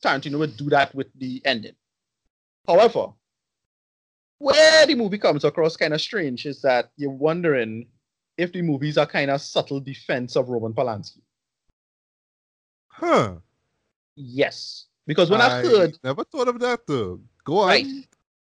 Tarantino 0.03 0.39
would 0.39 0.57
do 0.57 0.69
that 0.69 0.93
with 0.95 1.07
the 1.15 1.41
ending. 1.45 1.73
However, 2.67 3.13
where 4.39 4.85
the 4.85 4.95
movie 4.95 5.17
comes 5.17 5.43
across 5.43 5.75
kind 5.75 5.93
of 5.93 6.01
strange 6.01 6.45
is 6.45 6.61
that 6.61 6.91
you're 6.95 7.11
wondering 7.11 7.87
if 8.39 8.53
the 8.53 8.61
movies 8.61 8.97
are 8.97 9.05
kind 9.05 9.29
of 9.29 9.41
subtle 9.41 9.79
defense 9.81 10.35
of 10.35 10.49
Roman 10.49 10.73
Polanski. 10.73 11.21
Huh. 12.87 13.35
Yes, 14.15 14.85
because 15.05 15.29
when 15.29 15.41
I, 15.41 15.61
heard 15.61 15.97
never 16.03 16.23
thought 16.23 16.47
of 16.47 16.59
that 16.59 16.85
though. 16.87 17.19
Go 17.43 17.59
on. 17.59 17.67
Right. 17.69 17.87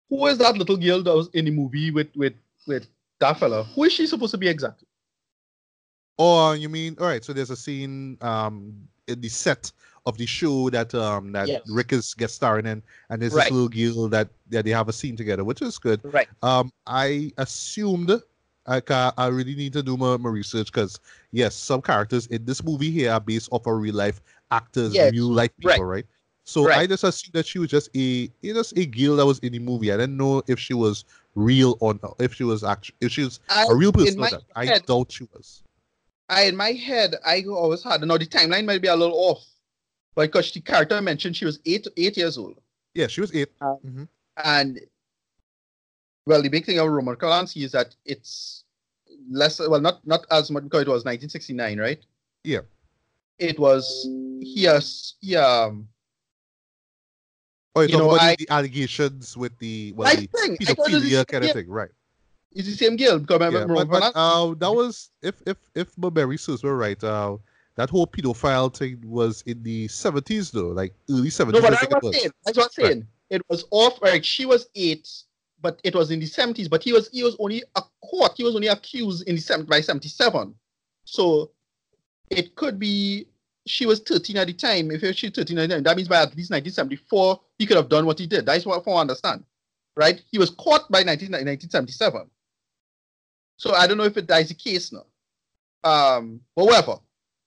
who 0.09 0.27
is 0.27 0.39
that 0.39 0.57
little 0.57 0.77
girl 0.77 1.03
that 1.03 1.15
was 1.15 1.29
in 1.33 1.45
the 1.47 1.51
movie 1.51 1.91
with 1.91 2.09
with 2.17 2.35
with 2.67 2.87
that 3.21 3.39
fella, 3.39 3.65
who 3.65 3.85
is 3.85 3.93
she 3.93 4.07
supposed 4.07 4.33
to 4.33 4.39
be 4.39 4.49
exactly? 4.49 4.87
Oh, 6.19 6.53
you 6.53 6.69
mean 6.69 6.97
all 7.01 7.07
right? 7.07 7.25
So 7.25 7.33
there's 7.33 7.51
a 7.51 7.57
scene 7.57 8.19
um 8.21 8.75
in 9.09 9.21
the 9.21 9.29
set 9.29 9.73
of 10.05 10.19
the 10.19 10.27
show 10.27 10.69
that 10.71 10.95
um 10.95 11.33
that 11.33 11.49
Yes. 11.49 11.63
Rick 11.69 11.93
is 11.93 12.13
guest 12.15 12.35
starring 12.35 12.67
in, 12.67 12.83
and 13.09 13.23
there's 13.23 13.33
Right. 13.33 13.45
this 13.45 13.53
little 13.53 13.69
girl 13.69 14.09
that 14.09 14.29
that 14.51 14.65
they 14.65 14.71
have 14.73 14.89
a 14.89 14.93
scene 14.93 15.17
together, 15.17 15.45
which 15.45 15.63
is 15.63 15.79
good. 15.79 16.01
Right. 16.05 16.29
Um, 16.43 16.71
I 16.87 17.33
assumed 17.39 18.11
uh, 18.67 19.13
I 19.17 19.27
really 19.27 19.55
need 19.55 19.73
to 19.75 19.83
do 19.83 19.97
my, 19.97 20.17
my 20.17 20.31
research 20.31 20.73
because 20.73 20.99
yes, 21.33 21.55
some 21.55 21.83
characters 21.83 22.27
in 22.29 22.45
this 22.45 22.63
movie 22.63 22.91
here 22.91 23.13
are 23.13 23.21
based 23.21 23.49
off 23.53 23.67
of 23.67 23.75
real 23.79 23.95
life 23.95 24.21
actors, 24.51 24.95
Yes, 24.95 25.13
real 25.13 25.31
life 25.33 25.51
people, 25.59 25.85
right? 25.85 26.07
So 26.45 26.71
I 26.71 26.87
just 26.87 27.05
assumed 27.05 27.35
that 27.35 27.47
she 27.47 27.59
was 27.61 27.71
just 27.71 27.89
a 27.95 27.99
you 28.41 28.53
know, 28.53 28.61
just 28.61 28.77
a 28.77 28.85
girl 28.85 29.17
that 29.17 29.27
was 29.27 29.39
in 29.41 29.53
the 29.53 29.59
movie. 29.61 29.93
I 29.93 29.97
didn't 29.97 30.17
know 30.17 30.43
if 30.49 30.59
she 30.59 30.75
was 30.75 31.05
real 31.35 31.77
or 31.81 31.95
not, 32.03 32.17
if 32.19 32.35
she 32.35 32.45
was 32.45 32.65
actually 32.65 32.97
if 33.01 33.13
she 33.13 33.23
was 33.25 33.41
I, 33.49 33.67
a 33.69 33.75
real 33.75 33.93
person. 33.93 34.19
not. 34.21 34.43
I 34.57 34.67
head- 34.67 34.87
doubt 34.87 35.13
she 35.13 35.29
was. 35.33 35.63
I 36.29 36.43
in 36.45 36.57
my 36.57 36.71
head, 36.73 37.17
I 37.27 37.45
always 37.49 37.83
had. 37.85 38.01
Now 38.03 38.17
the 38.17 38.27
timeline 38.27 38.65
might 38.65 38.81
be 38.83 38.89
a 38.89 38.97
little 38.97 39.17
off, 39.17 39.45
but 40.15 40.23
because 40.33 40.51
the 40.53 40.61
character 40.61 41.01
mentioned 41.01 41.37
she 41.37 41.45
was 41.45 41.61
eight 41.67 41.87
eight 41.97 42.17
years 42.17 42.39
old, 42.39 42.61
Yeah, 42.95 43.07
she 43.07 43.21
was 43.21 43.35
eight. 43.35 43.49
Um, 43.61 43.79
Mhm. 43.85 44.09
and 44.45 44.81
well, 46.27 46.43
the 46.43 46.49
big 46.49 46.65
thing 46.65 46.79
about 46.79 46.89
Roman 46.89 47.17
Polanski 47.17 47.65
is 47.65 47.73
that 47.73 47.95
it's 48.05 48.65
less. 49.31 49.59
Well, 49.59 49.81
not 49.81 50.07
not 50.07 50.27
as 50.31 50.51
much 50.51 50.65
because 50.65 50.83
it 50.83 50.89
was 50.89 51.05
1969, 51.05 51.79
right? 51.79 52.01
Yeah. 52.45 52.61
It 53.39 53.59
was 53.59 54.07
he 54.41 54.65
has 54.65 55.15
he 55.21 55.37
um. 55.37 55.89
Oh, 57.75 57.81
You 57.81 57.97
know, 57.97 58.11
about 58.11 58.21
I- 58.21 58.37
the 58.37 58.51
allegations 58.51 59.37
with 59.37 59.57
the 59.59 59.93
well, 59.97 60.09
I 60.09 60.17
the 60.17 60.27
think 60.27 60.61
I 60.61 60.73
it 60.73 60.79
was 60.79 60.87
the 60.89 60.93
pedophilia 60.93 61.27
kind 61.27 61.45
of 61.45 61.53
thing, 61.53 61.69
right? 61.69 61.91
It's 62.55 62.69
the 62.69 62.75
same 62.75 62.97
girl 62.97 63.19
because 63.19 63.37
remember 63.37 63.61
Yeah, 63.61 63.65
Roman 63.65 63.89
but, 63.89 64.13
but 64.13 64.19
uh, 64.19 64.55
that 64.59 64.71
was 64.71 65.11
if 65.23 65.37
if 65.47 65.57
if 65.75 65.97
my 65.97 66.11
memory 66.11 66.37
serves 66.37 66.63
me 66.63 66.71
right, 66.71 67.03
uh, 67.03 67.39
that 67.77 67.89
whole 67.89 68.07
pedophile 68.07 68.75
thing 68.77 69.01
was 69.05 69.43
in 69.47 69.63
the 69.63 69.89
seventies 69.89 70.51
though, 70.51 70.69
like 70.69 70.95
early 71.11 71.31
seventies. 71.31 71.63
No, 71.63 71.71
but 71.71 71.83
I 71.83 71.87
was 72.03 72.15
saying, 72.15 72.31
that's 72.45 72.59
what 72.59 72.65
I'm 72.67 72.71
saying. 72.71 73.07
It 73.31 73.41
was 73.49 73.65
off. 73.71 74.03
Like 74.03 74.23
she 74.23 74.45
was 74.45 74.69
eight, 74.75 75.09
but 75.63 75.81
it 75.85 75.95
was 75.95 76.11
in 76.11 76.21
the 76.21 76.27
seventies. 76.27 76.69
But 76.69 76.83
he 76.83 76.93
was 76.93 77.09
he 77.11 77.23
was 77.23 77.37
only 77.39 77.63
a 77.77 77.83
court. 78.05 78.33
He 78.37 78.45
was 78.45 78.55
only 78.55 78.69
accused 78.69 79.27
in 79.29 79.37
the 79.37 79.41
seven 79.41 79.65
by 79.65 79.81
seventy 79.81 80.09
seven. 80.09 80.55
So 81.05 81.53
it 82.31 82.55
could 82.57 82.79
be 82.79 83.27
she 83.67 83.87
was 83.87 84.01
thirteen 84.01 84.37
at 84.37 84.49
the 84.49 84.53
time. 84.53 84.91
If 84.91 85.01
she 85.17 85.29
was 85.29 85.35
thirteen 85.35 85.59
at 85.59 85.69
the 85.69 85.77
time, 85.77 85.85
that 85.85 85.97
means 85.97 86.09
by 86.09 86.23
at 86.23 86.37
least 86.37 86.51
nineteen 86.51 86.73
seventy 86.73 86.97
four, 86.97 87.41
he 87.59 87.67
could 87.67 87.77
have 87.77 87.89
done 87.89 88.05
what 88.05 88.19
he 88.19 88.27
did. 88.27 88.45
That's 88.45 88.67
what 88.67 88.87
I 88.87 88.91
understand, 88.91 89.45
right? 89.97 90.21
He 90.31 90.39
was 90.39 90.51
caught 90.51 90.91
by 90.91 91.03
19, 91.03 91.31
1977. 91.31 92.29
So 93.57 93.75
I 93.75 93.87
don't 93.87 93.97
know 93.97 94.05
if 94.05 94.17
it 94.17 94.27
that's 94.27 94.49
the 94.49 94.55
case 94.55 94.93
now. 94.93 95.07
Um, 95.85 96.41
but 96.57 96.67
whatever. 96.67 96.99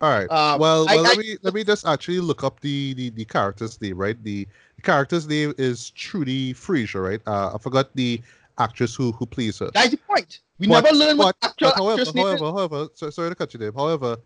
All 0.02 0.10
right. 0.10 0.30
Um, 0.30 0.60
well, 0.60 0.88
I- 0.90 0.96
well, 0.96 1.04
let 1.04 1.18
I- 1.18 1.22
me 1.22 1.38
let 1.42 1.54
me 1.54 1.64
just 1.64 1.86
actually 1.88 2.20
look 2.20 2.44
up 2.44 2.60
the 2.60 2.94
the, 2.96 3.10
the 3.12 3.26
character's 3.26 3.80
name, 3.82 3.98
right? 3.98 4.22
The, 4.24 4.48
the 4.76 4.82
character's 4.82 5.28
name 5.28 5.54
is 5.58 5.92
Trudi 5.92 6.54
Fraser, 6.54 7.02
right? 7.02 7.22
Uh, 7.26 7.54
I 7.56 7.58
forgot 7.58 7.96
the 7.96 8.22
actress 8.58 8.94
who 8.96 9.12
who 9.14 9.26
plays 9.26 9.60
her. 9.60 9.70
That's 9.74 9.92
the 9.92 9.98
point. 9.98 10.42
We 10.60 10.68
But- 10.68 10.84
never 10.84 10.96
learn 10.96 11.18
what 11.18 11.36
actual 11.42 11.72
however, 11.76 12.02
actress 12.02 12.16
however, 12.16 12.46
however, 12.46 12.88
so, 12.94 13.10
sorry 13.10 13.30
to 13.30 13.36
cut 13.36 13.54
you 13.54 13.60
there. 13.60 13.72
However, 13.72 14.18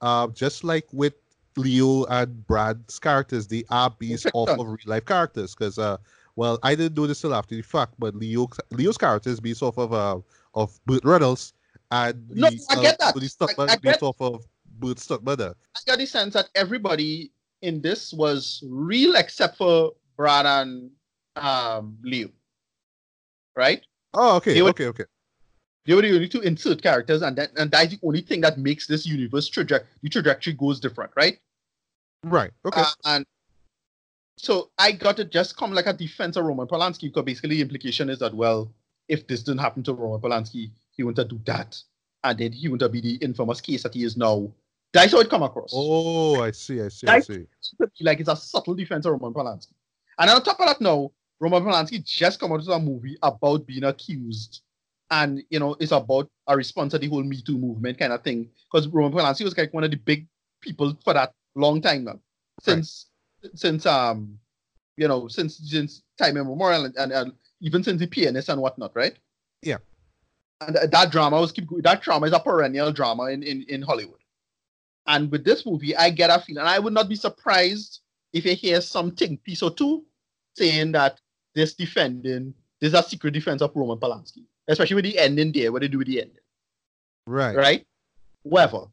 uh, 0.00 0.28
just 0.28 0.64
like 0.64 0.86
with 0.92 1.14
Leo 1.56 2.04
and 2.04 2.46
Brad's 2.46 2.98
characters, 2.98 3.46
they 3.46 3.64
are 3.70 3.90
based 3.90 4.26
off 4.34 4.48
of 4.48 4.66
real 4.66 4.76
life 4.86 5.04
characters. 5.04 5.54
Because, 5.54 5.78
uh, 5.78 5.96
well, 6.36 6.58
I 6.62 6.74
didn't 6.74 6.96
know 6.96 7.06
this 7.06 7.20
till 7.20 7.34
after 7.34 7.54
the 7.54 7.62
fact, 7.62 7.94
but 7.98 8.14
Leo 8.14 8.48
Leo's 8.70 8.96
character 8.96 9.28
is 9.30 9.40
based 9.40 9.62
off 9.62 9.76
of 9.78 9.92
uh, 9.92 10.18
of 10.54 10.78
Burt 10.86 11.04
Reynolds, 11.04 11.52
and 11.90 12.28
No, 12.30 12.48
the, 12.48 12.60
I 12.70 12.80
get 12.80 12.98
that. 13.00 13.14
The 13.14 13.20
Stuntman 13.20 13.68
I- 13.68 13.72
I 13.74 13.76
based 13.76 14.00
get- 14.00 14.02
off 14.02 14.20
of 14.20 14.46
Burt's 14.80 15.06
Stuntmother. 15.06 15.54
I 15.76 15.80
got 15.86 15.98
the 15.98 16.06
sense 16.06 16.34
that 16.34 16.48
everybody 16.54 17.30
in 17.62 17.80
this 17.80 18.12
was 18.12 18.64
real 18.66 19.14
except 19.16 19.56
for 19.58 19.92
Brad 20.16 20.46
and 20.46 20.90
um, 21.36 21.96
Leo. 22.02 22.30
Right? 23.56 23.84
Oh, 24.14 24.36
okay, 24.36 24.54
They 24.54 24.62
would- 24.62 24.70
okay, 24.70 24.86
okay. 24.86 25.04
They 25.86 25.94
were 25.94 26.02
the 26.02 26.14
only 26.14 26.28
two 26.28 26.40
insert 26.42 26.82
characters, 26.82 27.22
and 27.22 27.36
that 27.36 27.50
and 27.56 27.70
that's 27.70 27.88
the 27.90 27.98
only 28.02 28.20
thing 28.20 28.42
that 28.42 28.58
makes 28.58 28.86
this 28.86 29.06
universe 29.06 29.48
trajectory 29.48 29.88
the 30.02 30.08
trajectory 30.10 30.52
goes 30.52 30.78
different, 30.78 31.10
right? 31.16 31.38
Right. 32.22 32.50
Okay. 32.66 32.82
Uh, 32.82 32.90
and 33.06 33.26
so 34.36 34.70
I 34.78 34.92
got 34.92 35.16
to 35.16 35.24
just 35.24 35.56
come 35.56 35.72
like 35.72 35.86
a 35.86 35.92
defense 35.94 36.36
of 36.36 36.44
Roman 36.44 36.66
Polanski 36.66 37.02
because 37.04 37.24
basically 37.24 37.56
the 37.56 37.62
implication 37.62 38.10
is 38.10 38.18
that 38.18 38.34
well, 38.34 38.70
if 39.08 39.26
this 39.26 39.42
didn't 39.42 39.60
happen 39.60 39.82
to 39.84 39.94
Roman 39.94 40.20
Polanski, 40.20 40.70
he 40.90 41.02
wouldn't 41.02 41.28
do 41.30 41.40
that, 41.46 41.80
and 42.24 42.38
then 42.38 42.52
he 42.52 42.68
wouldn't 42.68 42.92
be 42.92 43.00
the 43.00 43.14
infamous 43.16 43.60
case 43.60 43.82
that 43.82 43.94
he 43.94 44.04
is 44.04 44.16
now. 44.18 44.52
That's 44.92 45.12
how 45.12 45.20
it 45.20 45.30
come 45.30 45.42
across. 45.42 45.70
oh, 45.72 46.40
I 46.40 46.50
see. 46.50 46.80
I 46.80 46.88
see. 46.88 47.06
I 47.06 47.20
see. 47.20 47.46
like 48.00 48.20
it's 48.20 48.28
a 48.28 48.36
subtle 48.36 48.74
defense 48.74 49.06
of 49.06 49.12
Roman 49.12 49.32
Polanski. 49.32 49.72
And 50.18 50.30
on 50.30 50.42
top 50.42 50.58
of 50.60 50.66
that, 50.66 50.80
now 50.80 51.12
Roman 51.38 51.62
Polanski 51.62 52.04
just 52.04 52.40
come 52.40 52.52
out 52.52 52.58
with 52.58 52.68
a 52.68 52.78
movie 52.78 53.16
about 53.22 53.66
being 53.66 53.84
accused, 53.84 54.62
and 55.10 55.42
you 55.50 55.58
know 55.60 55.76
it's 55.78 55.92
about 55.92 56.28
a 56.48 56.56
response 56.56 56.92
to 56.92 56.98
the 56.98 57.08
whole 57.08 57.22
Me 57.22 57.40
Too 57.40 57.56
movement 57.56 57.98
kind 57.98 58.12
of 58.12 58.22
thing. 58.22 58.48
Because 58.70 58.88
Roman 58.88 59.12
Polanski 59.12 59.44
was 59.44 59.56
like 59.56 59.72
one 59.72 59.84
of 59.84 59.90
the 59.92 59.96
big 59.96 60.26
people 60.60 60.96
for 61.04 61.14
that 61.14 61.32
long 61.54 61.80
time 61.80 62.04
now, 62.04 62.18
since 62.62 63.06
since 63.54 63.86
um 63.86 64.38
you 64.96 65.06
know 65.08 65.28
since 65.28 65.56
since 65.70 66.02
time 66.18 66.36
immemorial 66.36 66.84
and, 66.86 66.96
and, 66.96 67.12
and 67.12 67.32
even 67.60 67.82
since 67.84 68.00
the 68.00 68.06
pianist 68.06 68.48
and 68.48 68.60
whatnot, 68.60 68.90
right? 68.94 69.16
Yeah. 69.62 69.76
And 70.60 70.74
that- 70.76 70.90
that 70.90 71.10
drama 71.12 71.40
was 71.40 71.52
keep 71.52 71.68
that 71.82 72.02
drama 72.02 72.26
is 72.26 72.32
a 72.32 72.40
perennial 72.40 72.92
drama 72.92 73.26
in 73.26 73.42
in, 73.42 73.62
in 73.68 73.82
Hollywood. 73.82 74.16
And 75.10 75.28
with 75.30 75.44
this 75.44 75.66
movie, 75.66 75.96
I 75.96 76.10
get 76.10 76.30
a 76.30 76.38
feeling, 76.40 76.60
and 76.60 76.68
I 76.68 76.78
would 76.78 76.92
not 76.92 77.08
be 77.08 77.16
surprised 77.16 78.00
if 78.32 78.44
you 78.44 78.54
hear 78.54 78.80
something, 78.80 79.36
piece 79.38 79.60
or 79.60 79.72
two, 79.72 80.04
saying 80.56 80.92
that 80.92 81.20
this 81.52 81.74
defending, 81.74 82.54
there's 82.80 82.94
a 82.94 83.02
secret 83.02 83.32
defense 83.32 83.60
of 83.60 83.72
Roman 83.74 83.98
Polanski, 83.98 84.44
especially 84.68 84.94
with 84.94 85.04
the 85.06 85.18
ending 85.18 85.50
there, 85.50 85.72
what 85.72 85.82
they 85.82 85.88
do 85.88 85.98
with 85.98 86.06
the 86.06 86.20
ending. 86.22 86.36
Right. 87.26 87.56
Right? 87.56 87.86
Whatever. 88.44 88.86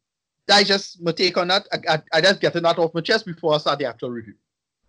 I 0.49 0.63
just 0.63 1.01
my 1.03 1.11
take 1.11 1.37
on 1.37 1.49
that. 1.49 1.67
I, 1.71 1.77
I, 1.95 2.01
I 2.13 2.21
just 2.21 2.41
getting 2.41 2.63
that 2.63 2.79
off 2.79 2.95
my 2.95 3.01
chest 3.01 3.25
before 3.25 3.53
I 3.53 3.59
start 3.59 3.77
the 3.77 3.85
actual 3.85 4.09
review. 4.09 4.33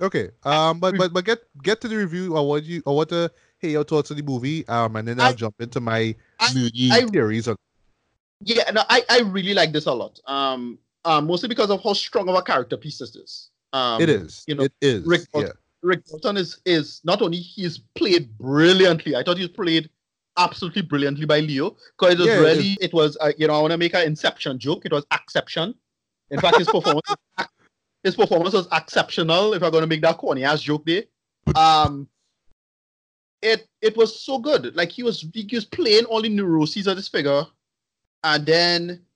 Okay. 0.00 0.30
Um. 0.44 0.78
But 0.80 0.96
but 0.96 1.12
but 1.12 1.24
get 1.24 1.40
get 1.62 1.80
to 1.82 1.88
the 1.88 1.96
review. 1.96 2.36
I 2.36 2.40
want 2.40 2.64
you. 2.64 2.80
I 2.86 2.90
want 2.90 3.08
to 3.10 3.30
hear 3.58 3.70
your 3.70 3.84
thoughts 3.84 4.10
on 4.12 4.16
the 4.16 4.22
movie. 4.22 4.66
Um. 4.68 4.96
And 4.96 5.08
then 5.08 5.20
I'll 5.20 5.30
I- 5.30 5.34
jump 5.34 5.56
into 5.60 5.80
my 5.80 6.14
I- 6.40 6.70
I- 6.92 7.06
theories 7.06 7.48
on. 7.48 7.56
Yeah, 8.40 8.70
no, 8.70 8.82
I, 8.88 9.02
I 9.10 9.20
really 9.22 9.52
like 9.52 9.72
this 9.72 9.86
a 9.86 9.92
lot. 9.92 10.20
Um, 10.26 10.78
um, 11.08 11.26
mostly 11.26 11.48
because 11.48 11.70
of 11.70 11.82
how 11.82 11.94
strong 11.94 12.28
of 12.28 12.34
a 12.34 12.42
character 12.42 12.76
piece 12.76 12.98
this 12.98 13.16
is. 13.16 13.50
Um, 13.72 14.02
it 14.02 14.10
is. 14.10 14.44
you 14.46 14.54
know, 14.54 14.64
it 14.64 14.72
is. 14.82 15.06
Rick 15.06 15.22
yeah. 15.34 15.52
Rick 15.82 16.04
Dalton 16.06 16.36
is 16.36 16.60
is 16.66 17.00
not 17.02 17.22
only 17.22 17.38
he's 17.38 17.78
played 17.94 18.36
brilliantly. 18.36 19.16
I 19.16 19.22
thought 19.22 19.38
he 19.38 19.44
was 19.44 19.52
played 19.52 19.88
absolutely 20.36 20.82
brilliantly 20.82 21.24
by 21.24 21.40
Leo 21.40 21.76
because 21.98 22.14
it 22.14 22.18
was 22.18 22.26
Yeah, 22.28 22.40
really 22.40 22.76
it 22.80 22.92
was 22.92 23.16
uh, 23.20 23.32
you 23.38 23.46
know 23.46 23.54
I 23.54 23.60
want 23.60 23.72
to 23.72 23.78
make 23.78 23.94
an 23.94 24.06
Inception 24.06 24.58
joke. 24.58 24.84
It 24.84 24.92
was 24.92 25.06
Acception. 25.10 25.74
In 26.30 26.40
fact, 26.40 26.58
his 26.58 26.68
performance 26.68 27.14
his 28.04 28.14
performance 28.14 28.54
was 28.54 28.68
exceptional. 28.72 29.54
If 29.54 29.62
I'm 29.62 29.70
going 29.70 29.82
to 29.82 29.88
make 29.88 30.02
that 30.02 30.18
corny 30.18 30.44
ass 30.44 30.60
joke 30.60 30.84
there, 30.84 31.04
um, 31.54 32.06
it 33.40 33.66
it 33.80 33.96
was 33.96 34.20
so 34.20 34.38
good. 34.38 34.76
Like 34.76 34.92
he 34.92 35.02
was 35.02 35.26
he 35.32 35.48
was 35.52 35.64
playing 35.64 36.04
all 36.04 36.20
the 36.20 36.28
neuroses 36.28 36.86
of 36.86 36.96
this 36.96 37.08
figure, 37.08 37.46
and 38.24 38.44
then 38.44 39.06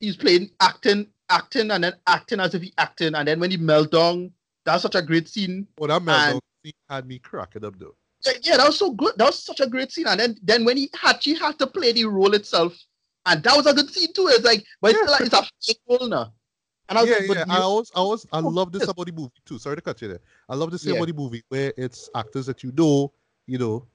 he's 0.00 0.16
playing 0.16 0.50
acting 0.60 1.08
acting 1.32 1.70
and 1.70 1.82
then 1.84 1.94
acting 2.06 2.38
as 2.40 2.54
if 2.54 2.62
he 2.62 2.72
acting, 2.78 3.14
and 3.14 3.26
then 3.26 3.40
when 3.40 3.50
he 3.50 3.56
melt 3.56 3.90
down, 3.90 4.30
that's 4.64 4.82
such 4.82 4.94
a 4.94 5.02
great 5.02 5.28
scene. 5.28 5.66
Oh, 5.80 5.86
that 5.88 6.02
meltdown 6.02 6.30
And- 6.32 6.40
scene 6.64 6.72
had 6.88 7.06
me 7.06 7.18
cracking 7.18 7.64
up 7.64 7.78
though. 7.78 7.96
Yeah, 8.24 8.32
yeah, 8.42 8.56
that 8.58 8.66
was 8.68 8.78
so 8.78 8.92
good. 8.92 9.14
That 9.16 9.26
was 9.26 9.42
such 9.42 9.58
a 9.58 9.66
great 9.66 9.90
scene. 9.90 10.06
And 10.06 10.20
then, 10.20 10.36
then 10.44 10.64
when 10.64 10.76
he 10.76 10.88
actually 11.04 11.34
had 11.34 11.58
to 11.58 11.66
play 11.66 11.90
the 11.90 12.04
role 12.04 12.34
itself, 12.34 12.72
and 13.26 13.42
that 13.42 13.56
was 13.56 13.66
a 13.66 13.74
good 13.74 13.90
scene 13.92 14.12
too. 14.12 14.28
It's 14.28 14.44
like, 14.44 14.64
but 14.80 14.92
it's, 14.92 15.00
Yeah. 15.04 15.10
like, 15.10 15.20
it's 15.22 15.34
a 15.34 15.42
fake 15.66 15.80
role 15.88 16.06
now. 16.08 16.32
And 16.88 16.98
I 16.98 17.02
was 17.02 17.10
yeah, 17.10 17.26
like, 17.26 17.38
yeah. 17.38 17.44
I 17.48 17.58
always, 17.58 17.90
I 17.94 17.98
always, 17.98 18.26
I 18.32 18.38
Oh, 18.40 18.48
love 18.48 18.70
this 18.70 18.86
about 18.86 19.06
the 19.06 19.12
movie 19.12 19.32
too. 19.44 19.58
Sorry 19.58 19.74
to 19.76 19.82
cut 19.82 20.00
you 20.02 20.08
there. 20.08 20.20
I 20.48 20.54
love 20.54 20.70
this 20.70 20.84
Yeah. 20.84 20.94
about 20.94 21.08
the 21.08 21.14
movie 21.14 21.42
where 21.48 21.72
it's 21.76 22.08
actors 22.14 22.46
that 22.46 22.62
you 22.62 22.70
know, 22.76 23.12
you 23.46 23.58
know, 23.58 23.86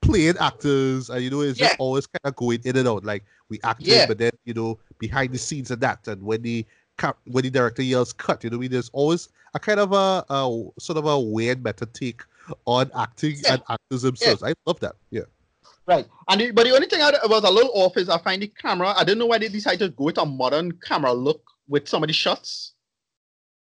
playing 0.00 0.36
actors, 0.38 1.10
and 1.10 1.22
you 1.24 1.30
know, 1.30 1.40
it's 1.40 1.58
just 1.58 1.76
always 1.80 2.06
kind 2.06 2.20
of 2.24 2.36
going 2.36 2.60
in 2.64 2.76
and 2.76 2.86
out. 2.86 3.04
Like 3.04 3.24
we 3.48 3.58
acted, 3.64 3.88
Yeah. 3.88 4.06
but 4.06 4.18
then 4.18 4.32
you 4.44 4.54
know, 4.54 4.78
behind 4.98 5.32
the 5.32 5.38
scenes 5.38 5.70
and 5.70 5.80
that, 5.82 6.06
and 6.08 6.22
when 6.22 6.42
the 6.42 6.64
cap, 6.98 7.18
when 7.26 7.42
the 7.44 7.50
director 7.50 7.82
yells 7.82 8.12
cut, 8.12 8.42
you 8.44 8.50
know, 8.50 8.56
I 8.56 8.60
mean, 8.60 8.70
there's 8.70 8.90
always 8.92 9.28
a 9.54 9.58
kind 9.58 9.80
of 9.80 9.92
a, 9.92 10.24
a 10.28 10.64
sort 10.80 10.98
of 10.98 11.06
a 11.06 11.18
weird 11.18 11.62
meta 11.64 11.86
take 11.86 12.22
on 12.64 12.90
acting 12.96 13.36
Yeah. 13.42 13.54
and 13.54 13.62
actors 13.68 14.02
themselves. 14.02 14.42
I 14.42 14.54
love 14.66 14.80
that. 14.80 14.94
Yeah. 15.10 15.22
right. 15.86 16.06
And 16.28 16.40
the, 16.40 16.50
but 16.52 16.64
the 16.64 16.74
only 16.74 16.86
thing 16.86 17.02
I 17.02 17.10
was 17.24 17.44
a 17.44 17.50
little 17.50 17.72
off 17.74 17.96
is 17.96 18.08
I 18.08 18.18
find 18.18 18.40
the 18.42 18.48
camera. 18.48 18.94
I 18.96 19.04
don't 19.04 19.18
know 19.18 19.26
why 19.26 19.38
they 19.38 19.48
decided 19.48 19.80
to 19.80 19.88
go 19.90 20.04
with 20.04 20.18
a 20.18 20.24
modern 20.26 20.72
camera 20.72 21.12
look 21.12 21.42
with 21.68 21.88
some 21.88 22.02
of 22.02 22.06
the 22.08 22.12
shots. 22.12 22.72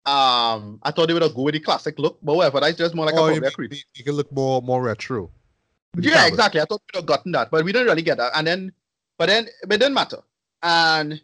Um, 0.06 0.80
I 0.84 0.92
thought 0.92 1.08
they 1.08 1.14
would 1.14 1.22
have 1.24 1.36
go 1.36 1.42
with 1.42 1.54
the 1.54 1.60
classic 1.60 2.00
look, 2.00 2.18
but 2.24 2.36
whatever. 2.36 2.62
That's 2.62 2.78
just 2.78 2.96
more 2.96 3.06
like 3.06 3.16
oh, 3.16 3.26
a 3.28 3.34
you, 3.34 3.40
probably 3.40 3.40
a 3.40 3.42
mean, 3.42 3.52
creep. 3.52 3.74
you- 3.74 3.80
you 3.96 4.04
can 4.06 4.14
look 4.14 4.32
more 4.32 4.62
more 4.62 4.82
retro. 4.82 5.30
Yeah, 6.00 6.28
exactly. 6.28 6.62
I 6.62 6.66
thought 6.66 6.82
we'd 6.94 7.00
have 7.00 7.06
gotten 7.08 7.32
that, 7.34 7.50
but 7.52 7.66
we 7.66 7.72
didn't 7.72 7.88
really 7.88 8.04
get 8.04 8.18
that. 8.18 8.32
And 8.36 8.46
then, 8.46 8.72
but 9.18 9.26
then, 9.28 9.48
but 9.64 9.76
it 9.76 9.80
didn't 9.80 9.96
matter. 9.96 10.20
And 10.64 11.22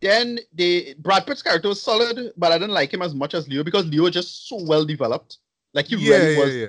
then 0.00 0.38
the 0.54 0.94
Brad 0.98 1.26
Pitt's 1.26 1.42
character 1.42 1.68
was 1.68 1.82
solid, 1.82 2.32
but 2.36 2.52
I 2.52 2.58
didn't 2.58 2.74
like 2.74 2.92
him 2.92 3.02
as 3.02 3.14
much 3.14 3.34
as 3.34 3.48
Leo 3.48 3.64
because 3.64 3.86
Leo 3.86 4.02
was 4.02 4.12
just 4.12 4.48
so 4.48 4.62
well 4.62 4.84
developed. 4.84 5.38
Like 5.74 5.86
he 5.86 5.96
yeah, 5.96 6.16
really 6.16 6.32
yeah, 6.32 6.38
was. 6.38 6.54
yeah. 6.54 6.66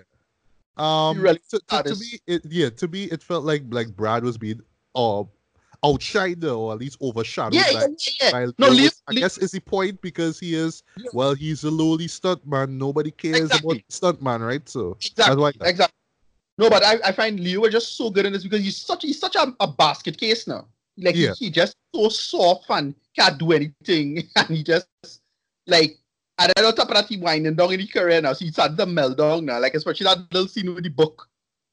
Um, 0.79 1.19
really 1.19 1.41
to, 1.49 1.59
to, 1.69 1.83
to 1.83 1.95
me, 1.95 2.19
it, 2.27 2.41
yeah, 2.45 2.69
to 2.69 2.87
me, 2.87 3.05
it 3.05 3.23
felt 3.23 3.43
like 3.43 3.63
like 3.69 3.95
Brad 3.95 4.23
was 4.23 4.37
being 4.37 4.61
uh 4.95 5.23
outshined 5.83 6.43
or 6.43 6.73
at 6.73 6.79
least 6.79 6.97
overshadowed. 7.01 7.53
Yeah, 7.53 7.71
by, 7.73 7.87
yeah, 8.21 8.29
yeah. 8.39 8.51
No, 8.59 8.69
Leo 8.69 8.83
was- 8.83 9.01
I 9.07 9.11
Leo- 9.13 9.21
guess 9.21 9.37
is 9.37 9.51
the 9.51 9.59
point 9.59 9.99
because 10.01 10.39
he 10.39 10.53
is 10.53 10.83
Yeah. 10.97 11.09
well, 11.13 11.33
he's 11.33 11.63
a 11.63 11.71
lowly 11.71 12.07
stuntman. 12.07 12.69
Nobody 12.71 13.11
cares 13.11 13.51
Exactly. 13.51 13.83
about 13.89 14.17
stuntman, 14.19 14.45
right? 14.45 14.67
So 14.69 14.93
that's 14.93 15.09
exactly, 15.09 15.41
why. 15.41 15.51
exactly. 15.61 15.93
No, 16.59 16.69
but 16.69 16.83
I, 16.83 16.97
I 17.05 17.11
find 17.11 17.39
Leo 17.39 17.61
was 17.61 17.71
just 17.71 17.95
so 17.97 18.09
good 18.09 18.25
in 18.25 18.33
this 18.33 18.43
because 18.43 18.61
he's 18.61 18.77
such 18.77 19.03
he's 19.03 19.19
such 19.19 19.35
a, 19.35 19.53
a 19.59 19.67
basket 19.67 20.17
case 20.19 20.47
now. 20.47 20.67
Like 20.97 21.15
Yeah. 21.15 21.33
he, 21.37 21.45
he 21.45 21.51
just 21.51 21.75
so 21.93 22.09
soft 22.09 22.65
and 22.69 22.95
can't 23.15 23.37
do 23.37 23.51
anything, 23.51 24.23
and 24.35 24.49
he 24.49 24.63
just 24.63 24.87
like 25.67 25.97
and 26.39 26.53
then 26.55 26.65
on 26.65 26.75
top 26.75 26.89
of 26.89 26.95
that 26.95 27.07
he 27.07 27.17
winding 27.17 27.55
down 27.55 27.73
in 27.73 27.79
the 27.79 27.87
career 27.87 28.21
now. 28.21 28.33
So 28.33 28.45
he 28.45 28.51
started 28.51 28.77
to 28.77 28.85
melt 28.85 29.17
down 29.17 29.45
now, 29.45 29.59
like 29.59 29.73
especially 29.73 30.05
that 30.05 30.19
little 30.31 30.47
scene 30.47 30.73
with 30.73 30.83
the 30.83 30.89
book. 30.89 31.27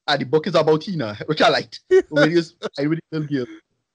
And 0.07 0.21
the 0.21 0.27
book 0.27 0.47
is 0.47 0.55
about 0.55 0.83
Tina, 0.83 1.17
which 1.27 1.41
I 1.41 1.49
liked. 1.49 1.81
when 2.09 2.31
he 2.31 2.37
was 2.37 2.55
with 2.61 2.75
the 2.77 3.01
little 3.13 3.29
girl. 3.29 3.47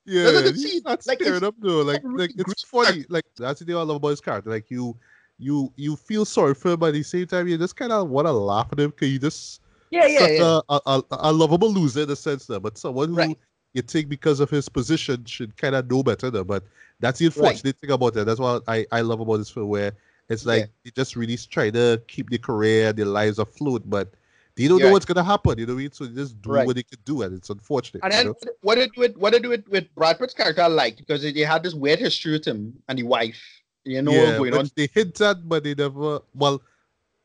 Yeah, 0.06 0.24
That's 0.24 0.38
a 0.38 0.42
good 0.44 0.56
he's 0.56 0.84
not 0.84 1.06
Like, 1.06 1.44
up 1.44 1.56
though. 1.60 1.82
Like, 1.82 2.02
really 2.04 2.28
like 2.28 2.32
it's 2.38 2.64
funny. 2.64 3.06
Like 3.10 3.26
that's 3.38 3.60
the 3.60 3.66
thing 3.66 3.76
I 3.76 3.82
love 3.82 3.98
about 3.98 4.10
his 4.10 4.22
character. 4.22 4.50
Like 4.50 4.72
you, 4.72 4.98
you, 5.38 5.72
you 5.76 5.96
feel 5.96 6.26
sorry 6.26 6.56
for 6.56 6.72
him, 6.72 6.80
but 6.80 6.88
at 6.88 6.94
the 6.94 7.04
same 7.04 7.28
time, 7.28 7.48
you 7.48 7.58
just 7.58 7.76
kind 7.76 7.92
of 7.92 8.10
want 8.10 8.28
to 8.28 8.32
laugh 8.32 8.70
at 8.72 8.80
him 8.80 8.90
because 8.90 9.10
you 9.10 9.20
just 9.20 9.62
Yeah, 9.92 10.08
yeah, 10.08 10.20
such 10.20 10.32
yeah. 10.32 10.60
A, 10.70 10.82
a, 10.88 11.04
a 11.12 11.32
lovable 11.34 11.72
loser 11.72 12.02
in 12.02 12.10
a 12.10 12.16
sense, 12.16 12.48
though. 12.48 12.60
But 12.60 12.78
someone 12.78 13.10
who 13.10 13.16
Right. 13.16 13.38
You 13.74 13.82
think 13.82 14.10
because 14.10 14.40
of 14.40 14.50
his 14.50 14.68
position 14.70 15.26
should 15.26 15.56
kind 15.58 15.76
of 15.76 15.90
know 15.90 16.04
better, 16.04 16.30
though. 16.30 16.44
But 16.44 16.64
that's 17.00 17.20
the 17.20 17.28
unfortunate 17.28 17.78
thing 17.78 17.92
about 17.92 18.16
it. 18.18 18.26
That's 18.26 18.40
what 18.40 18.64
I, 18.68 18.86
I 18.92 19.02
love 19.02 19.20
about 19.20 19.38
this 19.38 19.50
film, 19.50 19.70
where 19.70 19.94
it's 20.30 20.46
like 20.46 20.62
Yeah. 20.62 20.66
they 20.86 20.92
just 20.92 21.16
really 21.16 21.38
try 21.38 21.70
to 21.70 22.02
keep 22.08 22.30
their 22.30 22.40
career, 22.40 22.94
their 22.94 23.06
lives 23.06 23.40
afloat, 23.40 23.84
but 23.86 24.14
they 24.56 24.68
don't 24.68 24.80
Yeah. 24.80 24.88
know 24.88 24.92
what's 24.94 25.06
gonna 25.06 25.24
happen. 25.24 25.58
You 25.58 25.66
know 25.66 25.74
what 25.74 25.80
I 25.80 25.84
mean? 25.84 25.92
So 25.92 26.06
they 26.06 26.16
just 26.22 26.42
do 26.42 26.50
Right. 26.50 26.66
what 26.68 26.76
they 26.76 26.84
can 26.84 27.00
do, 27.06 27.22
and 27.22 27.36
it's 27.36 27.50
unfortunate. 27.50 28.04
And 28.04 28.12
you 28.14 28.18
then 28.18 28.26
know? 28.28 28.36
what 28.62 28.76
did 28.76 28.92
do 28.94 29.04
it? 29.04 29.18
What 29.18 29.34
did 29.34 29.44
do 29.44 29.52
it 29.52 29.68
with 29.70 29.94
Brad 29.96 30.20
Pitt's 30.20 30.34
character? 30.34 30.62
I 30.62 30.68
liked 30.68 30.98
because 30.98 31.22
they 31.22 31.32
had 31.42 31.64
this 31.64 31.74
weird 31.74 32.00
history 32.00 32.34
with 32.34 32.46
him 32.46 32.82
and 32.88 32.98
the 33.00 33.04
wife. 33.04 33.42
You 33.86 34.02
know, 34.02 34.12
yeah, 34.12 34.38
going 34.38 34.54
on. 34.54 34.70
they 34.76 34.90
hint 34.94 35.22
at, 35.22 35.48
but 35.48 35.64
they 35.64 35.74
never. 35.74 36.20
Well, 36.36 36.62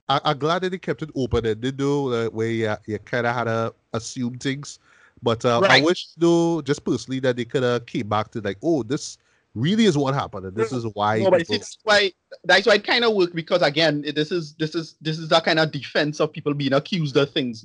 I, 0.08 0.20
I'm 0.24 0.38
glad 0.38 0.62
that 0.62 0.70
they 0.70 0.78
kept 0.78 1.02
it 1.02 1.10
open 1.16 1.44
and 1.46 1.60
they 1.60 1.72
know 1.72 2.10
uh, 2.10 2.26
where 2.26 2.48
you, 2.48 2.74
you 2.86 2.98
kind 3.00 3.26
of 3.26 3.34
had 3.34 3.44
to 3.44 3.74
assume 3.92 4.38
things. 4.38 4.78
But 5.24 5.42
uh, 5.44 5.62
I 5.68 5.80
wish, 5.80 6.08
though, 6.18 6.60
just 6.60 6.84
personally, 6.84 7.18
that 7.20 7.36
they 7.36 7.46
could 7.46 7.62
have 7.62 7.86
came 7.86 8.08
back 8.08 8.30
to 8.32 8.42
like, 8.42 8.58
oh, 8.62 8.82
this 8.82 9.16
really 9.54 9.86
is 9.86 9.96
what 9.96 10.14
happened, 10.14 10.46
and 10.46 10.54
this 10.54 10.70
is 10.70 10.84
why. 10.92 11.18
No, 11.18 11.30
but 11.30 11.46
see, 11.46 11.56
that's 11.56 11.78
why 11.82 12.12
that's 12.44 12.66
why 12.66 12.74
it 12.74 12.84
kind 12.86 13.04
of 13.04 13.14
worked 13.14 13.34
because 13.34 13.62
again, 13.62 14.04
this 14.14 14.30
is 14.30 14.54
this 14.54 14.74
is 14.74 14.96
this 15.00 15.18
is 15.18 15.30
that 15.30 15.44
kind 15.44 15.58
of 15.58 15.72
defense 15.72 16.20
of 16.20 16.30
people 16.30 16.52
being 16.52 16.74
accused 16.74 17.16
of 17.16 17.30
things, 17.30 17.64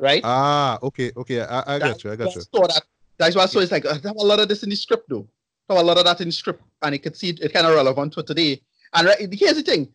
right? 0.00 0.22
Ah, 0.24 0.78
okay, 0.82 1.12
okay, 1.16 1.42
I, 1.42 1.76
I 1.76 1.78
got 1.78 2.02
you, 2.02 2.10
I 2.10 2.16
got 2.16 2.34
you. 2.34 2.40
So 2.40 2.62
that 2.62 2.82
that's 3.16 3.36
why 3.36 3.46
so 3.46 3.60
it's 3.60 3.70
like 3.70 3.84
uh, 3.84 3.98
were 4.02 4.10
a 4.10 4.26
lot 4.26 4.40
of 4.40 4.48
this 4.48 4.64
in 4.64 4.70
the 4.70 4.76
script 4.76 5.08
though. 5.08 5.28
Were 5.68 5.76
a 5.76 5.82
lot 5.82 5.98
of 5.98 6.04
that 6.04 6.20
in 6.20 6.28
the 6.28 6.32
script, 6.32 6.64
and 6.82 6.94
you 6.94 6.98
could 6.98 7.16
see 7.16 7.28
it, 7.30 7.40
it 7.40 7.52
kind 7.52 7.66
of 7.66 7.74
relevant 7.74 8.14
to 8.14 8.24
today. 8.24 8.60
And 8.92 9.06
right, 9.06 9.32
here's 9.32 9.54
the 9.54 9.62
thing: 9.62 9.88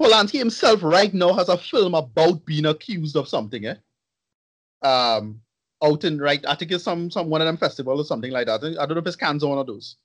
Polanski 0.00 0.38
himself 0.38 0.82
right 0.82 1.12
now 1.12 1.34
has 1.34 1.50
a 1.50 1.58
film 1.58 1.94
about 1.94 2.46
being 2.46 2.64
accused 2.64 3.16
of 3.16 3.28
something, 3.28 3.66
eh? 3.66 3.74
Um, 4.82 5.40
out 5.82 6.04
in 6.04 6.18
right, 6.18 6.44
I 6.46 6.54
think 6.54 6.70
it's 6.72 6.84
some 6.84 7.10
some 7.10 7.28
one 7.28 7.40
of 7.40 7.46
them 7.46 7.56
festival 7.56 7.98
or 7.98 8.04
something 8.04 8.30
like 8.30 8.46
that. 8.46 8.62
I 8.62 8.86
don't 8.86 8.94
know 8.94 8.98
if 8.98 9.06
it's 9.06 9.16
Cannes 9.16 9.42
or 9.42 9.50
one 9.50 9.58
of 9.58 9.66
those. 9.66 9.96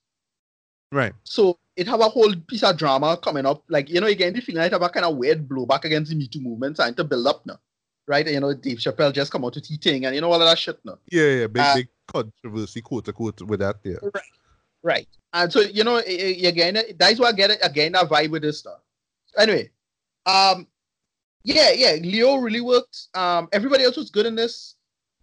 Right. 0.91 1.13
So 1.23 1.59
it 1.75 1.87
have 1.87 1.99
a 1.99 2.09
whole 2.09 2.33
piece 2.47 2.63
of 2.63 2.77
drama 2.77 3.17
coming 3.17 3.45
up. 3.45 3.63
Like, 3.67 3.89
you 3.89 3.99
know, 3.99 4.07
again, 4.07 4.33
the 4.33 4.41
feeling 4.41 4.61
like 4.61 4.71
it 4.71 4.73
have 4.73 4.81
a 4.81 4.89
kind 4.89 5.05
of 5.05 5.17
weird 5.17 5.47
blowback 5.47 5.83
against 5.83 6.09
the 6.09 6.17
Me 6.17 6.27
Too 6.27 6.39
movement 6.39 6.77
trying 6.77 6.95
to 6.95 7.03
build 7.03 7.27
up 7.27 7.45
now. 7.45 7.59
Right? 8.07 8.25
You 8.25 8.39
know, 8.39 8.53
Dave 8.53 8.77
Chappelle 8.77 9.13
just 9.13 9.31
come 9.31 9.43
out 9.43 9.53
to 9.53 9.59
his 9.59 9.77
thing 9.77 10.05
and 10.05 10.15
you 10.15 10.21
know 10.21 10.31
all 10.31 10.41
of 10.41 10.47
that 10.47 10.57
shit 10.57 10.79
now. 10.85 10.97
Yeah, 11.11 11.29
yeah, 11.29 11.47
big, 11.47 11.61
Uh, 11.61 11.75
big 11.75 11.87
controversy, 12.07 12.81
quote 12.81 13.07
unquote, 13.09 13.41
with 13.41 13.59
that. 13.59 13.83
There. 13.83 13.99
Yeah. 14.01 14.21
Right. 14.81 15.07
And 15.33 15.51
so, 15.51 15.59
you 15.59 15.83
know, 15.83 15.97
again, 15.97 16.77
that's 16.97 17.19
why 17.19 17.27
I 17.27 17.33
get 17.33 17.51
it 17.51 17.59
again, 17.61 17.91
that 17.91 18.07
vibe 18.07 18.29
with 18.29 18.43
this 18.43 18.59
stuff. 18.59 18.79
Anyway, 19.37 19.69
um, 20.25 20.65
yeah, 21.43 21.71
yeah, 21.71 21.91
Leo 22.01 22.37
really 22.37 22.61
worked. 22.61 23.07
Um, 23.13 23.49
everybody 23.51 23.83
else 23.83 23.97
was 23.97 24.09
good 24.09 24.25
in 24.25 24.35
this. 24.35 24.75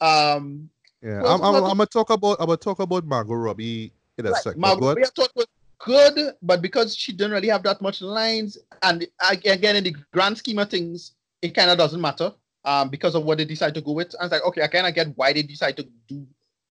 Um, 0.05 0.70
Yeah, 1.02 1.22
Well, 1.22 1.34
I'm, 1.34 1.42
I'm, 1.42 1.64
I'm 1.64 1.76
gonna 1.76 1.86
talk 1.86 2.11
about 2.11 2.36
I'm 2.40 2.46
gonna 2.46 2.57
talk 2.57 2.80
about 2.80 3.05
Margot 3.05 3.34
Robbie 3.34 3.92
in 4.18 4.26
a 4.26 4.30
right, 4.30 4.42
second. 4.42 4.61
Margot 4.61 4.88
Robbie 4.88 5.05
I 5.05 5.09
thought 5.14 5.32
was 5.34 5.46
good, 5.78 6.34
but 6.42 6.62
because 6.62 6.96
she 6.96 7.12
didn't 7.12 7.32
really 7.32 7.48
have 7.48 7.62
that 7.64 7.80
much 7.80 8.00
lines, 8.02 8.59
and 8.82 9.07
again, 9.30 9.76
in 9.76 9.84
the 9.84 9.94
grand 10.12 10.38
scheme 10.38 10.59
of 10.59 10.70
things, 10.70 11.12
it 11.42 11.55
kind 11.55 11.70
of 11.70 11.78
doesn't 11.78 12.00
matter 12.00 12.32
um, 12.64 12.88
because 12.88 13.14
of 13.14 13.24
what 13.24 13.38
they 13.38 13.44
decide 13.44 13.74
to 13.74 13.80
go 13.80 13.92
with. 13.92 14.14
And 14.14 14.24
it's 14.24 14.32
like, 14.32 14.44
okay, 14.44 14.62
I 14.62 14.66
kind 14.68 14.86
of 14.86 14.94
get 14.94 15.16
why 15.16 15.32
they 15.32 15.42
decide 15.42 15.76
to 15.76 15.86
do. 16.09 16.26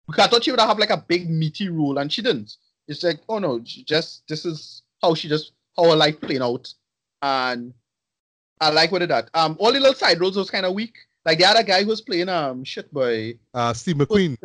Because 0.08 0.26
I 0.26 0.30
thought 0.30 0.44
she 0.44 0.52
would 0.52 0.60
have 0.60 0.80
like 0.80 0.90
a 0.90 1.06
big 1.08 1.30
meaty 1.30 1.70
role, 1.70 1.98
and 1.98 2.12
she 2.12 2.22
didn't. 2.22 2.56
It's 2.88 3.04
like, 3.04 3.20
oh 3.30 3.40
no, 3.40 3.60
just 3.60 4.28
this 4.28 4.46
is 4.46 4.84
how 5.02 5.14
she 5.14 5.30
just 5.30 5.54
how 5.78 5.90
her 5.90 5.96
life 5.96 6.20
playing 6.20 6.42
out, 6.42 6.72
and 7.22 7.74
I 8.60 8.70
like 8.70 8.92
what 8.92 9.02
it 9.02 9.08
did. 9.08 9.30
Um, 9.34 9.58
all 9.60 9.72
the 9.72 9.80
little 9.80 9.96
side 9.96 10.20
roles 10.20 10.38
was 10.38 10.50
kind 10.50 10.66
of 10.66 10.74
weak. 10.74 10.96
Like 11.26 11.38
the 11.38 11.46
other 11.46 11.64
guy 11.64 11.84
who 11.84 11.90
was 11.90 12.02
playing 12.02 12.30
um 12.30 12.64
shit 12.64 12.92
boy. 12.94 13.38
Uh, 13.54 13.74
Steve 13.74 13.96
McQueen. 13.98 14.38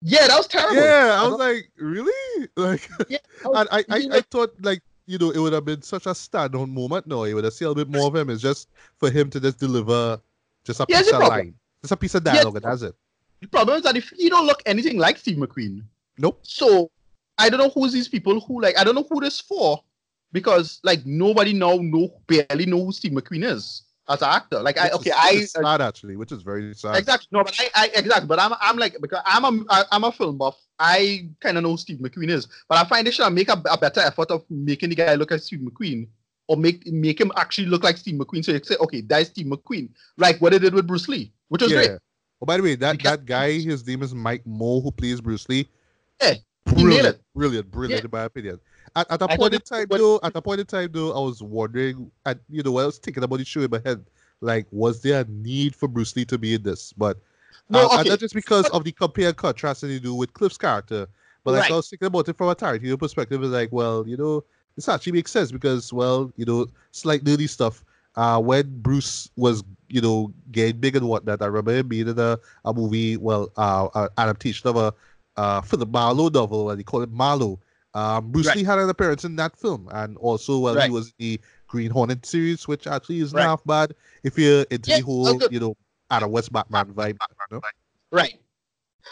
Yeah, 0.00 0.28
that 0.28 0.36
was 0.36 0.46
terrible. 0.46 0.76
Yeah, 0.76 1.16
I 1.20 1.24
I 1.24 1.28
was 1.28 1.38
like, 1.38 1.70
really? 1.78 2.48
Like, 2.56 2.88
Yeah, 3.08 3.18
that 3.42 3.50
was- 3.50 3.60
and 3.60 3.84
I, 3.88 3.94
I, 3.94 3.98
you 3.98 4.12
I 4.12 4.20
thought 4.30 4.54
like 4.62 4.80
you 5.06 5.16
know, 5.18 5.30
it 5.30 5.38
would 5.38 5.54
have 5.54 5.64
been 5.64 5.80
such 5.80 6.04
a 6.06 6.10
standout 6.10 6.68
moment. 6.70 7.06
No, 7.06 7.24
it 7.24 7.32
would 7.32 7.44
have 7.44 7.54
seen 7.54 7.64
a 7.66 7.70
little 7.70 7.82
bit 7.84 7.98
more 7.98 8.08
of 8.08 8.14
him. 8.14 8.28
It's 8.28 8.42
just 8.42 8.68
for 8.98 9.10
him 9.10 9.30
to 9.30 9.40
just 9.40 9.58
deliver 9.58 10.20
just 10.64 10.80
a 10.80 10.86
Here's 10.86 11.04
piece 11.04 11.12
of 11.12 11.18
problem. 11.18 11.38
line, 11.38 11.54
just 11.82 11.92
a 11.92 11.96
piece 11.96 12.14
of 12.14 12.24
dialogue, 12.24 12.56
and 12.56 12.64
that's 12.64 12.82
it. 12.82 12.94
The 13.40 13.46
problem 13.48 13.78
is 13.78 13.84
that 13.84 13.96
if 13.96 14.10
he 14.10 14.28
don't 14.28 14.44
look 14.46 14.62
anything 14.66 14.98
like 14.98 15.16
Steve 15.16 15.38
McQueen, 15.38 15.82
Nope. 16.18 16.40
so 16.42 16.90
I 17.38 17.48
don't 17.48 17.58
know 17.58 17.70
who's 17.70 17.92
these 17.92 18.08
people 18.08 18.38
who 18.40 18.60
like 18.60 18.76
I 18.78 18.84
don't 18.84 18.94
know 18.94 19.06
who 19.08 19.20
this 19.20 19.40
for 19.40 19.82
because 20.32 20.78
like 20.82 21.06
nobody 21.06 21.52
now 21.54 21.76
know 21.76 22.12
barely 22.26 22.66
know 22.66 22.84
who 22.84 22.92
Steve 22.92 23.12
McQueen 23.12 23.44
is 23.50 23.82
as 24.08 24.22
an 24.22 24.28
actor. 24.28 24.60
Like 24.62 24.78
I 24.78 24.90
okay 24.90 25.10
is- 25.32 25.54
I 25.56 25.62
sad 25.62 25.80
actually, 25.80 26.16
which 26.16 26.32
is 26.32 26.42
very 26.42 26.74
sad. 26.74 26.96
exactly 26.96 27.28
no 27.32 27.44
but 27.44 27.58
I, 27.60 27.70
I 27.74 27.90
exactly 27.94 28.26
but 28.26 28.40
I'm 28.40 28.52
I'm 28.60 28.76
like 28.76 28.96
because 29.00 29.20
I'm 29.24 29.44
a 29.44 29.64
I- 29.70 29.84
I'm 29.92 30.04
a 30.04 30.12
film 30.12 30.38
buff. 30.38 30.56
I 30.78 31.28
kind 31.40 31.56
of 31.56 31.64
know 31.64 31.76
Steve 31.76 31.98
McQueen 31.98 32.30
is, 32.30 32.46
but 32.68 32.78
I 32.78 32.88
find 32.88 33.06
they 33.06 33.10
should 33.10 33.28
make 33.30 33.48
a, 33.48 33.60
a 33.70 33.76
better 33.76 34.00
effort 34.00 34.30
of 34.30 34.44
making 34.48 34.90
the 34.90 34.94
guy 34.94 35.14
look 35.14 35.30
like 35.30 35.40
Steve 35.40 35.60
McQueen. 35.60 36.08
Or 36.50 36.56
make 36.56 36.86
make 36.86 37.20
him 37.20 37.30
actually 37.36 37.66
look 37.66 37.84
like 37.84 37.98
Steve 37.98 38.18
McQueen, 38.18 38.42
so 38.42 38.52
you 38.52 38.60
say, 38.64 38.76
okay, 38.80 39.02
that's 39.02 39.28
Steve 39.28 39.44
McQueen, 39.48 39.90
like 40.16 40.40
what 40.40 40.52
they 40.52 40.58
did 40.58 40.72
with 40.72 40.86
Bruce 40.86 41.06
Lee, 41.06 41.30
which 41.48 41.60
was 41.60 41.70
great. 41.70 41.90
Oh, 42.40 42.46
by 42.46 42.56
the 42.56 42.62
way, 42.62 42.74
that, 42.76 43.02
that 43.02 43.26
guy, 43.26 43.52
his 43.52 43.86
name 43.86 44.02
is 44.02 44.14
Mike 44.14 44.46
Moh, 44.46 44.80
who 44.80 44.90
plays 44.90 45.20
Bruce 45.20 45.46
Lee. 45.46 45.68
Yeah, 46.22 46.34
he 46.74 46.82
brilliant, 46.82 47.18
brilliant, 47.34 47.70
brilliant, 47.70 48.04
in 48.04 48.10
my 48.10 48.22
opinion. 48.22 48.60
At, 48.96 49.10
at 49.10 49.22
a 49.22 49.28
point 49.28 49.54
in 49.54 49.60
time, 49.60 49.86
was- 49.90 50.00
though, 50.00 50.20
at 50.22 50.36
a 50.36 50.42
point 50.42 50.60
in 50.60 50.66
time, 50.66 50.90
though, 50.92 51.12
I 51.12 51.20
was 51.24 51.42
wondering, 51.42 52.10
at 52.26 52.38
you 52.48 52.62
know, 52.62 52.72
when 52.72 52.84
I 52.84 52.86
was 52.86 52.98
thinking 52.98 53.22
about 53.22 53.38
the 53.38 53.44
show 53.44 53.60
in 53.60 53.70
my 53.70 53.80
head, 53.84 54.04
like, 54.40 54.66
was 54.70 55.02
there 55.02 55.20
a 55.22 55.24
need 55.24 55.74
for 55.74 55.88
Bruce 55.88 56.14
Lee 56.16 56.24
to 56.26 56.38
be 56.38 56.54
in 56.54 56.62
this? 56.62 56.92
But 56.92 57.18
No, 57.68 57.80
uh, 57.80 57.88
and 57.92 58.00
okay. 58.00 58.08
not 58.10 58.20
just 58.20 58.34
because 58.34 58.68
of 58.70 58.84
the 58.84 58.92
compare 58.92 59.28
and 59.28 59.36
contrast 59.36 59.80
that 59.80 59.88
you 59.88 60.00
do 60.00 60.14
with 60.14 60.32
Cliff's 60.32 60.56
character, 60.58 61.06
but 61.44 61.52
like 61.52 61.62
Right. 61.62 61.72
I 61.72 61.76
was 61.76 61.88
thinking 61.88 62.06
about 62.06 62.28
it 62.28 62.36
from 62.36 62.48
a 62.48 62.54
Tarantino 62.54 62.98
perspective, 62.98 63.42
is 63.42 63.50
like, 63.50 63.70
well, 63.72 64.06
you 64.06 64.16
know, 64.16 64.44
this 64.76 64.88
actually 64.88 65.12
makes 65.12 65.32
sense 65.32 65.50
because, 65.50 65.92
well, 65.92 66.32
you 66.36 66.44
know, 66.44 66.66
slight 66.92 67.24
nerdy 67.24 67.48
stuff. 67.48 67.84
Uh, 68.16 68.40
when 68.40 68.80
Bruce 68.80 69.30
was, 69.36 69.62
you 69.88 70.00
know, 70.00 70.32
getting 70.50 70.78
big 70.80 70.96
and 70.96 71.06
whatnot, 71.08 71.42
I 71.42 71.46
remember 71.46 71.72
him 71.72 71.88
being 71.88 72.08
in 72.08 72.18
a, 72.18 72.38
a 72.64 72.72
movie, 72.74 73.16
well, 73.16 73.50
uh, 73.56 73.86
uh, 73.94 74.08
adaptation 74.18 74.68
of 74.68 74.76
a 74.76 74.94
uh, 75.36 75.60
for 75.60 75.76
the 75.76 75.86
Marlowe 75.86 76.28
novel, 76.28 76.70
and 76.70 76.78
they 76.78 76.82
call 76.84 77.02
it 77.02 77.10
Marlowe. 77.12 77.60
Um, 77.94 78.30
Bruce 78.30 78.46
Right. 78.46 78.56
Lee 78.56 78.64
had 78.64 78.78
an 78.78 78.90
appearance 78.90 79.24
in 79.24 79.36
that 79.36 79.56
film, 79.56 79.88
and 79.92 80.16
also, 80.18 80.58
well, 80.58 80.80
he 80.80 80.90
was 80.90 81.08
in 81.08 81.12
the 81.18 81.40
Green 81.66 81.90
Hornet 81.90 82.24
series, 82.26 82.68
which 82.68 82.86
actually 82.86 83.20
isn't 83.20 83.36
Right. 83.36 83.44
half 83.44 83.64
bad 83.64 83.94
if 84.22 84.38
you're 84.38 84.64
into 84.70 84.90
Yeah, 84.90 84.98
the 84.98 85.04
whole, 85.04 85.28
okay. 85.36 85.48
you 85.50 85.60
know, 85.60 85.76
Adam 86.10 86.30
West 86.30 86.52
Batman 86.52 86.86
vibe. 86.94 87.18
You 87.50 87.56
know? 87.56 87.60
Right. 88.10 88.40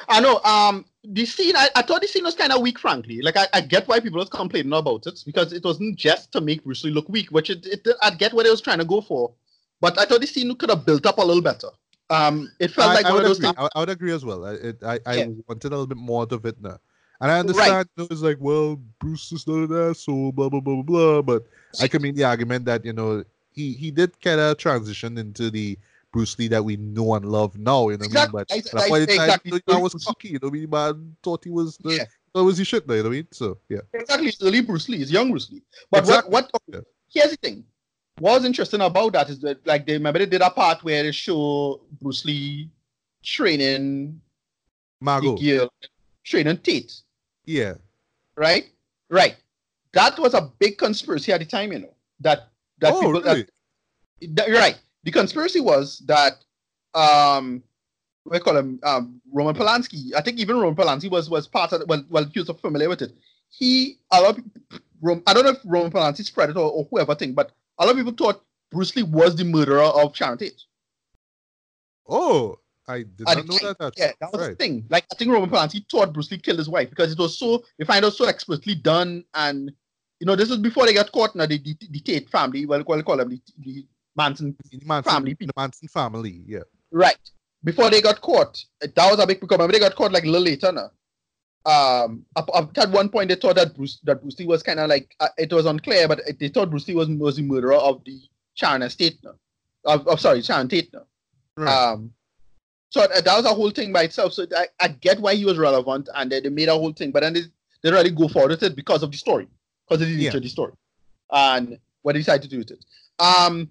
I 0.08 0.20
know. 0.20 0.40
Um, 0.44 0.84
the 1.04 1.24
scene. 1.24 1.56
I, 1.56 1.70
I 1.74 1.82
thought 1.82 2.02
the 2.02 2.08
scene 2.08 2.24
was 2.24 2.34
kind 2.34 2.52
of 2.52 2.60
weak, 2.60 2.78
frankly. 2.78 3.22
Like 3.22 3.36
I, 3.36 3.46
I 3.54 3.60
get 3.62 3.88
why 3.88 4.00
people 4.00 4.18
was 4.18 4.28
complaining 4.28 4.72
about 4.72 5.06
it 5.06 5.22
because 5.24 5.52
it 5.52 5.64
wasn't 5.64 5.96
just 5.96 6.32
to 6.32 6.40
make 6.40 6.64
Bruce 6.64 6.84
Lee 6.84 6.90
look 6.90 7.08
weak, 7.08 7.30
which 7.30 7.48
it, 7.48 7.64
it 7.66 7.86
I 8.02 8.10
get 8.10 8.34
what 8.34 8.44
they 8.44 8.50
was 8.50 8.60
trying 8.60 8.78
to 8.78 8.84
go 8.84 9.00
for, 9.00 9.32
but 9.80 9.98
I 9.98 10.04
thought 10.04 10.20
the 10.20 10.26
scene 10.26 10.54
could 10.56 10.68
have 10.70 10.84
built 10.84 11.06
up 11.06 11.18
a 11.18 11.22
little 11.22 11.42
better. 11.42 11.68
Um, 12.10 12.52
it 12.60 12.70
felt 12.72 12.90
I, 12.90 12.94
like 12.94 13.06
I 13.06 13.10
one 13.10 13.16
would 13.16 13.24
of 13.24 13.28
those 13.28 13.38
agree. 13.38 13.52
I, 13.56 13.68
I 13.74 13.80
would 13.80 13.88
agree 13.88 14.12
as 14.12 14.24
well. 14.24 14.44
I, 14.44 14.52
it, 14.52 14.82
I, 14.82 14.98
I 15.06 15.14
Yeah. 15.16 15.26
wanted 15.48 15.68
a 15.68 15.70
little 15.70 15.86
bit 15.86 15.98
more 15.98 16.26
of 16.30 16.44
it 16.44 16.60
now. 16.60 16.78
And 17.20 17.30
I 17.30 17.38
understand 17.40 17.88
you 17.96 18.02
know, 18.04 18.08
it's 18.10 18.20
like, 18.20 18.36
well, 18.40 18.76
Bruce 19.00 19.32
is 19.32 19.46
not 19.46 19.70
an 19.70 19.90
asshole, 19.90 20.32
blah 20.32 20.48
blah 20.48 20.60
blah 20.60 20.82
blah 20.82 21.22
blah. 21.22 21.22
But 21.22 21.46
I 21.80 21.88
can 21.88 22.02
make 22.02 22.14
the 22.14 22.24
argument 22.24 22.64
that 22.66 22.84
you 22.84 22.92
know 22.92 23.24
he 23.52 23.72
he 23.72 23.90
did 23.90 24.20
kind 24.20 24.40
of 24.40 24.58
transition 24.58 25.16
into 25.18 25.50
the 25.50 25.78
Bruce 26.12 26.38
Lee 26.38 26.48
that 26.48 26.64
we 26.64 26.76
know 26.76 27.14
and 27.14 27.24
love 27.26 27.58
now. 27.58 27.88
You 27.88 27.96
know 27.98 28.06
what 28.06 28.16
I 28.18 28.22
mean? 28.24 28.32
But 28.32 28.46
I- 28.50 28.56
at 28.56 28.88
point 28.88 29.10
in 29.10 29.16
time, 29.16 29.26
exactly. 29.28 29.52
you 29.52 29.60
know, 29.66 29.74
I 29.78 29.80
was 29.82 29.94
cocky. 29.94 30.28
You 30.28 30.34
know, 30.42 30.48
what 30.48 30.56
I 30.56 30.60
mean, 30.60 30.70
man 30.70 31.16
thought 31.22 31.44
he 31.44 31.50
was 31.50 31.76
the 31.78 31.94
Yeah. 31.96 32.04
thought 32.34 32.44
was 32.44 32.58
he 32.58 32.64
shit. 32.64 32.84
You 32.86 32.96
know 32.96 33.02
what 33.02 33.08
I 33.08 33.10
mean? 33.10 33.28
So 33.32 33.58
yeah, 33.68 33.80
Exactly, 33.94 34.28
it's 34.28 34.42
early 34.42 34.60
Bruce 34.60 34.88
Lee, 34.88 35.02
it's 35.02 35.10
young 35.10 35.30
Bruce 35.30 35.50
Lee. 35.50 35.62
But 35.90 36.00
Exactly. 36.00 36.32
what 36.32 36.50
what 36.52 36.62
Yeah. 36.72 36.80
here's 37.08 37.30
the 37.30 37.36
thing. 37.36 37.64
What 38.18 38.32
was 38.34 38.44
interesting 38.46 38.80
about 38.80 39.12
that 39.12 39.28
is 39.30 39.40
that 39.40 39.66
like 39.66 39.86
they 39.86 39.94
remember 39.94 40.18
they 40.18 40.26
did 40.26 40.40
a 40.42 40.50
part 40.50 40.82
where 40.84 41.02
they 41.02 41.12
show 41.12 41.80
Bruce 42.00 42.24
Lee 42.24 42.70
training 43.22 44.20
Margot. 45.00 45.36
training 46.24 46.58
Tate. 46.58 47.02
Yeah, 47.46 47.74
right? 48.36 48.68
Right. 49.08 49.36
That 49.92 50.18
was 50.18 50.34
a 50.34 50.50
big 50.58 50.76
conspiracy 50.78 51.32
at 51.32 51.40
the 51.40 51.46
time, 51.46 51.72
you 51.72 51.78
know. 51.80 51.94
That 52.20 52.48
that 52.78 52.92
Oh, 52.92 53.00
people 53.00 53.22
really? 53.22 53.42
that, 54.20 54.34
that- 54.36 54.48
you're 54.48 54.58
right. 54.58 54.78
The 55.04 55.10
conspiracy 55.12 55.60
was 55.60 56.00
that 56.06 56.44
um 56.94 57.62
we 58.24 58.38
call 58.40 58.56
him 58.56 58.80
um 58.82 59.20
Roman 59.32 59.54
Polanski. 59.54 60.12
I 60.14 60.20
think 60.20 60.38
even 60.38 60.56
Roman 60.58 60.74
Polanski 60.74 61.10
was 61.10 61.30
was 61.30 61.46
part 61.46 61.72
of 61.72 61.82
well 61.88 62.04
well 62.10 62.24
he 62.24 62.40
was 62.40 62.50
familiar 62.60 62.88
with 62.88 63.02
it. 63.02 63.12
He 63.48 63.98
a 64.10 64.20
lot 64.20 64.38
of 64.38 64.44
I 65.26 65.32
don't 65.32 65.44
know 65.44 65.50
if 65.50 65.58
Roman 65.64 65.92
Polanski 65.92 66.24
spread 66.24 66.50
it 66.50 66.56
or, 66.56 66.70
or 66.70 66.84
whoever 66.90 67.14
thing, 67.14 67.32
but 67.32 67.52
a 67.78 67.84
lot 67.86 67.92
of 67.92 67.96
people 67.96 68.12
thought 68.12 68.42
Bruce 68.72 68.96
Lee 68.96 69.04
was 69.04 69.36
the 69.36 69.44
murderer 69.44 69.82
of 69.84 70.16
Sharon 70.16 70.38
Tate. 70.38 70.64
Oh, 72.08 72.58
I 72.88 72.98
did 73.02 73.26
not 73.26 73.62
know 73.62 73.74
that. 73.80 73.94
Yeah, 73.96 74.12
that 74.20 74.32
was 74.32 74.40
right. 74.40 74.50
the 74.50 74.56
thing. 74.56 74.86
Like 74.88 75.04
I 75.12 75.16
think 75.16 75.32
Roman 75.32 75.50
Polanski 75.50 75.84
thought 75.90 76.12
Bruce 76.12 76.30
Lee 76.30 76.38
killed 76.38 76.58
his 76.58 76.68
wife 76.68 76.90
because 76.90 77.12
it 77.12 77.18
was 77.18 77.38
so 77.38 77.64
they 77.78 77.84
find 77.84 78.04
out 78.04 78.12
so 78.12 78.26
expertly 78.26 78.74
done, 78.74 79.24
and 79.34 79.72
you 80.20 80.26
know 80.26 80.36
this 80.36 80.50
was 80.50 80.58
before 80.58 80.86
they 80.86 80.94
got 80.94 81.10
caught. 81.10 81.34
Now 81.34 81.46
the, 81.46 81.58
the, 81.58 81.76
the 81.90 82.00
Tate 82.00 82.30
family, 82.30 82.64
well, 82.66 82.84
we'll 82.86 83.02
call 83.02 83.16
them 83.16 83.30
the, 83.30 83.40
the 83.58 83.86
Manson, 84.16 84.56
The 84.70 84.80
Manson, 84.84 85.12
family 85.12 85.36
the 85.38 85.50
Manson 85.56 85.88
family. 85.88 86.42
Yeah. 86.46 86.60
right? 86.92 87.18
Before 87.64 87.90
they 87.90 88.00
got 88.00 88.20
caught, 88.20 88.64
that 88.80 88.96
was 88.96 89.18
a 89.18 89.26
big 89.26 89.42
remember 89.42 89.72
they 89.72 89.80
got 89.80 89.96
caught 89.96 90.12
like 90.12 90.24
a 90.24 90.28
little 90.28 90.44
later 90.44 90.70
now. 90.70 90.90
Um, 91.66 92.24
up, 92.36 92.48
up, 92.54 92.78
at 92.78 92.90
one 92.90 93.08
point 93.08 93.28
they 93.28 93.34
thought 93.34 93.56
that 93.56 93.74
Bruce 93.74 93.98
that 94.04 94.22
Bruce 94.22 94.38
Lee 94.38 94.46
was 94.46 94.62
kind 94.62 94.78
of 94.78 94.88
like 94.88 95.16
uh, 95.18 95.28
it 95.36 95.52
was 95.52 95.66
unclear, 95.66 96.06
but 96.06 96.20
they 96.38 96.48
thought 96.48 96.70
Bruce 96.70 96.86
Lee 96.86 96.94
was 96.94 97.08
was 97.08 97.36
the 97.36 97.42
murderer 97.42 97.74
of 97.74 98.04
the 98.04 98.20
Sharon 98.54 98.82
estate 98.82 99.18
now. 99.24 99.34
Of, 99.84 100.06
of 100.06 100.20
sorry, 100.20 100.42
Sharon 100.42 100.68
Tate 100.68 100.92
now. 100.92 101.06
Right. 101.56 101.72
Um, 101.72 102.12
so 102.96 103.06
that 103.06 103.24
that 103.24 103.36
was 103.36 103.44
a 103.44 103.54
whole 103.54 103.70
thing 103.70 103.92
by 103.92 104.02
itself. 104.04 104.32
So 104.32 104.46
I, 104.56 104.66
I 104.80 104.88
get 104.88 105.20
why 105.20 105.34
he 105.34 105.44
was 105.44 105.58
relevant, 105.58 106.08
and 106.14 106.30
they, 106.32 106.40
they 106.40 106.48
made 106.48 106.68
a 106.68 106.74
whole 106.74 106.92
thing, 106.92 107.10
but 107.10 107.20
then 107.20 107.34
they, 107.34 107.42
they 107.82 107.90
really 107.92 108.10
go 108.10 108.28
forward 108.28 108.50
with 108.50 108.62
it 108.62 108.76
because 108.76 109.02
of 109.02 109.10
the 109.10 109.18
story, 109.18 109.46
because 109.88 110.02
of 110.02 110.08
the 110.08 110.14
nature 110.16 110.30
Yeah. 110.30 110.36
of 110.36 110.42
the 110.42 110.48
story, 110.48 110.72
and 111.30 111.78
what 112.02 112.12
they 112.14 112.20
decided 112.20 112.42
to 112.42 112.48
do 112.48 112.58
with 112.58 112.70
it. 112.70 112.84
Um, 113.18 113.70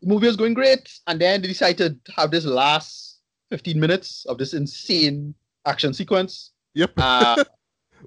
the 0.00 0.08
movie 0.08 0.26
was 0.26 0.36
going 0.36 0.54
great, 0.54 0.90
and 1.06 1.20
then 1.20 1.42
they 1.42 1.48
decided 1.48 2.04
to 2.04 2.12
have 2.12 2.30
this 2.30 2.44
last 2.44 3.18
15 3.50 3.78
minutes 3.78 4.24
of 4.26 4.38
this 4.38 4.52
insane 4.54 5.34
action 5.64 5.94
sequence. 5.94 6.52
Yep. 6.74 6.92
Uh, 6.96 7.44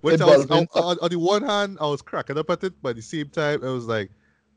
Which 0.01 0.21
I 0.21 0.25
was, 0.25 0.49
on, 0.51 0.67
on 0.75 1.09
the 1.09 1.17
one 1.17 1.43
hand, 1.43 1.77
I 1.81 1.87
was 1.87 2.01
cracking 2.01 2.37
up 2.37 2.49
at 2.51 2.63
it, 2.63 2.73
but 2.81 2.89
at 2.89 2.95
the 2.97 3.01
same 3.01 3.29
time, 3.29 3.63
I 3.63 3.69
was 3.69 3.85
like, 3.85 4.11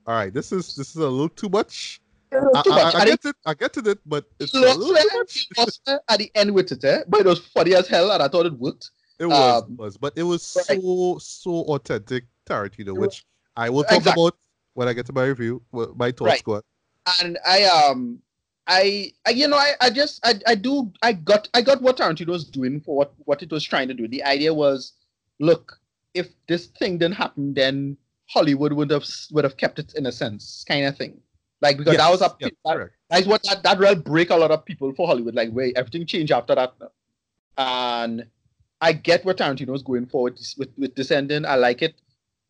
"All 0.06 0.14
right, 0.14 0.32
this 0.32 0.52
is 0.52 0.76
this 0.76 0.90
is 0.90 0.96
a 0.96 1.08
little 1.08 1.30
too 1.30 1.48
much." 1.48 2.01
I, 2.32 2.62
I- 2.70 3.00
I, 3.00 3.04
get 3.06 3.24
it, 3.24 3.36
I 3.46 3.54
get 3.54 3.72
to 3.74 3.90
it, 3.90 3.98
but 4.06 4.24
it's 4.40 4.54
a 4.54 4.60
lost 4.60 4.78
little 4.78 4.96
it, 4.96 5.02
too 5.10 5.18
much. 5.18 5.46
lost 5.58 5.80
it 5.86 6.00
at 6.08 6.18
the 6.18 6.30
end 6.34 6.52
with 6.54 6.72
it, 6.72 6.82
eh? 6.84 7.02
but 7.08 7.20
it 7.20 7.26
was 7.26 7.40
funny 7.40 7.74
as 7.74 7.88
hell, 7.88 8.10
and 8.12 8.22
I 8.22 8.28
thought 8.28 8.46
it 8.46 8.54
worked. 8.54 8.90
It 9.18 9.26
was, 9.26 9.62
Um, 9.62 9.76
was, 9.76 9.96
but 9.96 10.12
it 10.16 10.22
was 10.24 10.64
right. 10.68 10.80
so 10.80 11.18
so 11.20 11.50
authentic 11.74 12.24
Tarantino, 12.48 12.96
which 12.96 13.24
I 13.56 13.70
will 13.70 13.84
talk 13.84 13.98
Exactly. 13.98 14.22
about 14.24 14.36
when 14.74 14.88
I 14.88 14.92
get 14.94 15.06
to 15.06 15.12
my 15.12 15.24
review. 15.26 15.62
My 15.72 16.10
thoughts 16.10 16.42
Right. 16.46 16.48
on. 16.48 16.62
and 17.20 17.38
I 17.46 17.64
um 17.64 18.20
I, 18.66 19.12
I 19.26 19.30
you 19.30 19.46
know 19.48 19.56
I, 19.58 19.72
I 19.80 19.90
just 19.90 20.24
I, 20.26 20.34
I 20.46 20.54
do 20.54 20.92
I 21.02 21.12
got 21.12 21.48
I 21.54 21.62
got 21.62 21.82
what 21.82 21.98
Tarantino 21.98 22.28
was 22.28 22.44
doing 22.44 22.80
for 22.80 22.96
what 22.96 23.12
what 23.24 23.42
it 23.42 23.50
was 23.50 23.62
trying 23.64 23.88
to 23.88 23.94
do. 23.94 24.08
The 24.08 24.24
idea 24.24 24.52
was, 24.54 24.92
look, 25.38 25.78
if 26.14 26.28
this 26.48 26.66
thing 26.66 26.98
didn't 26.98 27.16
happen, 27.16 27.54
then 27.54 27.96
Hollywood 28.28 28.72
would 28.72 28.90
have 28.90 29.04
would 29.30 29.44
have 29.44 29.56
kept 29.56 29.78
it 29.78 29.94
in 29.94 30.06
a 30.06 30.12
sense, 30.12 30.64
kind 30.66 30.86
of 30.86 30.96
thing. 30.96 31.20
Like 31.62 31.78
because 31.78 31.96
that 31.96 32.10
was 32.10 32.20
a 32.20 32.36
Yes, 32.40 32.50
that, 32.64 32.90
that's 33.08 33.26
what 33.26 33.42
that 33.44 33.62
that 33.62 33.78
really 33.78 33.94
break 33.94 34.30
a 34.30 34.36
lot 34.36 34.50
of 34.50 34.64
people 34.64 34.92
for 34.94 35.06
Hollywood. 35.06 35.34
Like 35.34 35.50
where 35.52 35.70
everything 35.76 36.04
changed 36.04 36.32
after 36.32 36.54
that. 36.56 36.74
now. 36.80 36.90
And 37.56 38.26
I 38.80 38.92
get 38.92 39.24
what 39.24 39.38
Tarantino 39.38 39.68
was 39.68 39.82
going 39.82 40.06
for 40.06 40.24
with 40.24 40.54
with, 40.58 40.70
with 40.76 40.94
Descendant. 40.94 41.46
I 41.46 41.54
like 41.54 41.82
it. 41.82 41.94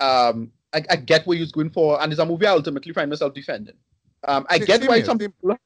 Um, 0.01 0.51
I, 0.73 0.83
I 0.91 0.97
get 0.97 1.27
what 1.27 1.37
he's 1.37 1.53
going 1.53 1.71
for, 1.71 2.01
and 2.03 2.11
it's 2.11 2.21
a 2.21 2.25
movie 2.25 2.47
I 2.47 2.53
ultimately 2.53 2.93
find 2.93 3.11
myself 3.11 3.35
defending. 3.35 3.75
Um, 4.27 4.47
I 4.49 4.59
Same- 4.59 4.67
get 4.67 4.89
why 4.89 5.03
some 5.03 5.19
people, 5.19 5.57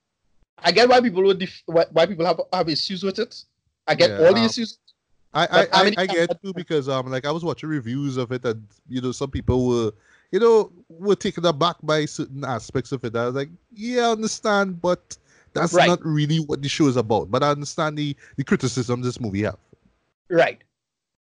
I 0.59 0.73
get 0.73 0.89
why 0.89 1.01
people 1.01 1.23
would 1.23 1.39
def- 1.39 1.63
why, 1.67 1.85
why 1.93 2.07
people 2.07 2.27
have 2.27 2.41
have 2.53 2.69
issues 2.69 3.05
with 3.05 3.21
it. 3.21 3.45
I 3.87 3.95
get 3.95 4.11
Yeah, 4.11 4.27
all 4.27 4.35
the 4.35 4.41
um, 4.41 4.47
issues. 4.47 4.79
I, 5.33 5.45
I, 5.45 5.47
how 5.47 5.81
I, 5.81 5.85
many 5.85 5.99
I 5.99 6.07
get 6.07 6.43
too 6.43 6.53
because 6.55 6.89
um 6.89 7.11
like 7.11 7.27
I 7.27 7.31
was 7.31 7.45
watching 7.45 7.69
reviews 7.69 8.17
of 8.17 8.33
it 8.33 8.45
and 8.45 8.67
you 8.89 9.01
know 9.01 9.13
some 9.13 9.31
people 9.31 9.69
were 9.69 9.93
you 10.33 10.41
know 10.41 10.73
were 10.89 11.17
taken 11.17 11.45
aback 11.47 11.77
by 11.83 12.05
certain 12.05 12.45
aspects 12.45 12.93
of 12.93 13.05
it. 13.05 13.15
I 13.17 13.27
was 13.27 13.35
like, 13.35 13.51
yeah, 13.73 14.09
I 14.09 14.13
understand, 14.13 14.81
but 14.81 15.17
that's 15.55 15.73
Right. 15.73 15.87
not 15.89 16.05
really 16.05 16.39
what 16.39 16.63
the 16.63 16.69
show 16.69 16.87
is 16.87 16.97
about. 16.97 17.31
But 17.31 17.43
I 17.43 17.51
understand 17.51 17.97
the 17.97 18.17
the 18.37 18.45
criticism 18.45 19.03
this 19.03 19.21
movie 19.21 19.43
have. 19.43 19.59
Right. 20.31 20.63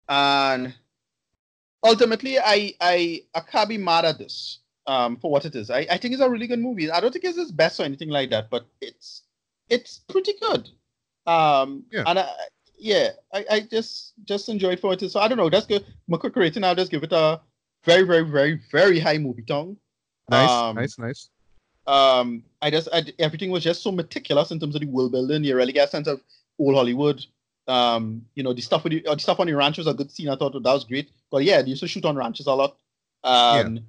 And 0.09 0.75
ultimately, 1.83 2.39
I 2.39 2.75
I 2.81 3.23
I 3.35 3.41
can't 3.41 3.69
be 3.69 3.79
mad 3.79 4.05
at 4.05 4.19
this 4.19 4.61
um, 4.87 5.17
for 5.17 5.31
what 5.31 5.45
it 5.45 5.55
is. 5.55 5.71
I, 5.71 5.87
I 5.91 5.97
think 5.97 6.15
it's 6.15 6.23
a 6.23 6.31
really 6.31 6.47
good 6.47 6.59
movie. 6.61 6.91
I 6.91 7.01
don't 7.01 7.13
think 7.13 7.25
it's 7.25 7.39
his 7.39 7.53
best 7.53 7.81
or 7.81 7.85
anything 7.85 8.09
like 8.11 8.31
that, 8.31 8.51
but 8.51 8.67
it's 8.81 9.23
it's 9.69 10.01
pretty 10.09 10.33
good. 10.41 10.69
Um, 11.27 11.85
Yeah. 11.93 12.05
And 12.07 12.19
I, 12.19 12.29
yeah, 12.79 13.11
I, 13.33 13.45
I 13.51 13.61
just 13.61 14.15
just 14.25 14.49
enjoyed 14.49 14.81
for 14.81 14.93
it. 14.93 15.09
So 15.11 15.21
I 15.21 15.29
don't 15.29 15.39
know. 15.39 15.49
That's 15.51 15.67
good. 15.67 15.85
My 16.09 16.17
quick 16.19 16.37
rating. 16.37 16.65
I'll 16.65 16.75
just 16.75 16.91
give 16.91 17.03
it 17.05 17.13
a 17.13 17.41
very, 17.85 18.03
very, 18.03 18.23
very, 18.23 18.61
very 18.71 18.99
high 18.99 19.19
movie 19.19 19.43
tongue. 19.43 19.77
Nice, 20.31 20.51
Um, 20.51 20.77
nice, 20.77 20.99
nice. 20.99 21.31
Um, 21.87 22.45
I 22.61 22.71
just 22.71 22.89
I, 22.93 23.05
everything 23.19 23.51
was 23.51 23.65
just 23.65 23.83
so 23.83 23.91
meticulous 23.91 24.51
in 24.51 24.61
terms 24.61 24.75
of 24.75 24.81
the 24.81 24.87
world 24.87 25.13
building. 25.13 25.45
You 25.45 25.57
really 25.57 25.73
get 25.73 25.89
a 25.89 25.91
sense 25.91 26.07
of 26.07 26.21
old 26.59 26.75
Hollywood. 26.75 27.25
Um, 27.67 28.25
you 28.35 28.43
know, 28.43 28.53
the 28.53 28.61
stuff 28.63 28.85
with 28.85 28.93
the, 28.93 29.07
uh, 29.07 29.15
the 29.15 29.21
stuff 29.21 29.41
on 29.41 29.47
the 29.47 29.55
ranch 29.55 29.79
was 29.79 29.87
a 29.87 29.95
good 29.95 30.11
scene. 30.11 30.29
I 30.29 30.37
thought 30.37 30.55
oh, 30.55 30.61
that 30.61 30.73
was 30.73 30.85
great. 30.85 31.11
But 31.31 31.45
yeah, 31.45 31.63
they 31.63 31.69
used 31.69 31.83
to 31.83 31.89
shoot 31.89 32.05
on 32.05 32.17
ranches 32.17 32.47
a 32.47 32.55
lot. 32.55 32.77
Um, 33.25 33.81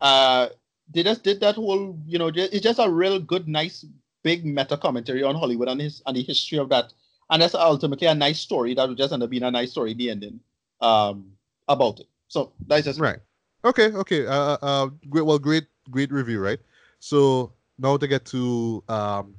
uh, 0.00 0.48
they 0.92 1.02
just 1.02 1.22
did 1.22 1.40
that 1.40 1.54
whole, 1.54 1.98
you 2.06 2.18
know, 2.18 2.30
it's 2.34 2.60
just 2.60 2.78
a 2.78 2.90
real 2.90 3.18
good, 3.18 3.48
nice, 3.48 3.84
big 4.22 4.44
meta 4.44 4.76
commentary 4.76 5.22
on 5.22 5.34
Hollywood 5.34 5.68
and 5.68 5.80
his 5.80 6.02
and 6.06 6.16
the 6.16 6.22
history 6.22 6.58
of 6.58 6.68
that. 6.68 6.92
And 7.30 7.40
that's 7.40 7.54
ultimately 7.54 8.06
a 8.06 8.14
nice 8.14 8.40
story 8.40 8.74
that 8.74 8.88
would 8.88 8.98
just 8.98 9.12
end 9.12 9.22
up 9.22 9.30
being 9.30 9.44
a 9.44 9.50
nice 9.50 9.70
story 9.70 9.92
in 9.92 9.98
the 9.98 10.10
ending 10.10 10.40
um, 10.80 11.32
about 11.68 12.00
it. 12.00 12.06
So 12.28 12.52
that's 12.66 12.84
just 12.84 13.00
Right. 13.00 13.18
Okay. 13.64 13.92
Okay. 13.92 14.26
Uh, 14.26 14.58
uh, 14.60 14.86
great. 15.08 15.24
Well, 15.24 15.38
great, 15.38 15.66
great 15.90 16.12
review, 16.12 16.40
right? 16.40 16.58
So 17.00 17.52
now 17.78 17.96
to 17.96 18.06
get 18.06 18.24
to 18.26 18.82
um, 18.88 19.34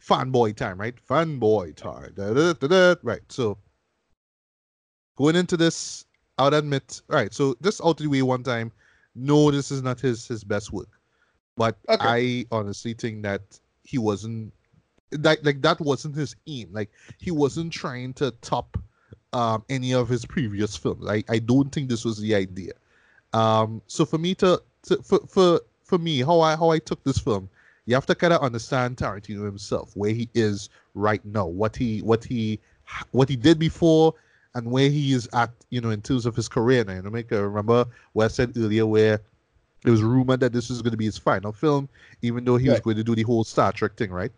fanboy 0.00 0.56
time, 0.56 0.80
right? 0.80 0.94
Fanboy 1.08 1.76
time. 1.76 2.12
Da, 2.14 2.32
da, 2.32 2.52
da. 2.52 2.94
Right. 3.02 3.22
So 3.28 3.58
going 5.16 5.36
into 5.36 5.56
this, 5.56 6.04
I'll 6.38 6.54
admit. 6.54 7.02
All 7.10 7.16
right. 7.16 7.32
So 7.32 7.56
just 7.62 7.80
out 7.80 7.90
of 7.90 7.96
the 7.98 8.06
way 8.06 8.22
one 8.22 8.42
time. 8.42 8.72
No, 9.14 9.50
this 9.50 9.70
is 9.70 9.82
not 9.82 10.00
his 10.00 10.26
his 10.26 10.42
best 10.42 10.72
work, 10.72 10.88
but 11.56 11.76
Okay. 11.88 12.08
I 12.08 12.46
honestly 12.50 12.94
think 12.94 13.22
that 13.24 13.42
he 13.82 13.98
wasn't 13.98 14.54
that 15.10 15.44
like 15.44 15.60
that 15.62 15.80
wasn't 15.80 16.16
his 16.16 16.34
aim. 16.46 16.70
Like 16.72 16.90
he 17.18 17.30
wasn't 17.30 17.72
trying 17.72 18.14
to 18.14 18.30
top 18.40 18.78
um, 19.32 19.64
any 19.68 19.94
of 19.94 20.08
his 20.08 20.24
previous 20.24 20.76
films. 20.76 21.06
I, 21.08 21.24
I 21.28 21.38
don't 21.38 21.70
think 21.70 21.88
this 21.88 22.04
was 22.04 22.18
the 22.18 22.34
idea. 22.34 22.72
Um, 23.32 23.82
so 23.86 24.04
for 24.04 24.18
me 24.18 24.34
to, 24.36 24.62
to 24.84 24.96
for, 25.02 25.20
for 25.26 25.60
for 25.84 25.98
me, 25.98 26.20
how 26.20 26.40
I 26.40 26.56
how 26.56 26.70
I 26.70 26.78
took 26.78 27.02
this 27.04 27.18
film, 27.18 27.48
you 27.86 27.94
have 27.94 28.06
to 28.06 28.14
kind 28.14 28.32
of 28.32 28.42
understand 28.42 28.96
Tarantino 28.96 29.44
himself, 29.44 29.96
where 29.96 30.12
he 30.12 30.28
is 30.34 30.68
right 30.94 31.24
now, 31.24 31.46
what 31.46 31.76
he 31.76 32.00
what 32.00 32.24
he 32.24 32.60
what 33.12 33.28
he 33.28 33.36
did 33.36 33.58
before, 33.58 34.14
and 34.54 34.70
where 34.70 34.90
he 34.90 35.12
is 35.12 35.28
at, 35.32 35.50
you 35.70 35.80
know, 35.80 35.90
in 35.90 36.02
terms 36.02 36.26
of 36.26 36.36
his 36.36 36.48
career 36.48 36.84
now. 36.84 36.94
You 36.94 37.02
know, 37.02 37.10
make 37.10 37.30
remember 37.30 37.86
what 38.12 38.26
I 38.26 38.28
said 38.28 38.52
earlier, 38.56 38.86
where 38.86 39.20
it 39.84 39.90
was 39.90 40.02
rumored 40.02 40.40
that 40.40 40.52
this 40.52 40.68
was 40.68 40.82
going 40.82 40.92
to 40.92 40.96
be 40.96 41.06
his 41.06 41.18
final 41.18 41.52
film, 41.52 41.88
even 42.22 42.44
though 42.44 42.56
he 42.56 42.68
was 42.68 42.80
going 42.80 42.96
to 42.96 43.04
do 43.04 43.14
the 43.14 43.22
whole 43.22 43.44
Star 43.44 43.72
Trek 43.72 43.96
thing, 43.96 44.10
right? 44.10 44.32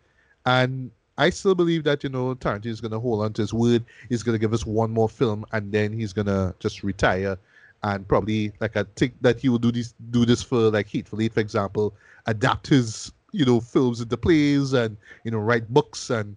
And 0.47 0.91
I 1.17 1.31
still 1.31 1.55
believe 1.55 1.85
that 1.85 2.03
you 2.03 2.11
know 2.11 2.35
Tarantino 2.35 2.67
is 2.67 2.81
going 2.81 2.93
to 2.93 3.01
hold 3.01 3.25
on 3.25 3.33
to 3.35 3.43
his 3.43 3.53
word. 3.53 3.85
He's 4.09 4.23
going 4.23 4.35
to 4.35 4.39
give 4.39 4.53
us 4.53 4.67
one 4.67 4.91
more 4.91 5.09
film, 5.09 5.45
and 5.53 5.71
then 5.71 5.93
he's 5.93 6.13
going 6.13 6.27
to 6.27 6.55
just 6.59 6.83
retire. 6.83 7.39
And 7.83 8.07
probably, 8.09 8.53
like 8.61 8.77
I 8.77 8.85
think 8.97 9.15
that 9.21 9.39
he 9.39 9.49
will 9.49 9.59
do 9.59 9.71
this 9.71 9.95
do 10.11 10.25
this 10.25 10.43
for 10.43 10.71
like 10.71 10.89
Hateful 10.89 11.21
Eight, 11.21 11.35
for 11.35 11.41
example, 11.41 11.95
adapt 12.27 12.69
his 12.69 13.13
you 13.33 13.45
know 13.45 13.61
films 13.61 14.01
into 14.01 14.17
plays, 14.17 14.73
and 14.73 14.97
you 15.25 15.31
know 15.31 15.39
write 15.39 15.69
books, 15.73 16.11
and 16.11 16.35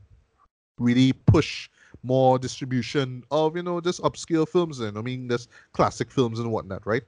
really 0.78 1.14
push 1.14 1.70
more 2.04 2.38
distribution 2.38 3.24
of 3.32 3.56
you 3.56 3.64
know 3.64 3.82
just 3.82 4.02
upscale 4.02 4.48
films. 4.48 4.80
And 4.80 4.98
I 4.98 5.02
mean, 5.02 5.30
just 5.30 5.50
classic 5.74 6.12
films 6.12 6.40
and 6.40 6.52
whatnot, 6.52 6.86
right? 6.86 7.04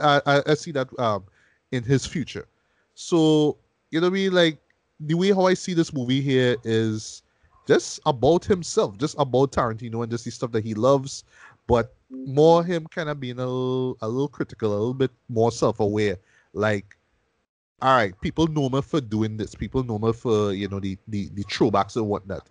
I, 0.00 0.42
I, 0.46 0.54
see 0.54 0.72
that 0.72 0.88
um 0.98 1.24
in 1.72 1.82
his 1.82 2.04
future. 2.04 2.46
So 2.94 3.56
you 3.90 4.00
know 4.00 4.08
I 4.08 4.10
mean, 4.10 4.32
like 4.32 4.58
the 5.00 5.14
way 5.14 5.30
how 5.32 5.46
I 5.46 5.54
see 5.54 5.74
this 5.74 5.92
movie 5.92 6.20
here 6.20 6.56
is 6.64 7.22
just 7.66 8.00
about 8.06 8.44
himself, 8.44 8.98
just 8.98 9.14
about 9.18 9.52
Tarantino 9.52 10.02
and 10.02 10.10
just 10.10 10.24
the 10.24 10.30
stuff 10.30 10.52
that 10.52 10.64
he 10.64 10.74
loves, 10.74 11.24
but 11.66 11.94
more 12.10 12.64
him 12.64 12.86
kind 12.86 13.08
of 13.08 13.20
being 13.20 13.38
a 13.38 13.46
little, 13.46 13.96
a 14.02 14.08
little 14.08 14.28
critical, 14.28 14.70
a 14.70 14.76
little 14.78 14.94
bit 14.94 15.10
more 15.28 15.50
self-aware. 15.50 16.18
Like, 16.52 16.96
all 17.80 17.96
right, 17.96 18.18
people 18.20 18.46
know 18.48 18.68
me 18.68 18.82
for 18.82 19.00
doing 19.00 19.36
this. 19.36 19.54
People 19.54 19.82
know 19.82 19.98
me 19.98 20.12
for 20.12 20.52
you 20.52 20.68
know 20.68 20.80
the 20.80 20.98
the 21.08 21.30
the 21.34 21.44
throwbacks 21.44 21.96
and 21.96 22.06
whatnot. 22.06 22.48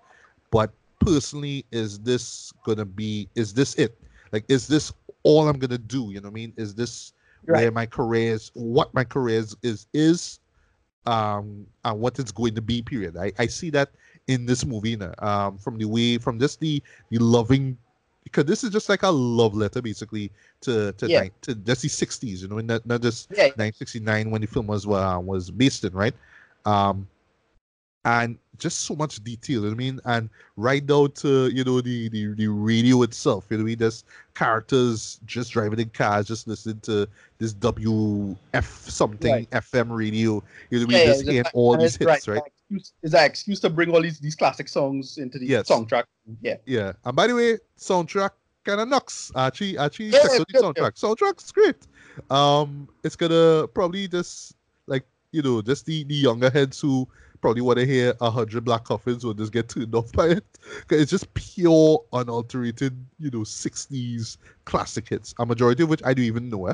But 0.49 0.71
personally, 0.99 1.65
is 1.71 1.99
this 1.99 2.51
gonna 2.63 2.85
be? 2.85 3.29
Is 3.35 3.53
this 3.53 3.75
it? 3.75 3.95
Like, 4.31 4.45
is 4.47 4.67
this 4.67 4.91
all 5.23 5.47
I'm 5.47 5.59
gonna 5.59 5.77
do? 5.77 6.09
You 6.11 6.21
know 6.21 6.29
what 6.29 6.33
I 6.33 6.41
mean? 6.41 6.53
Is 6.57 6.73
this 6.73 7.13
where 7.43 7.71
my 7.71 7.85
career 7.85 8.33
is? 8.33 8.49
What 8.55 8.91
my 8.93 9.03
career 9.03 9.37
is 9.39 9.55
is 9.61 9.85
is 9.93 10.39
um 11.05 11.65
and 11.85 11.99
what 11.99 12.19
it's 12.19 12.31
going 12.31 12.55
to 12.55 12.61
be 12.61 12.81
period. 12.81 13.17
I 13.17 13.31
i 13.39 13.47
see 13.47 13.69
that 13.71 13.89
in 14.27 14.45
this 14.45 14.65
movie 14.65 14.95
now, 14.95 15.13
um 15.19 15.57
from 15.57 15.77
the 15.77 15.85
way 15.85 16.17
from 16.17 16.39
just 16.39 16.59
the 16.59 16.81
the 17.09 17.17
loving 17.19 17.77
because 18.23 18.45
this 18.45 18.63
is 18.63 18.69
just 18.69 18.89
like 18.89 19.03
a 19.03 19.09
love 19.09 19.55
letter 19.55 19.81
basically 19.81 20.31
to 20.61 20.91
to 20.93 21.07
Yeah. 21.07 21.21
ni- 21.23 21.31
to 21.41 21.55
just 21.55 21.81
the 21.81 21.87
60s 21.89 22.41
you 22.41 22.47
know 22.47 22.59
not, 22.59 22.85
not 22.85 23.01
just 23.01 23.29
yeah, 23.31 23.49
1969 23.55 24.29
when 24.29 24.41
the 24.41 24.47
film 24.47 24.67
was 24.67 24.85
uh, 24.85 25.19
was 25.21 25.49
based 25.51 25.83
in 25.83 25.93
right? 25.93 26.13
Um 26.65 27.07
and 28.09 28.37
just 28.57 28.81
so 28.81 28.93
much 28.95 29.23
detail 29.23 29.55
you 29.55 29.61
know 29.61 29.67
what 29.69 29.73
i 29.73 29.77
mean 29.77 29.99
and 30.05 30.29
right 30.57 30.85
down 30.85 31.09
to 31.11 31.47
you 31.49 31.63
know 31.63 31.79
the 31.81 32.09
the, 32.09 32.33
the 32.35 32.47
radio 32.47 33.03
itself 33.03 33.45
you 33.49 33.55
know 33.57 33.63
what 33.63 33.67
I 33.67 33.71
mean 33.71 33.77
there's 33.79 34.03
characters 34.35 35.19
just 35.25 35.51
driving 35.51 35.79
in 35.79 35.89
cars 35.89 36.27
just 36.27 36.47
listening 36.47 36.79
to 36.81 37.07
this 37.37 37.53
wf 37.53 38.35
something 38.89 39.31
Right. 39.31 39.49
fm 39.51 39.87
radio 39.95 40.41
you 40.69 40.79
know 40.79 40.85
what 40.85 40.95
I 40.95 40.97
mean 40.97 40.97
yeah, 40.97 41.05
just 41.13 41.29
hearing 41.29 41.45
all 41.53 41.77
these 41.77 41.95
hits 41.95 42.27
right, 42.27 42.27
right 42.35 42.41
excuse- 42.47 42.93
Is 43.01 43.11
that 43.11 43.25
excuse 43.25 43.59
to 43.61 43.69
bring 43.69 43.89
all 43.93 44.01
these 44.01 44.19
these 44.19 44.35
classic 44.35 44.67
songs 44.67 45.17
into 45.17 45.39
the 45.39 45.45
Yes. 45.45 45.69
soundtrack? 45.69 46.03
Yeah, 46.41 46.57
Yeah, 46.65 46.93
and 47.05 47.15
by 47.15 47.25
the 47.27 47.35
way, 47.35 47.57
soundtrack 47.77 48.31
kind 48.63 48.79
of 48.81 48.87
knocks. 48.87 49.31
Actually, 49.35 49.77
actually, 49.79 50.07
Yeah, 50.13 50.21
check 50.21 50.31
out 50.31 50.41
it's 50.41 50.45
the 50.51 50.59
good, 50.59 50.63
soundtrack. 50.75 50.93
Soundtrack's 51.03 51.51
great. 51.51 51.87
Um, 52.29 52.87
it's 53.03 53.15
gonna 53.15 53.67
probably 53.69 54.07
just 54.07 54.53
like 54.85 55.05
you 55.31 55.41
know, 55.41 55.61
just 55.63 55.85
the 55.87 56.03
the 56.03 56.13
younger 56.15 56.49
heads 56.51 56.79
who 56.79 57.07
probably 57.41 57.61
want 57.61 57.79
to 57.79 57.85
hear 57.85 58.13
a 58.21 58.29
hundred 58.29 58.65
black 58.65 58.83
coffins 58.85 59.23
will 59.25 59.33
just 59.33 59.51
get 59.51 59.69
turned 59.69 59.93
off 59.95 60.11
by 60.13 60.27
it. 60.27 60.45
'Cause 60.87 60.99
it's 61.01 61.11
just 61.11 61.33
pure, 61.33 62.03
unalterated, 62.13 62.93
you 63.19 63.29
know, 63.31 63.43
'60s 63.43 64.37
classic 64.65 65.09
hits. 65.09 65.33
A 65.39 65.45
majority 65.45 65.83
of 65.83 65.89
which 65.89 66.01
I 66.03 66.13
don't 66.13 66.25
even 66.25 66.49
know. 66.49 66.67
Eh? 66.67 66.73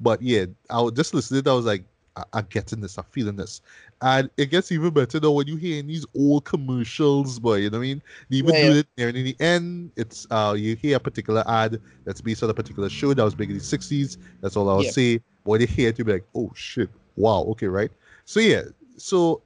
But 0.00 0.22
yeah, 0.22 0.46
I 0.70 0.80
was 0.80 0.92
just 0.92 1.14
listening. 1.14 1.46
I 1.48 1.52
was 1.52 1.64
like, 1.66 1.84
I- 2.16 2.24
I'm 2.32 2.46
getting 2.48 2.80
this. 2.80 2.96
I'm 2.96 3.04
feeling 3.10 3.36
this. 3.36 3.60
And 4.00 4.30
it 4.36 4.46
gets 4.50 4.70
even 4.70 4.90
better 4.90 5.18
though 5.18 5.32
when 5.32 5.46
you 5.48 5.56
hear 5.56 5.82
these 5.82 6.06
old 6.16 6.44
commercials, 6.44 7.38
boy. 7.40 7.56
You 7.56 7.70
know 7.70 7.78
what 7.78 7.84
I 7.84 7.88
mean? 7.88 8.02
They 8.30 8.36
even 8.36 8.54
Yeah, 8.54 8.60
do 8.60 8.72
it 8.78 8.86
near 8.96 9.08
in 9.08 9.14
the 9.24 9.36
end. 9.40 9.90
It's 9.96 10.26
uh 10.30 10.54
you 10.56 10.76
hear 10.76 10.96
a 10.96 11.00
particular 11.00 11.42
ad 11.46 11.80
that's 12.04 12.20
based 12.20 12.42
on 12.42 12.50
a 12.50 12.54
particular 12.54 12.88
show 12.88 13.14
that 13.14 13.24
was 13.24 13.34
big 13.34 13.50
in 13.50 13.56
the 13.58 13.62
60s. 13.64 14.18
That's 14.40 14.56
all 14.56 14.68
I'll 14.68 14.82
Yeah. 14.84 14.90
say. 14.90 15.20
When 15.44 15.60
you 15.60 15.66
hear 15.66 15.88
it, 15.90 15.98
you'll 15.98 16.06
be 16.06 16.12
like, 16.12 16.26
oh 16.34 16.50
shit, 16.54 16.88
wow, 17.16 17.42
okay, 17.50 17.66
right? 17.66 17.90
So 18.24 18.40
yeah, 18.40 18.62
so 18.96 19.42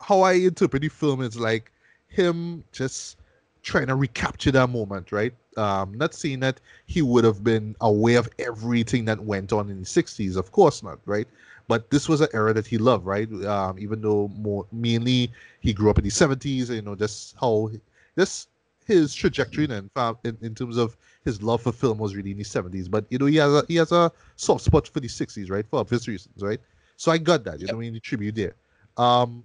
how 0.00 0.20
I 0.22 0.32
interpret 0.34 0.82
the 0.82 0.88
film 0.88 1.22
is 1.22 1.38
like 1.38 1.72
him 2.08 2.64
just 2.72 3.16
trying 3.62 3.86
to 3.88 3.94
recapture 3.96 4.50
that 4.52 4.68
moment, 4.70 5.12
right? 5.12 5.34
Um, 5.56 5.94
not 5.94 6.14
saying 6.14 6.40
that 6.40 6.60
he 6.86 7.02
would 7.02 7.24
have 7.24 7.42
been 7.42 7.74
aware 7.80 8.18
of 8.18 8.28
everything 8.38 9.04
that 9.06 9.20
went 9.24 9.52
on 9.52 9.68
in 9.70 9.78
the 9.80 9.86
60s, 9.86 10.36
of 10.36 10.52
course 10.52 10.82
not, 10.82 10.98
right? 11.06 11.26
But 11.66 11.90
this 11.90 12.08
was 12.08 12.20
an 12.20 12.28
era 12.32 12.52
that 12.54 12.66
he 12.66 12.78
loved, 12.78 13.04
right? 13.04 13.30
Um, 13.44 13.78
even 13.78 14.00
though 14.00 14.28
more 14.28 14.66
mainly 14.72 15.32
he 15.60 15.72
grew 15.72 15.90
up 15.90 15.98
in 15.98 16.04
the 16.04 16.10
70s, 16.10 16.70
you 16.70 16.82
know, 16.82 16.94
just 16.94 17.34
how 17.40 17.70
this 18.14 18.46
his 18.86 19.14
trajectory 19.14 19.64
in, 19.64 19.90
in 20.24 20.38
in 20.40 20.54
terms 20.54 20.76
of 20.78 20.96
his 21.24 21.42
love 21.42 21.62
for 21.62 21.72
film 21.72 21.98
was 21.98 22.16
really 22.16 22.30
in 22.30 22.38
the 22.38 22.44
70s. 22.44 22.88
But 22.88 23.04
you 23.10 23.18
know, 23.18 23.26
he 23.26 23.36
has 23.36 23.52
a 23.52 23.64
he 23.68 23.76
has 23.76 23.92
a 23.92 24.10
soft 24.36 24.64
spot 24.64 24.88
for 24.88 25.00
the 25.00 25.08
60s, 25.08 25.50
right? 25.50 25.66
For 25.68 25.80
obvious 25.80 26.08
reasons, 26.08 26.42
right? 26.42 26.60
So 26.96 27.12
I 27.12 27.18
got 27.18 27.44
that, 27.44 27.60
you 27.60 27.68
Yep. 27.68 27.76
know, 27.76 27.80
in 27.80 27.92
the 27.94 28.00
tribute 28.00 28.34
there. 28.34 28.54
Um, 28.96 29.44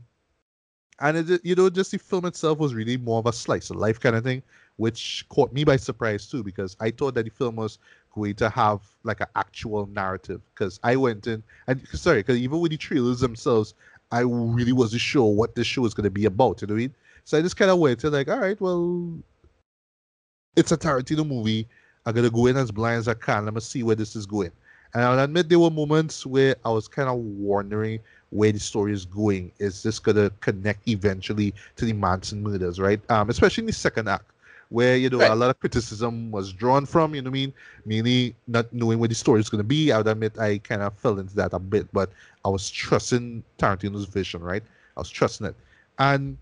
and 1.03 1.29
it, 1.29 1.41
you 1.43 1.53
know, 1.53 1.69
just 1.69 1.91
the 1.91 1.99
film 1.99 2.25
itself 2.25 2.57
was 2.57 2.73
really 2.73 2.97
more 2.97 3.19
of 3.19 3.25
a 3.25 3.33
slice 3.33 3.69
of 3.69 3.75
life 3.75 3.99
kind 3.99 4.15
of 4.15 4.23
thing, 4.23 4.41
which 4.77 5.25
caught 5.29 5.51
me 5.53 5.63
by 5.63 5.75
surprise 5.75 6.25
too, 6.27 6.43
because 6.43 6.77
I 6.79 6.91
thought 6.91 7.13
that 7.15 7.25
the 7.25 7.29
film 7.29 7.57
was 7.57 7.77
going 8.15 8.35
to 8.35 8.49
have 8.49 8.81
like 9.03 9.19
an 9.19 9.27
actual 9.35 9.85
narrative. 9.87 10.41
Because 10.53 10.79
I 10.83 10.95
went 10.95 11.27
in 11.27 11.43
and 11.67 11.85
sorry, 11.89 12.19
because 12.19 12.37
even 12.37 12.59
with 12.59 12.71
the 12.71 12.77
trailers 12.77 13.19
themselves, 13.19 13.73
I 14.11 14.21
really 14.21 14.71
wasn't 14.71 15.01
sure 15.01 15.33
what 15.33 15.55
this 15.55 15.67
show 15.67 15.81
was 15.81 15.93
going 15.93 16.05
to 16.05 16.09
be 16.09 16.25
about. 16.25 16.61
You 16.61 16.67
know 16.67 16.75
what 16.75 16.79
I 16.79 16.83
mean? 16.83 16.95
So 17.25 17.37
I 17.37 17.41
just 17.41 17.57
kind 17.57 17.69
of 17.71 18.03
in 18.03 18.11
like, 18.11 18.29
all 18.29 18.39
right, 18.39 18.59
well, 18.59 19.13
it's 20.55 20.71
a 20.71 20.77
Tarantino 20.77 21.27
movie. 21.27 21.67
I'm 22.05 22.13
gonna 22.13 22.29
go 22.29 22.47
in 22.47 22.57
as 22.57 22.71
blind 22.71 22.99
as 22.99 23.07
I 23.07 23.13
can. 23.13 23.45
Let 23.45 23.53
me 23.53 23.61
see 23.61 23.83
where 23.83 23.95
this 23.95 24.15
is 24.15 24.25
going. 24.25 24.51
And 24.93 25.03
I'll 25.03 25.19
admit 25.19 25.49
there 25.49 25.59
were 25.59 25.71
moments 25.71 26.25
where 26.25 26.55
I 26.63 26.69
was 26.69 26.87
kind 26.87 27.09
of 27.09 27.17
wondering 27.17 27.99
where 28.33 28.51
the 28.51 28.59
story 28.59 28.93
is 28.93 29.05
going. 29.05 29.51
Is 29.59 29.83
this 29.83 29.99
gonna 29.99 30.31
connect 30.41 30.87
eventually 30.87 31.53
to 31.77 31.85
the 31.85 31.93
Manson 31.93 32.43
murders, 32.43 32.79
right? 32.79 32.99
Um, 33.09 33.29
especially 33.29 33.63
in 33.63 33.67
the 33.67 33.73
second 33.73 34.09
act, 34.09 34.25
where 34.69 34.97
you 34.97 35.09
know 35.09 35.21
Right. 35.21 35.31
a 35.31 35.35
lot 35.35 35.49
of 35.51 35.59
criticism 35.59 36.31
was 36.31 36.51
drawn 36.53 36.85
from. 36.85 37.15
You 37.15 37.21
know 37.21 37.29
what 37.29 37.37
I 37.37 37.41
mean? 37.41 37.53
Mainly 37.85 38.35
not 38.47 38.73
knowing 38.73 38.99
where 38.99 39.09
the 39.09 39.15
story 39.15 39.39
is 39.39 39.49
gonna 39.49 39.63
be. 39.63 39.91
I 39.91 39.97
would 39.97 40.07
admit 40.07 40.39
I 40.39 40.57
kind 40.59 40.81
of 40.81 40.93
fell 40.97 41.19
into 41.19 41.35
that 41.35 41.53
a 41.53 41.59
bit, 41.59 41.87
but 41.93 42.11
I 42.43 42.49
was 42.49 42.69
trusting 42.69 43.43
Tarantino's 43.59 44.05
vision, 44.05 44.41
right? 44.41 44.63
I 44.97 45.01
was 45.01 45.09
trusting 45.09 45.47
it, 45.47 45.55
and 45.99 46.37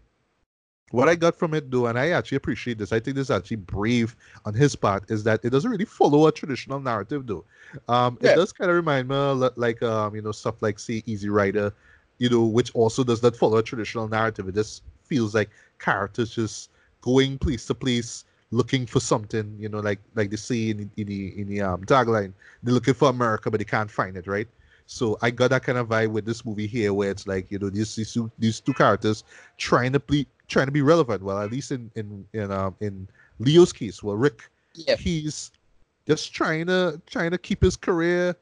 what 0.91 1.09
I 1.09 1.15
got 1.15 1.35
from 1.35 1.53
it 1.53 1.71
though, 1.71 1.87
and 1.87 1.97
I 1.97 2.09
actually 2.09 2.37
appreciate 2.37 2.77
this, 2.77 2.91
I 2.91 2.99
think 2.99 3.15
this 3.15 3.27
is 3.27 3.31
actually 3.31 3.57
brave 3.57 4.15
on 4.45 4.53
his 4.53 4.75
part, 4.75 5.09
is 5.09 5.23
that 5.23 5.43
it 5.43 5.49
doesn't 5.49 5.69
really 5.69 5.85
follow 5.85 6.27
a 6.27 6.31
traditional 6.31 6.79
narrative 6.79 7.27
though. 7.27 7.43
Um, 7.87 8.17
yeah. 8.21 8.31
It 8.31 8.35
does 8.35 8.51
kind 8.51 8.69
of 8.69 8.75
remind 8.75 9.07
me 9.07 9.15
like 9.55 9.81
um, 9.83 10.15
you 10.15 10.21
know 10.21 10.31
stuff 10.31 10.61
like 10.61 10.79
say 10.79 11.03
Easy 11.05 11.29
Rider, 11.29 11.73
you 12.17 12.29
know, 12.29 12.45
which 12.45 12.73
also 12.75 13.03
does 13.03 13.23
not 13.23 13.35
follow 13.35 13.57
a 13.57 13.63
traditional 13.63 14.07
narrative. 14.07 14.47
It 14.47 14.55
just 14.55 14.83
feels 15.05 15.33
like 15.33 15.49
characters 15.79 16.35
just 16.35 16.69
going 17.01 17.37
place 17.37 17.65
to 17.65 17.73
place 17.73 18.25
looking 18.51 18.85
for 18.85 18.99
something, 18.99 19.55
you 19.57 19.69
know, 19.69 19.79
like 19.79 19.99
like 20.15 20.29
they 20.29 20.37
say 20.37 20.69
in, 20.69 20.91
in 20.97 21.07
the 21.07 21.39
in 21.39 21.47
the 21.47 21.61
um, 21.61 21.83
tagline, 21.85 22.33
they're 22.63 22.73
looking 22.73 22.93
for 22.93 23.09
America 23.09 23.49
but 23.49 23.59
they 23.59 23.65
can't 23.65 23.89
find 23.89 24.17
it, 24.17 24.27
right? 24.27 24.47
So 24.85 25.17
I 25.21 25.31
got 25.31 25.51
that 25.51 25.63
kind 25.63 25.77
of 25.77 25.87
vibe 25.87 26.11
with 26.11 26.25
this 26.25 26.45
movie 26.45 26.67
here, 26.67 26.93
where 26.93 27.09
it's 27.09 27.25
like 27.25 27.49
you 27.49 27.59
know 27.59 27.69
these 27.69 27.95
these 27.95 28.13
two, 28.13 28.29
these 28.37 28.59
two 28.59 28.73
characters 28.73 29.23
trying 29.57 29.93
to 29.93 29.99
be 29.99 30.27
trying 30.51 30.67
to 30.67 30.71
be 30.71 30.81
relevant. 30.81 31.23
Well, 31.23 31.39
at 31.39 31.51
least 31.51 31.71
in 31.71 31.89
in 31.95 32.25
in 32.33 32.51
um 32.51 32.75
in 32.79 33.07
Leo's 33.39 33.73
case, 33.73 34.03
well 34.03 34.15
Rick, 34.15 34.49
yep. 34.75 34.99
he's 34.99 35.51
just 36.07 36.33
trying 36.33 36.67
to 36.67 37.01
trying 37.07 37.31
to 37.31 37.37
keep 37.37 37.61
his 37.63 37.75
career. 37.75 38.35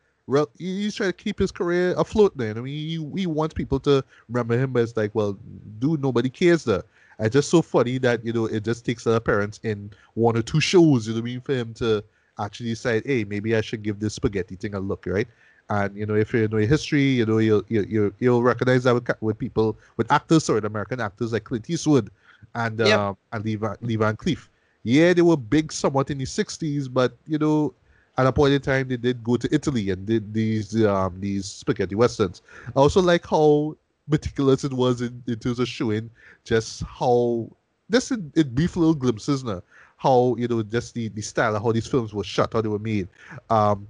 He's 0.59 0.93
trying 0.93 1.09
to 1.09 1.13
keep 1.13 1.39
his 1.39 1.51
career 1.51 1.95
afloat. 1.97 2.37
Then 2.37 2.57
I 2.57 2.61
mean, 2.61 2.73
he, 2.73 3.21
he 3.21 3.27
wants 3.27 3.53
people 3.53 3.79
to 3.81 4.03
remember 4.27 4.57
him, 4.57 4.73
but 4.73 4.83
it's 4.83 4.95
like, 4.95 5.15
well, 5.15 5.37
dude, 5.79 6.01
nobody 6.01 6.29
cares. 6.29 6.63
There, 6.65 6.83
it's 7.19 7.33
just 7.33 7.49
so 7.49 7.61
funny 7.61 7.97
that 7.99 8.23
you 8.23 8.33
know 8.33 8.45
it 8.45 8.63
just 8.63 8.85
takes 8.85 9.05
an 9.05 9.13
appearance 9.13 9.59
in 9.63 9.91
one 10.13 10.37
or 10.37 10.41
two 10.41 10.59
shows. 10.59 11.07
You 11.07 11.13
know 11.13 11.21
what 11.21 11.23
I 11.23 11.31
mean? 11.31 11.41
For 11.41 11.53
him 11.53 11.73
to 11.75 12.03
actually 12.39 12.69
decide, 12.69 13.03
hey, 13.05 13.23
maybe 13.23 13.55
I 13.55 13.61
should 13.61 13.83
give 13.83 13.99
this 13.99 14.13
spaghetti 14.13 14.55
thing 14.55 14.75
a 14.75 14.79
look, 14.79 15.05
right? 15.05 15.27
And 15.69 15.95
you 15.95 16.05
know, 16.05 16.15
if 16.15 16.33
you 16.33 16.47
know 16.47 16.57
your 16.57 16.67
history, 16.67 17.03
you 17.03 17.25
know 17.25 17.37
you'll 17.37 17.63
you 17.69 18.13
you'll 18.19 18.43
recognize 18.43 18.83
that 18.85 18.93
with, 18.93 19.09
with 19.21 19.37
people 19.37 19.77
with 19.97 20.11
actors, 20.11 20.45
sorry, 20.45 20.61
American 20.63 20.99
actors 20.99 21.31
like 21.31 21.43
Clint 21.43 21.69
Eastwood 21.69 22.09
and 22.55 22.79
yep. 22.79 22.99
um, 22.99 23.17
and 23.31 23.45
Lee 23.45 23.55
Van, 23.55 23.75
Lee 23.81 23.95
Van 23.95 24.17
Cleef. 24.17 24.47
Yeah, 24.83 25.13
they 25.13 25.21
were 25.21 25.37
big 25.37 25.71
somewhat 25.71 26.09
in 26.09 26.17
the 26.17 26.25
'60s, 26.25 26.91
but 26.91 27.13
you 27.27 27.37
know, 27.37 27.73
at 28.17 28.25
a 28.25 28.31
point 28.31 28.53
in 28.53 28.61
time, 28.61 28.87
they 28.87 28.97
did 28.97 29.23
go 29.23 29.37
to 29.37 29.47
Italy 29.53 29.91
and 29.91 30.05
did 30.07 30.33
these 30.33 30.83
um 30.85 31.19
these 31.19 31.45
spaghetti 31.45 31.95
westerns. 31.95 32.41
I 32.67 32.79
also 32.79 33.01
like 33.01 33.27
how 33.27 33.75
meticulous 34.07 34.63
it 34.63 34.73
was 34.73 35.01
in, 35.01 35.21
in 35.27 35.37
terms 35.37 35.59
of 35.59 35.67
showing 35.67 36.09
just 36.45 36.81
how 36.81 37.47
just 37.91 38.11
in, 38.11 38.31
in 38.35 38.55
brief 38.55 38.75
little 38.75 38.95
glimpses 38.95 39.43
now 39.43 39.61
how 39.99 40.33
you 40.37 40.47
know 40.47 40.63
just 40.63 40.93
the, 40.93 41.09
the 41.09 41.21
style 41.21 41.55
of 41.55 41.61
how 41.61 41.71
these 41.71 41.85
films 41.85 42.13
were 42.13 42.23
shot, 42.23 42.53
how 42.53 42.61
they 42.61 42.69
were 42.69 42.79
made. 42.79 43.07
Um, 43.49 43.87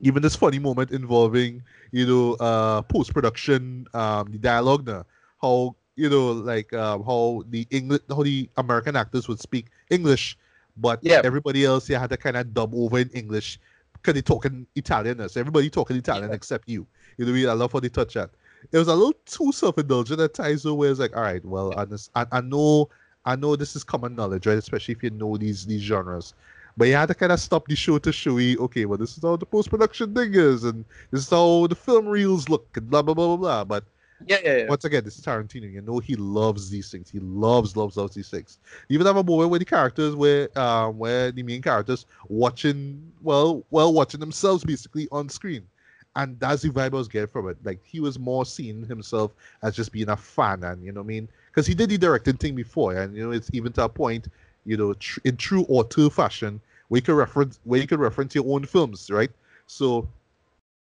even 0.00 0.22
this 0.22 0.36
funny 0.36 0.58
moment 0.58 0.90
involving 0.90 1.62
you 1.90 2.06
know 2.06 2.34
uh 2.34 2.82
post 2.82 3.12
production 3.12 3.86
um 3.94 4.30
the 4.30 4.38
dialogue 4.38 4.86
now 4.86 5.04
how 5.40 5.74
you 5.96 6.08
know 6.08 6.32
like 6.32 6.72
um, 6.72 7.02
how 7.04 7.42
the 7.48 7.66
english 7.70 8.00
how 8.08 8.22
the 8.22 8.48
american 8.56 8.96
actors 8.96 9.28
would 9.28 9.40
speak 9.40 9.66
english 9.90 10.38
but 10.76 11.00
yeah. 11.02 11.20
everybody 11.24 11.64
else 11.64 11.88
yeah 11.88 11.98
had 11.98 12.10
to 12.10 12.16
kind 12.16 12.36
of 12.36 12.54
dub 12.54 12.72
over 12.74 12.98
in 12.98 13.10
english 13.10 13.58
because 13.94 14.14
they 14.14 14.22
talking 14.22 14.66
italian 14.76 15.28
so 15.28 15.40
everybody 15.40 15.68
talking 15.68 15.96
italian 15.96 16.30
yeah. 16.30 16.36
except 16.36 16.68
you 16.68 16.86
you 17.16 17.24
know 17.24 17.32
I, 17.32 17.34
mean? 17.34 17.48
I 17.48 17.52
love 17.52 17.72
how 17.72 17.80
they 17.80 17.88
touch 17.88 18.14
that 18.14 18.30
it 18.72 18.78
was 18.78 18.88
a 18.88 18.94
little 18.94 19.14
too 19.26 19.52
self-indulgent 19.52 20.20
at 20.20 20.34
times 20.34 20.62
though 20.62 20.74
where 20.74 20.90
it's 20.90 21.00
like 21.00 21.16
all 21.16 21.22
right 21.22 21.44
well 21.44 21.74
I, 21.76 21.86
I, 22.20 22.26
I 22.30 22.40
know 22.40 22.88
i 23.24 23.34
know 23.34 23.56
this 23.56 23.74
is 23.74 23.82
common 23.82 24.14
knowledge 24.14 24.46
right 24.46 24.58
especially 24.58 24.94
if 24.94 25.02
you 25.02 25.10
know 25.10 25.36
these 25.36 25.66
these 25.66 25.82
genres 25.82 26.34
but 26.78 26.86
you 26.86 26.94
had 26.94 27.06
to 27.06 27.14
kind 27.14 27.32
of 27.32 27.40
stop 27.40 27.66
the 27.66 27.74
show 27.74 27.98
to 27.98 28.12
show 28.12 28.38
you, 28.38 28.56
okay, 28.60 28.84
well, 28.84 28.96
this 28.96 29.16
is 29.16 29.22
how 29.22 29.34
the 29.34 29.44
post 29.44 29.68
production 29.68 30.14
thing 30.14 30.32
is, 30.32 30.62
and 30.62 30.84
this 31.10 31.22
is 31.22 31.28
how 31.28 31.66
the 31.66 31.74
film 31.74 32.06
reels 32.06 32.48
look, 32.48 32.68
and 32.76 32.88
blah, 32.88 33.02
blah, 33.02 33.14
blah, 33.14 33.26
blah, 33.26 33.36
blah. 33.36 33.64
But 33.64 33.84
yeah, 34.26 34.38
yeah, 34.44 34.56
yeah. 34.58 34.68
Once 34.68 34.84
again, 34.84 35.02
this 35.02 35.18
is 35.18 35.24
Tarantino. 35.24 35.70
You 35.70 35.80
know 35.80 35.98
he 35.98 36.14
loves 36.14 36.70
these 36.70 36.90
things. 36.90 37.10
He 37.10 37.18
loves, 37.18 37.76
loves, 37.76 37.96
loves 37.96 38.14
these 38.14 38.30
things. 38.30 38.58
You 38.88 38.94
even 38.94 39.06
have 39.08 39.16
a 39.16 39.24
moment 39.24 39.50
where 39.50 39.58
the 39.58 39.64
characters, 39.64 40.14
where 40.14 40.56
um, 40.56 40.98
where 40.98 41.32
the 41.32 41.42
main 41.42 41.62
characters 41.62 42.06
watching, 42.28 43.12
well, 43.22 43.64
well, 43.70 43.92
watching 43.92 44.20
themselves 44.20 44.64
basically 44.64 45.08
on 45.10 45.28
screen, 45.28 45.66
and 46.14 46.38
that's 46.38 46.62
the 46.62 46.70
vibe 46.70 46.94
I 46.94 46.96
was 46.96 47.08
getting 47.08 47.28
from 47.28 47.48
it. 47.48 47.56
Like 47.64 47.80
he 47.84 47.98
was 47.98 48.20
more 48.20 48.46
seeing 48.46 48.86
himself 48.86 49.34
as 49.62 49.74
just 49.74 49.90
being 49.90 50.10
a 50.10 50.16
fan, 50.16 50.62
and 50.62 50.84
you 50.84 50.92
know 50.92 51.00
what 51.00 51.06
I 51.06 51.08
mean, 51.08 51.28
because 51.48 51.66
he 51.66 51.74
did 51.74 51.90
the 51.90 51.98
directing 51.98 52.36
thing 52.36 52.54
before, 52.54 52.94
and 52.96 53.16
you 53.16 53.24
know 53.24 53.32
it's 53.32 53.50
even 53.52 53.72
to 53.72 53.84
a 53.84 53.88
point, 53.88 54.28
you 54.64 54.76
know, 54.76 54.94
tr- 54.94 55.20
in 55.24 55.36
true 55.36 55.64
auteur 55.68 56.10
fashion, 56.10 56.60
where 56.88 56.98
you 56.98 57.02
can 57.02 57.14
reference 57.14 57.60
where 57.64 57.80
you 57.80 57.86
can 57.86 58.00
reference 58.00 58.34
your 58.34 58.44
own 58.46 58.64
films, 58.64 59.10
right? 59.10 59.30
So 59.66 60.08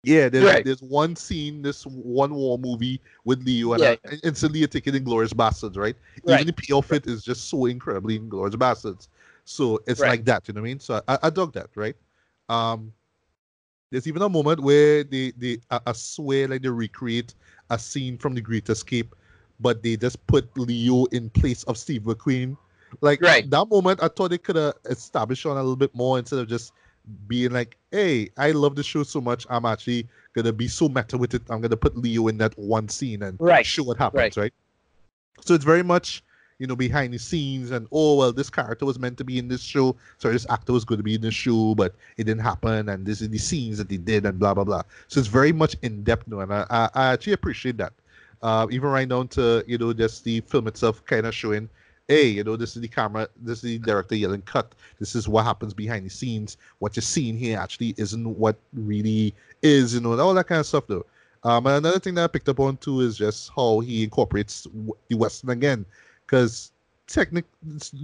yeah, 0.04 0.28
there's 0.28 0.44
right. 0.44 0.64
there's 0.64 0.82
one 0.82 1.16
scene, 1.16 1.62
this 1.62 1.84
one 1.84 2.34
war 2.34 2.58
movie 2.58 3.00
with 3.24 3.44
Leo, 3.44 3.72
and 3.72 3.82
yeah. 3.82 3.94
I, 4.06 4.18
instantly 4.22 4.58
you're 4.60 4.68
taking 4.68 4.92
Inglourious 4.92 5.32
Basterds, 5.32 5.76
right? 5.76 5.96
right? 6.24 6.40
Even 6.40 6.46
the 6.46 6.52
payoff 6.52 6.92
it 6.92 7.06
is 7.06 7.24
just 7.24 7.48
so 7.48 7.66
incredibly 7.66 8.18
Inglourious 8.18 8.54
Basterds. 8.54 9.08
So 9.44 9.80
it's 9.86 10.00
right. 10.00 10.10
like 10.10 10.24
that, 10.26 10.46
you 10.46 10.54
know 10.54 10.60
what 10.60 10.66
I 10.66 10.70
mean? 10.70 10.80
So 10.80 11.02
I, 11.08 11.18
I 11.24 11.30
dug 11.30 11.52
that, 11.54 11.68
right? 11.74 11.96
Um, 12.48 12.92
there's 13.90 14.06
even 14.06 14.22
a 14.22 14.28
moment 14.28 14.60
where 14.60 15.04
they 15.04 15.32
they 15.38 15.58
I, 15.70 15.80
I 15.86 15.92
swear 15.92 16.48
like 16.48 16.62
they 16.62 16.68
recreate 16.68 17.34
a 17.70 17.78
scene 17.78 18.18
from 18.18 18.34
The 18.34 18.40
Great 18.42 18.68
Escape, 18.68 19.14
but 19.60 19.82
they 19.82 19.96
just 19.96 20.24
put 20.26 20.54
Leo 20.58 21.06
in 21.06 21.30
place 21.30 21.62
of 21.64 21.78
Steve 21.78 22.02
McQueen. 22.02 22.56
Like 23.00 23.20
right. 23.20 23.48
that 23.48 23.68
moment, 23.68 24.02
I 24.02 24.08
thought 24.08 24.30
they 24.30 24.38
could 24.38 24.56
have 24.56 24.74
established 24.86 25.46
on 25.46 25.56
a 25.56 25.60
little 25.60 25.76
bit 25.76 25.94
more 25.94 26.18
instead 26.18 26.38
of 26.38 26.48
just 26.48 26.72
being 27.28 27.52
like, 27.52 27.76
"Hey, 27.90 28.30
I 28.36 28.52
love 28.52 28.76
the 28.76 28.82
show 28.82 29.02
so 29.02 29.20
much. 29.20 29.46
I'm 29.50 29.64
actually 29.66 30.08
gonna 30.34 30.52
be 30.52 30.68
so 30.68 30.88
meta 30.88 31.18
with 31.18 31.34
it. 31.34 31.42
I'm 31.50 31.60
gonna 31.60 31.76
put 31.76 31.96
Leo 31.96 32.28
in 32.28 32.38
that 32.38 32.56
one 32.58 32.88
scene 32.88 33.22
and 33.22 33.36
right. 33.40 33.64
show 33.64 33.82
what 33.82 33.98
happens." 33.98 34.36
Right. 34.36 34.36
right. 34.36 34.52
So 35.40 35.54
it's 35.54 35.64
very 35.64 35.82
much, 35.82 36.22
you 36.58 36.66
know, 36.66 36.76
behind 36.76 37.12
the 37.12 37.18
scenes 37.18 37.70
and 37.70 37.86
oh 37.92 38.16
well, 38.16 38.32
this 38.32 38.50
character 38.50 38.86
was 38.86 38.98
meant 38.98 39.18
to 39.18 39.24
be 39.24 39.38
in 39.38 39.48
this 39.48 39.62
show. 39.62 39.96
so 40.18 40.30
this 40.30 40.46
actor 40.48 40.72
was 40.72 40.84
going 40.84 40.98
to 40.98 41.04
be 41.04 41.14
in 41.14 41.20
this 41.20 41.34
show, 41.34 41.74
but 41.74 41.94
it 42.16 42.24
didn't 42.24 42.42
happen. 42.42 42.88
And 42.88 43.04
this 43.04 43.20
is 43.20 43.28
the 43.28 43.38
scenes 43.38 43.78
that 43.78 43.88
they 43.88 43.98
did 43.98 44.24
and 44.26 44.38
blah 44.38 44.54
blah 44.54 44.64
blah. 44.64 44.82
So 45.08 45.20
it's 45.20 45.28
very 45.28 45.52
much 45.52 45.76
in 45.82 46.02
depth 46.04 46.26
now, 46.28 46.40
and 46.40 46.52
I, 46.52 46.66
I, 46.70 46.90
I 46.94 47.12
actually 47.12 47.34
appreciate 47.34 47.76
that. 47.78 47.92
Uh, 48.42 48.66
even 48.70 48.90
right 48.90 49.08
down 49.08 49.28
to 49.28 49.64
you 49.66 49.78
know 49.78 49.92
just 49.92 50.24
the 50.24 50.40
film 50.40 50.68
itself, 50.68 51.04
kind 51.06 51.26
of 51.26 51.34
showing 51.34 51.68
hey, 52.08 52.26
you 52.26 52.44
know, 52.44 52.56
this 52.56 52.76
is 52.76 52.82
the 52.82 52.88
camera, 52.88 53.28
this 53.40 53.58
is 53.58 53.62
the 53.62 53.78
director 53.78 54.14
yelling 54.14 54.42
cut. 54.42 54.74
This 54.98 55.14
is 55.14 55.28
what 55.28 55.44
happens 55.44 55.72
behind 55.72 56.04
the 56.04 56.10
scenes. 56.10 56.56
What 56.78 56.96
you're 56.96 57.02
seeing 57.02 57.36
here 57.36 57.58
actually 57.58 57.94
isn't 57.96 58.38
what 58.38 58.56
really 58.74 59.34
is, 59.62 59.94
you 59.94 60.00
know, 60.00 60.12
and 60.12 60.20
all 60.20 60.34
that 60.34 60.46
kind 60.46 60.60
of 60.60 60.66
stuff 60.66 60.86
though. 60.86 61.06
Um, 61.44 61.66
and 61.66 61.76
another 61.76 61.98
thing 61.98 62.14
that 62.14 62.24
I 62.24 62.26
picked 62.26 62.48
up 62.48 62.60
on 62.60 62.76
too 62.78 63.00
is 63.00 63.18
just 63.18 63.50
how 63.54 63.80
he 63.80 64.04
incorporates 64.04 64.66
the 65.08 65.16
Western 65.16 65.50
again. 65.50 65.84
Because 66.26 66.72
technically, 67.06 67.50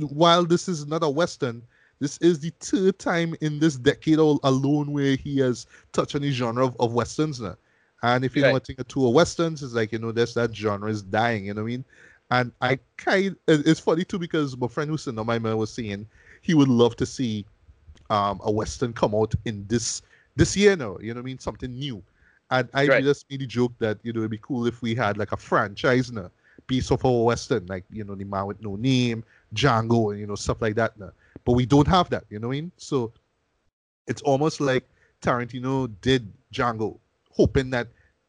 while 0.08 0.44
this 0.44 0.68
is 0.68 0.86
not 0.86 1.02
a 1.02 1.08
Western, 1.08 1.62
this 2.00 2.18
is 2.18 2.40
the 2.40 2.52
third 2.60 2.98
time 2.98 3.34
in 3.40 3.58
this 3.58 3.76
decade 3.76 4.18
alone 4.18 4.92
where 4.92 5.16
he 5.16 5.38
has 5.38 5.66
touched 5.92 6.14
on 6.14 6.22
the 6.22 6.30
genre 6.30 6.66
of, 6.66 6.76
of 6.80 6.92
Westerns 6.92 7.40
now. 7.40 7.56
And 8.02 8.24
if 8.24 8.34
you 8.34 8.42
right. 8.42 8.48
know 8.48 8.52
what 8.54 8.66
thing 8.66 8.76
or 8.78 8.84
two 8.84 9.06
of 9.06 9.12
Westerns, 9.12 9.62
it's 9.62 9.74
like, 9.74 9.92
you 9.92 9.98
know, 9.98 10.10
there's 10.10 10.34
that 10.34 10.54
genre 10.54 10.90
is 10.90 11.02
dying, 11.02 11.46
you 11.46 11.54
know 11.54 11.62
what 11.62 11.68
I 11.68 11.72
mean? 11.72 11.84
And 12.30 12.52
I 12.60 12.78
kind 12.96 13.36
it's 13.48 13.80
funny 13.80 14.04
too 14.04 14.18
because 14.18 14.56
my 14.56 14.68
friend 14.68 14.90
who's 14.90 15.06
in 15.06 15.16
my 15.16 15.38
man 15.38 15.56
was 15.56 15.72
saying 15.72 16.06
he 16.42 16.54
would 16.54 16.68
love 16.68 16.96
to 16.96 17.06
see 17.06 17.44
um, 18.08 18.40
a 18.44 18.50
western 18.50 18.92
come 18.92 19.14
out 19.14 19.34
in 19.44 19.66
this 19.68 20.02
this 20.36 20.56
year 20.56 20.76
now. 20.76 20.96
You 21.00 21.08
know 21.08 21.20
what 21.20 21.24
I 21.24 21.26
mean? 21.26 21.38
Something 21.38 21.74
new. 21.74 22.02
And 22.50 22.68
I 22.74 22.86
right. 22.86 23.02
just 23.02 23.30
made 23.30 23.42
a 23.42 23.46
joke 23.46 23.72
that 23.78 23.98
you 24.02 24.12
know 24.12 24.20
it'd 24.20 24.30
be 24.30 24.38
cool 24.42 24.66
if 24.66 24.82
we 24.82 24.94
had 24.94 25.16
like 25.16 25.32
a 25.32 25.36
franchise 25.36 26.10
now, 26.10 26.30
piece 26.66 26.90
of 26.90 27.04
our 27.04 27.24
western, 27.24 27.66
like 27.66 27.84
you 27.90 28.04
know 28.04 28.14
the 28.14 28.24
man 28.24 28.46
with 28.46 28.62
no 28.62 28.76
name, 28.76 29.24
Django, 29.54 30.10
and 30.10 30.20
you 30.20 30.26
know 30.26 30.34
stuff 30.34 30.60
like 30.60 30.74
that 30.76 30.98
now. 30.98 31.10
But 31.44 31.52
we 31.52 31.66
don't 31.66 31.88
have 31.88 32.10
that. 32.10 32.24
You 32.28 32.38
know 32.38 32.48
what 32.48 32.54
I 32.54 32.60
mean? 32.60 32.72
So 32.76 33.12
it's 34.06 34.22
almost 34.22 34.60
like 34.60 34.88
Tarantino 35.22 35.90
did 36.00 36.32
Django, 36.52 36.98
hoping 37.32 37.70
that 37.70 37.88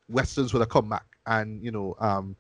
westerns 0.09 0.53
would 0.53 0.59
have 0.59 0.69
come 0.69 0.89
back, 0.89 1.05
and 1.25 1.63
you 1.63 1.71
know 1.71 1.95
um, 1.99 2.35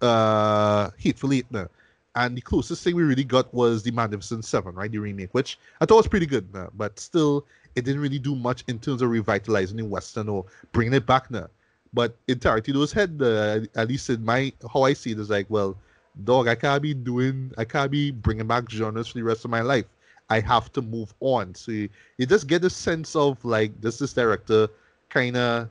uh, 0.00 0.90
Hateful 0.98 1.32
Eight 1.32 1.46
now. 1.50 1.68
And 2.14 2.36
the 2.36 2.40
closest 2.40 2.82
thing 2.82 2.96
we 2.96 3.04
really 3.04 3.24
got 3.24 3.52
was 3.54 3.82
the 3.82 3.92
Magnificent 3.92 4.44
Seven, 4.44 4.74
right? 4.74 4.90
The 4.90 4.98
remake, 4.98 5.32
which 5.32 5.58
I 5.80 5.86
thought 5.86 5.98
was 5.98 6.08
pretty 6.08 6.26
good 6.26 6.52
now, 6.52 6.68
but 6.74 6.98
still, 6.98 7.46
it 7.76 7.84
didn't 7.84 8.00
really 8.00 8.18
do 8.18 8.34
much 8.34 8.64
in 8.66 8.78
terms 8.80 9.02
of 9.02 9.10
revitalizing 9.10 9.76
the 9.76 9.84
Western 9.84 10.28
or 10.28 10.44
bringing 10.72 10.94
it 10.94 11.06
back 11.06 11.30
now. 11.30 11.46
But 11.92 12.16
in 12.26 12.38
Tarantino's 12.38 12.92
head, 12.92 13.20
uh, 13.22 13.60
at 13.78 13.88
least 13.88 14.10
in 14.10 14.24
my 14.24 14.52
how 14.72 14.82
I 14.82 14.94
see 14.94 15.12
it, 15.12 15.18
is 15.18 15.30
like, 15.30 15.46
well, 15.48 15.76
dog, 16.24 16.48
I 16.48 16.54
can't 16.54 16.82
be 16.82 16.92
doing, 16.92 17.52
I 17.56 17.64
can't 17.64 17.90
be 17.90 18.10
bringing 18.10 18.46
back 18.46 18.68
genres 18.68 19.08
for 19.08 19.18
the 19.18 19.24
rest 19.24 19.44
of 19.44 19.50
my 19.50 19.60
life. 19.60 19.86
I 20.28 20.40
have 20.40 20.72
to 20.72 20.82
move 20.82 21.14
on. 21.20 21.54
So 21.54 21.72
you, 21.72 21.88
you 22.18 22.26
just 22.26 22.48
get 22.48 22.64
a 22.64 22.70
sense 22.70 23.16
of 23.16 23.42
like, 23.44 23.80
does 23.80 23.98
this 23.98 24.12
director 24.12 24.68
kind 25.08 25.36
of 25.36 25.70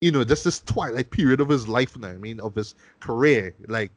you 0.00 0.10
know, 0.10 0.24
just 0.24 0.44
this 0.44 0.60
twilight 0.60 1.10
period 1.10 1.40
of 1.40 1.48
his 1.48 1.68
life 1.68 1.96
now. 1.98 2.08
I 2.08 2.16
mean, 2.16 2.40
of 2.40 2.54
his 2.54 2.74
career. 3.00 3.54
Like, 3.68 3.92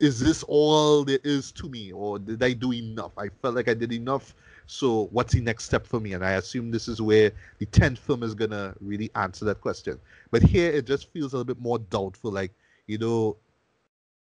is 0.00 0.18
this 0.18 0.42
all 0.44 1.04
there 1.04 1.18
is 1.24 1.52
to 1.52 1.68
me, 1.68 1.92
or 1.92 2.18
did 2.18 2.42
I 2.42 2.52
do 2.54 2.72
enough? 2.72 3.12
I 3.18 3.28
felt 3.42 3.54
like 3.54 3.68
I 3.68 3.74
did 3.74 3.92
enough. 3.92 4.34
So, 4.66 5.08
what's 5.12 5.32
the 5.34 5.40
next 5.40 5.64
step 5.64 5.86
for 5.86 6.00
me? 6.00 6.14
And 6.14 6.24
I 6.24 6.32
assume 6.32 6.70
this 6.70 6.88
is 6.88 7.02
where 7.02 7.32
the 7.58 7.66
tenth 7.66 7.98
film 7.98 8.22
is 8.22 8.34
gonna 8.34 8.74
really 8.80 9.10
answer 9.14 9.44
that 9.44 9.60
question. 9.60 9.98
But 10.30 10.42
here, 10.42 10.70
it 10.70 10.86
just 10.86 11.12
feels 11.12 11.32
a 11.32 11.36
little 11.36 11.54
bit 11.54 11.60
more 11.60 11.78
doubtful. 11.78 12.32
Like, 12.32 12.52
you 12.86 12.98
know, 12.98 13.36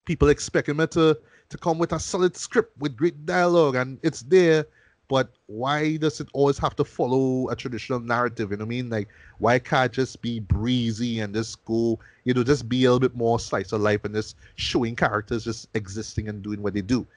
people 0.06 0.30
expect 0.30 0.70
him 0.70 0.78
to 0.78 1.20
to 1.50 1.58
come 1.58 1.78
with 1.78 1.94
a 1.94 2.00
solid 2.00 2.36
script 2.36 2.78
with 2.80 2.98
great 2.98 3.26
dialogue, 3.26 3.76
and 3.76 4.00
it's 4.04 4.22
there. 4.22 4.66
But 5.10 5.32
why 5.46 5.98
does 5.98 6.20
it 6.20 6.28
always 6.34 6.58
have 6.58 6.76
to 6.76 6.84
follow 6.84 7.50
a 7.50 7.56
traditional 7.56 8.00
narrative? 8.00 8.52
You 8.52 8.58
know 8.58 8.66
what 8.66 8.68
I 8.68 8.76
mean? 8.76 8.90
Like, 8.90 9.08
why 9.38 9.58
can't 9.58 9.92
just 9.92 10.22
be 10.22 10.40
breezy 10.40 11.22
and 11.22 11.34
just 11.34 11.64
go, 11.64 11.98
you 12.26 12.34
know, 12.34 12.44
just 12.44 12.68
be 12.68 12.84
a 12.84 12.92
little 12.92 13.00
bit 13.00 13.16
more 13.16 13.40
slice 13.40 13.72
of 13.72 13.82
life 13.82 14.04
and 14.04 14.14
just 14.14 14.36
showing 14.56 14.96
characters 14.96 15.46
just 15.46 15.70
existing 15.76 16.28
and 16.28 16.44
doing 16.44 16.62
what 16.62 16.74
they 16.74 16.82
do? 16.82 17.08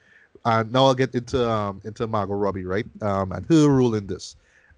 And 0.45 0.71
now 0.71 0.85
I'll 0.85 0.95
get 0.95 1.13
into 1.13 1.47
um, 1.49 1.81
into 1.83 2.07
Margot 2.07 2.35
Robbie, 2.35 2.65
right? 2.65 2.85
Um, 3.01 3.33
and 3.33 3.45
her 3.47 3.67
role 3.67 3.95
in 3.95 4.07
this. 4.07 4.37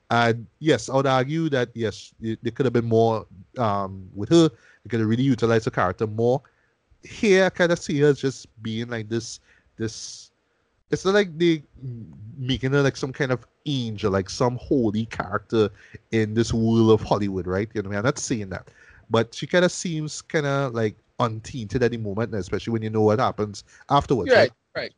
And 0.10 0.48
yes, 0.60 0.90
I 0.90 0.96
would 0.96 1.08
argue 1.08 1.50
that 1.50 1.70
yes, 1.74 2.14
there 2.20 2.52
could 2.54 2.66
have 2.66 2.74
been 2.74 2.86
more 2.86 3.26
um, 3.58 4.10
with 4.16 4.30
her. 4.30 4.50
They 4.50 4.90
could 4.90 5.00
have 5.00 5.10
really 5.10 5.24
utilized 5.24 5.66
her 5.66 5.72
character 5.72 6.08
more. 6.08 6.42
Here, 7.04 7.46
I 7.46 7.50
kind 7.50 7.72
of 7.72 7.80
see 7.80 8.00
her 8.00 8.14
just 8.14 8.48
being 8.64 8.90
like 8.90 9.10
this, 9.10 9.40
this. 9.78 10.32
It's 10.94 11.06
not 11.06 11.16
like 11.16 11.38
they 11.38 11.64
making 12.38 12.72
her 12.72 12.82
like 12.82 12.96
some 12.96 13.12
kind 13.12 13.32
of 13.32 13.46
angel, 13.66 14.12
like 14.12 14.30
some 14.30 14.58
holy 14.58 15.06
character 15.08 15.70
in 16.12 16.34
this 16.34 16.54
world 16.54 16.92
of 16.92 17.06
Hollywood, 17.06 17.48
right? 17.48 17.70
You 17.74 17.82
know, 17.82 17.90
I 17.90 17.92
mean? 17.92 17.98
I'm 18.00 18.06
not 18.06 18.20
saying 18.20 18.50
that, 18.50 18.70
but 19.10 19.34
she 19.34 19.48
kind 19.48 19.66
of 19.66 19.72
seems 19.72 20.22
kind 20.22 20.46
of 20.46 20.74
like 20.74 20.96
untainted 21.20 21.84
at 21.84 21.92
the 21.92 21.98
moment, 21.98 22.34
especially 22.36 22.74
when 22.74 22.84
you 22.84 22.90
know 22.90 23.02
what 23.02 23.20
happens 23.20 23.64
afterwards. 23.90 24.32
Right, 24.32 24.52
right. 24.76 24.82
right. 24.82 24.94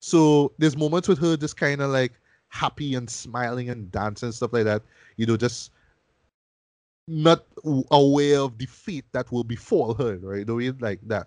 So 0.00 0.52
there's 0.58 0.76
moments 0.76 1.08
with 1.08 1.18
her 1.18 1.36
just 1.36 1.56
kind 1.56 1.80
of 1.80 1.90
like 1.90 2.12
happy 2.48 2.94
and 2.94 3.08
smiling 3.08 3.70
and 3.70 3.90
dancing 3.90 4.28
and 4.28 4.34
stuff 4.34 4.52
like 4.52 4.64
that. 4.64 4.82
You 5.16 5.26
know, 5.26 5.36
just 5.36 5.72
not 7.08 7.44
aware 7.90 8.40
of 8.40 8.56
the 8.58 8.66
fate 8.66 9.04
that 9.12 9.32
will 9.32 9.44
befall 9.44 9.94
her, 9.94 10.16
right? 10.18 10.46
You 10.48 10.60
know, 10.60 10.76
like 10.80 11.00
that. 11.08 11.26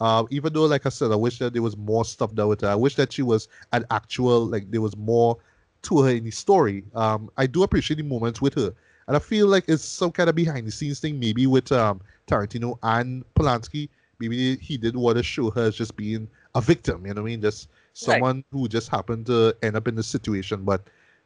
Uh, 0.00 0.24
even 0.30 0.52
though, 0.52 0.64
like 0.64 0.86
I 0.86 0.88
said, 0.88 1.12
I 1.12 1.16
wish 1.16 1.38
that 1.38 1.52
there 1.52 1.62
was 1.62 1.76
more 1.76 2.04
stuff 2.04 2.34
done 2.34 2.48
with 2.48 2.60
her. 2.62 2.68
I 2.68 2.74
wish 2.74 2.94
that 2.96 3.12
she 3.12 3.22
was 3.22 3.48
an 3.72 3.84
actual, 3.90 4.46
like 4.46 4.70
there 4.70 4.80
was 4.80 4.96
more 4.96 5.38
to 5.82 6.02
her 6.02 6.10
in 6.10 6.24
the 6.24 6.30
story. 6.30 6.84
Um, 6.94 7.30
I 7.36 7.46
do 7.46 7.62
appreciate 7.62 7.96
the 7.96 8.04
moments 8.04 8.40
with 8.40 8.54
her, 8.54 8.72
and 9.06 9.16
I 9.16 9.18
feel 9.18 9.46
like 9.46 9.64
it's 9.68 9.84
some 9.84 10.12
kind 10.12 10.28
of 10.28 10.34
behind 10.34 10.66
the 10.66 10.70
scenes 10.70 11.00
thing, 11.00 11.18
maybe 11.18 11.46
with 11.46 11.72
um 11.72 12.00
Tarantino 12.26 12.78
and 12.82 13.24
Polanski. 13.34 13.88
Maybe 14.18 14.56
he 14.56 14.76
did 14.76 14.96
want 14.96 15.16
to 15.16 15.22
show 15.22 15.50
her 15.50 15.62
as 15.62 15.76
just 15.76 15.96
being 15.96 16.28
a 16.54 16.60
victim. 16.60 17.06
You 17.06 17.14
know 17.14 17.22
what 17.22 17.28
I 17.28 17.32
mean? 17.32 17.42
Just 17.42 17.68
someone 17.92 18.36
right. 18.36 18.44
who 18.52 18.68
just 18.68 18.88
happened 18.88 19.26
to 19.26 19.56
end 19.62 19.76
up 19.76 19.88
in 19.88 19.96
the 19.96 20.02
situation, 20.02 20.64
but 20.64 20.82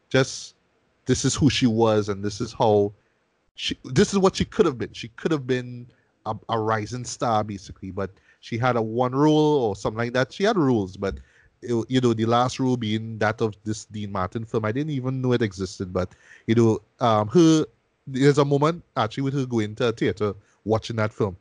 just 0.09 0.55
this 1.05 1.25
is 1.25 1.35
who 1.35 1.51
she 1.51 1.67
was 1.67 2.09
and 2.09 2.25
this 2.25 2.41
is 2.41 2.53
how 2.53 2.93
she 3.55 3.77
this 3.85 4.13
is 4.13 4.19
what 4.19 4.37
she 4.37 4.45
could 4.45 4.67
have 4.67 4.79
been. 4.79 4.93
She 4.93 5.09
could 5.09 5.33
have 5.33 5.47
been 5.47 5.87
a, 6.27 6.35
a 6.49 6.59
rising 6.59 7.05
star 7.05 7.45
basically, 7.45 7.91
but 7.91 8.11
she 8.41 8.59
had 8.59 8.77
a 8.77 8.83
one 8.83 9.13
rule 9.13 9.65
or 9.65 9.77
something 9.77 9.99
like 9.99 10.13
that. 10.13 10.33
She 10.33 10.45
had 10.45 10.57
rules, 10.57 10.97
but 10.97 11.19
it, 11.63 11.85
you 11.89 12.01
know 12.01 12.13
the 12.13 12.27
last 12.27 12.59
rule 12.59 12.77
being 12.77 13.19
that 13.19 13.41
of 13.41 13.55
this 13.65 13.85
Dean 13.87 14.13
Martin 14.13 14.45
film. 14.45 14.65
I 14.65 14.73
didn't 14.73 14.93
even 14.93 15.21
know 15.21 15.33
it 15.33 15.43
existed, 15.43 15.93
but 15.93 16.15
you 16.47 16.55
know, 16.55 16.81
um, 17.01 17.29
her 17.29 17.65
there's 18.07 18.39
a 18.39 18.45
moment 18.45 18.85
actually 18.97 19.25
with 19.25 19.35
her 19.35 19.47
going 19.47 19.75
to 19.77 19.89
a 19.89 19.93
theater 19.93 20.35
watching 20.65 20.97
that 20.97 21.13
film, 21.13 21.37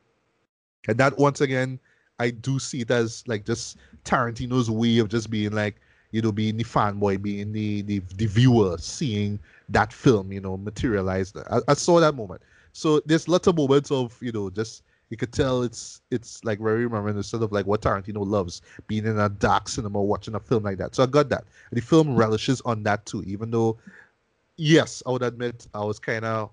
and 0.88 0.98
that 0.98 1.16
once 1.18 1.40
again 1.40 1.78
I 2.18 2.30
do 2.30 2.58
see 2.58 2.80
it 2.80 2.90
as 2.90 3.22
like 3.26 3.44
just 3.44 3.76
Tarantino's 4.04 4.70
way 4.70 4.98
of 4.98 5.08
just 5.08 5.30
being 5.30 5.52
like, 5.52 5.76
you 6.12 6.22
know, 6.22 6.32
being 6.32 6.56
the 6.56 6.64
fanboy, 6.64 7.20
being 7.20 7.52
the 7.52 7.82
the, 7.82 8.00
the 8.16 8.26
viewer, 8.26 8.76
seeing 8.78 9.38
that 9.68 9.92
film, 9.92 10.32
you 10.32 10.40
know, 10.40 10.56
materialize. 10.56 11.32
I, 11.50 11.60
I 11.68 11.74
saw 11.74 12.00
that 12.00 12.14
moment. 12.14 12.42
So 12.72 13.00
there's 13.06 13.28
lots 13.28 13.46
of 13.46 13.56
moments 13.56 13.90
of, 13.90 14.16
you 14.20 14.32
know, 14.32 14.50
just 14.50 14.82
you 15.10 15.16
could 15.16 15.32
tell 15.32 15.62
it's 15.62 16.00
it's 16.10 16.44
like 16.44 16.58
very 16.58 16.86
reminiscent 16.86 17.42
of 17.42 17.52
like 17.52 17.66
what 17.66 17.82
Tarantino 17.82 18.26
loves, 18.26 18.62
being 18.86 19.06
in 19.06 19.18
a 19.18 19.28
dark 19.28 19.68
cinema 19.68 20.02
watching 20.02 20.34
a 20.34 20.40
film 20.40 20.64
like 20.64 20.78
that. 20.78 20.94
So 20.94 21.02
I 21.02 21.06
got 21.06 21.28
that. 21.28 21.44
The 21.72 21.80
film 21.80 22.16
relishes 22.16 22.60
on 22.62 22.82
that 22.84 23.06
too, 23.06 23.22
even 23.26 23.50
though 23.50 23.76
yes, 24.56 25.02
I 25.06 25.10
would 25.10 25.22
admit 25.22 25.66
I 25.74 25.84
was 25.84 25.98
kind 25.98 26.24
of 26.24 26.50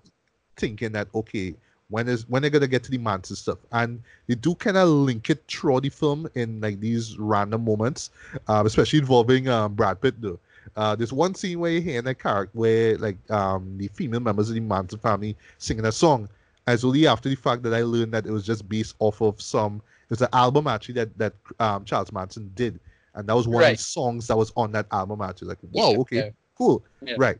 thinking 0.56 0.92
that 0.92 1.08
okay, 1.14 1.54
when 1.88 2.08
is 2.08 2.28
when 2.28 2.42
they're 2.42 2.50
gonna 2.50 2.66
get 2.66 2.84
to 2.84 2.90
the 2.90 2.98
Manson 2.98 3.36
stuff, 3.36 3.58
and 3.72 4.00
they 4.26 4.34
do 4.34 4.54
kind 4.54 4.76
of 4.76 4.88
link 4.88 5.30
it 5.30 5.42
through 5.48 5.80
the 5.80 5.88
film 5.88 6.28
in 6.34 6.60
like 6.60 6.80
these 6.80 7.18
random 7.18 7.64
moments, 7.64 8.10
um, 8.48 8.66
especially 8.66 9.00
involving 9.00 9.48
um, 9.48 9.74
Brad 9.74 10.00
Pitt. 10.00 10.20
Though 10.20 10.38
uh, 10.76 10.94
there's 10.96 11.12
one 11.12 11.34
scene 11.34 11.58
where 11.58 11.80
hear 11.80 11.98
in 11.98 12.06
a 12.06 12.14
character 12.14 12.56
where 12.56 12.96
like 12.98 13.18
um, 13.30 13.76
the 13.78 13.88
female 13.88 14.20
members 14.20 14.48
of 14.48 14.54
the 14.54 14.60
Manson 14.60 14.98
family 14.98 15.36
singing 15.58 15.84
a 15.84 15.92
song. 15.92 16.28
As 16.66 16.84
only 16.84 17.06
after 17.06 17.28
the 17.28 17.34
fact 17.34 17.62
that 17.64 17.74
I 17.74 17.82
learned 17.82 18.12
that 18.12 18.26
it 18.26 18.30
was 18.30 18.44
just 18.44 18.68
based 18.68 18.94
off 18.98 19.20
of 19.20 19.40
some 19.40 19.82
it 20.04 20.10
was 20.10 20.22
an 20.22 20.28
album 20.32 20.66
actually 20.66 20.94
that 20.94 21.18
that 21.18 21.34
um, 21.60 21.84
Charles 21.84 22.12
Manson 22.12 22.50
did, 22.54 22.80
and 23.14 23.28
that 23.28 23.34
was 23.34 23.46
one 23.46 23.62
right. 23.62 23.72
of 23.72 23.78
the 23.78 23.82
songs 23.82 24.26
that 24.28 24.36
was 24.36 24.52
on 24.56 24.72
that 24.72 24.86
album 24.92 25.20
actually. 25.20 25.48
Like, 25.48 25.58
whoa, 25.72 25.92
yeah, 25.92 25.98
okay, 25.98 26.16
yeah. 26.16 26.30
cool, 26.56 26.84
yeah. 27.02 27.16
right. 27.18 27.38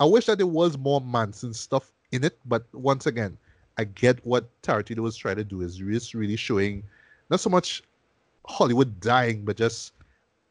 I 0.00 0.04
wish 0.04 0.26
that 0.26 0.38
there 0.38 0.46
was 0.46 0.78
more 0.78 1.00
Manson 1.00 1.52
stuff 1.52 1.92
in 2.12 2.24
it, 2.24 2.38
but 2.46 2.64
once 2.72 3.06
again, 3.06 3.36
I 3.78 3.84
get 3.84 4.24
what 4.26 4.44
Tarantino 4.62 4.98
was 4.98 5.16
trying 5.16 5.36
to 5.36 5.44
do 5.44 5.62
is 5.62 5.76
just 5.76 6.14
really 6.14 6.36
showing 6.36 6.82
not 7.30 7.40
so 7.40 7.50
much 7.50 7.82
Hollywood 8.46 9.00
dying, 9.00 9.44
but 9.44 9.56
just 9.56 9.92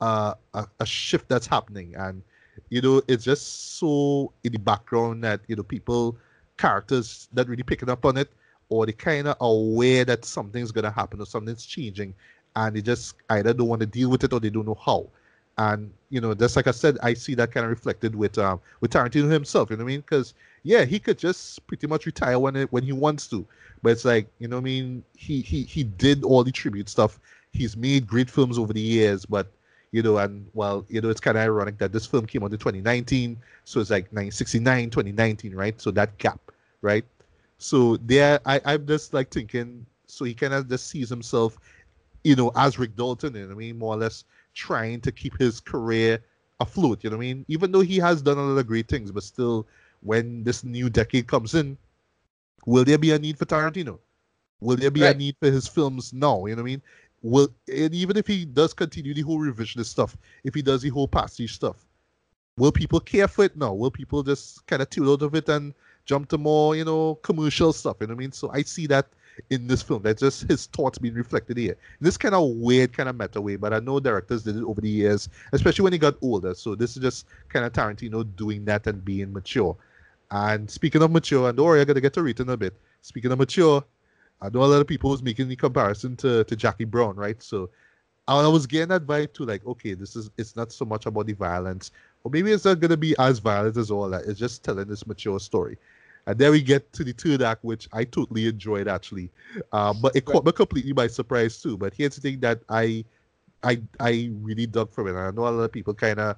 uh, 0.02 0.34
a, 0.54 0.68
a 0.80 0.86
shift 0.86 1.30
that's 1.30 1.48
happening. 1.48 1.94
And, 1.96 2.24
you 2.70 2.82
know, 2.82 3.02
it's 3.08 3.24
just 3.24 3.78
so 3.78 4.34
in 4.44 4.54
the 4.54 4.60
background 4.60 5.24
that, 5.24 5.42
you 5.48 5.56
know, 5.56 5.64
people, 5.64 6.18
characters 6.62 7.28
that 7.34 7.48
really 7.48 7.64
picking 7.64 7.90
up 7.90 8.06
on 8.06 8.18
it, 8.18 8.30
or 8.70 8.86
they 8.86 8.94
kind 8.94 9.28
of 9.28 9.36
aware 9.42 10.06
that 10.06 10.26
something's 10.26 10.72
to 10.72 10.92
happen 10.92 11.22
or 11.22 11.26
something's 11.26 11.66
changing. 11.66 12.14
And 12.56 12.76
they 12.76 12.82
just 12.82 13.16
either 13.30 13.54
don't 13.54 13.68
want 13.68 13.82
to 13.82 13.88
deal 13.88 14.10
with 14.10 14.24
it 14.24 14.34
or 14.34 14.40
they 14.40 14.50
don't 14.50 14.68
know 14.68 14.80
how. 14.86 15.08
And, 15.58 15.92
you 16.10 16.22
know, 16.22 16.34
just 16.34 16.56
like 16.56 16.68
I 16.68 16.72
said, 16.72 16.98
I 17.04 17.14
see 17.14 17.36
that 17.36 17.52
kind 17.52 17.66
of 17.66 17.70
reflected 17.70 18.16
with 18.16 18.38
um, 18.38 18.60
with 18.80 18.92
Tarantino 18.92 19.30
himself, 19.30 19.70
you 19.70 19.78
know 19.78 19.84
what 19.84 19.92
I 19.92 19.94
mean? 19.94 20.02
Because 20.02 20.34
yeah, 20.64 20.86
he 20.86 21.00
could 21.00 21.18
just 21.18 21.66
pretty 21.68 21.88
much 21.88 22.06
retire 22.06 22.40
when 22.40 22.56
it, 22.56 22.72
when 22.72 22.84
he 22.84 22.94
wants 22.94 23.28
to. 23.28 23.46
But 23.82 23.94
it's 23.94 24.06
like, 24.06 24.28
you 24.40 24.48
know 24.48 24.58
I 24.58 24.62
mean? 24.62 25.04
He 25.16 25.42
he 25.42 25.64
he 25.64 25.84
did 25.84 26.24
all 26.24 26.44
the 26.44 26.52
tribute 26.52 26.90
stuff. 26.90 27.20
He's 27.52 27.76
made 27.76 28.08
great 28.08 28.30
films 28.30 28.58
over 28.58 28.74
the 28.74 28.82
years, 28.82 29.26
but 29.26 29.48
you 29.92 30.02
know, 30.02 30.18
and 30.18 30.48
well, 30.54 30.86
you 30.90 31.02
know, 31.02 31.10
it's 31.10 31.20
kind 31.20 31.38
of 31.38 31.44
ironic 31.44 31.78
that 31.80 31.92
this 31.92 32.06
film 32.06 32.26
came 32.26 32.44
out 32.44 32.52
in 32.52 32.58
2019, 32.58 33.38
so 33.66 33.80
it's 33.80 33.90
like 33.90 34.06
1969, 34.06 34.90
2019, 34.90 35.54
right? 35.54 35.80
So 35.80 35.92
that 35.92 36.18
gap, 36.18 36.40
right? 36.82 37.06
So 37.58 37.98
there, 37.98 38.40
I 38.46 38.62
I'm 38.66 38.88
just 38.88 39.14
like 39.14 39.30
thinking, 39.30 39.86
so 40.08 40.26
he 40.26 40.34
kind 40.34 40.54
of 40.54 40.70
just 40.70 40.88
sees 40.88 41.10
himself, 41.10 41.58
you 42.24 42.36
know, 42.36 42.52
as 42.56 42.80
Rick 42.80 42.96
Dalton, 42.96 43.36
you 43.36 43.46
know 43.46 43.52
I 43.52 43.56
mean, 43.56 43.78
more 43.78 43.94
or 43.94 43.98
less 43.98 44.24
trying 44.54 45.02
to 45.02 45.12
keep 45.12 45.38
his 45.38 45.60
career 45.60 46.20
afloat, 46.60 47.04
you 47.04 47.10
know 47.10 47.18
what 47.18 47.24
I 47.24 47.28
mean? 47.28 47.46
Even 47.48 47.72
though 47.72 47.82
he 47.82 47.98
has 47.98 48.22
done 48.22 48.38
a 48.38 48.42
lot 48.42 48.58
of 48.58 48.68
great 48.68 48.88
things, 48.88 49.12
but 49.12 49.24
still 49.24 49.68
when 50.02 50.44
this 50.44 50.64
new 50.64 50.90
decade 50.90 51.28
comes 51.28 51.54
in, 51.54 51.78
will 52.66 52.84
there 52.86 52.98
be 52.98 53.12
a 53.12 53.20
need 53.20 53.38
for 53.38 53.46
Tarantino? 53.46 54.00
Will 54.60 54.78
there 54.78 54.92
be 54.92 55.02
right. 55.02 55.16
a 55.16 55.18
need 55.18 55.36
for 55.40 55.50
his 55.50 55.68
films 55.68 56.14
now? 56.14 56.46
You 56.46 56.56
know 56.56 56.62
what 56.62 56.70
I 56.70 56.72
mean? 56.72 56.82
Will 57.22 57.50
and 57.68 57.94
even 57.94 58.18
if 58.18 58.26
he 58.28 58.46
does 58.46 58.74
continue 58.74 59.14
the 59.14 59.22
whole 59.22 59.40
revisionist 59.40 59.86
stuff, 59.86 60.18
if 60.44 60.56
he 60.56 60.62
does 60.62 60.82
the 60.82 60.90
whole 60.90 61.08
pastiche 61.08 61.54
stuff, 61.54 61.86
will 62.58 62.72
people 62.72 63.00
care 63.00 63.28
for 63.28 63.46
it 63.46 63.56
now? 63.56 63.74
Will 63.74 63.92
people 63.92 64.24
just 64.24 64.66
kind 64.68 64.82
of 64.82 64.90
tune 64.90 65.08
out 65.08 65.22
of 65.22 65.36
it 65.36 65.48
and 65.50 65.74
jump 66.06 66.30
to 66.30 66.38
more, 66.38 66.76
you 66.76 66.84
know, 66.84 67.16
commercial 67.16 67.74
stuff? 67.74 67.98
You 68.00 68.08
know 68.08 68.14
what 68.14 68.20
I 68.20 68.24
mean? 68.24 68.32
So 68.32 68.50
I 68.52 68.64
see 68.64 68.88
that 68.88 69.08
in 69.50 69.68
this 69.68 69.82
film. 69.82 70.02
That's 70.04 70.22
just 70.22 70.48
his 70.50 70.66
thoughts 70.68 70.98
being 70.98 71.14
reflected 71.14 71.58
here. 71.58 71.74
In 72.00 72.06
this 72.06 72.18
kind 72.18 72.36
of 72.36 72.50
weird, 72.56 72.94
kind 72.94 73.10
of 73.10 73.18
meta 73.18 73.40
way, 73.40 73.56
but 73.56 73.74
I 73.74 73.80
know 73.80 74.00
directors 74.00 74.44
did 74.44 74.58
it 74.58 74.64
over 74.64 74.82
the 74.82 74.90
years, 74.90 75.30
especially 75.52 75.84
when 75.84 75.94
he 75.94 76.00
got 76.00 76.16
older. 76.22 76.54
So 76.54 76.76
this 76.76 76.96
is 76.96 77.04
just 77.04 77.28
kind 77.50 77.66
of 77.66 77.74
Tarantino 77.74 78.26
doing 78.36 78.66
that 78.66 78.88
and 78.88 79.04
being 79.04 79.32
mature. 79.32 79.76
And 80.32 80.70
speaking 80.70 81.02
of 81.02 81.12
mature, 81.12 81.50
and 81.50 81.58
don't 81.58 81.66
worry, 81.66 81.82
I 81.82 81.86
gotta 81.86 82.02
get 82.02 82.14
to 82.14 82.24
Rita 82.24 82.44
in 82.44 82.50
a 82.50 82.58
bit. 82.58 82.76
Speaking 83.02 83.32
of 83.32 83.38
mature, 83.38 83.84
I 84.42 84.50
know 84.50 84.64
a 84.64 84.66
lot 84.66 84.82
of 84.82 84.88
people 84.88 85.10
was 85.12 85.22
making 85.22 85.48
the 85.48 85.56
comparison 85.56 86.16
to, 86.18 86.44
to 86.46 86.56
Jackie 86.56 86.86
Brown, 86.86 87.16
right? 87.16 87.42
So 87.42 87.70
I 88.28 88.48
was 88.48 88.66
getting 88.66 88.90
that 88.90 89.06
vibe 89.06 89.34
too, 89.34 89.46
like, 89.46 89.66
okay, 89.66 89.94
this 89.94 90.16
is 90.16 90.30
it's 90.38 90.56
not 90.56 90.72
so 90.72 90.86
much 90.86 91.06
about 91.06 91.28
the 91.28 91.34
violence, 91.34 91.92
or 92.24 92.32
maybe 92.32 92.52
it's 92.52 92.66
not 92.66 92.80
gonna 92.80 92.98
be 92.98 93.16
as 93.20 93.40
violent 93.40 93.78
as 93.78 93.92
all 93.92 94.10
that. 94.10 94.26
It's 94.26 94.40
just 94.40 94.64
telling 94.64 94.88
this 94.88 95.06
mature 95.06 95.40
story. 95.40 95.78
And 96.28 96.38
then 96.38 96.52
we 96.52 96.62
get 96.62 96.94
to 96.94 97.04
the 97.04 97.14
third 97.14 97.42
act, 97.42 97.64
which 97.64 97.90
I 97.92 98.04
totally 98.04 98.48
enjoyed 98.48 98.88
actually, 98.88 99.32
uh, 99.72 99.94
but 99.94 100.16
it 100.16 100.26
caught 100.26 100.46
me 100.46 100.52
completely 100.52 100.92
by 100.92 101.08
surprise 101.08 101.62
too. 101.62 101.78
But 101.78 101.94
here's 101.94 102.16
the 102.16 102.22
thing 102.22 102.40
that 102.42 102.62
I, 102.70 103.04
I, 103.64 103.82
I 104.00 104.32
really 104.42 104.68
dug 104.68 104.92
from 104.92 105.08
it. 105.08 105.16
I 105.16 105.32
know 105.32 105.48
a 105.48 105.50
lot 105.50 105.64
of 105.64 105.72
people 105.72 105.96
kind 105.96 106.20
of 106.20 106.38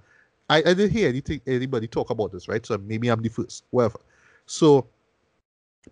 I, 0.50 0.58
I 0.58 0.62
didn't 0.62 0.92
hear 0.92 1.10
anything 1.10 1.42
anybody 1.48 1.88
talk 1.88 2.10
about 2.10 2.32
this, 2.32 2.48
right? 2.48 2.66
So 2.66 2.78
maybe 2.78 3.10
I'm 3.10 3.22
the 3.22 3.30
first, 3.30 3.66
whatever. 3.72 4.00
So 4.46 4.88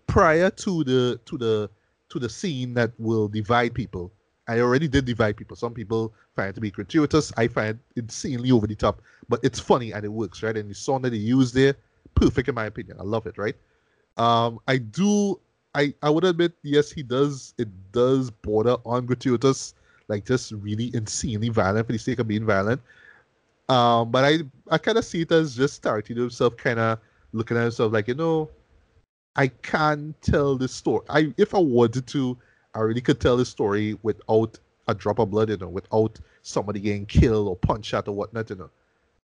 prior 0.08 0.50
to 0.50 0.84
the 0.84 1.20
to 1.26 1.38
the 1.38 1.70
to 2.12 2.20
the 2.20 2.30
scene 2.30 2.74
that 2.76 2.92
will 3.00 3.28
divide 3.28 3.74
people, 3.74 4.12
I 4.48 4.60
already 4.60 4.88
did 4.88 5.06
divide 5.06 5.38
people. 5.38 5.56
Some 5.56 5.74
people 5.74 6.14
find 6.36 6.50
it 6.50 6.54
to 6.56 6.62
be 6.62 6.72
gratuitous. 6.72 7.32
I 7.38 7.48
find 7.48 7.70
it 7.70 8.00
insanely 8.00 8.52
over 8.52 8.68
the 8.68 8.76
top, 8.76 9.02
but 9.30 9.40
it's 9.44 9.60
funny 9.60 9.92
and 9.92 10.04
it 10.04 10.10
works, 10.10 10.44
right? 10.44 10.56
And 10.56 10.70
the 10.70 10.76
song 10.76 11.02
that 11.04 11.12
they 11.12 11.18
use 11.18 11.52
there, 11.52 11.76
perfect 12.16 12.50
in 12.50 12.56
my 12.56 12.66
opinion. 12.66 12.98
I 13.00 13.04
love 13.04 13.26
it, 13.28 13.38
right? 13.38 13.56
Um, 14.18 14.60
I 14.68 14.78
do. 14.78 15.40
I 15.74 15.94
I 16.04 16.10
would 16.10 16.26
admit, 16.26 16.54
yes, 16.64 16.92
he 16.92 17.02
does. 17.02 17.54
It 17.58 17.70
does 17.92 18.30
border 18.30 18.76
on 18.86 19.06
gratuitous 19.06 19.74
like 20.12 20.26
just 20.26 20.52
really 20.52 20.92
insanely 20.94 21.48
violent 21.50 21.88
for 21.88 21.94
the 21.94 21.98
sake 21.98 22.20
of 22.20 22.28
being 22.28 22.46
violent. 22.46 22.82
Um, 23.70 24.12
but 24.12 24.26
I 24.26 24.40
I 24.70 24.78
kind 24.78 24.98
of 24.98 25.06
see 25.06 25.22
it 25.22 25.32
as 25.32 25.56
just 25.56 25.82
Tarantino 25.82 26.18
himself 26.18 26.58
kind 26.58 26.80
of 26.80 27.00
looking 27.32 27.56
at 27.56 27.64
himself 27.64 27.94
like 27.94 28.10
you 28.10 28.16
know, 28.16 28.50
I 29.36 29.48
can't 29.48 30.20
tell 30.22 30.58
the 30.58 30.68
story. 30.68 31.06
I 31.10 31.34
if 31.38 31.56
I 31.56 31.60
wanted 31.60 32.08
to, 32.08 32.38
I 32.74 32.80
really 32.80 33.02
could 33.02 33.20
tell 33.20 33.38
the 33.38 33.46
story 33.46 33.98
without 34.04 34.60
a 34.88 34.94
drop 34.94 35.20
of 35.20 35.32
blood, 35.32 35.50
you 35.50 35.58
know, 35.58 35.70
without 35.70 36.20
somebody 36.42 36.80
getting 36.80 37.06
killed 37.06 37.48
or 37.48 37.56
punched 37.56 37.94
out 37.94 38.08
or 38.08 38.16
whatnot, 38.16 38.50
you 38.50 38.58
know. 38.58 38.70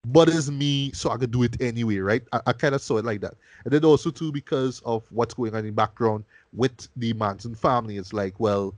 But 0.07 0.29
it's 0.29 0.51
me, 0.51 0.93
so 0.93 1.11
I 1.11 1.16
could 1.16 1.31
do 1.31 1.45
it 1.45 1.61
anyway, 1.62 1.99
right? 1.99 2.23
I, 2.33 2.41
I 2.49 2.53
kind 2.53 2.75
of 2.75 2.83
saw 2.83 2.99
it 2.99 3.07
like 3.07 3.23
that. 3.23 3.35
And 3.65 3.73
then 3.73 3.85
also 3.85 4.11
too 4.11 4.33
because 4.33 4.81
of 4.85 5.03
what's 5.11 5.33
going 5.33 5.55
on 5.55 5.61
in 5.61 5.66
the 5.66 5.73
background 5.73 6.25
with 6.53 6.89
the 6.97 7.12
Manson 7.15 7.55
family, 7.55 7.97
it's 7.97 8.12
like, 8.12 8.39
well, 8.39 8.75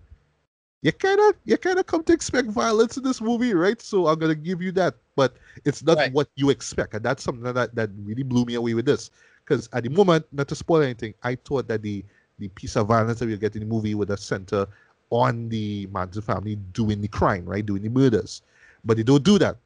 you 0.82 0.92
kind 0.92 1.18
of 1.18 1.34
you 1.44 1.56
kind 1.56 1.78
of 1.78 1.86
come 1.86 2.04
to 2.04 2.12
expect 2.12 2.48
violence 2.48 2.96
in 2.96 3.02
this 3.02 3.20
movie, 3.20 3.54
right? 3.54 3.80
So 3.80 4.06
I'm 4.06 4.18
gonna 4.18 4.36
give 4.36 4.62
you 4.62 4.70
that, 4.72 4.94
but 5.16 5.34
it's 5.64 5.82
not 5.82 5.96
right. 5.96 6.12
what 6.12 6.28
you 6.36 6.50
expect, 6.50 6.94
and 6.94 7.04
that's 7.04 7.24
something 7.24 7.52
that 7.52 7.74
that 7.74 7.90
really 8.04 8.22
blew 8.22 8.44
me 8.44 8.54
away 8.54 8.74
with 8.74 8.84
this. 8.84 9.10
Because 9.46 9.68
at 9.72 9.84
the 9.84 9.90
moment, 9.90 10.26
not 10.32 10.48
to 10.48 10.56
spoil 10.56 10.82
anything, 10.82 11.14
I 11.22 11.36
thought 11.36 11.68
that 11.68 11.82
the 11.82 12.04
the 12.38 12.48
piece 12.48 12.76
of 12.76 12.88
violence 12.88 13.18
that 13.20 13.26
we 13.26 13.36
get 13.36 13.54
in 13.54 13.60
the 13.60 13.66
movie 13.66 13.94
would 13.94 14.18
center 14.18 14.66
on 15.10 15.48
the 15.48 15.86
Manson 15.90 16.22
family 16.22 16.56
doing 16.72 17.00
the 17.00 17.08
crime, 17.08 17.44
right, 17.46 17.64
doing 17.64 17.82
the 17.82 17.88
murders, 17.88 18.42
but 18.84 18.96
they 18.96 19.02
don't 19.02 19.22
do 19.22 19.38
that. 19.38 19.56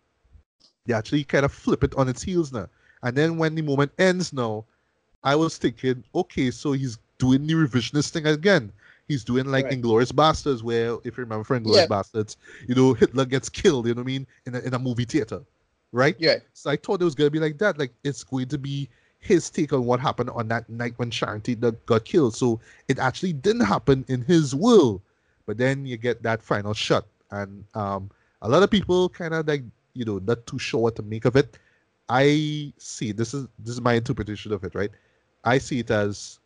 They 0.87 0.95
actually 0.95 1.25
kind 1.25 1.45
of 1.45 1.53
flip 1.53 1.83
it 1.83 1.95
on 1.97 2.09
its 2.09 2.23
heels 2.23 2.53
now. 2.53 2.69
And 3.03 3.17
then 3.17 3.39
when 3.39 3.55
the 3.55 3.63
moment 3.63 3.93
ends 3.99 4.33
now, 4.33 4.65
I 5.25 5.35
was 5.35 5.59
thinking, 5.59 6.05
okay, 6.15 6.51
so 6.51 6.73
he's 6.73 6.99
doing 7.19 7.47
the 7.47 7.55
revisionist 7.55 8.11
thing 8.11 8.27
again. 8.27 8.73
He's 9.09 9.25
doing 9.25 9.47
like 9.47 9.65
right. 9.65 9.81
Inglourious 9.81 10.13
Basterds, 10.13 10.63
where 10.63 10.95
if 11.05 11.17
you 11.17 11.25
remember 11.25 11.45
for 11.45 11.59
Inglourious 11.59 11.77
yeah. 11.77 11.87
Basterds, 11.87 12.37
you 12.69 12.75
know, 12.75 12.95
Hitler 12.95 13.25
gets 13.25 13.49
killed, 13.49 13.87
you 13.87 13.95
know 13.95 14.03
what 14.03 14.05
I 14.05 14.13
mean, 14.13 14.27
in 14.47 14.55
a, 14.55 14.59
in 14.61 14.75
a 14.75 14.79
movie 14.79 15.05
theater. 15.05 15.43
Right? 15.93 16.15
Yeah. 16.19 16.37
So 16.53 16.71
I 16.71 16.77
thought 16.77 17.01
it 17.01 17.05
was 17.05 17.17
gonna 17.17 17.31
be 17.31 17.41
like 17.41 17.59
that. 17.59 17.79
Like 17.79 17.93
it's 18.05 18.23
going 18.23 18.47
to 18.49 18.59
be 18.59 18.89
his 19.21 19.51
take 19.51 19.73
on 19.73 19.85
what 19.85 20.01
happened 20.01 20.31
on 20.31 20.49
that 20.49 20.69
night 20.69 20.95
when 20.97 21.11
Sharon 21.11 21.41
Tate 21.41 21.61
got 21.87 22.05
killed. 22.05 22.35
So 22.35 22.61
it 22.89 22.99
actually 22.99 23.35
didn't 23.35 23.67
happen 23.67 24.05
in 24.09 24.23
his 24.23 24.55
will. 24.55 25.03
But 25.47 25.59
then 25.59 25.87
you 25.87 25.97
get 25.97 26.23
that 26.23 26.43
final 26.43 26.75
shot. 26.75 27.07
And 27.31 27.65
um, 27.75 28.11
a 28.43 28.49
lot 28.49 28.63
of 28.63 28.71
people 28.71 29.09
kind 29.09 29.35
of 29.35 29.47
like 29.47 29.63
you 29.95 30.05
know 30.05 30.19
not 30.19 30.47
too 30.47 30.59
sure 30.59 30.81
what 30.81 30.97
to 30.97 31.03
make 31.03 31.25
of 31.25 31.37
it. 31.37 31.59
I 32.09 32.73
see 32.79 33.13
this 33.13 33.35
is 33.35 33.47
this 33.59 33.75
is 33.75 33.81
my 33.81 33.95
interpretation 33.95 34.53
of 34.53 34.65
it, 34.65 34.75
right? 34.75 34.91
I 35.45 35.59
see 35.59 35.81
it 35.81 35.91
as 35.91 36.41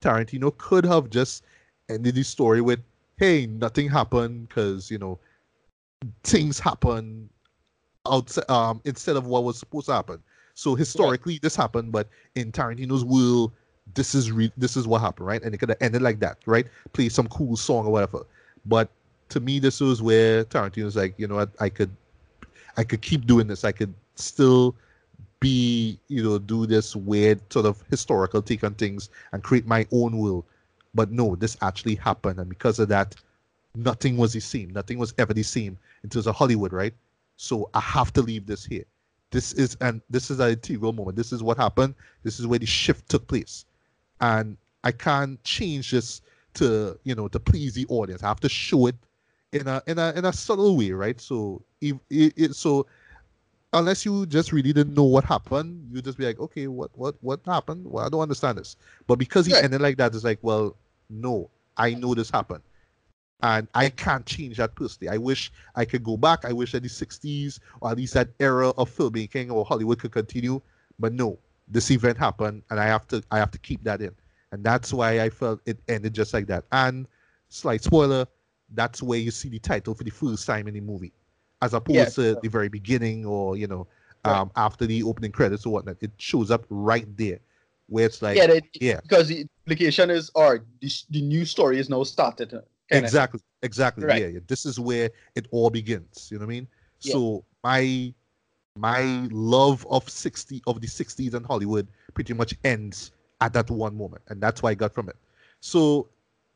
Tarantino 0.00 0.56
could 0.56 0.84
have 0.84 1.10
just 1.10 1.44
ended 1.88 2.14
the 2.14 2.22
story 2.22 2.60
with, 2.60 2.80
"Hey, 3.16 3.46
nothing 3.46 3.88
happened," 3.88 4.48
because 4.48 4.90
you 4.90 4.98
know 4.98 5.18
things 6.22 6.58
happen 6.58 7.28
outside 8.06 8.48
um, 8.50 8.80
instead 8.84 9.16
of 9.16 9.26
what 9.26 9.44
was 9.44 9.58
supposed 9.58 9.86
to 9.86 9.92
happen. 9.94 10.22
So 10.58 10.74
historically, 10.74 11.34
right. 11.34 11.42
this 11.42 11.54
happened, 11.54 11.92
but 11.92 12.08
in 12.34 12.50
Tarantino's 12.50 13.04
will, 13.04 13.52
this 13.94 14.12
is 14.12 14.32
re- 14.32 14.50
this 14.56 14.76
is 14.76 14.88
what 14.88 15.00
happened, 15.00 15.28
right? 15.28 15.40
And 15.40 15.54
it 15.54 15.58
could 15.58 15.68
have 15.68 15.78
ended 15.80 16.02
like 16.02 16.18
that, 16.18 16.38
right? 16.46 16.66
Play 16.94 17.10
some 17.10 17.28
cool 17.28 17.56
song 17.56 17.86
or 17.86 17.92
whatever. 17.92 18.26
But 18.66 18.90
to 19.28 19.38
me, 19.38 19.60
this 19.60 19.78
was 19.78 20.02
where 20.02 20.44
Tarantino's 20.44 20.96
like, 20.96 21.14
you 21.16 21.28
know 21.28 21.36
what, 21.36 21.50
I 21.60 21.68
could 21.68 21.90
I 22.76 22.82
could 22.82 23.02
keep 23.02 23.24
doing 23.24 23.46
this. 23.46 23.62
I 23.62 23.70
could 23.70 23.94
still 24.16 24.74
be, 25.38 25.96
you 26.08 26.24
know, 26.24 26.40
do 26.40 26.66
this 26.66 26.96
weird 26.96 27.40
sort 27.52 27.64
of 27.64 27.84
historical 27.88 28.42
take 28.42 28.64
on 28.64 28.74
things 28.74 29.10
and 29.30 29.44
create 29.44 29.64
my 29.64 29.86
own 29.92 30.18
will. 30.18 30.44
But 30.92 31.12
no, 31.12 31.36
this 31.36 31.56
actually 31.62 31.94
happened. 31.94 32.40
And 32.40 32.48
because 32.48 32.80
of 32.80 32.88
that, 32.88 33.14
nothing 33.76 34.16
was 34.16 34.32
the 34.32 34.40
same. 34.40 34.70
Nothing 34.70 34.98
was 34.98 35.14
ever 35.18 35.32
the 35.32 35.44
same 35.44 35.78
in 36.02 36.10
terms 36.10 36.26
of 36.26 36.34
Hollywood, 36.34 36.72
right? 36.72 36.94
So 37.36 37.70
I 37.74 37.80
have 37.80 38.12
to 38.14 38.22
leave 38.22 38.44
this 38.46 38.64
here. 38.64 38.86
This 39.30 39.52
is 39.52 39.76
and 39.80 40.00
this 40.08 40.30
is 40.30 40.40
an 40.40 40.50
integral 40.50 40.92
moment. 40.92 41.16
This 41.16 41.32
is 41.32 41.42
what 41.42 41.56
happened. 41.56 41.94
This 42.22 42.40
is 42.40 42.46
where 42.46 42.58
the 42.58 42.66
shift 42.66 43.08
took 43.08 43.26
place. 43.26 43.64
And 44.20 44.56
I 44.84 44.92
can't 44.92 45.42
change 45.44 45.90
this 45.90 46.22
to, 46.54 46.98
you 47.04 47.14
know, 47.14 47.28
to 47.28 47.38
please 47.38 47.74
the 47.74 47.86
audience. 47.88 48.22
I 48.22 48.28
have 48.28 48.40
to 48.40 48.48
show 48.48 48.86
it 48.86 48.96
in 49.52 49.66
a 49.66 49.82
in 49.86 49.98
a 49.98 50.12
in 50.16 50.24
a 50.24 50.32
subtle 50.32 50.76
way, 50.76 50.92
right? 50.92 51.20
So 51.20 51.62
if 51.80 51.96
it, 52.10 52.32
it, 52.36 52.54
so 52.54 52.86
unless 53.72 54.04
you 54.04 54.26
just 54.26 54.52
really 54.52 54.72
didn't 54.72 54.94
know 54.94 55.04
what 55.04 55.24
happened, 55.24 55.88
you 55.92 56.00
just 56.00 56.18
be 56.18 56.24
like, 56.24 56.40
okay, 56.40 56.66
what 56.66 56.90
what 56.96 57.16
what 57.20 57.40
happened? 57.44 57.86
Well, 57.86 58.04
I 58.04 58.08
don't 58.08 58.20
understand 58.20 58.58
this. 58.58 58.76
But 59.06 59.18
because 59.18 59.46
he 59.46 59.52
yeah. 59.52 59.60
ended 59.62 59.80
like 59.80 59.96
that, 59.98 60.14
it's 60.14 60.24
like, 60.24 60.38
well, 60.42 60.76
no, 61.10 61.50
I 61.76 61.94
know 61.94 62.14
this 62.14 62.30
happened. 62.30 62.62
And 63.42 63.68
I 63.74 63.88
can't 63.88 64.26
change 64.26 64.56
that 64.56 64.74
personally. 64.74 65.08
I 65.08 65.16
wish 65.16 65.52
I 65.76 65.84
could 65.84 66.02
go 66.02 66.16
back. 66.16 66.44
I 66.44 66.52
wish 66.52 66.72
that 66.72 66.82
the 66.82 66.88
60s 66.88 67.60
or 67.80 67.90
at 67.90 67.96
least 67.96 68.14
that 68.14 68.30
era 68.40 68.70
of 68.70 68.90
filmmaking 68.90 69.52
or 69.52 69.64
Hollywood 69.64 70.00
could 70.00 70.12
continue. 70.12 70.60
But 70.98 71.12
no, 71.12 71.38
this 71.68 71.90
event 71.90 72.18
happened 72.18 72.62
and 72.70 72.80
I 72.80 72.86
have 72.86 73.06
to 73.08 73.22
I 73.30 73.38
have 73.38 73.52
to 73.52 73.58
keep 73.58 73.84
that 73.84 74.00
in. 74.00 74.14
And 74.50 74.64
that's 74.64 74.92
why 74.92 75.20
I 75.20 75.30
felt 75.30 75.60
it 75.66 75.78
ended 75.88 76.14
just 76.14 76.34
like 76.34 76.46
that. 76.46 76.64
And 76.72 77.06
slight 77.48 77.82
spoiler, 77.84 78.26
that's 78.74 79.02
where 79.02 79.18
you 79.18 79.30
see 79.30 79.48
the 79.48 79.58
title 79.58 79.94
for 79.94 80.04
the 80.04 80.10
first 80.10 80.46
time 80.46 80.68
in 80.68 80.74
the 80.74 80.80
movie, 80.80 81.12
as 81.62 81.74
opposed 81.74 81.96
yes. 81.96 82.14
to 82.16 82.38
the 82.42 82.48
very 82.48 82.68
beginning 82.68 83.24
or 83.24 83.56
you 83.56 83.66
know 83.66 83.86
right. 84.24 84.36
um, 84.36 84.50
after 84.56 84.86
the 84.86 85.02
opening 85.02 85.32
credits 85.32 85.66
or 85.66 85.72
whatnot. 85.72 85.96
It 86.00 86.12
shows 86.18 86.50
up 86.50 86.64
right 86.70 87.06
there, 87.16 87.38
where 87.88 88.06
it's 88.06 88.22
like 88.22 88.36
yeah, 88.36 88.58
yeah. 88.80 89.00
because 89.02 89.28
the 89.28 89.46
implication 89.66 90.10
is 90.10 90.30
or 90.34 90.64
the, 90.80 90.90
the 91.10 91.22
new 91.22 91.44
story 91.44 91.78
is 91.78 91.88
now 91.88 92.02
started. 92.04 92.62
Exactly, 92.90 93.40
exactly. 93.62 94.04
Right. 94.04 94.16
Yeah, 94.16 94.26
yeah, 94.26 94.40
this 94.46 94.64
is 94.66 94.78
where 94.80 95.10
it 95.34 95.46
all 95.50 95.70
begins. 95.70 96.28
You 96.30 96.38
know 96.38 96.46
what 96.46 96.52
I 96.52 96.54
mean? 96.56 96.68
Yeah. 97.02 97.12
So 97.12 97.44
my 97.62 98.14
my 98.76 99.28
love 99.30 99.86
of 99.90 100.08
60 100.08 100.62
of 100.66 100.80
the 100.80 100.86
60s 100.86 101.34
and 101.34 101.44
Hollywood 101.46 101.88
pretty 102.14 102.34
much 102.34 102.54
ends 102.64 103.12
at 103.40 103.52
that 103.54 103.70
one 103.70 103.96
moment, 103.96 104.22
and 104.28 104.40
that's 104.40 104.62
what 104.62 104.70
I 104.70 104.74
got 104.74 104.92
from 104.94 105.08
it. 105.08 105.16
So, 105.60 106.08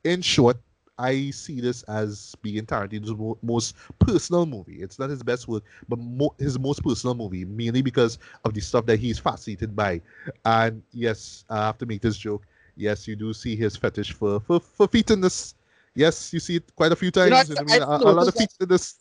in 0.04 0.22
short, 0.22 0.56
I 0.98 1.30
see 1.30 1.60
this 1.60 1.82
as 1.84 2.34
being 2.42 2.64
Tarantino's 2.66 3.38
most 3.42 3.76
personal 3.98 4.46
movie. 4.46 4.80
It's 4.82 4.98
not 4.98 5.10
his 5.10 5.22
best 5.22 5.48
work, 5.48 5.64
but 5.88 5.98
mo- 5.98 6.34
his 6.38 6.58
most 6.58 6.82
personal 6.82 7.14
movie, 7.14 7.44
mainly 7.44 7.82
because 7.82 8.18
of 8.44 8.54
the 8.54 8.60
stuff 8.60 8.86
that 8.86 8.98
he's 8.98 9.18
fascinated 9.18 9.74
by. 9.74 10.00
And 10.44 10.82
yes, 10.92 11.44
I 11.48 11.66
have 11.66 11.78
to 11.78 11.86
make 11.86 12.00
this 12.02 12.16
joke. 12.16 12.46
Yes, 12.76 13.06
you 13.08 13.16
do 13.16 13.32
see 13.32 13.56
his 13.56 13.76
fetish 13.76 14.12
for 14.12 14.40
for, 14.40 14.60
for 14.60 14.86
feet 14.88 15.10
in 15.10 15.20
this. 15.20 15.54
Yes, 15.94 16.32
you 16.32 16.40
see 16.40 16.56
it 16.56 16.74
quite 16.74 16.92
a 16.92 16.96
few 16.96 17.10
times. 17.10 17.48
You 17.48 17.54
know, 17.54 17.60
I, 17.60 17.62
I, 17.62 17.64
mean, 17.64 17.82
I 17.82 17.84
a, 17.84 17.98
a, 17.98 18.12
lot 18.12 18.28
of 18.28 18.34
feet 18.34 18.48
in 18.60 18.68
this. 18.68 18.96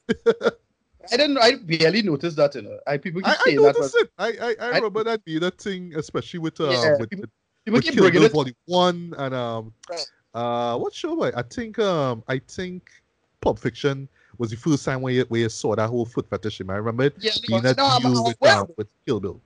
I 1.12 1.18
didn't. 1.18 1.38
I 1.38 1.56
barely 1.56 2.02
noticed 2.02 2.36
that. 2.38 2.54
You 2.56 2.64
know, 2.64 2.78
I 2.86 2.98
people 2.98 3.22
keep 3.22 3.32
I, 3.32 3.44
saying 3.46 3.60
I 3.60 3.62
noticed 3.62 3.94
that. 3.94 4.02
It. 4.02 4.12
I, 4.18 4.66
I, 4.66 4.68
I 4.68 4.76
remember 4.76 5.04
that 5.06 5.24
being 5.24 5.44
a 5.44 5.52
thing, 5.52 5.94
especially 5.96 6.40
with 6.40 6.60
uh, 6.60 6.70
yeah, 6.70 6.98
with, 7.00 7.10
people, 7.10 7.26
people 7.66 7.78
with 7.78 7.84
keep 7.84 7.94
Kill 7.94 8.12
Bill 8.12 8.30
Volume 8.30 8.56
One 8.66 9.14
and 9.18 9.34
um, 9.34 9.74
uh, 10.34 10.78
what 10.78 10.94
show? 10.94 11.14
Was 11.14 11.34
I 11.36 11.44
think 11.44 11.80
um, 11.80 12.24
I 12.28 12.40
think 12.40 12.90
Pulp 13.40 13.58
Fiction 13.58 14.10
was 14.38 14.50
the 14.52 14.58
first 14.58 14.84
time 14.86 15.02
where 15.02 15.14
you, 15.14 15.26
where 15.30 15.42
you 15.42 15.50
saw 15.50 15.76
that 15.76 15.90
whole 15.90 16.06
foot 16.06 16.30
fetish. 16.30 16.62
I 16.62 16.74
remember 16.74 17.04
it 17.04 17.16
yeah, 17.20 17.32
being 17.48 17.64
no, 17.64 17.72
no, 17.72 18.00
deal 18.00 18.24
with, 18.26 18.38
uh, 18.42 18.66
with 18.78 18.88
Kill 19.06 19.20
Bill. 19.20 19.42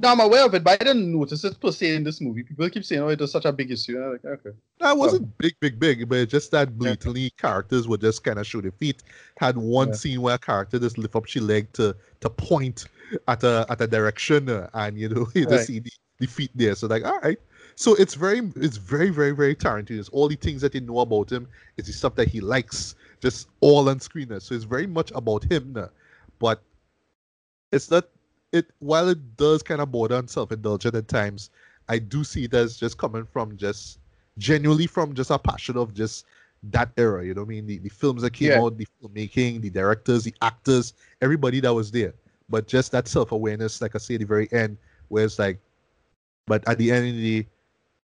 No, 0.00 0.08
I'm 0.10 0.20
aware 0.20 0.44
of 0.44 0.54
it, 0.54 0.64
but 0.64 0.80
I 0.80 0.84
didn't 0.84 1.12
notice 1.12 1.44
it 1.44 1.58
per 1.60 1.70
se 1.70 1.94
in 1.94 2.02
this 2.04 2.20
movie. 2.20 2.42
People 2.42 2.68
keep 2.68 2.84
saying, 2.84 3.00
"Oh, 3.00 3.08
it 3.08 3.20
was 3.20 3.30
such 3.30 3.44
a 3.44 3.52
big 3.52 3.70
issue." 3.70 4.02
I'm 4.02 4.12
like, 4.12 4.24
okay. 4.24 4.50
That 4.80 4.96
wasn't 4.96 5.28
oh. 5.28 5.32
big, 5.38 5.54
big, 5.60 5.78
big, 5.78 6.08
but 6.08 6.28
just 6.28 6.50
that 6.50 6.76
blatantly 6.76 7.22
yeah. 7.22 7.28
characters 7.38 7.86
would 7.86 8.00
just 8.00 8.24
kind 8.24 8.38
of 8.38 8.46
show 8.46 8.60
their 8.60 8.72
feet. 8.72 9.02
Had 9.38 9.56
one 9.56 9.88
yeah. 9.88 9.94
scene 9.94 10.20
where 10.20 10.34
a 10.34 10.38
character 10.38 10.78
just 10.80 10.98
lift 10.98 11.14
up 11.14 11.26
she 11.26 11.38
leg 11.38 11.72
to 11.74 11.96
to 12.20 12.28
point 12.30 12.86
at 13.28 13.44
a 13.44 13.66
at 13.68 13.80
a 13.80 13.86
direction, 13.86 14.48
uh, 14.48 14.68
and 14.74 14.98
you 14.98 15.08
know 15.08 15.28
you 15.34 15.44
right. 15.44 15.50
just 15.50 15.68
see 15.68 15.78
the, 15.78 15.92
the 16.18 16.26
feet 16.26 16.50
there. 16.56 16.74
So 16.74 16.88
like, 16.88 17.04
all 17.04 17.20
right, 17.20 17.38
so 17.76 17.94
it's 17.94 18.14
very, 18.14 18.40
it's 18.56 18.76
very, 18.76 19.10
very, 19.10 19.32
very 19.32 19.54
Tarantino. 19.54 19.98
It's 19.98 20.08
all 20.10 20.28
the 20.28 20.36
things 20.36 20.60
that 20.62 20.74
you 20.74 20.80
know 20.80 21.00
about 21.00 21.30
him. 21.30 21.48
It's 21.76 21.88
the 21.88 21.94
stuff 21.94 22.14
that 22.16 22.28
he 22.28 22.40
likes, 22.40 22.94
just 23.20 23.48
all 23.60 23.88
on 23.88 24.00
screen. 24.00 24.28
So 24.40 24.54
it's 24.54 24.64
very 24.64 24.86
much 24.86 25.10
about 25.14 25.44
him 25.44 25.72
now. 25.72 25.90
But 26.38 26.62
it's 27.72 27.90
not 27.90 28.08
it 28.54 28.70
while 28.78 29.08
it 29.08 29.36
does 29.36 29.62
kind 29.62 29.80
of 29.80 29.90
border 29.90 30.16
on 30.16 30.28
self-indulgent 30.28 30.94
at 30.94 31.08
times, 31.08 31.50
I 31.88 31.98
do 31.98 32.24
see 32.24 32.44
it 32.44 32.54
as 32.54 32.76
just 32.76 32.96
coming 32.96 33.26
from 33.26 33.56
just 33.56 33.98
genuinely 34.38 34.86
from 34.86 35.14
just 35.14 35.30
a 35.30 35.38
passion 35.38 35.76
of 35.76 35.92
just 35.92 36.24
that 36.70 36.90
era. 36.96 37.24
You 37.24 37.34
know 37.34 37.42
what 37.42 37.48
I 37.48 37.56
mean? 37.56 37.66
The, 37.66 37.78
the 37.78 37.88
films 37.90 38.22
that 38.22 38.32
came 38.32 38.50
yeah. 38.50 38.60
out, 38.60 38.78
the 38.78 38.86
filmmaking, 39.02 39.60
the 39.60 39.70
directors, 39.70 40.24
the 40.24 40.34
actors, 40.40 40.94
everybody 41.20 41.60
that 41.60 41.74
was 41.74 41.90
there. 41.90 42.14
But 42.48 42.66
just 42.66 42.92
that 42.92 43.08
self-awareness, 43.08 43.82
like 43.82 43.94
I 43.94 43.98
say 43.98 44.14
at 44.14 44.20
the 44.20 44.26
very 44.26 44.48
end, 44.52 44.78
where 45.08 45.24
it's 45.24 45.38
like, 45.38 45.58
but 46.46 46.66
at 46.68 46.78
the 46.78 46.90
end 46.90 47.08
of 47.08 47.14
the 47.14 47.42
day, 47.42 47.48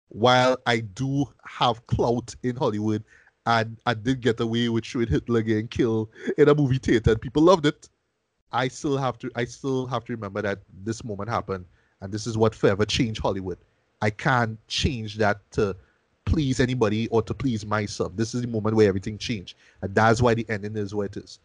while 0.10 0.58
I 0.66 0.80
do 0.80 1.26
have 1.46 1.86
clout 1.88 2.36
in 2.44 2.56
Hollywood 2.56 3.04
and 3.46 3.78
I 3.86 3.94
did 3.94 4.22
get 4.22 4.40
away 4.40 4.68
with 4.70 4.86
showing 4.86 5.08
Hitler 5.08 5.42
getting 5.42 5.68
killed 5.68 6.10
in 6.38 6.50
a 6.50 6.56
movie 6.56 6.80
theater 6.80 7.12
and 7.12 7.22
people 7.22 7.44
loved 7.44 7.66
it, 7.66 7.90
I 8.52 8.68
still 8.68 8.98
have 8.98 9.18
to 9.20 9.32
I 9.36 9.46
still 9.46 9.86
have 9.88 10.06
to 10.06 10.14
remember 10.14 10.42
that 10.42 10.60
this 10.84 11.04
moment 11.04 11.30
happened 11.30 11.66
and 12.02 12.12
this 12.12 12.26
is 12.28 12.38
what 12.38 12.56
forever 12.56 12.86
changed 12.86 13.22
Hollywood. 13.22 13.58
I 14.02 14.10
can't 14.10 14.58
change 14.68 15.18
that 15.18 15.40
to 15.52 15.76
please 16.26 16.60
anybody 16.60 17.08
or 17.10 17.22
to 17.24 17.34
please 17.34 17.66
myself. 17.66 18.14
This 18.16 18.34
is 18.34 18.42
the 18.42 18.48
moment 18.48 18.76
where 18.76 18.88
everything 18.88 19.18
changed. 19.18 19.58
And 19.82 19.94
that's 19.94 20.22
why 20.22 20.34
the 20.34 20.46
ending 20.50 20.78
is 20.78 20.96
what 20.96 21.18
it 21.18 21.24
is. 21.24 21.40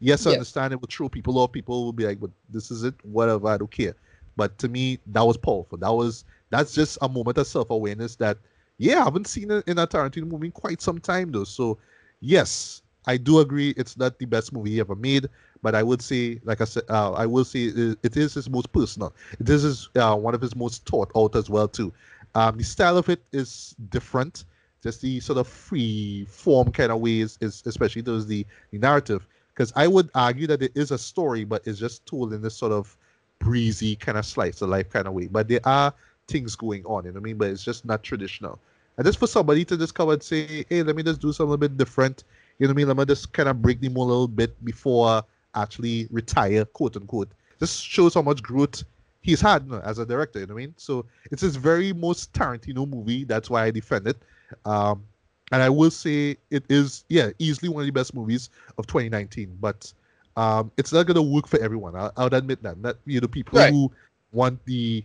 Yes, 0.00 0.26
I 0.26 0.32
understand 0.32 0.72
it 0.72 0.80
will 0.80 0.88
throw 0.90 1.10
people 1.10 1.38
off. 1.38 1.52
People 1.52 1.84
will 1.84 1.92
be 1.92 2.06
like, 2.06 2.20
but 2.20 2.30
this 2.48 2.70
is 2.70 2.84
it, 2.84 2.94
whatever, 3.04 3.48
I 3.48 3.58
don't 3.58 3.70
care. 3.70 3.94
But 4.34 4.56
to 4.58 4.68
me, 4.68 4.98
that 5.08 5.22
was 5.22 5.36
powerful. 5.36 5.76
That 5.76 5.92
was 5.92 6.24
that's 6.48 6.74
just 6.74 6.98
a 7.02 7.08
moment 7.08 7.38
of 7.38 7.46
self-awareness 7.46 8.16
that 8.16 8.38
yeah, 8.78 9.02
I 9.02 9.04
haven't 9.04 9.26
seen 9.26 9.50
it 9.50 9.68
in 9.68 9.78
a 9.78 9.86
Tarantino 9.86 10.26
movie 10.26 10.46
in 10.46 10.52
quite 10.52 10.80
some 10.80 10.98
time 10.98 11.30
though. 11.32 11.44
So 11.44 11.78
yes, 12.20 12.80
I 13.06 13.18
do 13.18 13.40
agree 13.40 13.74
it's 13.76 13.98
not 13.98 14.18
the 14.18 14.24
best 14.24 14.52
movie 14.52 14.70
he 14.70 14.80
ever 14.80 14.94
made, 14.94 15.28
but 15.62 15.74
I 15.74 15.82
would 15.82 16.02
say, 16.02 16.40
like 16.44 16.60
I 16.60 16.64
said, 16.64 16.84
uh, 16.88 17.12
I 17.12 17.26
will 17.26 17.44
say 17.44 17.64
it, 17.64 17.98
it 18.02 18.16
is 18.16 18.34
his 18.34 18.48
most 18.48 18.72
personal. 18.72 19.12
This 19.38 19.64
is 19.64 19.88
uh, 19.96 20.16
one 20.16 20.34
of 20.34 20.40
his 20.40 20.56
most 20.56 20.86
thought 20.86 21.10
out 21.16 21.36
as 21.36 21.50
well 21.50 21.68
too. 21.68 21.92
Um, 22.34 22.56
the 22.56 22.64
style 22.64 22.96
of 22.96 23.08
it 23.08 23.22
is 23.32 23.74
different. 23.90 24.44
Just 24.82 25.02
the 25.02 25.20
sort 25.20 25.38
of 25.38 25.46
free 25.46 26.26
form 26.30 26.72
kind 26.72 26.90
of 26.90 27.00
ways 27.00 27.36
is 27.40 27.62
especially 27.66 28.02
those 28.02 28.26
the, 28.26 28.46
the 28.70 28.78
narrative. 28.78 29.26
Because 29.52 29.72
I 29.76 29.88
would 29.88 30.08
argue 30.14 30.46
that 30.46 30.62
it 30.62 30.72
is 30.74 30.90
a 30.90 30.98
story, 30.98 31.44
but 31.44 31.66
it's 31.66 31.78
just 31.78 32.06
told 32.06 32.32
in 32.32 32.40
this 32.40 32.54
sort 32.54 32.72
of 32.72 32.96
breezy 33.40 33.96
kind 33.96 34.16
of 34.16 34.24
slice 34.24 34.62
of 34.62 34.70
life 34.70 34.88
kind 34.88 35.06
of 35.06 35.12
way. 35.12 35.26
But 35.26 35.48
there 35.48 35.60
are 35.64 35.92
things 36.28 36.56
going 36.56 36.84
on, 36.86 37.04
you 37.04 37.10
know 37.10 37.14
what 37.14 37.20
I 37.20 37.24
mean? 37.24 37.36
But 37.36 37.50
it's 37.50 37.64
just 37.64 37.84
not 37.84 38.02
traditional. 38.02 38.58
And 38.96 39.04
just 39.04 39.18
for 39.18 39.26
somebody 39.26 39.64
to 39.66 39.76
just 39.76 39.94
come 39.94 40.10
and 40.10 40.22
say, 40.22 40.64
hey, 40.68 40.82
let 40.82 40.96
me 40.96 41.02
just 41.02 41.20
do 41.20 41.32
something 41.32 41.54
a 41.54 41.58
bit 41.58 41.76
different, 41.76 42.24
you 42.58 42.66
know 42.66 42.70
what 42.70 42.74
I 42.74 42.76
mean? 42.76 42.88
Let 42.88 42.96
me 42.96 43.04
just 43.06 43.32
kind 43.32 43.48
of 43.48 43.60
break 43.60 43.80
the 43.80 43.88
mold 43.88 44.08
a 44.08 44.12
little 44.12 44.28
bit 44.28 44.64
before 44.64 45.24
actually 45.54 46.08
retire, 46.10 46.64
quote 46.64 46.96
unquote. 46.96 47.30
This 47.58 47.76
shows 47.76 48.14
how 48.14 48.22
much 48.22 48.42
growth 48.42 48.82
he's 49.22 49.40
had 49.40 49.64
you 49.64 49.72
know, 49.72 49.80
as 49.80 49.98
a 49.98 50.06
director. 50.06 50.40
You 50.40 50.46
know 50.46 50.54
what 50.54 50.62
I 50.62 50.66
mean? 50.66 50.74
So 50.76 51.06
it's 51.30 51.42
his 51.42 51.56
very 51.56 51.92
most 51.92 52.32
Tarantino 52.32 52.88
movie. 52.88 53.24
That's 53.24 53.50
why 53.50 53.64
I 53.64 53.70
defend 53.70 54.06
it. 54.06 54.16
Um, 54.64 55.04
and 55.52 55.62
I 55.62 55.68
will 55.68 55.90
say 55.90 56.36
it 56.50 56.64
is, 56.68 57.04
yeah, 57.08 57.30
easily 57.38 57.68
one 57.68 57.82
of 57.82 57.86
the 57.86 57.92
best 57.92 58.14
movies 58.14 58.50
of 58.78 58.86
2019. 58.86 59.56
But 59.60 59.92
um, 60.36 60.70
it's 60.76 60.92
not 60.92 61.06
gonna 61.06 61.22
work 61.22 61.46
for 61.46 61.60
everyone. 61.60 61.96
I, 61.96 62.10
I 62.16 62.24
would 62.24 62.34
admit 62.34 62.62
that. 62.62 62.80
That 62.82 62.96
you 63.04 63.20
know, 63.20 63.28
people 63.28 63.58
right. 63.58 63.72
who 63.72 63.90
want 64.32 64.64
the 64.64 65.04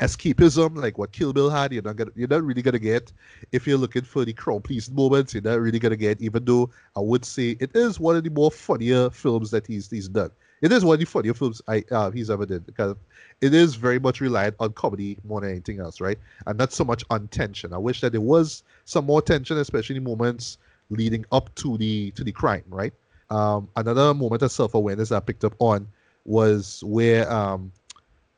escapism 0.00 0.76
like 0.76 0.98
what 0.98 1.12
Kill 1.12 1.32
Bill 1.32 1.48
had, 1.48 1.72
you're 1.72 1.82
not 1.82 1.96
gonna, 1.96 2.10
you're 2.14 2.28
not 2.28 2.42
really 2.42 2.62
gonna 2.62 2.78
get. 2.78 3.12
If 3.52 3.66
you're 3.66 3.78
looking 3.78 4.02
for 4.02 4.24
the 4.24 4.32
crowd 4.32 4.64
pleasing 4.64 4.94
moments, 4.94 5.32
you're 5.32 5.42
not 5.42 5.60
really 5.60 5.78
gonna 5.78 5.96
get. 5.96 6.20
Even 6.20 6.44
though 6.44 6.70
I 6.96 7.00
would 7.00 7.24
say 7.24 7.56
it 7.60 7.74
is 7.74 7.98
one 7.98 8.16
of 8.16 8.24
the 8.24 8.30
more 8.30 8.50
funnier 8.50 9.10
films 9.10 9.50
that 9.52 9.66
he's 9.66 9.90
he's 9.90 10.08
done. 10.08 10.30
It 10.62 10.72
is 10.72 10.84
one 10.84 10.94
of 10.94 11.00
the 11.00 11.06
funnier 11.06 11.34
films 11.34 11.62
I 11.68 11.84
uh, 11.90 12.10
he's 12.10 12.30
ever 12.30 12.46
did 12.46 12.66
because 12.66 12.96
it 13.40 13.54
is 13.54 13.74
very 13.74 13.98
much 13.98 14.20
reliant 14.20 14.56
on 14.60 14.72
comedy 14.72 15.18
more 15.24 15.40
than 15.40 15.50
anything 15.50 15.80
else, 15.80 16.00
right? 16.00 16.18
And 16.46 16.58
not 16.58 16.72
so 16.72 16.84
much 16.84 17.04
on 17.10 17.28
tension. 17.28 17.72
I 17.72 17.78
wish 17.78 18.00
that 18.00 18.12
there 18.12 18.20
was 18.20 18.62
some 18.84 19.06
more 19.06 19.22
tension, 19.22 19.58
especially 19.58 19.96
in 19.96 20.04
moments 20.04 20.58
leading 20.90 21.24
up 21.32 21.54
to 21.56 21.76
the 21.78 22.10
to 22.12 22.24
the 22.24 22.32
crime, 22.32 22.64
right? 22.68 22.92
Um, 23.30 23.68
another 23.76 24.14
moment 24.14 24.42
of 24.42 24.52
self 24.52 24.74
awareness 24.74 25.10
I 25.10 25.20
picked 25.20 25.44
up 25.44 25.54
on 25.58 25.88
was 26.24 26.82
where 26.84 27.30
um, 27.32 27.72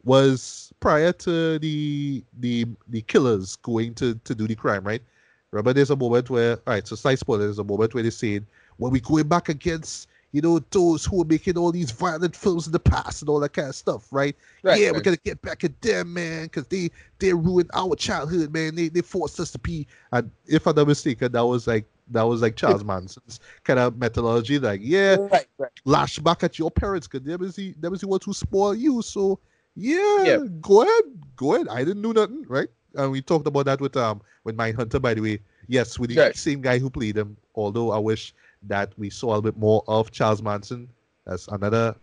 was 0.09 0.73
prior 0.81 1.13
to 1.13 1.59
the 1.59 2.25
the 2.41 2.67
the 2.89 3.03
killers 3.03 3.57
going 3.57 3.95
to 3.95 4.15
to 4.25 4.35
do 4.35 4.49
the 4.49 4.55
crime, 4.55 4.85
right? 4.85 5.03
Remember, 5.51 5.73
there's 5.73 5.91
a 5.91 5.97
moment 5.97 6.29
where, 6.29 6.57
all 6.67 6.75
right, 6.75 6.87
so 6.87 6.95
slight 6.95 7.19
spoiler, 7.19 7.45
there's 7.45 7.59
a 7.59 7.65
moment 7.65 7.95
where 7.95 8.03
they 8.03 8.11
said, 8.11 8.45
when 8.77 8.93
we 8.93 9.01
going 9.01 9.29
back 9.29 9.49
against 9.49 10.09
you 10.33 10.43
know, 10.43 10.59
those 10.71 11.07
who 11.07 11.23
are 11.23 11.25
making 11.25 11.57
all 11.57 11.73
these 11.73 11.91
violent 11.91 12.37
films 12.37 12.67
in 12.67 12.73
the 12.73 12.79
past 12.79 13.23
and 13.23 13.29
all 13.31 13.41
that 13.41 13.55
kind 13.55 13.69
of 13.69 13.75
stuff, 13.75 14.09
right? 14.11 14.37
right 14.63 14.79
yeah, 14.79 14.87
right. 14.87 14.97
we're 14.97 15.01
gonna 15.01 15.17
get 15.25 15.41
back 15.41 15.65
at 15.65 15.81
them, 15.81 16.13
man, 16.13 16.45
because 16.45 16.67
they 16.67 16.91
they 17.19 17.33
ruined 17.33 17.71
our 17.75 17.95
childhood, 17.95 18.53
man. 18.53 18.75
They 18.75 18.89
they 18.89 19.01
forced 19.01 19.41
us 19.41 19.51
to 19.53 19.59
be. 19.59 19.87
And 20.13 20.31
if 20.47 20.67
I'm 20.67 20.77
not 20.77 20.87
mistaken, 20.87 21.33
that 21.33 21.45
was 21.45 21.67
like 21.67 21.87
that 22.11 22.23
was 22.23 22.43
like 22.43 22.57
Charles 22.57 22.85
Manson's 22.93 23.41
kind 23.65 23.79
of 23.79 23.97
methodology, 23.97 24.59
like 24.59 24.81
yeah, 24.85 25.17
right, 25.19 25.47
right. 25.57 25.71
lash 25.87 26.19
back 26.19 26.45
at 26.45 26.59
your 26.59 26.71
parents, 26.71 27.09
because 27.09 27.27
they 27.27 27.37
was 27.37 27.57
the 27.57 27.75
they 27.81 27.89
was 27.89 28.03
the 28.03 28.09
ones 28.09 28.25
who 28.25 28.35
spoil 28.35 28.75
you. 28.75 29.01
So 29.01 29.41
yeah, 29.79 30.25
yeah, 30.25 30.39
go 30.61 30.83
ahead, 30.83 31.05
go 31.37 31.55
ahead. 31.55 31.69
I 31.69 31.85
didn't 31.85 32.03
do 32.03 32.13
nothing, 32.13 32.45
right? 32.49 32.69
And 32.95 33.13
we 33.13 33.23
talked 33.23 33.47
about 33.47 33.67
that 33.67 33.81
with 33.81 33.97
um 33.97 34.21
with 34.43 34.57
Mindhunter, 34.57 35.01
by 35.01 35.15
the 35.15 35.21
way. 35.21 35.41
Yes, 35.69 35.99
with 35.99 36.11
the 36.11 36.17
right. 36.17 36.37
same 36.37 36.61
guy 36.61 36.79
who 36.79 36.91
played 36.91 37.17
him. 37.17 37.37
Although 37.55 37.93
I 37.93 37.99
wish 37.99 38.35
that 38.63 38.93
we 38.99 39.11
saw 39.11 39.27
a 39.27 39.31
little 39.37 39.43
bit 39.43 39.57
more 39.57 39.85
of 39.87 40.11
Charles 40.11 40.43
Manson. 40.43 40.89
That's 41.27 41.47
another 41.49 41.95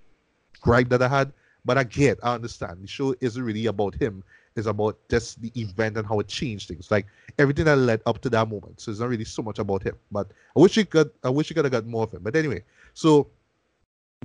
gripe 0.61 0.89
that 0.89 1.01
I 1.01 1.07
had. 1.07 1.33
But 1.65 1.77
I 1.77 1.83
get, 1.83 2.19
I 2.23 2.35
understand. 2.35 2.83
The 2.83 2.87
show 2.87 3.15
isn't 3.19 3.43
really 3.43 3.65
about 3.65 3.95
him. 3.95 4.23
It's 4.55 4.67
about 4.67 4.97
just 5.09 5.41
the 5.41 5.51
event 5.59 5.97
and 5.97 6.07
how 6.07 6.19
it 6.19 6.27
changed 6.27 6.69
things. 6.69 6.91
Like 6.91 7.07
everything 7.39 7.65
that 7.65 7.77
led 7.77 8.01
up 8.05 8.21
to 8.21 8.29
that 8.29 8.47
moment. 8.47 8.79
So 8.79 8.91
it's 8.91 9.01
not 9.01 9.09
really 9.09 9.25
so 9.25 9.41
much 9.41 9.59
about 9.59 9.83
him. 9.83 9.95
But 10.11 10.31
I 10.55 10.59
wish 10.61 10.77
you 10.77 10.85
could 10.85 11.09
I 11.23 11.29
wish 11.29 11.49
you 11.49 11.55
could 11.55 11.65
have 11.65 11.73
got 11.73 11.85
more 11.85 12.03
of 12.03 12.13
him. 12.13 12.23
But 12.23 12.35
anyway, 12.35 12.63
so 12.93 13.27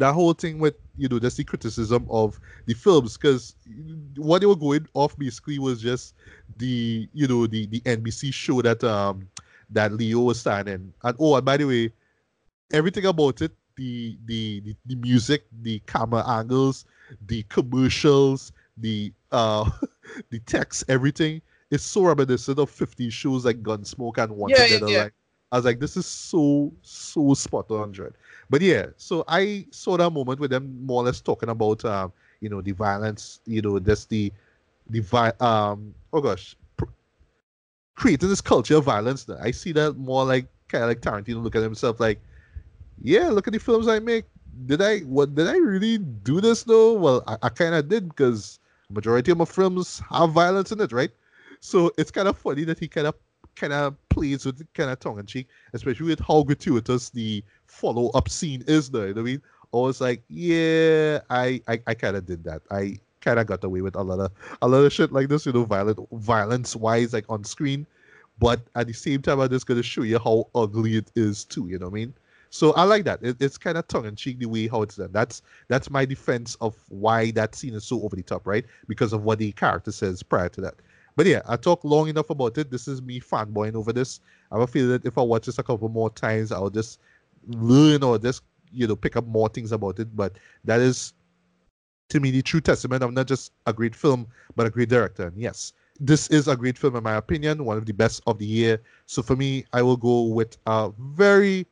that 0.01 0.13
whole 0.15 0.33
thing 0.33 0.59
with 0.59 0.75
you 0.97 1.09
know 1.09 1.19
just 1.19 1.37
the 1.37 1.45
criticism 1.45 2.07
of 2.11 2.41
the 2.67 2.75
films 2.75 3.17
because 3.17 3.55
what 4.17 4.41
they 4.41 4.47
were 4.47 4.57
going 4.57 4.87
off 4.95 5.17
basically 5.17 5.59
was 5.59 5.81
just 5.81 6.15
the 6.57 7.09
you 7.13 7.27
know 7.27 7.47
the 7.47 7.67
the 7.67 7.81
NBC 7.81 8.33
show 8.33 8.61
that 8.63 8.83
um 8.85 9.29
that 9.71 9.93
Leo 9.93 10.21
was 10.21 10.41
starring. 10.41 10.93
And 11.03 11.17
oh, 11.19 11.37
and 11.37 11.45
by 11.45 11.57
the 11.57 11.65
way, 11.65 11.93
everything 12.73 13.07
about 13.07 13.41
it 13.43 13.53
the, 13.77 14.19
the 14.27 14.61
the 14.61 14.77
the 14.87 14.95
music 14.97 15.45
the 15.63 15.81
camera 15.87 16.23
angles 16.29 16.85
the 17.27 17.43
commercials 17.45 18.53
the 18.77 19.13
uh 19.33 19.69
the 20.31 20.39
text 20.41 20.85
everything 20.89 21.41
is 21.71 21.83
so 21.83 22.03
reminiscent 22.03 22.59
of 22.59 22.69
50 22.69 23.09
shows 23.11 23.45
like 23.45 23.63
gunsmoke 23.63 24.19
and 24.19 24.33
one 24.33 24.51
yeah, 24.51 24.67
together 24.67 24.89
yeah. 24.89 25.03
like 25.05 25.15
i 25.53 25.57
was 25.57 25.65
like 25.65 25.81
this 25.81 25.97
is 25.97 26.07
so 26.07 26.73
so 26.83 27.35
spot 27.35 27.71
on 27.71 27.93
Dread. 27.93 28.13
but 28.49 28.61
yeah 28.61 28.87
so 28.97 29.25
i 29.29 29.67
saw 29.71 29.97
that 29.97 30.11
moment 30.11 30.41
with 30.41 30.51
them 30.51 30.85
more 30.87 31.03
or 31.03 31.05
less 31.07 31.21
talking 31.21 31.49
about 31.49 31.85
um 31.85 32.13
you 32.41 32.49
know 32.49 32.61
the 32.61 32.73
violence 32.73 33.41
you 33.47 33.63
know 33.63 33.79
just 33.79 34.09
the 34.09 34.33
the 34.91 35.01
vi- 35.01 35.33
um 35.41 35.95
oh 36.13 36.21
gosh 36.21 36.57
pr- 36.77 36.85
creating 37.95 38.29
this 38.29 38.41
culture 38.41 38.77
of 38.77 38.85
violence 38.85 39.29
i 39.43 39.51
see 39.51 39.73
that 39.73 39.97
more 39.97 40.25
like 40.25 40.47
kind 40.69 40.85
of 40.85 40.89
like 40.89 41.01
tarantino 41.01 41.43
look 41.43 41.57
at 41.57 41.63
himself 41.63 42.01
like 42.01 42.21
yeah, 43.03 43.29
look 43.29 43.47
at 43.47 43.53
the 43.53 43.59
films 43.59 43.89
I 43.89 43.99
make. 43.99 44.25
Did 44.67 44.83
I 44.83 45.01
what 45.01 45.35
did 45.35 45.49
I 45.49 45.57
really 45.57 45.99
do 45.99 46.41
this 46.41 46.65
though? 46.65 46.95
Well, 46.95 47.23
I, 47.27 47.37
I 47.43 47.49
kind 47.49 47.75
of 47.75 47.89
did 47.89 48.09
because 48.09 48.59
majority 48.91 49.31
of 49.31 49.39
my 49.39 49.45
films 49.45 50.03
have 50.11 50.33
violence 50.33 50.73
in 50.73 50.81
it, 50.81 50.93
right? 50.93 51.11
So 51.61 51.91
it's 51.97 52.11
kind 52.11 52.29
of 52.29 52.37
funny 52.37 52.65
that 52.65 52.79
he 52.79 52.89
kind 52.89 53.07
of 53.07 53.15
kind 53.61 53.73
of 53.73 54.09
plays 54.09 54.47
with 54.47 54.67
kind 54.73 54.91
of 54.91 54.99
tongue 54.99 55.19
in 55.19 55.27
cheek, 55.27 55.49
especially 55.75 56.07
with 56.07 56.21
how 56.21 56.43
gratuitous 56.43 57.11
the 57.11 57.45
follow 57.67 58.09
up 58.11 58.29
scene 58.29 58.65
is. 58.67 58.91
Though, 58.91 59.05
you 59.05 59.15
know 59.15 59.21
I 59.21 59.25
mean, 59.25 59.43
I 59.75 59.77
was 59.77 60.01
like, 60.01 60.23
yeah, 60.29 61.21
I 61.29 61.61
I, 61.69 61.81
I 61.87 61.95
kind 61.95 62.17
of 62.17 62.27
did 62.27 62.43
that. 62.45 62.63
I 62.71 62.99
kind 63.21 63.39
of 63.39 63.47
got 63.47 63.63
away 63.63 63.83
with 63.83 63.97
a 63.97 64.03
lot 64.03 64.19
of 64.19 64.33
a 64.63 64.69
lot 64.69 64.79
of 64.79 64.93
shit 64.93 65.13
like 65.13 65.29
this, 65.29 65.45
you 65.45 65.53
know, 65.53 65.65
violent 65.65 66.01
violence 66.13 66.75
wise, 66.75 67.13
like 67.13 67.27
on 67.29 67.45
screen. 67.45 67.87
But 68.39 68.63
at 68.75 68.87
the 68.87 68.95
same 68.95 69.21
time, 69.21 69.41
I'm 69.41 69.51
just 69.51 69.67
gonna 69.67 69.83
show 69.83 70.03
you 70.03 70.19
how 70.19 70.49
ugly 70.55 70.97
it 70.97 71.11
is 71.15 71.45
too. 71.45 71.69
You 71.69 71.79
know 71.79 71.87
what 71.87 71.93
I 71.93 72.01
mean? 72.01 72.15
So 72.53 72.73
I 72.73 72.83
like 72.83 73.05
that. 73.05 73.21
It, 73.23 73.37
it's 73.39 73.57
kind 73.59 73.79
of 73.79 73.87
tongue 73.87 74.07
in 74.07 74.17
cheek 74.17 74.39
the 74.41 74.47
way 74.47 74.67
how 74.67 74.83
it's 74.83 74.97
done. 74.97 75.11
That's 75.13 75.43
that's 75.69 75.91
my 75.91 76.05
defense 76.05 76.57
of 76.57 76.75
why 76.89 77.31
that 77.33 77.55
scene 77.55 77.75
is 77.75 77.85
so 77.85 78.03
over 78.03 78.17
the 78.17 78.23
top, 78.23 78.47
right? 78.47 78.65
Because 78.89 79.13
of 79.13 79.23
what 79.23 79.39
the 79.39 79.53
character 79.53 79.93
says 79.93 80.23
prior 80.23 80.49
to 80.49 80.61
that. 80.63 80.75
But 81.17 81.27
yeah, 81.27 81.43
I 81.47 81.57
talked 81.57 81.85
long 81.85 82.09
enough 82.09 82.31
about 82.31 82.57
it. 82.59 82.71
This 82.71 82.89
is 82.89 83.03
me 83.03 83.21
fanboying 83.21 83.75
over 83.75 83.93
this. 83.93 84.21
I 84.51 84.57
have 84.57 84.69
a 84.69 84.71
feeling 84.71 84.91
that 84.91 85.07
if 85.07 85.19
I 85.19 85.23
watch 85.23 85.47
this 85.47 85.59
a 85.59 85.63
couple 85.63 85.89
more 85.89 86.11
times, 86.11 86.53
I'll 86.53 86.71
just 86.71 87.01
learn 87.49 88.03
or 88.03 88.19
just 88.19 88.43
you 88.73 88.87
know 88.87 88.97
pick 88.97 89.17
up 89.17 89.27
more 89.27 89.49
things 89.49 89.73
about 89.73 89.99
it. 89.99 90.15
But 90.17 90.37
that 90.65 90.81
is 90.81 91.15
to 92.11 92.21
me 92.21 92.31
the 92.31 92.43
true 92.43 92.61
testament 92.61 93.03
of 93.03 93.13
not 93.13 93.27
just 93.27 93.53
a 93.67 93.73
great 93.73 93.95
film, 93.95 94.27
but 94.57 94.67
a 94.67 94.71
great 94.71 94.89
director. 94.89 95.27
And 95.27 95.37
yes, 95.37 95.73
this 95.99 96.29
is 96.29 96.49
a 96.49 96.57
great 96.57 96.79
film 96.79 96.97
in 96.97 97.03
my 97.03 97.17
opinion, 97.17 97.65
one 97.65 97.77
of 97.77 97.87
the 97.87 97.93
best 97.93 98.23
of 98.27 98.39
the 98.39 98.47
year. 98.47 98.81
So 99.07 99.23
for 99.23 99.37
me, 99.37 99.65
I 99.73 99.83
will 99.83 99.97
go 99.97 100.23
with 100.23 100.57
a 100.67 100.91
very 100.99 101.67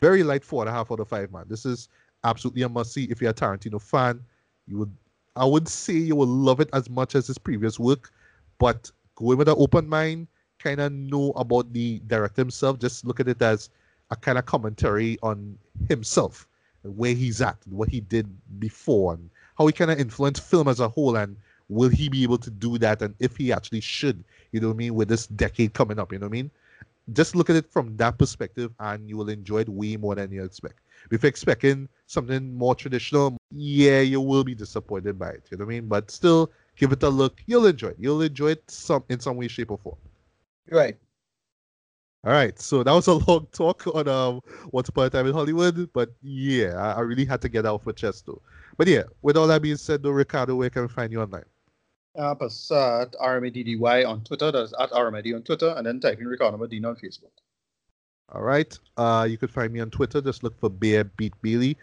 very 0.00 0.22
light 0.22 0.44
four 0.44 0.62
and 0.62 0.68
a 0.68 0.72
half 0.72 0.90
out 0.90 1.00
of 1.00 1.08
five, 1.08 1.30
man. 1.30 1.44
This 1.48 1.66
is 1.66 1.88
absolutely 2.24 2.62
a 2.62 2.68
must 2.68 2.92
see 2.92 3.04
if 3.04 3.20
you're 3.20 3.30
a 3.30 3.34
Tarantino 3.34 3.80
fan. 3.80 4.20
You 4.66 4.78
would, 4.78 4.96
I 5.36 5.44
would 5.44 5.68
say, 5.68 5.92
you 5.92 6.16
will 6.16 6.26
love 6.26 6.60
it 6.60 6.70
as 6.72 6.88
much 6.88 7.14
as 7.14 7.26
his 7.26 7.38
previous 7.38 7.78
work, 7.78 8.10
but 8.60 8.92
go 9.16 9.34
with 9.34 9.48
an 9.48 9.56
open 9.58 9.88
mind. 9.88 10.28
Kind 10.60 10.80
of 10.80 10.92
know 10.92 11.32
about 11.32 11.72
the 11.72 12.00
director 12.06 12.42
himself. 12.42 12.78
Just 12.78 13.04
look 13.04 13.18
at 13.18 13.26
it 13.26 13.42
as 13.42 13.70
a 14.10 14.16
kind 14.16 14.38
of 14.38 14.46
commentary 14.46 15.18
on 15.22 15.58
himself, 15.88 16.46
where 16.82 17.14
he's 17.14 17.40
at, 17.40 17.56
what 17.66 17.88
he 17.88 18.00
did 18.00 18.28
before, 18.60 19.14
and 19.14 19.30
how 19.56 19.66
he 19.66 19.72
kind 19.72 19.90
of 19.90 19.98
influenced 19.98 20.42
film 20.42 20.68
as 20.68 20.78
a 20.78 20.88
whole, 20.88 21.16
and 21.16 21.36
will 21.68 21.88
he 21.88 22.08
be 22.08 22.22
able 22.22 22.38
to 22.38 22.50
do 22.50 22.76
that, 22.78 23.00
and 23.00 23.14
if 23.18 23.36
he 23.36 23.52
actually 23.52 23.80
should, 23.80 24.22
you 24.52 24.60
know 24.60 24.68
what 24.68 24.74
I 24.74 24.76
mean, 24.76 24.94
with 24.94 25.08
this 25.08 25.26
decade 25.26 25.72
coming 25.72 25.98
up, 25.98 26.12
you 26.12 26.18
know 26.18 26.26
what 26.26 26.36
I 26.36 26.42
mean? 26.42 26.50
just 27.12 27.34
look 27.34 27.50
at 27.50 27.56
it 27.56 27.70
from 27.70 27.96
that 27.96 28.18
perspective 28.18 28.72
and 28.80 29.08
you 29.08 29.16
will 29.16 29.28
enjoy 29.28 29.58
it 29.60 29.68
way 29.68 29.96
more 29.96 30.14
than 30.14 30.30
you 30.30 30.44
expect. 30.44 30.80
If 31.10 31.22
you're 31.22 31.28
expecting 31.28 31.88
something 32.06 32.54
more 32.54 32.74
traditional, 32.74 33.36
yeah, 33.50 34.00
you 34.00 34.20
will 34.20 34.44
be 34.44 34.54
disappointed 34.54 35.18
by 35.18 35.30
it. 35.30 35.44
You 35.50 35.56
know 35.56 35.64
what 35.64 35.72
I 35.72 35.74
mean? 35.74 35.88
But 35.88 36.10
still, 36.10 36.50
give 36.80 36.92
it 36.92 37.02
a 37.02 37.08
look. 37.08 37.42
You'll 37.46 37.66
enjoy 37.66 37.88
it. 37.88 37.96
You'll 37.98 38.22
enjoy 38.22 38.52
it 38.52 38.68
some 38.68 39.04
in 39.10 39.20
some 39.20 39.36
way, 39.36 39.48
shape, 39.48 39.70
or 39.70 39.78
form. 39.78 39.96
Right. 40.70 40.96
All 42.24 42.32
right, 42.32 42.58
so 42.58 42.82
that 42.82 42.92
was 42.92 43.06
a 43.06 43.14
long 43.28 43.46
talk 43.52 43.86
on 43.94 44.06
um, 44.08 44.40
Once 44.72 44.88
Upon 44.88 45.06
a 45.06 45.10
Time 45.10 45.26
in 45.26 45.32
Hollywood, 45.32 45.90
but 45.94 46.10
yeah, 46.22 46.74
I, 46.74 46.92
I 46.92 47.00
really 47.00 47.24
had 47.24 47.40
to 47.42 47.48
get 47.48 47.64
out 47.64 47.82
for 47.82 47.94
chest 47.94 48.26
though. 48.26 48.42
But 48.76 48.88
yeah, 48.88 49.04
with 49.22 49.38
all 49.38 49.46
that 49.46 49.62
being 49.62 49.76
said, 49.76 50.02
though, 50.02 50.10
Ricardo, 50.10 50.54
where 50.54 50.68
can 50.68 50.82
we 50.82 50.88
find 50.88 51.12
you 51.12 51.22
online? 51.22 51.44
Uh, 52.18 52.34
Passat 52.34 53.14
RMADDY 53.22 54.06
on 54.06 54.22
Twitter. 54.24 54.50
That's 54.50 54.74
at 54.78 54.90
RMAD 54.90 55.34
on 55.34 55.42
Twitter, 55.42 55.74
and 55.76 55.86
then 55.86 56.00
type 56.00 56.18
in 56.18 56.26
Ricardo 56.26 56.58
Medina 56.58 56.88
on 56.88 56.96
Facebook. 56.96 57.32
All 58.32 58.42
right. 58.42 58.78
Uh, 58.96 59.26
you 59.28 59.38
can 59.38 59.48
find 59.48 59.72
me 59.72 59.80
on 59.80 59.90
Twitter. 59.90 60.20
Just 60.20 60.42
look 60.42 60.58
for 60.60 60.68
Bear 60.68 61.04
Beat 61.04 61.34
Bailey. 61.42 61.76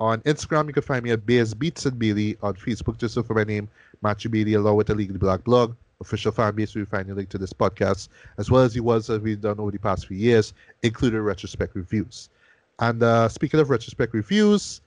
On 0.00 0.20
Instagram, 0.22 0.66
you 0.66 0.72
can 0.72 0.82
find 0.82 1.04
me 1.04 1.10
at 1.12 1.24
Bears 1.26 1.54
Beats 1.54 1.86
and 1.86 1.98
Bailey. 1.98 2.36
On 2.42 2.54
Facebook, 2.54 2.98
just 2.98 3.16
look 3.16 3.26
for 3.26 3.34
my 3.34 3.44
name, 3.44 3.68
Matthew 4.02 4.30
Bailey, 4.30 4.54
along 4.54 4.76
with 4.76 4.88
the 4.88 4.94
Legally 4.94 5.18
Black 5.18 5.44
blog, 5.44 5.74
official 6.00 6.32
fan 6.32 6.54
base, 6.54 6.74
where 6.74 6.80
you 6.80 6.86
find 6.86 7.08
a 7.08 7.14
link 7.14 7.28
to 7.30 7.38
this 7.38 7.52
podcast, 7.52 8.08
as 8.36 8.50
well 8.50 8.62
as 8.62 8.74
the 8.74 8.80
ones 8.80 9.06
that 9.06 9.22
we've 9.22 9.40
done 9.40 9.58
over 9.60 9.70
the 9.70 9.78
past 9.78 10.06
few 10.06 10.16
years, 10.16 10.52
including 10.82 11.20
retrospect 11.20 11.74
reviews. 11.74 12.28
And 12.80 13.02
uh, 13.02 13.28
speaking 13.28 13.60
of 13.60 13.70
retrospect 13.70 14.12
reviews, 14.12 14.80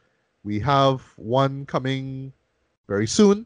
we 0.44 0.60
have 0.60 1.02
one 1.16 1.66
coming 1.66 2.34
very 2.88 3.08
soon. 3.08 3.46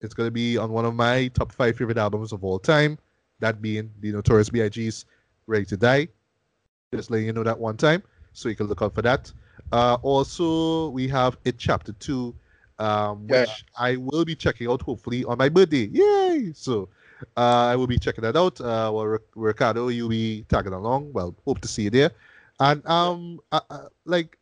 It's 0.00 0.14
going 0.14 0.26
to 0.26 0.32
be 0.32 0.56
on 0.56 0.72
one 0.72 0.84
of 0.84 0.94
my 0.94 1.28
top 1.28 1.52
five 1.52 1.76
favorite 1.76 1.98
albums 1.98 2.32
of 2.32 2.42
all 2.42 2.58
time, 2.58 2.98
that 3.40 3.62
being 3.62 3.90
the 4.00 4.12
Notorious 4.12 4.48
B.I.G.'s 4.48 5.04
Ready 5.46 5.64
to 5.66 5.76
Die. 5.76 6.08
Just 6.94 7.10
letting 7.10 7.26
you 7.26 7.32
know 7.32 7.44
that 7.44 7.58
one 7.58 7.76
time, 7.76 8.02
so 8.32 8.48
you 8.48 8.56
can 8.56 8.66
look 8.66 8.82
out 8.82 8.94
for 8.94 9.02
that. 9.02 9.32
Uh, 9.72 9.96
also, 10.02 10.88
we 10.90 11.08
have 11.08 11.36
It 11.44 11.58
Chapter 11.58 11.92
2, 11.92 12.34
um, 12.78 13.26
which 13.26 13.48
yeah. 13.48 13.54
I 13.76 13.96
will 13.96 14.24
be 14.24 14.34
checking 14.34 14.68
out 14.68 14.82
hopefully 14.82 15.24
on 15.24 15.38
my 15.38 15.48
birthday. 15.48 15.88
Yay! 15.92 16.52
So 16.54 16.88
uh, 17.36 17.66
I 17.66 17.76
will 17.76 17.86
be 17.86 17.98
checking 17.98 18.22
that 18.22 18.36
out. 18.36 18.60
Uh, 18.60 18.90
well, 18.92 19.18
Ricardo, 19.34 19.88
you'll 19.88 20.08
be 20.08 20.44
tagging 20.48 20.72
along. 20.72 21.12
Well, 21.12 21.34
hope 21.44 21.60
to 21.60 21.68
see 21.68 21.84
you 21.84 21.90
there. 21.90 22.10
And 22.60 22.86
um, 22.86 23.40
I, 23.50 23.60
I, 23.70 23.80
like, 24.04 24.38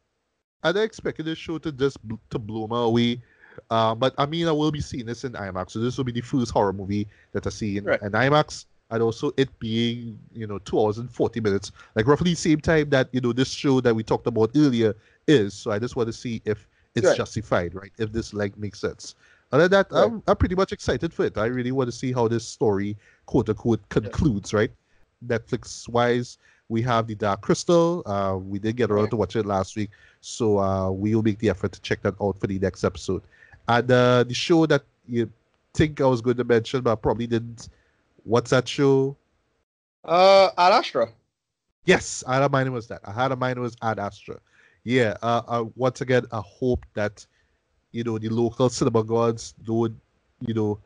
I 0.63 0.71
expected 0.71 1.27
this 1.27 1.39
show 1.39 1.59
to 1.59 1.73
just 1.73 2.03
bl- 2.07 2.17
to 2.31 2.39
blow 2.39 2.67
away. 2.67 3.23
Uh, 3.71 3.95
but 3.95 4.15
I 4.19 4.27
mean, 4.27 4.47
I 4.47 4.53
will 4.53 4.71
be 4.71 4.81
seeing 4.81 5.07
this 5.07 5.25
in 5.25 5.33
IMAX. 5.33 5.73
So 5.73 5.81
this 5.81 5.97
will 5.97 6.05
be 6.05 6.13
the 6.13 6.21
first 6.21 6.51
horror 6.51 6.73
movie 6.73 7.09
that 7.33 7.47
I 7.47 7.51
see 7.51 7.79
in, 7.79 7.85
right. 7.85 8.01
in 8.03 8.13
IMAX 8.13 8.67
and 8.91 9.03
also 9.03 9.33
it 9.37 9.57
being 9.59 10.19
you 10.33 10.47
know 10.47 10.59
two 10.59 10.81
hours 10.81 10.99
and 10.99 11.11
40 11.11 11.41
minutes 11.41 11.71
like 11.95 12.07
roughly 12.07 12.31
the 12.31 12.37
same 12.37 12.61
time 12.61 12.91
that 12.91 13.09
you 13.13 13.21
know 13.21 13.33
this 13.33 13.51
show 13.51 13.81
that 13.81 13.95
we 13.95 14.03
talked 14.03 14.27
about 14.27 14.51
earlier 14.57 14.95
is. 15.27 15.55
So 15.55 15.71
I 15.71 15.79
just 15.79 15.97
want 15.97 16.09
to 16.09 16.13
see 16.13 16.43
if 16.45 16.67
it's 16.95 17.07
right. 17.07 17.17
justified, 17.17 17.75
right? 17.75 17.93
If 17.99 18.13
this 18.13 18.35
like 18.35 18.57
makes 18.59 18.81
sense. 18.81 19.15
Other 19.53 19.69
than 19.69 19.71
that, 19.71 19.93
right. 19.93 20.05
I'm, 20.05 20.23
I'm 20.27 20.37
pretty 20.37 20.55
much 20.55 20.73
excited 20.73 21.13
for 21.13 21.25
it. 21.25 21.37
I 21.37 21.47
really 21.47 21.73
want 21.73 21.89
to 21.89 21.97
see 21.97 22.13
how 22.13 22.29
this 22.29 22.47
story, 22.47 22.97
quote 23.27 23.49
unquote, 23.49 23.87
concludes, 23.89 24.53
yeah. 24.53 24.61
right? 24.61 24.71
Netflix 25.27 25.89
wise, 25.89 26.39
we 26.69 26.83
have 26.83 27.07
the 27.07 27.15
Dark 27.15 27.43
Crystal. 27.43 28.03
Uh, 28.07 28.37
we 28.37 28.59
did 28.59 28.77
get 28.77 28.91
around 28.91 29.05
right. 29.05 29.11
to 29.11 29.17
watch 29.17 29.37
it 29.37 29.47
last 29.47 29.77
week, 29.77 29.91
so 30.21 30.59
uh, 30.59 30.91
we 30.91 31.15
will 31.15 31.23
make 31.23 31.39
the 31.39 31.51
effort 31.51 31.73
to 31.73 31.81
check 31.81 32.03
that 32.03 32.15
out 32.21 32.39
for 32.39 32.47
the 32.47 32.59
next 32.59 32.85
episode. 32.85 33.23
And 33.69 33.91
uh, 33.91 34.25
the 34.25 34.35
show 34.35 34.67
that 34.67 34.83
you 35.09 35.31
think 35.75 36.01
I 36.01 36.07
was 36.07 36.21
going 36.21 36.37
to 36.37 36.45
mention, 36.45 36.81
but 36.83 36.93
I 36.93 36.95
probably 36.97 37.27
didn't. 37.27 37.69
What's 38.25 38.51
that 38.51 38.69
show? 38.69 39.17
Uh, 40.05 40.51
Ad 40.57 40.73
Astra. 40.73 41.09
Yes, 41.85 42.23
I 42.27 42.35
had 42.35 42.43
a 42.45 42.49
mind 42.49 42.73
was 42.73 42.87
that. 42.89 43.01
I 43.05 43.13
had 43.13 43.33
a 43.33 43.37
mind 43.37 43.59
was 43.59 43.77
Ad 43.83 43.99
Astra 43.99 44.41
yeah, 44.85 45.17
uh, 45.23 45.43
uh, 45.47 45.65
once 45.77 46.01
again, 46.01 46.27
I 46.33 46.43
hope 46.45 46.85
that 46.95 47.27
you 47.93 48.05
know 48.05 48.19
the 48.19 48.29
local 48.29 48.69
cinema 48.69 49.03
gods 49.05 49.55
don't 49.65 49.95
you 50.41 50.55
know 50.55 50.79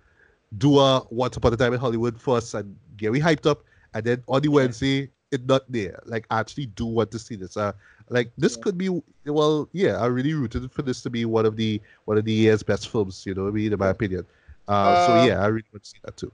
do 0.58 0.78
a 0.78 1.06
Once 1.10 1.36
Upon 1.36 1.52
a 1.52 1.56
Time 1.56 1.72
in 1.72 1.80
Hollywood 1.80 2.20
first 2.20 2.54
and 2.54 2.76
get 2.96 3.12
me 3.12 3.20
hyped 3.20 3.46
up, 3.46 3.62
and 3.94 4.04
then 4.04 4.22
on 4.28 4.42
the 4.42 4.48
Wednesday 4.48 5.10
it's 5.34 5.44
not 5.46 5.70
there. 5.70 6.00
Like, 6.06 6.26
I 6.30 6.40
actually 6.40 6.66
do 6.66 6.86
want 6.86 7.10
to 7.10 7.18
see 7.18 7.34
this. 7.34 7.56
Uh, 7.56 7.72
like 8.08 8.30
this 8.38 8.56
yeah. 8.56 8.62
could 8.62 8.78
be 8.78 8.88
well, 9.26 9.68
yeah. 9.72 9.96
I 9.96 10.06
really 10.06 10.34
rooted 10.34 10.70
for 10.70 10.82
this 10.82 11.02
to 11.02 11.10
be 11.10 11.24
one 11.24 11.46
of 11.46 11.56
the 11.56 11.80
one 12.04 12.18
of 12.18 12.24
the 12.24 12.32
year's 12.32 12.62
best 12.62 12.88
films. 12.88 13.24
You 13.26 13.34
know, 13.34 13.48
I 13.48 13.50
mean, 13.50 13.72
in 13.72 13.78
my 13.78 13.88
opinion. 13.88 14.26
Uh, 14.68 14.72
uh, 14.72 15.06
so 15.06 15.24
yeah, 15.24 15.42
I 15.42 15.46
really 15.46 15.66
want 15.72 15.84
to 15.84 15.90
see 15.90 15.98
that 16.04 16.16
too. 16.16 16.32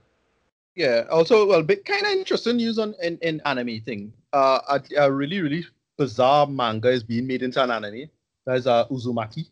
Yeah. 0.75 1.03
Also, 1.09 1.47
well, 1.47 1.63
bit 1.63 1.83
kind 1.85 2.05
of 2.05 2.11
interesting 2.11 2.57
news 2.57 2.77
on 2.77 2.95
in, 3.01 3.17
in 3.21 3.41
anime 3.45 3.81
thing. 3.81 4.13
Uh, 4.33 4.59
I, 4.69 4.79
I 4.99 5.05
really 5.05 5.41
really 5.41 5.65
bizarre 5.97 6.47
manga 6.47 6.89
is 6.89 7.03
being 7.03 7.27
made 7.27 7.43
into 7.43 7.61
an 7.63 7.71
anime. 7.71 8.09
That 8.45 8.57
is 8.57 8.67
uh, 8.67 8.87
Uzumaki. 8.87 9.49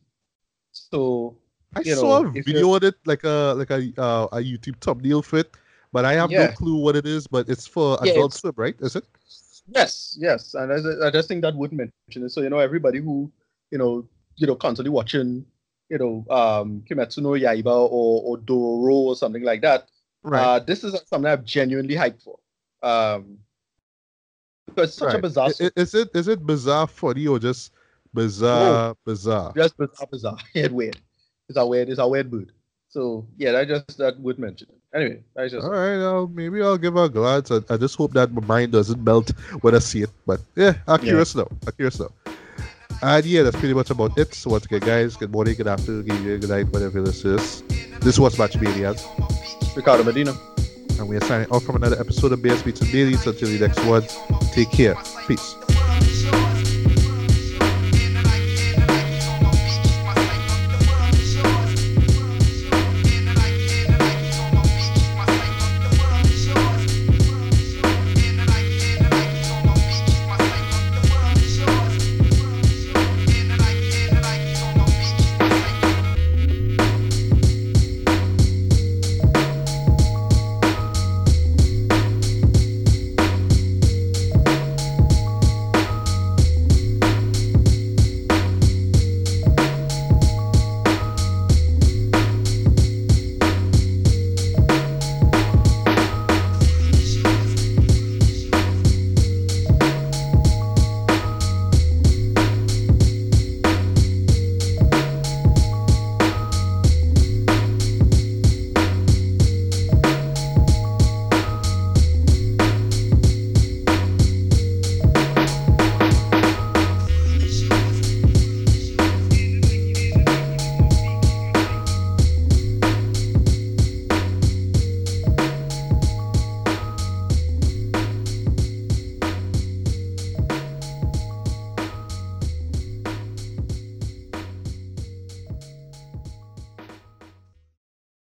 So 0.72 1.38
I 1.76 1.84
saw 1.84 2.22
know, 2.22 2.30
a 2.30 2.42
video 2.42 2.74
of 2.76 2.84
it, 2.84 2.96
like 3.06 3.24
a 3.24 3.54
like 3.58 3.70
a 3.70 3.94
uh, 3.98 4.28
a 4.32 4.38
YouTube 4.38 4.80
thumbnail 4.82 5.22
for 5.22 5.40
it, 5.40 5.56
but 5.92 6.06
I 6.06 6.14
have 6.14 6.32
yeah. 6.32 6.48
no 6.48 6.52
clue 6.54 6.76
what 6.78 6.96
it 6.96 7.06
is. 7.06 7.28
But 7.28 7.50
it's 7.50 7.68
for 7.68 7.98
yeah, 8.04 8.14
Adult 8.14 8.34
Swim, 8.34 8.54
right? 8.56 8.76
Is 8.80 8.96
it? 8.96 9.06
Yes, 9.68 10.18
yes, 10.20 10.56
and 10.56 10.74
I, 10.74 11.08
I 11.08 11.12
just 11.12 11.28
think 11.28 11.44
that 11.44 11.56
would 11.56 11.72
mention 11.72 12.24
it. 12.24 12.30
So 12.30 12.42
you 12.42 12.50
know, 12.50 12.60
everybody 12.60 13.00
who 13.00 13.32
you 13.72 13.78
know, 13.78 14.08
you 14.36 14.48
know, 14.48 14.56
constantly 14.56 14.90
watching, 14.90 15.46
you 15.90 15.98
know, 15.98 16.26
um, 16.30 16.84
Kimetsu 16.90 17.20
no 17.20 17.30
Yaiba 17.30 17.68
or 17.68 18.24
or 18.24 18.38
Doro 18.38 18.96
or 18.96 19.16
something 19.16 19.44
like 19.44 19.62
that. 19.62 19.90
Right. 20.24 20.42
Uh, 20.42 20.60
this 20.60 20.84
is 20.84 21.00
something 21.08 21.32
I'm 21.32 21.46
genuinely 21.46 21.96
hyped 21.96 22.24
for. 22.24 22.40
Um, 22.82 23.38
because 24.70 24.94
such 24.94 25.08
right. 25.08 25.16
a 25.16 25.22
bizarre. 25.22 25.50
Is, 25.50 25.60
is, 25.76 25.94
it 25.96 26.10
is 26.14 26.28
it 26.28 26.46
bizarre 26.46 26.88
funny 26.88 27.28
or 27.28 27.40
just 27.40 27.72
bizarre 28.14 28.96
bizarre? 29.06 29.54
Just 29.56 29.78
bizarre 29.78 30.08
bizarre. 30.12 30.38
It's 30.54 30.74
weird. 30.74 30.98
It's 31.48 31.58
a 31.58 31.66
weird. 31.66 31.90
It's 31.90 32.00
a 32.00 32.08
weird 32.08 32.32
mood. 32.32 32.52
So 32.90 33.28
yeah, 33.38 33.58
I 33.58 33.66
just 33.66 33.98
that 33.98 34.20
would 34.20 34.40
mention 34.40 34.68
it. 34.70 34.98
Anyway, 34.98 35.22
I 35.38 35.48
just 35.48 35.64
all 35.64 35.72
right. 35.72 36.04
I'll, 36.04 36.28
maybe 36.28 36.62
I'll 36.62 36.78
give 36.78 36.96
a 36.96 37.08
glance. 37.10 37.52
I, 37.52 37.60
I, 37.70 37.78
just 37.78 37.96
hope 37.96 38.14
that 38.14 38.32
my 38.32 38.42
mind 38.46 38.72
doesn't 38.72 39.04
melt 39.04 39.30
when 39.62 39.76
I 39.76 39.80
see 39.80 40.02
it. 40.02 40.10
But 40.26 40.42
yeah, 40.56 40.74
I'm 40.88 41.00
curious 41.00 41.36
yeah. 41.36 41.44
now. 41.44 41.58
I'm 41.68 41.74
curious 41.74 42.00
now. 42.00 42.10
And 43.02 43.26
yeah, 43.26 43.44
that's 43.44 43.56
pretty 43.56 43.76
much 43.76 43.92
about 43.92 44.18
it. 44.18 44.34
So 44.34 44.50
once 44.50 44.66
again, 44.66 44.80
guys, 44.80 45.16
good 45.16 45.32
morning, 45.32 45.56
good 45.56 45.68
afternoon, 45.68 46.06
good 46.06 46.16
evening, 46.16 46.40
good 46.40 46.50
night, 46.50 46.68
whatever 46.74 47.02
this 47.02 47.24
is. 47.24 47.62
This 48.02 48.18
was 48.18 48.38
Match 48.38 48.58
Maniacs. 48.58 49.06
Ricardo 49.76 50.04
Medina. 50.04 50.34
And 51.00 51.08
we 51.08 51.16
are 51.16 51.22
signing 51.22 51.50
off 51.50 51.64
from 51.64 51.78
another 51.78 51.98
episode 51.98 52.34
of 52.34 52.42
Beats 52.42 52.82
and 52.82 52.92
Dailies. 52.92 53.26
Until 53.26 53.48
the 53.48 53.60
next 53.60 53.80
one, 53.86 54.04
take 54.54 54.70
care. 54.70 54.96
Peace. 55.28 55.69